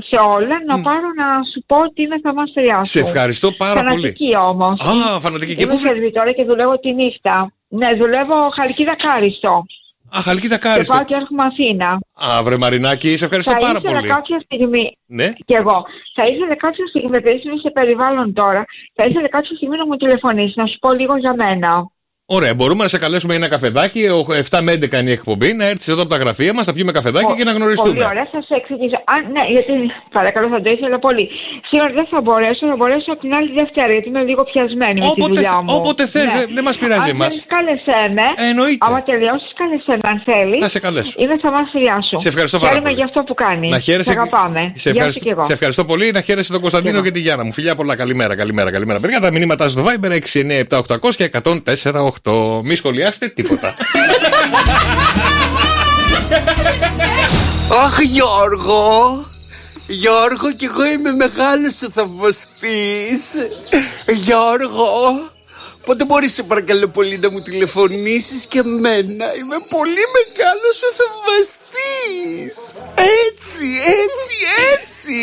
σε 0.10 0.18
όλα, 0.36 0.56
να 0.70 0.76
πάρω 0.88 1.08
να 1.22 1.28
σου 1.52 1.60
πω 1.70 1.78
ότι 1.88 2.00
είμαι 2.06 2.20
θαυμάστριά 2.26 2.78
σου. 2.84 2.90
Σε 2.92 3.00
ευχαριστώ 3.00 3.48
πάρα 3.52 3.80
πολύ. 3.84 3.90
Φανατική 3.90 4.32
όμως. 4.52 4.76
Α, 4.92 5.20
φανατική. 5.20 5.54
Και 5.56 5.64
Είμαι 5.64 5.72
πού 5.74 5.80
βρε- 5.80 5.92
σερβιτόρα 5.94 6.32
και 6.38 6.44
δουλεύω 6.44 6.76
τη 6.84 6.90
νύχτα. 7.02 7.36
Ναι, 7.80 7.90
δουλεύω 8.02 8.38
χαλκίδα 8.58 8.96
κάριστο. 9.06 9.54
Α, 10.16 10.20
χαλκίδα 10.22 10.56
Και 10.58 10.68
κάριστο. 10.68 10.94
πάω 10.94 11.06
και 11.06 11.14
έρχομαι 11.22 11.44
Αθήνα. 11.44 11.90
Α, 12.28 12.44
βρε 12.44 12.58
Μαρινάκη, 12.58 13.18
σε 13.18 13.26
ευχαριστώ 13.26 13.52
θα 13.52 13.58
πάρα 13.58 13.80
ήθελα 13.84 14.00
πολύ. 14.00 14.08
κάποια 14.16 14.40
στιγμή. 14.46 14.98
Ναι. 15.06 15.28
Και 15.46 15.56
εγώ. 15.56 15.78
Θα 16.16 16.24
ήθελα 16.28 16.56
κάποια 16.56 16.86
στιγμή, 16.92 17.18
επειδή 17.18 17.42
είμαι 17.46 17.60
σε 17.66 17.70
περιβάλλον 17.70 18.34
τώρα, 18.34 18.66
θα 18.94 19.04
ήθελα 19.06 19.30
κάποια 19.30 19.56
στιγμή 19.56 19.78
να 19.78 19.86
μου 19.86 19.96
τηλεφωνήσεις, 19.98 20.56
να 20.56 20.66
σου 20.66 20.78
πω 20.80 20.92
λίγο 20.94 21.18
για 21.18 21.34
μένα. 21.36 21.72
Ωραία, 22.30 22.54
μπορούμε 22.60 22.82
να 22.84 22.90
σε 22.94 22.98
καλέσουμε 23.06 23.34
για 23.36 23.41
ένα 23.45 23.52
καφεδάκι. 23.56 24.02
ο- 24.18 24.34
7 24.44 24.62
με 24.66 24.72
11 24.78 24.98
είναι 25.02 25.10
η 25.16 25.18
εκπομπή. 25.20 25.49
Να 25.60 25.66
έρθεις 25.72 25.88
εδώ 25.94 26.02
από 26.06 26.12
τα 26.16 26.20
γραφεία 26.24 26.52
μας, 26.58 26.66
να 26.70 26.74
πιούμε 26.76 26.91
καφεδάκι 26.98 27.32
και 27.40 27.45
να 27.49 27.54
γνωριστούμε. 27.58 27.94
Πολύ 27.99 28.10
ωραία, 28.14 28.28
θα 28.36 28.40
σε 28.49 28.54
εξηγήσω. 28.62 28.98
Α, 29.14 29.16
ναι, 29.36 29.44
γιατί 29.56 29.74
παρακαλώ 30.18 30.48
θα 30.54 30.60
το 30.64 30.70
ήθελα 30.76 30.98
πολύ. 31.08 31.26
Σήμερα 31.70 31.90
δεν 31.99 32.06
θα 32.12 32.20
μπορέσω, 32.26 32.62
θα 32.72 32.76
μπορέσω 32.80 33.10
από 33.14 33.22
την 33.26 33.32
άλλη 33.38 33.49
Δευτέρα, 33.60 33.91
γιατί 33.95 34.08
είμαι 34.12 34.24
λίγο 34.30 34.41
πιασμένη 34.52 34.98
με 35.04 35.06
τη 35.06 35.12
Όποτε, 35.16 35.34
δουλειά 35.34 35.56
μου. 35.64 35.70
όποτε 35.80 36.04
θες, 36.14 36.30
Ναι. 36.34 36.44
δεν 36.58 36.64
μας 36.68 36.76
πειράζει 36.82 37.10
Αν 37.10 37.16
εμάς. 37.16 37.32
θέλεις, 37.34 37.48
κάλεσέ 37.56 37.99
με. 38.18 38.26
εννοείται. 38.49 38.84
Άμα 38.88 38.99
τελειώσεις, 39.10 39.49
κάλεσέ 39.60 39.94
με 40.02 40.08
αν 40.14 40.18
θέλεις. 40.30 40.60
Θα 40.66 40.70
σε 40.76 40.80
καλέσω. 40.86 41.14
Είμαι 41.24 41.36
θαυμάστριά 41.44 41.95
σου. 42.08 42.16
Σε 42.26 42.30
ευχαριστώ 42.34 42.58
πάρα 42.64 42.70
Χαίρομαι 42.72 42.90
πολύ. 42.90 42.99
για 42.99 43.08
αυτό 43.10 43.20
που 43.28 43.36
κάνεις. 43.44 43.70
Να 43.76 43.80
χαίρεσαι. 43.88 44.12
Σε 44.12 44.16
αγαπάμε. 44.20 44.62
Σε 44.66 44.72
Γεια 44.74 44.82
σου 44.84 44.90
ευχαριστώ, 44.98 45.24
και 45.26 45.32
εγώ. 45.36 45.41
σε 45.49 45.54
ευχαριστώ 45.58 45.84
πολύ. 45.91 46.06
Να 46.18 46.22
χαίρεσαι 46.28 46.52
τον 46.56 46.62
Κωνσταντίνο 46.66 46.99
και 47.06 47.12
τη 47.16 47.20
Γιάννα 47.26 47.44
μου. 47.48 47.54
Φιλιά 47.58 47.74
πολλά. 47.80 47.94
Καλημέρα, 48.02 48.34
καλημέρα, 48.41 48.70
καλημέρα. 48.76 48.98
Παιδιά, 49.04 49.20
τα 49.26 49.30
μηνύματά 49.36 49.66
στο 49.74 49.82
Viber 49.88 50.12
697-800 50.22 51.16
και 51.20 51.28
104-8. 52.23 52.61
Μη 52.64 52.76
σχολιάσετε 52.76 53.27
τίποτα. 53.27 53.76
Αχ 57.84 57.99
Γιώργο 58.02 59.26
Γιώργο 59.88 60.53
και 60.56 60.65
εγώ 60.65 60.85
είμαι 60.85 61.11
μεγάλος 61.11 61.73
σου 61.76 61.91
θαυμαστής 61.91 63.22
Γιώργο 64.07 64.85
Πότε 65.85 66.06
μπορείς 66.06 66.34
σε 66.34 66.44
παρακαλώ 66.44 66.88
πολύ 66.88 67.18
να 67.18 67.30
μου 67.30 67.41
τηλεφωνήσεις 67.41 68.45
και 68.45 68.60
εμένα; 68.60 69.26
Είμαι 69.35 69.57
πολύ 69.69 70.03
μεγάλος 70.18 70.76
σου 70.77 70.89
θαυμαστής 70.98 72.56
Έτσι, 72.95 73.68
έτσι, 74.03 74.35
έτσι 74.73 75.15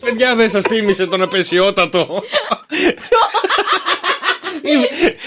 Παιδιά, 0.00 0.34
δεν 0.34 0.50
σας 0.50 0.62
θύμισε 0.62 1.06
τον 1.06 1.22
απεσιότατο. 1.22 2.08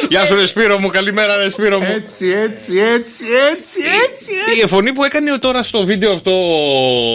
Γεια 0.10 0.26
σου, 0.26 0.36
ρε 0.36 0.46
Σπύρο 0.46 0.80
μου, 0.80 0.88
καλημέρα, 0.88 1.36
ρε 1.36 1.50
Σπύρο 1.50 1.80
μου. 1.80 1.88
Έτσι, 1.96 2.28
έτσι, 2.28 2.78
έτσι, 2.78 3.26
έτσι, 3.52 3.80
έτσι, 4.10 4.32
Η 4.64 4.68
φωνή 4.68 4.94
που 4.94 5.04
έκανε 5.04 5.38
τώρα 5.38 5.64
στο 5.64 5.86
βίντεο 5.86 6.12
αυτό 6.12 6.32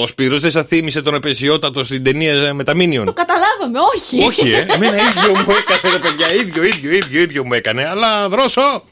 ο 0.02 0.06
Σπύρος 0.06 0.40
δεν 0.40 0.50
σας 0.50 0.66
θύμισε 0.66 1.02
τον 1.02 1.14
απεσιότατο 1.14 1.84
στην 1.84 2.02
ταινία 2.04 2.54
με 2.54 2.64
τα 2.64 2.72
Minion; 2.72 3.04
Το 3.04 3.12
καταλάβαμε, 3.12 3.78
όχι. 3.94 4.24
Όχι, 4.24 4.52
ε. 4.52 4.66
Εμένα 4.74 4.96
ίδιο 4.96 5.30
μου 5.30 5.54
έκανε, 5.58 5.94
ρε 5.94 5.98
παιδιά. 5.98 6.34
ίδιο, 6.34 6.64
ίδιο, 6.64 6.92
ίδιο, 6.92 7.20
ίδιο 7.20 7.44
μου 7.44 7.52
έκανε. 7.52 7.86
Αλλά 7.86 8.28
δρόσο. 8.28 8.82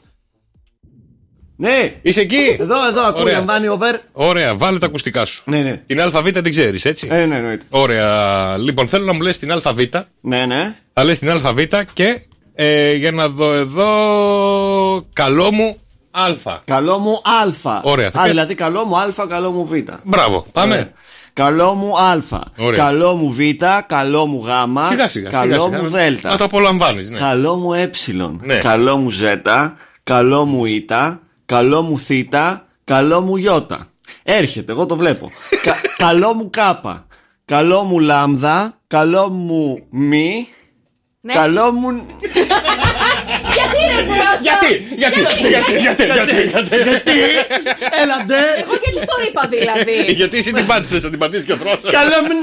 Ναι. 1.59 1.93
Είσαι 2.01 2.21
εκεί; 2.21 2.57
Εδώ, 2.59 2.87
εδώ, 2.87 3.01
ακούω, 3.01 3.21
Ωραία. 3.21 3.37
λαμβάνει 3.37 3.67
over. 3.67 3.99
Ωραία, 4.11 4.55
βάλε 4.55 4.79
τα 4.79 4.85
ακουστικά 4.85 5.25
σου. 5.25 5.41
Ναι, 5.45 5.61
ναι. 5.61 5.81
Την 5.85 6.01
ΑΒ 6.01 6.31
την 6.31 6.51
ξέρεις, 6.51 6.85
έτσι; 6.85 7.07
Ε, 7.11 7.25
ναι, 7.25 7.35
εννοείται. 7.35 7.65
Ωραία. 7.69 8.57
Λοιπόν, 8.57 8.87
θέλω 8.87 9.05
να 9.05 9.13
μου 9.13 9.21
λες 9.21 9.37
την 9.37 9.51
ΑΒ. 9.51 9.79
Ναι, 10.21 10.45
ναι. 10.45 10.75
Θα 10.93 11.03
λες 11.03 11.19
την 11.19 11.29
ΑΒ 11.29 11.59
και 11.93 12.21
ε, 12.59 12.93
για 12.93 13.11
να 13.11 13.27
δω 13.29 13.53
εδώ. 13.53 15.05
Καλό 15.13 15.51
μου 15.51 15.77
Α. 16.11 16.23
Καλό 16.65 16.97
μου 16.97 17.11
Α. 17.11 17.79
Ωραία, 17.83 18.11
θα 18.11 18.19
Α, 18.19 18.23
κα- 18.23 18.29
δηλαδή 18.29 18.55
καλό 18.55 18.85
μου 18.85 18.97
Α, 18.97 19.07
καλό 19.29 19.51
μου 19.51 19.65
Β. 19.65 19.73
Μπράβο, 20.03 20.45
πάμε. 20.51 20.73
Ωραία. 20.73 20.91
Καλό 21.33 21.73
μου 21.73 21.97
Α. 21.97 22.17
Ωραία. 22.59 22.83
Καλό 22.83 23.15
μου 23.15 23.31
Β. 23.31 23.39
Καλό 23.87 24.25
μου 24.25 24.43
Γ. 24.45 24.49
Σιγά 24.89 25.07
σιγά. 25.09 25.29
Καλό 25.29 25.61
σιγά, 25.61 25.81
μου 25.81 25.87
σιγά. 25.87 26.11
Δ. 26.11 26.23
Να 26.25 26.37
το 26.37 26.43
απολαμβάνει. 26.43 27.07
Ναι. 27.07 27.17
Καλό 27.17 27.55
μου 27.55 27.73
Ε. 27.73 27.89
Ναι. 28.41 28.55
Καλό 28.57 28.97
μου 28.97 29.09
Ζ. 29.11 29.21
Καλό 30.03 30.45
μου 30.45 30.65
Ι. 30.65 30.85
Καλό 31.45 31.81
μου 31.81 31.99
Θ. 31.99 32.11
Καλό 32.83 33.21
μου 33.21 33.37
Ι. 33.37 33.43
Έρχεται, 34.23 34.71
εγώ 34.71 34.85
το 34.85 34.95
βλέπω. 34.95 35.31
Κα- 35.63 35.81
καλό 35.97 36.33
μου 36.33 36.49
Κ. 36.49 36.55
Καλό 37.45 37.83
μου 37.83 37.99
Λάμδα. 37.99 38.77
Καλό 38.87 39.29
μου 39.29 39.79
Μη. 39.89 40.47
Ναι. 41.21 41.33
Καλό 41.33 41.71
μου. 41.71 42.05
Γιατί 44.47 44.69
ρε 45.01 45.09
Μπρόσο 45.09 45.47
Γιατί, 45.51 45.75
γιατί, 45.77 45.77
γιατί, 45.85 46.03
γιατί, 46.15 46.35
γιατί, 46.53 46.75
γιατί. 46.89 47.17
Έλαντε. 48.01 48.39
Εγώ 48.61 48.73
γιατί 48.83 48.99
το 49.11 49.15
είπα 49.27 49.43
δηλαδή; 49.55 50.13
Γιατί 50.13 50.37
εσύ 50.37 50.51
την 50.51 50.65
πάτησες, 50.65 51.01
θα 51.01 51.09
την 51.09 51.19
πατήσεις 51.19 51.45
και 51.45 51.51
ο 51.51 51.57
Θρόσο. 51.61 51.87
Καλό 51.99 52.19
μου. 52.27 52.37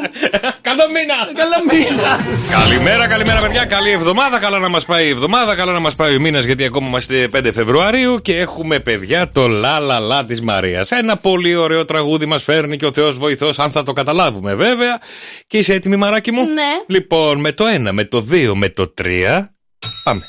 Καλό 0.69 0.85
μήνα. 0.95 1.19
Καλό 1.43 1.59
μήνα. 1.70 2.11
Καλημέρα, 2.51 3.07
καλημέρα 3.07 3.41
παιδιά. 3.41 3.65
Καλή 3.65 3.91
εβδομάδα. 3.91 4.39
Καλά 4.39 4.59
να 4.59 4.69
μας 4.69 4.85
πάει 4.85 5.07
η 5.07 5.09
εβδομάδα. 5.09 5.55
Καλά 5.55 5.73
να 5.73 5.81
μας 5.81 5.95
πάει 5.95 6.16
ο 6.16 6.20
μήνας 6.20 6.45
γιατί 6.45 6.65
ακόμα 6.65 6.86
είμαστε 6.89 7.28
5 7.36 7.51
Φεβρουαρίου 7.55 8.20
και 8.23 8.36
έχουμε 8.36 8.78
παιδιά 8.78 9.31
το 9.31 9.49
λα 9.49 9.78
λα 9.78 9.99
λα 9.99 10.24
της 10.24 10.41
Μαρίας. 10.41 10.91
Ένα 10.91 11.16
πολύ 11.16 11.55
ωραίο 11.55 11.85
τραγούδι 11.85 12.27
μας 12.27 12.43
φέρνει 12.45 12.77
και 12.77 12.86
ο 12.86 12.93
Θεός 12.93 13.19
βοηθός, 13.19 13.59
αν 13.59 13.70
θα 13.70 13.82
το 13.82 13.93
καταλάβουμε 13.93 14.55
βέβαια. 14.55 15.01
Και 15.47 15.59
είσαι 15.59 15.73
έτοιμη, 15.73 15.97
μαράκι 15.97 16.32
μου; 16.32 16.45
Ναι. 16.45 16.73
Λοιπόν, 16.86 17.41
με 17.41 17.53
το 17.53 17.65
1, 17.66 17.93
με 17.93 18.05
το 18.05 18.27
2, 18.31 18.55
με 18.55 18.69
το 18.69 18.95
3. 19.03 19.55
Πάμε. 20.05 20.28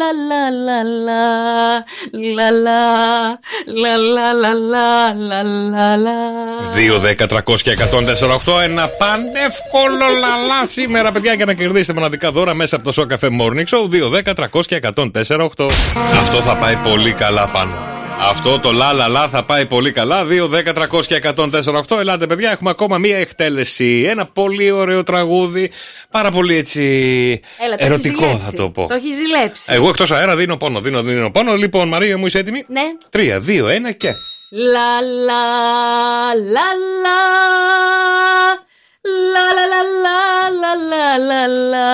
la 0.00 0.10
la 0.28 0.44
la 0.66 0.80
la. 1.06 1.22
La 2.38 2.48
la. 2.64 2.80
La 3.82 3.94
la 4.14 4.28
la 4.42 4.52
la 4.72 4.88
la 5.28 5.40
la 5.42 5.96
la. 6.04 6.18
2, 6.74 6.98
10, 7.00 7.26
300 7.26 7.62
και 7.62 7.70
148. 7.70 8.60
Ένα 8.60 8.88
πανεύκολο 8.88 10.06
λαλά 10.20 10.64
σήμερα, 10.64 11.12
παιδιά, 11.12 11.32
για 11.34 11.44
να 11.44 11.54
κερδίσετε 11.54 11.92
μοναδικά 11.92 12.32
δώρα 12.32 12.54
μέσα 12.54 12.76
από 12.76 12.92
το 12.92 12.92
Show 12.96 13.12
Cafe 13.12 13.28
Morning 13.28 13.66
Show. 13.66 13.88
2, 13.88 14.08
10, 14.08 14.34
300 14.34 14.66
και 14.66 14.80
148. 14.94 15.70
Αυτό 16.20 16.42
θα 16.42 16.56
πάει 16.56 16.76
πολύ 16.76 17.12
καλά 17.12 17.48
πάνω. 17.48 17.74
Αυτό 18.28 18.58
το 18.58 18.72
λα 18.72 18.92
λα 18.92 19.08
λα 19.08 19.28
θα 19.28 19.44
πάει 19.44 19.66
πολύ 19.66 19.92
καλά. 19.92 20.24
2, 20.24 20.26
10, 20.48 20.72
300 20.74 21.04
και 21.06 21.22
148. 21.36 21.98
Ελάτε, 21.98 22.26
παιδιά, 22.26 22.50
έχουμε 22.50 22.70
ακόμα 22.70 22.98
μία 22.98 23.16
εκτέλεση. 23.18 24.06
Ένα 24.08 24.26
πολύ 24.26 24.70
ωραίο 24.70 25.02
τραγούδι. 25.02 25.70
Πάρα 26.10 26.30
πολύ 26.30 26.56
έτσι. 26.56 26.80
Έλα, 27.64 27.76
το 27.76 27.84
έχεις 27.84 27.86
ερωτικό 27.86 28.24
ζηλέψει. 28.24 28.50
θα 28.50 28.52
το 28.56 28.70
πω. 28.70 28.86
Το 28.88 28.94
έχεις 28.94 29.16
ζηλέψει. 29.16 29.72
Εγώ 29.74 29.88
εκτός 29.88 30.10
αέρα 30.12 30.36
δίνω 30.36 30.56
πόνο, 30.56 30.80
δίνω, 30.80 31.02
δίνω 31.02 31.30
πόνο. 31.30 31.56
Λοιπόν, 31.56 31.88
Μαρία 31.88 32.18
μου, 32.18 32.26
είσαι 32.26 32.38
έτοιμη; 32.38 32.64
Ναι. 32.68 32.82
3, 33.10 33.40
2, 33.40 33.68
1 33.68 33.92
και. 33.96 34.14
La 34.74 34.92
la 35.28 35.44
la 36.56 36.68
la 37.04 37.18
La 39.34 39.46
la 39.56 39.64
la 39.72 39.82
la 40.04 40.18
la 40.60 40.72
la 40.90 41.46
la 41.72 41.88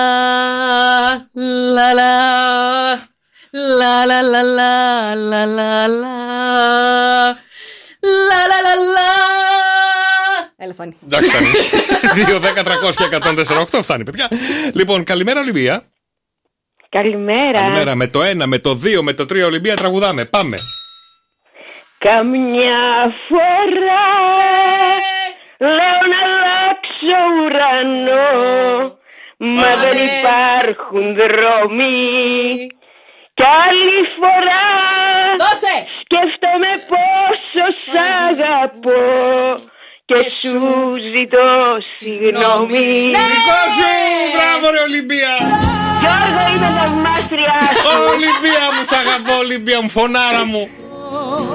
la 1.75 1.93
la 1.99 3.09
la 3.51 4.05
La 4.05 4.21
la 4.21 4.21
la 4.21 4.43
la 4.43 5.15
la 5.15 5.45
la 5.57 5.87
la 5.87 6.09
La 8.29 8.41
la 8.51 8.59
la 8.65 8.75
la 8.95 9.09
Έλα 10.61 10.73
φάνη. 10.73 10.97
Εντάξει, 11.03 11.29
φτάνει. 11.29 11.47
2, 12.27 12.39
10, 12.39 12.63
300 12.63 13.09
και 13.09 13.15
148 13.15 13.81
φτάνει, 13.81 14.03
παιδιά. 14.03 14.27
Λοιπόν, 14.73 15.03
καλημέρα, 15.03 15.39
Ολυμπία. 15.39 15.83
Καλημέρα. 16.89 17.59
Καλημέρα. 17.59 17.95
Με 17.95 18.07
το 18.07 18.19
1, 18.23 18.45
με 18.45 18.59
το 18.59 18.69
2, 18.69 19.01
με 19.01 19.13
το 19.13 19.23
3 19.23 19.45
Ολυμπία 19.45 19.75
τραγουδάμε. 19.75 20.25
Πάμε. 20.25 20.57
Καμιά 21.97 23.13
φορά 23.27 24.07
λέω 25.57 25.99
να 26.11 26.19
αλλάξω 26.27 27.19
ουρανό 27.43 28.97
Μα 29.37 29.75
δεν 29.75 29.97
υπάρχουν 30.05 31.15
δρόμοι 31.15 32.67
Κι 33.39 33.45
άλλη 33.65 33.99
φορά 34.19 34.67
σκέφτομαι 35.99 36.71
πόσο 36.91 37.65
σ' 37.81 37.97
αγαπώ 38.29 39.03
Και 40.05 40.29
σου 40.29 40.55
ζητώ 41.13 41.49
συγγνώμη 41.97 42.87
Δικό 43.31 43.61
σου! 43.77 43.91
Μπράβο, 44.35 44.65
ρε 44.75 44.81
Ολυμπία! 44.87 45.33
Γιώργο 46.01 46.41
είμαι 46.53 46.69
θαυμάστρια 46.77 47.55
Ολυμπία 48.11 48.65
μου, 48.73 48.81
σ' 48.89 48.97
αγαπώ, 49.01 49.33
Ολυμπία 49.37 49.81
μου, 49.81 49.89
φωνάρα 49.89 50.45
μου. 50.45 50.69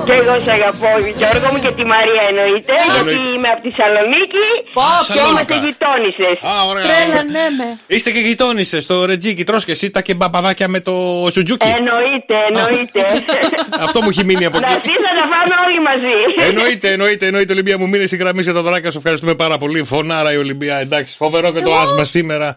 Και 0.06 0.12
εγώ 0.20 0.34
σε 0.46 0.50
αγαπώ, 0.58 0.92
Γιώργο 1.20 1.48
μου 1.52 1.58
και 1.64 1.72
τη 1.78 1.84
Μαρία 1.94 2.22
εννοείται, 2.30 2.72
Α, 2.72 2.84
γιατί 2.94 3.08
εννοείται. 3.10 3.34
είμαι 3.34 3.48
από 3.54 3.60
τη 3.64 3.70
Θεσσαλονίκη 3.76 4.46
και 4.74 4.80
Σαλόνικα. 5.08 5.30
είμαστε 5.30 5.54
γειτόνισες. 5.64 6.36
Α, 6.50 6.54
ωραία. 6.70 6.84
Τρέλανέ 6.88 7.46
με. 7.58 7.68
Είστε 7.94 8.10
και 8.14 8.20
γειτόνισες 8.28 8.82
στο 8.86 8.94
Ρετζίκι, 9.10 9.44
τρως 9.48 9.62
και 9.66 9.74
εσύ 9.76 9.86
τα 9.94 10.00
και 10.06 10.14
μπαπαδάκια 10.18 10.68
με 10.74 10.80
το 10.88 10.94
σουτζούκι. 11.34 11.66
Εννοείται, 11.78 12.36
εννοείται. 12.50 13.02
Αυτό 13.86 13.98
μου 14.02 14.08
έχει 14.14 14.24
μείνει 14.28 14.44
από 14.50 14.58
Να 14.58 14.66
εκεί. 14.66 14.74
έρθεις 14.76 15.00
να 15.08 15.12
τα 15.20 15.24
φάμε 15.32 15.54
όλοι 15.66 15.80
μαζί. 15.88 16.14
Εννοείται, 16.48 16.88
εννοείται, 16.94 17.24
εννοείται, 17.26 17.52
Ολυμπία 17.52 17.76
μου 17.78 17.88
μείνει 17.88 18.06
η 18.10 18.16
γραμμή 18.22 18.42
για 18.42 18.52
τα 18.52 18.62
δωράκια 18.62 18.90
σου. 18.90 18.98
Ευχαριστούμε 18.98 19.34
πάρα 19.34 19.56
πολύ. 19.62 19.84
Φωνάρα 19.84 20.32
η 20.32 20.36
Ολυμπία, 20.36 20.76
εντάξει. 20.76 21.16
Φοβερό 21.16 21.52
και 21.52 21.60
το 21.60 21.74
άσμα 21.76 22.04
σήμερα. 22.04 22.56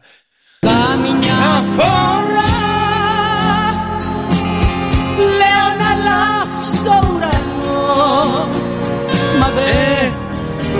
Καμιά 0.60 1.64
Eh. 9.60 9.97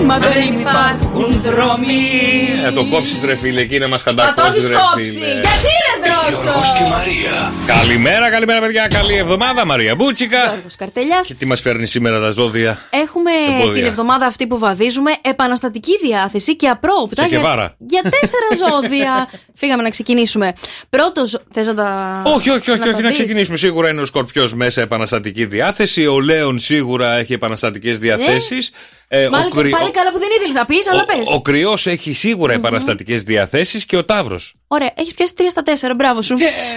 Μα 0.06 0.18
δεν 0.18 0.60
υπάρχουν 0.60 1.40
δρόμοι 1.42 2.00
Ε, 2.66 2.70
το 2.72 2.84
κόψεις 2.90 3.18
ρε 3.24 3.36
φίλε, 3.36 3.60
εκεί 3.60 3.74
είναι 3.74 3.86
μα 3.86 3.90
Μα 3.90 3.96
το 3.98 4.02
χαντακώσει 4.04 4.48
έχεις 4.58 4.68
ρε 4.68 4.74
κόψει. 4.74 5.10
φίλε. 5.10 5.26
Γιατί 5.26 5.70
ρε 5.86 6.10
δρόσο; 6.10 6.88
Μαρία. 6.88 7.52
Καλημέρα, 7.66 8.30
καλημέρα 8.30 8.60
παιδιά. 8.60 8.86
Καλή 8.88 9.16
εβδομάδα, 9.16 9.66
Μαρία 9.66 9.94
Μπούτσικα. 9.94 10.42
Γιώργος 10.44 10.76
Καρτελιάς. 10.76 11.26
Και 11.26 11.34
τι 11.34 11.46
μας 11.46 11.60
φέρνει 11.60 11.86
σήμερα 11.86 12.20
τα 12.20 12.30
ζώδια; 12.30 12.78
Έχουμε 12.90 13.30
Εμπόδια. 13.54 13.72
την 13.74 13.84
εβδομάδα 13.84 14.26
αυτή 14.26 14.46
που 14.46 14.58
βαδίζουμε 14.58 15.10
επαναστατική 15.22 15.92
διάθεση 16.02 16.56
και 16.56 16.68
απρόοπτα 16.68 17.22
Σε 17.22 17.28
για, 17.28 17.38
Κεβάρα. 17.38 17.74
για 17.78 18.02
τέσσερα 18.02 18.48
ζώδια. 18.70 19.28
Φύγαμε 19.54 19.82
να 19.82 19.90
ξεκινήσουμε. 19.90 20.52
Πρώτος, 20.90 21.38
θες 21.52 21.66
να 21.66 21.74
τα. 21.74 22.20
Όχι, 22.24 22.50
όχι, 22.50 22.70
όχι, 22.70 22.78
να 22.78 22.84
όχι, 22.84 22.92
τα 22.94 23.00
να 23.00 23.08
δεις; 23.08 23.16
ξεκινήσουμε. 23.18 23.56
Σίγουρα 23.56 23.90
είναι 23.90 24.00
ο 24.00 24.04
Σκορπιός 24.06 24.54
μέσα 24.54 24.80
επαναστατική 24.82 25.44
διάθεση. 25.44 26.06
Ο 26.06 26.20
Λέων 26.20 26.58
σίγουρα 26.58 27.12
έχει 27.12 27.32
επαναστατικές 27.32 27.98
διαθέσεις. 27.98 28.70
Ε, 29.08 29.26
ο, 29.26 29.30
Μάλιστα, 29.30 29.60
κρυ- 29.60 29.76
πάλι 29.76 29.90
καλά 29.90 30.12
που 30.12 30.18
δεν 30.18 30.28
ήθελες 30.36 30.54
να 30.54 30.66
πεις, 30.66 30.88
αλλά 30.88 31.04
πες. 31.04 31.28
ο, 31.28 31.32
ο 31.34 31.42
κρυός 31.42 31.86
έχει 31.86 32.12
σίγουρα 32.12 32.52
επαναστατικές 32.52 33.22
διαθέσεις 33.22 33.86
και 33.86 33.96
ο 33.96 34.04
Ταύρος. 34.04 34.54
Ωραία, 34.70 34.90
έχεις 34.94 35.14
πιάσει 35.14 35.34
τρία 35.34 35.48
στα 35.48 35.62
τέσσερα, 35.62 35.94
μπράβο 35.94 36.22
σου. 36.22 36.34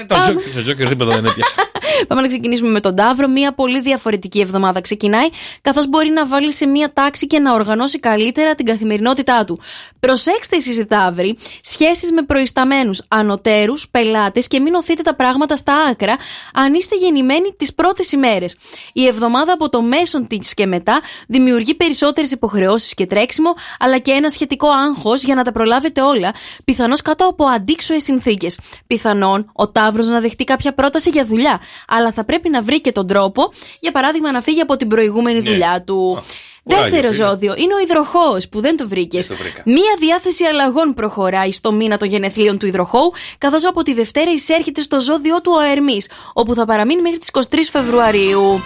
Το 0.08 0.16
Τζόκερ- 0.16 0.54
το 0.54 0.62
Τζόκερ 0.62 0.88
τίποτα 0.88 1.12
δεν 1.12 1.26
έπιασε. 1.26 1.56
Πάμε 2.08 2.22
να 2.22 2.28
ξεκινήσουμε 2.28 2.70
με 2.70 2.80
τον 2.80 2.96
Ταύρο. 2.96 3.28
Μία 3.28 3.54
πολύ 3.54 3.82
διαφορετική 3.82 4.40
εβδομάδα 4.40 4.82
ξεκινάει, 4.82 5.28
καθώς 5.62 5.88
μπορεί 5.88 6.10
να 6.10 6.26
βάλει 6.28 6.54
σε 6.54 6.66
μία 6.66 6.94
τάξη 6.94 7.28
και 7.28 7.40
να 7.40 7.54
οργανώσει 7.54 8.00
καλύτερα 8.00 8.56
την 8.56 8.66
καθημερινότητά 8.66 9.46
του. 9.46 9.60
Προσέξτε 10.00 10.56
εσείς 10.56 10.78
οι 10.78 10.86
Ταύροι, 10.86 11.38
σχέσεις 11.62 12.12
με 12.12 12.22
προϊσταμένους, 12.22 13.02
ανωτέρους, 13.08 13.88
πελάτες 13.92 14.48
και 14.48 14.60
μην 14.60 14.74
οθείτε 14.74 15.02
τα 15.02 15.16
πράγματα 15.16 15.56
στα 15.56 15.74
άκρα 15.90 16.16
αν 16.54 16.74
είστε 16.74 16.96
γεννημένοι 16.96 17.54
τις 17.58 17.74
πρώτες 17.74 18.12
ημέρες. 18.12 18.56
Η 18.94 19.06
εβδομάδα 19.08 19.54
από 19.54 19.70
το 19.70 19.82
μέσον 19.82 20.28
της 20.28 20.54
και 20.54 20.66
μετά 20.66 21.02
δημιουργεί 21.28 21.74
περισσότερες 21.74 22.32
υποχρεώσεις 22.32 22.94
και 22.94 23.06
τρέξιμο, 23.06 23.54
αλλά 23.80 23.98
και 23.98 24.12
ένα 24.12 24.30
σχετικό 24.30 24.68
άγχος 24.68 25.24
για 25.24 25.36
να 25.36 25.44
τα 25.44 25.52
προλάβετε 25.52 26.02
όλα, 26.02 26.34
πιθανώς 26.66 27.02
κάτω 27.02 27.26
από 27.28 27.46
αντίξωε 27.82 28.00
συνθήκες. 28.00 28.60
Πιθανόν 28.88 29.52
ο 29.54 29.70
Ταύρος 29.70 30.08
να 30.08 30.20
δεχτεί 30.20 30.44
κάποια 30.44 30.74
πρόταση 30.74 31.10
για 31.10 31.26
δουλειά, 31.26 31.60
αλλά 31.88 32.12
θα 32.12 32.26
πρέπει 32.26 32.50
να 32.50 32.62
βρει 32.62 32.82
και 32.82 32.92
τον 32.92 33.08
τρόπο, 33.08 33.52
για 33.80 33.92
παράδειγμα, 33.92 34.32
να 34.32 34.42
φύγει 34.42 34.62
από 34.62 34.78
την 34.78 34.88
προηγούμενη 34.88 35.40
δουλειά 35.40 35.84
του. 35.86 36.24
Δεύτερο 36.64 36.90
Κουράγιο, 36.90 37.12
φίλε. 37.12 37.28
ζώδιο 37.28 37.54
είναι 37.58 37.74
ο 37.74 37.80
υδροχό 37.80 38.38
που 38.52 38.62
δεν 38.62 38.78
το 38.78 38.88
βρήκες. 38.88 39.30
Μία 39.66 39.96
διάθεση 40.00 40.44
αλλαγών 40.44 40.94
προχωράει 40.94 41.52
στο 41.52 41.72
μήνα 41.72 41.98
των 41.98 42.08
γενεθλίων 42.08 42.58
του 42.58 42.66
υδροχώου, 42.66 43.12
καθώς 43.38 43.66
από 43.66 43.84
τη 43.84 43.94
Δευτέρα 43.94 44.32
εισέρχεται 44.32 44.82
στο 44.82 45.02
ζώδιο 45.02 45.42
του 45.42 45.52
ο 45.56 45.62
Ερμής, 45.72 46.10
όπου 46.34 46.54
θα 46.54 46.66
παραμείνει 46.66 47.02
μέχρι 47.02 47.18
τις 47.18 47.30
23 47.32 47.70
Φεβρουαρίου. 47.72 48.62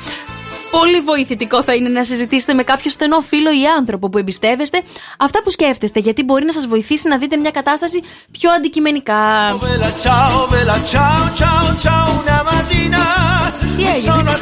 Πολύ 0.71 0.99
βοηθητικό 1.01 1.63
θα 1.63 1.73
είναι 1.73 1.89
να 1.89 2.03
συζητήσετε 2.03 2.53
με 2.53 2.63
κάποιο 2.63 2.89
στενό 2.89 3.19
φίλο 3.19 3.51
ή 3.51 3.67
άνθρωπο 3.77 4.09
που 4.09 4.17
εμπιστεύεστε 4.17 4.81
αυτά 5.19 5.43
που 5.43 5.49
σκέφτεστε, 5.49 5.99
γιατί 5.99 6.23
μπορεί 6.23 6.45
να 6.45 6.51
σας 6.51 6.67
βοηθήσει 6.67 7.07
να 7.07 7.17
δείτε 7.17 7.37
μια 7.37 7.51
κατάσταση 7.51 8.01
πιο 8.31 8.51
αντικειμενικά. 8.51 9.55
Τι 13.77 13.83
έγινε; 13.87 14.35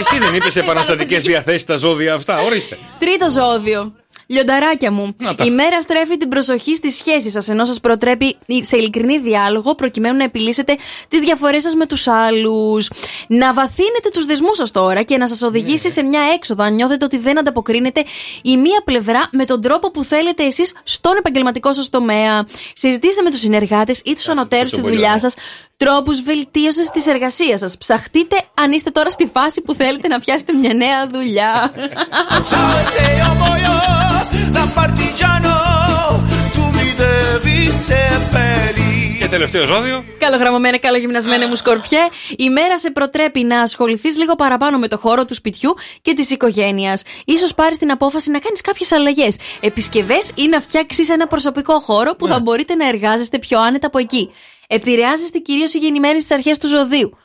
Εσύ 0.00 0.18
δεν 0.18 0.34
είπες 0.34 0.56
επαναστατικές 0.56 1.22
διαθέσεις 1.22 1.64
τα 1.64 1.76
ζώδια 1.76 2.14
αυτά, 2.14 2.40
ορίστε. 2.40 2.78
Τρίτο 2.98 3.30
ζώδιο. 3.30 3.92
Λιονταράκια 4.30 4.90
μου. 4.92 5.16
τα. 5.36 5.44
Η 5.44 5.50
μέρα 5.50 5.80
στρέφει 5.80 6.16
την 6.16 6.28
προσοχή 6.28 6.76
στις 6.76 6.96
σχέσεις 6.96 7.32
σας, 7.32 7.48
ενώ 7.48 7.64
σας 7.64 7.80
προτρέπει 7.80 8.36
σε 8.60 8.76
ειλικρινή 8.76 9.18
διάλογο 9.18 9.74
προκειμένου 9.74 10.16
να 10.16 10.24
επιλύσετε 10.24 10.76
τις 11.08 11.20
διαφορές 11.20 11.62
σας 11.62 11.74
με 11.74 11.86
τους 11.86 12.08
άλλους. 12.08 12.90
Να 13.28 13.54
βαθύνετε 13.54 14.08
τους 14.12 14.24
δεσμούς 14.24 14.56
σας 14.56 14.70
τώρα 14.70 15.02
και 15.02 15.16
να 15.16 15.28
σας 15.28 15.42
οδηγήσει 15.42 15.90
σε 15.90 16.02
μια 16.02 16.20
έξοδο 16.34 16.62
αν 16.62 16.74
νιώθετε 16.74 17.04
ότι 17.04 17.18
δεν 17.18 17.38
ανταποκρίνεται 17.38 18.04
η 18.42 18.56
μία 18.56 18.82
πλευρά 18.84 19.28
με 19.32 19.44
τον 19.44 19.62
τρόπο 19.62 19.90
που 19.90 20.04
θέλετε 20.04 20.44
εσείς 20.44 20.72
στον 20.82 21.16
επαγγελματικό 21.16 21.72
σας 21.72 21.88
τομέα. 21.88 22.46
Συζητήστε 22.74 23.22
με 23.22 23.30
τους 23.30 23.40
συνεργάτες 23.40 24.00
ή 24.04 24.14
τους 24.14 24.28
ανωτέρους 24.28 24.70
στη 24.70 24.80
πολύ 24.80 24.94
δουλειά 24.94 25.08
ωραία. 25.08 25.20
σας 25.20 25.34
τρόπους 25.76 26.22
βελτίωσης 26.22 26.90
της 26.90 27.06
εργασίας 27.06 27.60
σας. 27.60 27.78
Ψαχτείτε 27.78 28.36
αν 28.54 28.72
είστε 28.72 28.90
τώρα 28.90 29.08
στη 29.08 29.30
φάση 29.34 29.60
που 29.60 29.74
θέλετε 29.74 30.08
να 30.08 30.18
πιάσετε 30.18 30.52
μια 30.52 30.74
νέα 30.74 31.06
δουλειά. 31.06 31.72
Da 34.60 34.66
partigiano 34.80 35.54
tu 36.54 36.62
mi 36.76 36.88
devi 37.02 37.58
seppellire 37.88 39.18
Και 39.18 39.28
τελευταίο 39.28 39.66
ζώδιο. 39.66 40.04
Καλογραμμωμένα, 40.18 40.78
καλογυμνασμένα 40.78 41.48
μου 41.48 41.54
σκορπιέ. 41.54 41.98
Η 42.36 42.50
μέρα 42.50 42.78
σε 42.78 42.90
προτρέπει 42.90 43.42
να 43.42 43.60
ασχοληθείς 43.60 44.16
λίγο 44.16 44.34
παραπάνω 44.34 44.78
με 44.78 44.88
το 44.88 44.98
χώρο 44.98 45.24
του 45.24 45.34
σπιτιού 45.34 45.74
και 46.02 46.14
της 46.14 46.30
οικογένειας. 46.30 47.02
σω 47.38 47.54
πάρεις 47.54 47.78
την 47.78 47.90
απόφαση 47.90 48.30
να 48.30 48.38
κάνεις 48.38 48.60
κάποιες 48.60 48.92
αλλαγές. 48.92 49.36
Επισκευές 49.60 50.30
ή 50.34 50.48
να 50.48 50.60
φτιάξεις 50.60 51.10
ένα 51.10 51.26
προσωπικό 51.26 51.78
χώρο 51.78 52.14
που 52.14 52.26
θα 52.26 52.40
μπορείτε 52.40 52.74
να 52.74 52.88
εργάζεστε 52.88 53.38
πιο 53.38 53.60
άνετα 53.60 53.86
από 53.86 53.98
εκεί. 53.98 54.30
Επηρεάζεστε 54.66 55.38
κυρίως 55.38 55.74
οι 55.74 55.78
γεννημένοι 55.78 56.20
στις 56.20 56.30
αρχές 56.30 56.58
του 56.58 56.68
ζωδίου. 56.68 57.16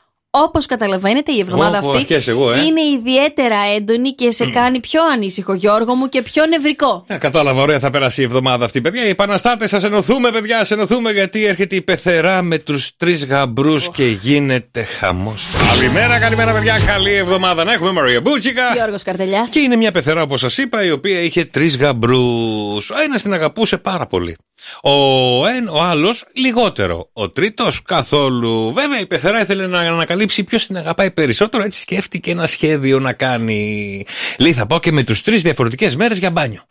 Όπως 0.44 0.66
καταλαβαίνετε, 0.66 1.32
η 1.32 1.40
εβδομάδα 1.40 1.80
Ω, 1.84 1.86
αυτή 1.86 1.98
αρχές 1.98 2.28
εγώ, 2.28 2.52
ε. 2.52 2.60
είναι 2.60 2.82
ιδιαίτερα 2.82 3.58
έντονη 3.76 4.12
και 4.12 4.32
σε 4.32 4.46
κάνει 4.46 4.80
πιο 4.80 5.02
ανήσυχο, 5.14 5.54
Γιώργο 5.54 5.96
μου, 5.96 6.10
και 6.10 6.22
πιο 6.22 6.46
νευρικό. 6.46 7.04
Ε, 7.08 7.18
κατάλαβα, 7.18 7.62
ωραία 7.62 7.80
θα 7.80 7.90
περάσει 7.90 8.22
η 8.22 8.24
εβδομάδα 8.24 8.66
αυτή, 8.66 8.82
παιδιά. 8.82 9.06
Οι 9.06 9.10
επαναστάτες, 9.10 9.70
σας 9.70 9.84
ενωθούμε, 9.84 10.32
παιδιά, 10.32 10.58
σας 10.58 10.72
ενωθούμε 10.72 11.12
γιατί 11.12 11.46
έρχεται 11.46 11.76
η 11.76 11.82
πεθερά 11.82 12.42
με 12.42 12.58
τους 12.58 12.96
τρεις 12.98 13.26
γαμπρούς 13.26 13.90
και 13.90 14.06
γίνεται 14.06 14.84
χαμός. 14.84 15.48
Καλημέρα, 15.70 16.20
καλημέρα, 16.20 16.54
παιδιά. 16.54 16.80
Καλή 16.86 17.14
εβδομάδα 17.14 17.64
να 17.64 17.74
έχουμε, 17.74 17.92
Μαρία 17.92 18.22
Μπούτσικα. 18.22 18.74
Γιώργος 18.74 19.04
Καρτελιάς. 19.04 19.50
Και 19.50 19.60
είναι 19.60 19.76
μια 19.76 19.92
πεθερά, 19.92 20.22
όπως 20.22 20.40
σας 20.40 20.58
είπα, 20.58 20.84
η 20.84 20.92
οποία 20.92 21.20
είχε 21.20 21.46
τρεις 21.46 21.78
γαμπρούς. 21.78 22.90
Ο 22.90 22.96
ένα 23.06 23.20
την 23.20 23.34
αγαπούσε 23.34 23.78
πάρα 23.78 24.08
πολύ. 24.08 24.36
Ο, 24.82 25.48
εν, 25.48 25.68
ο 25.68 25.82
άλλος 25.82 26.26
λιγότερο. 26.34 27.10
Ο 27.14 27.30
τρίτος 27.30 27.82
καθόλου. 27.82 28.74
Βέβαια, 28.74 29.00
η 29.00 29.06
πεθερά 29.06 29.42
ήθελε 29.42 29.68
να 29.68 29.80
ανακαλύψει 29.80 30.44
ποιος 30.44 30.66
την 30.66 30.78
αγαπάει 30.78 31.12
περισσότερο. 31.12 31.64
Έτσι 31.64 31.80
σκέφτηκε 31.82 32.32
ένα 32.32 32.46
σχέδιο 32.46 33.00
να 33.00 33.14
κάνει. 33.14 34.06
Λέει, 34.40 34.54
θα 34.54 34.66
πάω 34.66 34.80
και 34.80 34.92
με 34.92 35.04
τους 35.04 35.22
τρεις 35.22 35.42
διαφορετικές 35.42 35.96
μέρες 35.96 36.18
για 36.18 36.32
μπάνιο. 36.32 36.62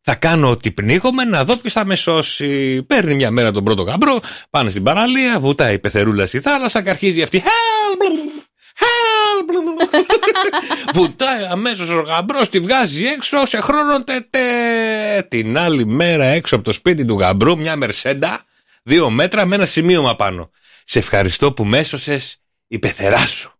Θα 0.00 0.14
κάνω 0.14 0.50
ότι 0.50 0.70
πνίγομαι 0.70 1.24
να 1.24 1.44
δω 1.44 1.56
ποιος 1.56 1.72
θα 1.72 1.84
με 1.84 1.94
σώσει. 1.94 2.82
Παίρνει 2.82 3.14
μια 3.14 3.30
μέρα 3.30 3.52
τον 3.52 3.64
πρώτο 3.64 3.82
γαμπρό, 3.82 4.20
πάνε 4.50 4.70
στην 4.70 4.82
παραλία, 4.82 5.40
βουτάει 5.40 5.74
η 5.74 5.78
πεθερούλα 5.78 6.26
στη 6.26 6.40
θάλασσα 6.40 6.82
και 6.82 6.90
αρχίζει 6.90 7.22
αυτή. 7.22 7.42
Help! 8.78 9.50
Help! 9.92 10.94
Βουτάει 10.94 11.44
αμέσως 11.50 11.88
ο 11.90 12.00
γαμπρός, 12.00 12.48
τη 12.48 12.60
βγάζει 12.60 13.04
έξω 13.04 13.46
σε 13.46 13.60
χρόνο 13.60 14.04
τετέ. 14.04 15.26
Την 15.28 15.58
άλλη 15.58 15.86
μέρα 15.86 16.24
έξω 16.24 16.54
από 16.54 16.64
το 16.64 16.72
σπίτι 16.72 17.04
του 17.04 17.18
γαμπρού, 17.18 17.58
μια 17.58 17.76
μερσέντα, 17.76 18.44
δύο 18.82 19.10
μέτρα 19.10 19.46
με 19.46 19.54
ένα 19.54 19.64
σημείωμα 19.64 20.16
πάνω. 20.16 20.50
Σε 20.84 20.98
ευχαριστώ 20.98 21.52
που 21.52 21.64
μέσωσε 21.64 22.20
η 22.66 22.78
πεθερά 22.78 23.26
σου. 23.26 23.54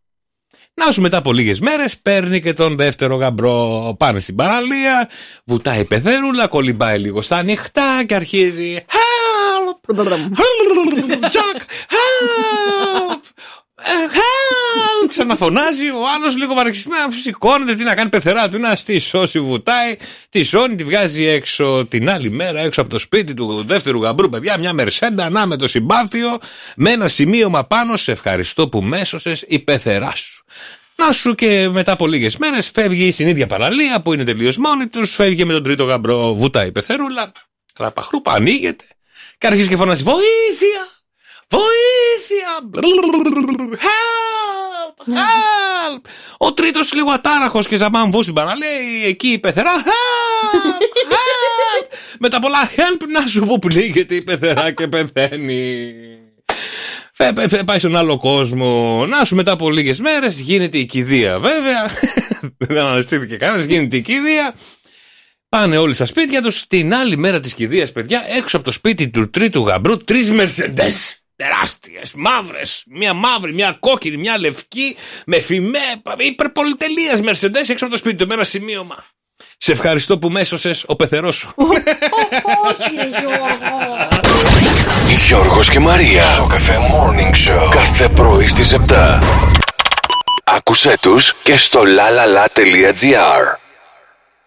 Να 0.75 0.93
σου 0.93 1.01
μετά 1.01 1.17
από 1.17 1.33
λίγες 1.33 1.61
μέρες 1.61 1.99
παίρνει 1.99 2.41
και 2.41 2.53
τον 2.53 2.77
δεύτερο 2.77 3.17
γαμπρό. 3.17 3.95
Πάνε 3.99 4.19
στην 4.19 4.35
παραλία, 4.35 5.09
βουτάει 5.45 5.81
η 5.81 5.85
πεθερούλα, 5.85 6.47
κολυμπάει 6.47 6.99
λίγο 6.99 7.23
στα 7.23 7.37
ανοιχτά 7.37 8.05
και 8.07 8.15
αρχίζει. 8.15 8.85
Help! 8.89 9.95
Jack! 11.35 11.61
Help! 11.95 13.21
Help! 13.85 15.09
Ξαναφωνάζει, 15.09 15.91
ο 15.91 16.03
άλλος 16.17 16.37
λίγο 16.37 16.55
βαρεξιστικά 16.55 16.97
σηκώνεται. 17.23 17.75
Τι 17.75 17.85
να 17.85 17.95
κάνει, 17.95 18.09
πεθερά 18.09 18.49
του 18.49 18.59
να 18.59 18.77
στη 18.77 18.99
σώσει, 18.99 19.41
βουτάει, 19.41 19.97
τη 20.29 20.43
σώνει, 20.43 20.75
τη 20.75 20.85
βγάζει 20.85 21.25
έξω 21.25 21.87
την 21.91 22.11
άλλη 22.11 22.31
μέρα, 22.31 22.61
έξω 22.61 22.81
από 22.81 22.91
το 22.91 22.99
σπίτι 22.99 23.35
του 23.35 23.65
δεύτερου 23.67 24.03
γαμπρού, 24.03 24.29
παιδιά. 24.29 24.59
Μια 24.59 24.73
μερσέντα, 24.73 25.31
να 25.31 25.47
με 25.47 25.57
το 25.57 25.69
συμπάθειο, 25.69 26.39
με 26.77 26.91
ένα 26.91 27.09
σημείωμα 27.09 27.65
πάνω. 27.65 27.97
Σε 27.97 28.13
ευχαριστώ 28.13 28.69
που 28.69 28.83
μέσωσες 28.83 29.45
η 29.49 29.59
πεθερά 29.59 30.15
σου. 30.15 30.45
Να 30.97 31.13
σου 31.13 31.35
και 31.35 31.69
μετά 31.69 31.93
από 31.93 32.07
λίγες 32.07 32.37
μέρες 32.37 32.71
φεύγει 32.71 33.13
στην 33.13 33.27
ίδια 33.27 33.47
παραλία 33.47 34.03
που 34.03 34.13
είναι 34.13 34.25
τελείως 34.25 34.57
μόνη 34.57 34.87
τους, 34.87 35.15
φεύγει 35.15 35.45
με 35.45 35.53
τον 35.53 35.63
τρίτο 35.63 35.85
γαμπρό, 35.85 36.35
βουτάει 36.35 36.69
η 36.69 36.73
πεθερούλα, 36.73 37.33
κλαπαχρούπα, 37.73 38.33
ανοίγεται 38.33 38.85
και 39.39 39.47
αρχίζει 39.47 39.69
και 39.69 39.77
φωνάζει 39.77 40.03
Βοήθεια! 40.03 40.94
Βοήθεια! 41.49 42.53
Help! 43.73 45.09
Help! 45.09 46.07
Ο 46.39 46.53
τρίτος 46.53 46.93
λίγο 46.93 47.11
ατάραχος 47.11 47.69
και 47.69 47.77
ζαμάμβο 47.77 48.23
στην 48.23 48.35
παραλία, 48.35 48.69
εκεί 49.07 49.29
η 49.29 49.39
πεθερά. 49.39 49.73
Help! 49.85 50.83
Help! 51.13 51.87
Με 52.19 52.29
τα 52.29 52.39
πολλά 52.39 52.71
help 52.77 53.01
να 53.13 53.27
σου 53.27 53.47
πω 53.47 53.59
πνίγεται 53.59 54.15
η 54.15 54.23
πεθερά 54.23 54.71
και 54.71 54.89
πεθαίνει. 54.89 55.95
Φε, 57.17 57.33
φε, 57.35 57.49
φε, 57.49 57.63
πάει 57.63 57.79
στον 57.79 57.97
άλλο 57.97 58.19
κόσμο. 58.19 59.05
Να 59.07 59.25
σου 59.25 59.35
μετά 59.35 59.53
από 59.53 59.71
λίγες 59.71 60.01
μέρες 60.01 60.41
γίνεται 60.41 60.79
η 60.79 60.87
κηδεία. 60.87 61.39
Βέβαια, 61.41 61.91
δεν 62.57 62.79
αναστήθηκε 62.79 63.37
κανένας, 63.37 63.65
γίνεται 63.65 63.97
η 63.97 64.03
κηδεία. 64.03 64.55
Πάνε 65.49 65.77
όλοι 65.77 65.95
στα 65.95 66.07
σπίτια 66.07 66.43
τους. 66.43 66.67
Την 66.67 66.95
άλλη 66.95 67.17
μέρα 67.17 67.41
της 67.41 67.55
κηδείας, 67.55 67.93
παιδιά, 67.93 68.25
έξω 68.37 68.57
από 68.57 68.65
το 68.65 68.73
σπίτι 68.73 69.11
του 69.11 69.31
τρίτου 69.31 69.67
γαμπρού, 69.67 69.97
τρεις 69.99 70.31
μερσεντέ. 70.31 70.93
Τεράστιες, 71.37 72.13
μαύρες. 72.15 72.83
Μια 72.87 73.13
μαύρη, 73.13 73.55
μια 73.55 73.77
κόκκινη, 73.81 74.17
μια 74.17 74.39
λευκή, 74.39 74.97
με 75.27 75.41
φημέ, 75.41 76.03
υπερπολιτελεία 76.17 77.21
μερσεντέ 77.23 77.59
έξω 77.59 77.85
από 77.85 77.91
το 77.91 77.97
σπίτι 77.97 78.17
του. 78.17 78.27
Με 78.27 78.35
ένα 78.35 78.45
σημείωμα. 78.45 79.05
Σε 79.57 79.73
ευχαριστώ 79.73 80.19
που 80.19 80.29
μέσωσες 80.29 80.85
ο 80.87 80.97
πεθερός 80.97 81.37
σου. 81.37 81.53
Όχι, 81.57 82.95
ρε 82.97 83.09
Γιώργο. 83.21 84.09
Γιώργος 85.27 85.71
και 85.71 85.79
Μαρία. 85.79 86.25
Σοκαφέ 86.35 86.77
Morning 86.77 87.33
Show. 87.49 87.69
Κάθε 87.71 88.09
πρωί 88.09 88.47
στις 88.47 88.73
7. 88.89 89.23
Άκουσέ 90.45 90.97
τους 91.01 91.35
και 91.43 91.57
στο 91.57 91.81
lalala.gr. 91.81 93.64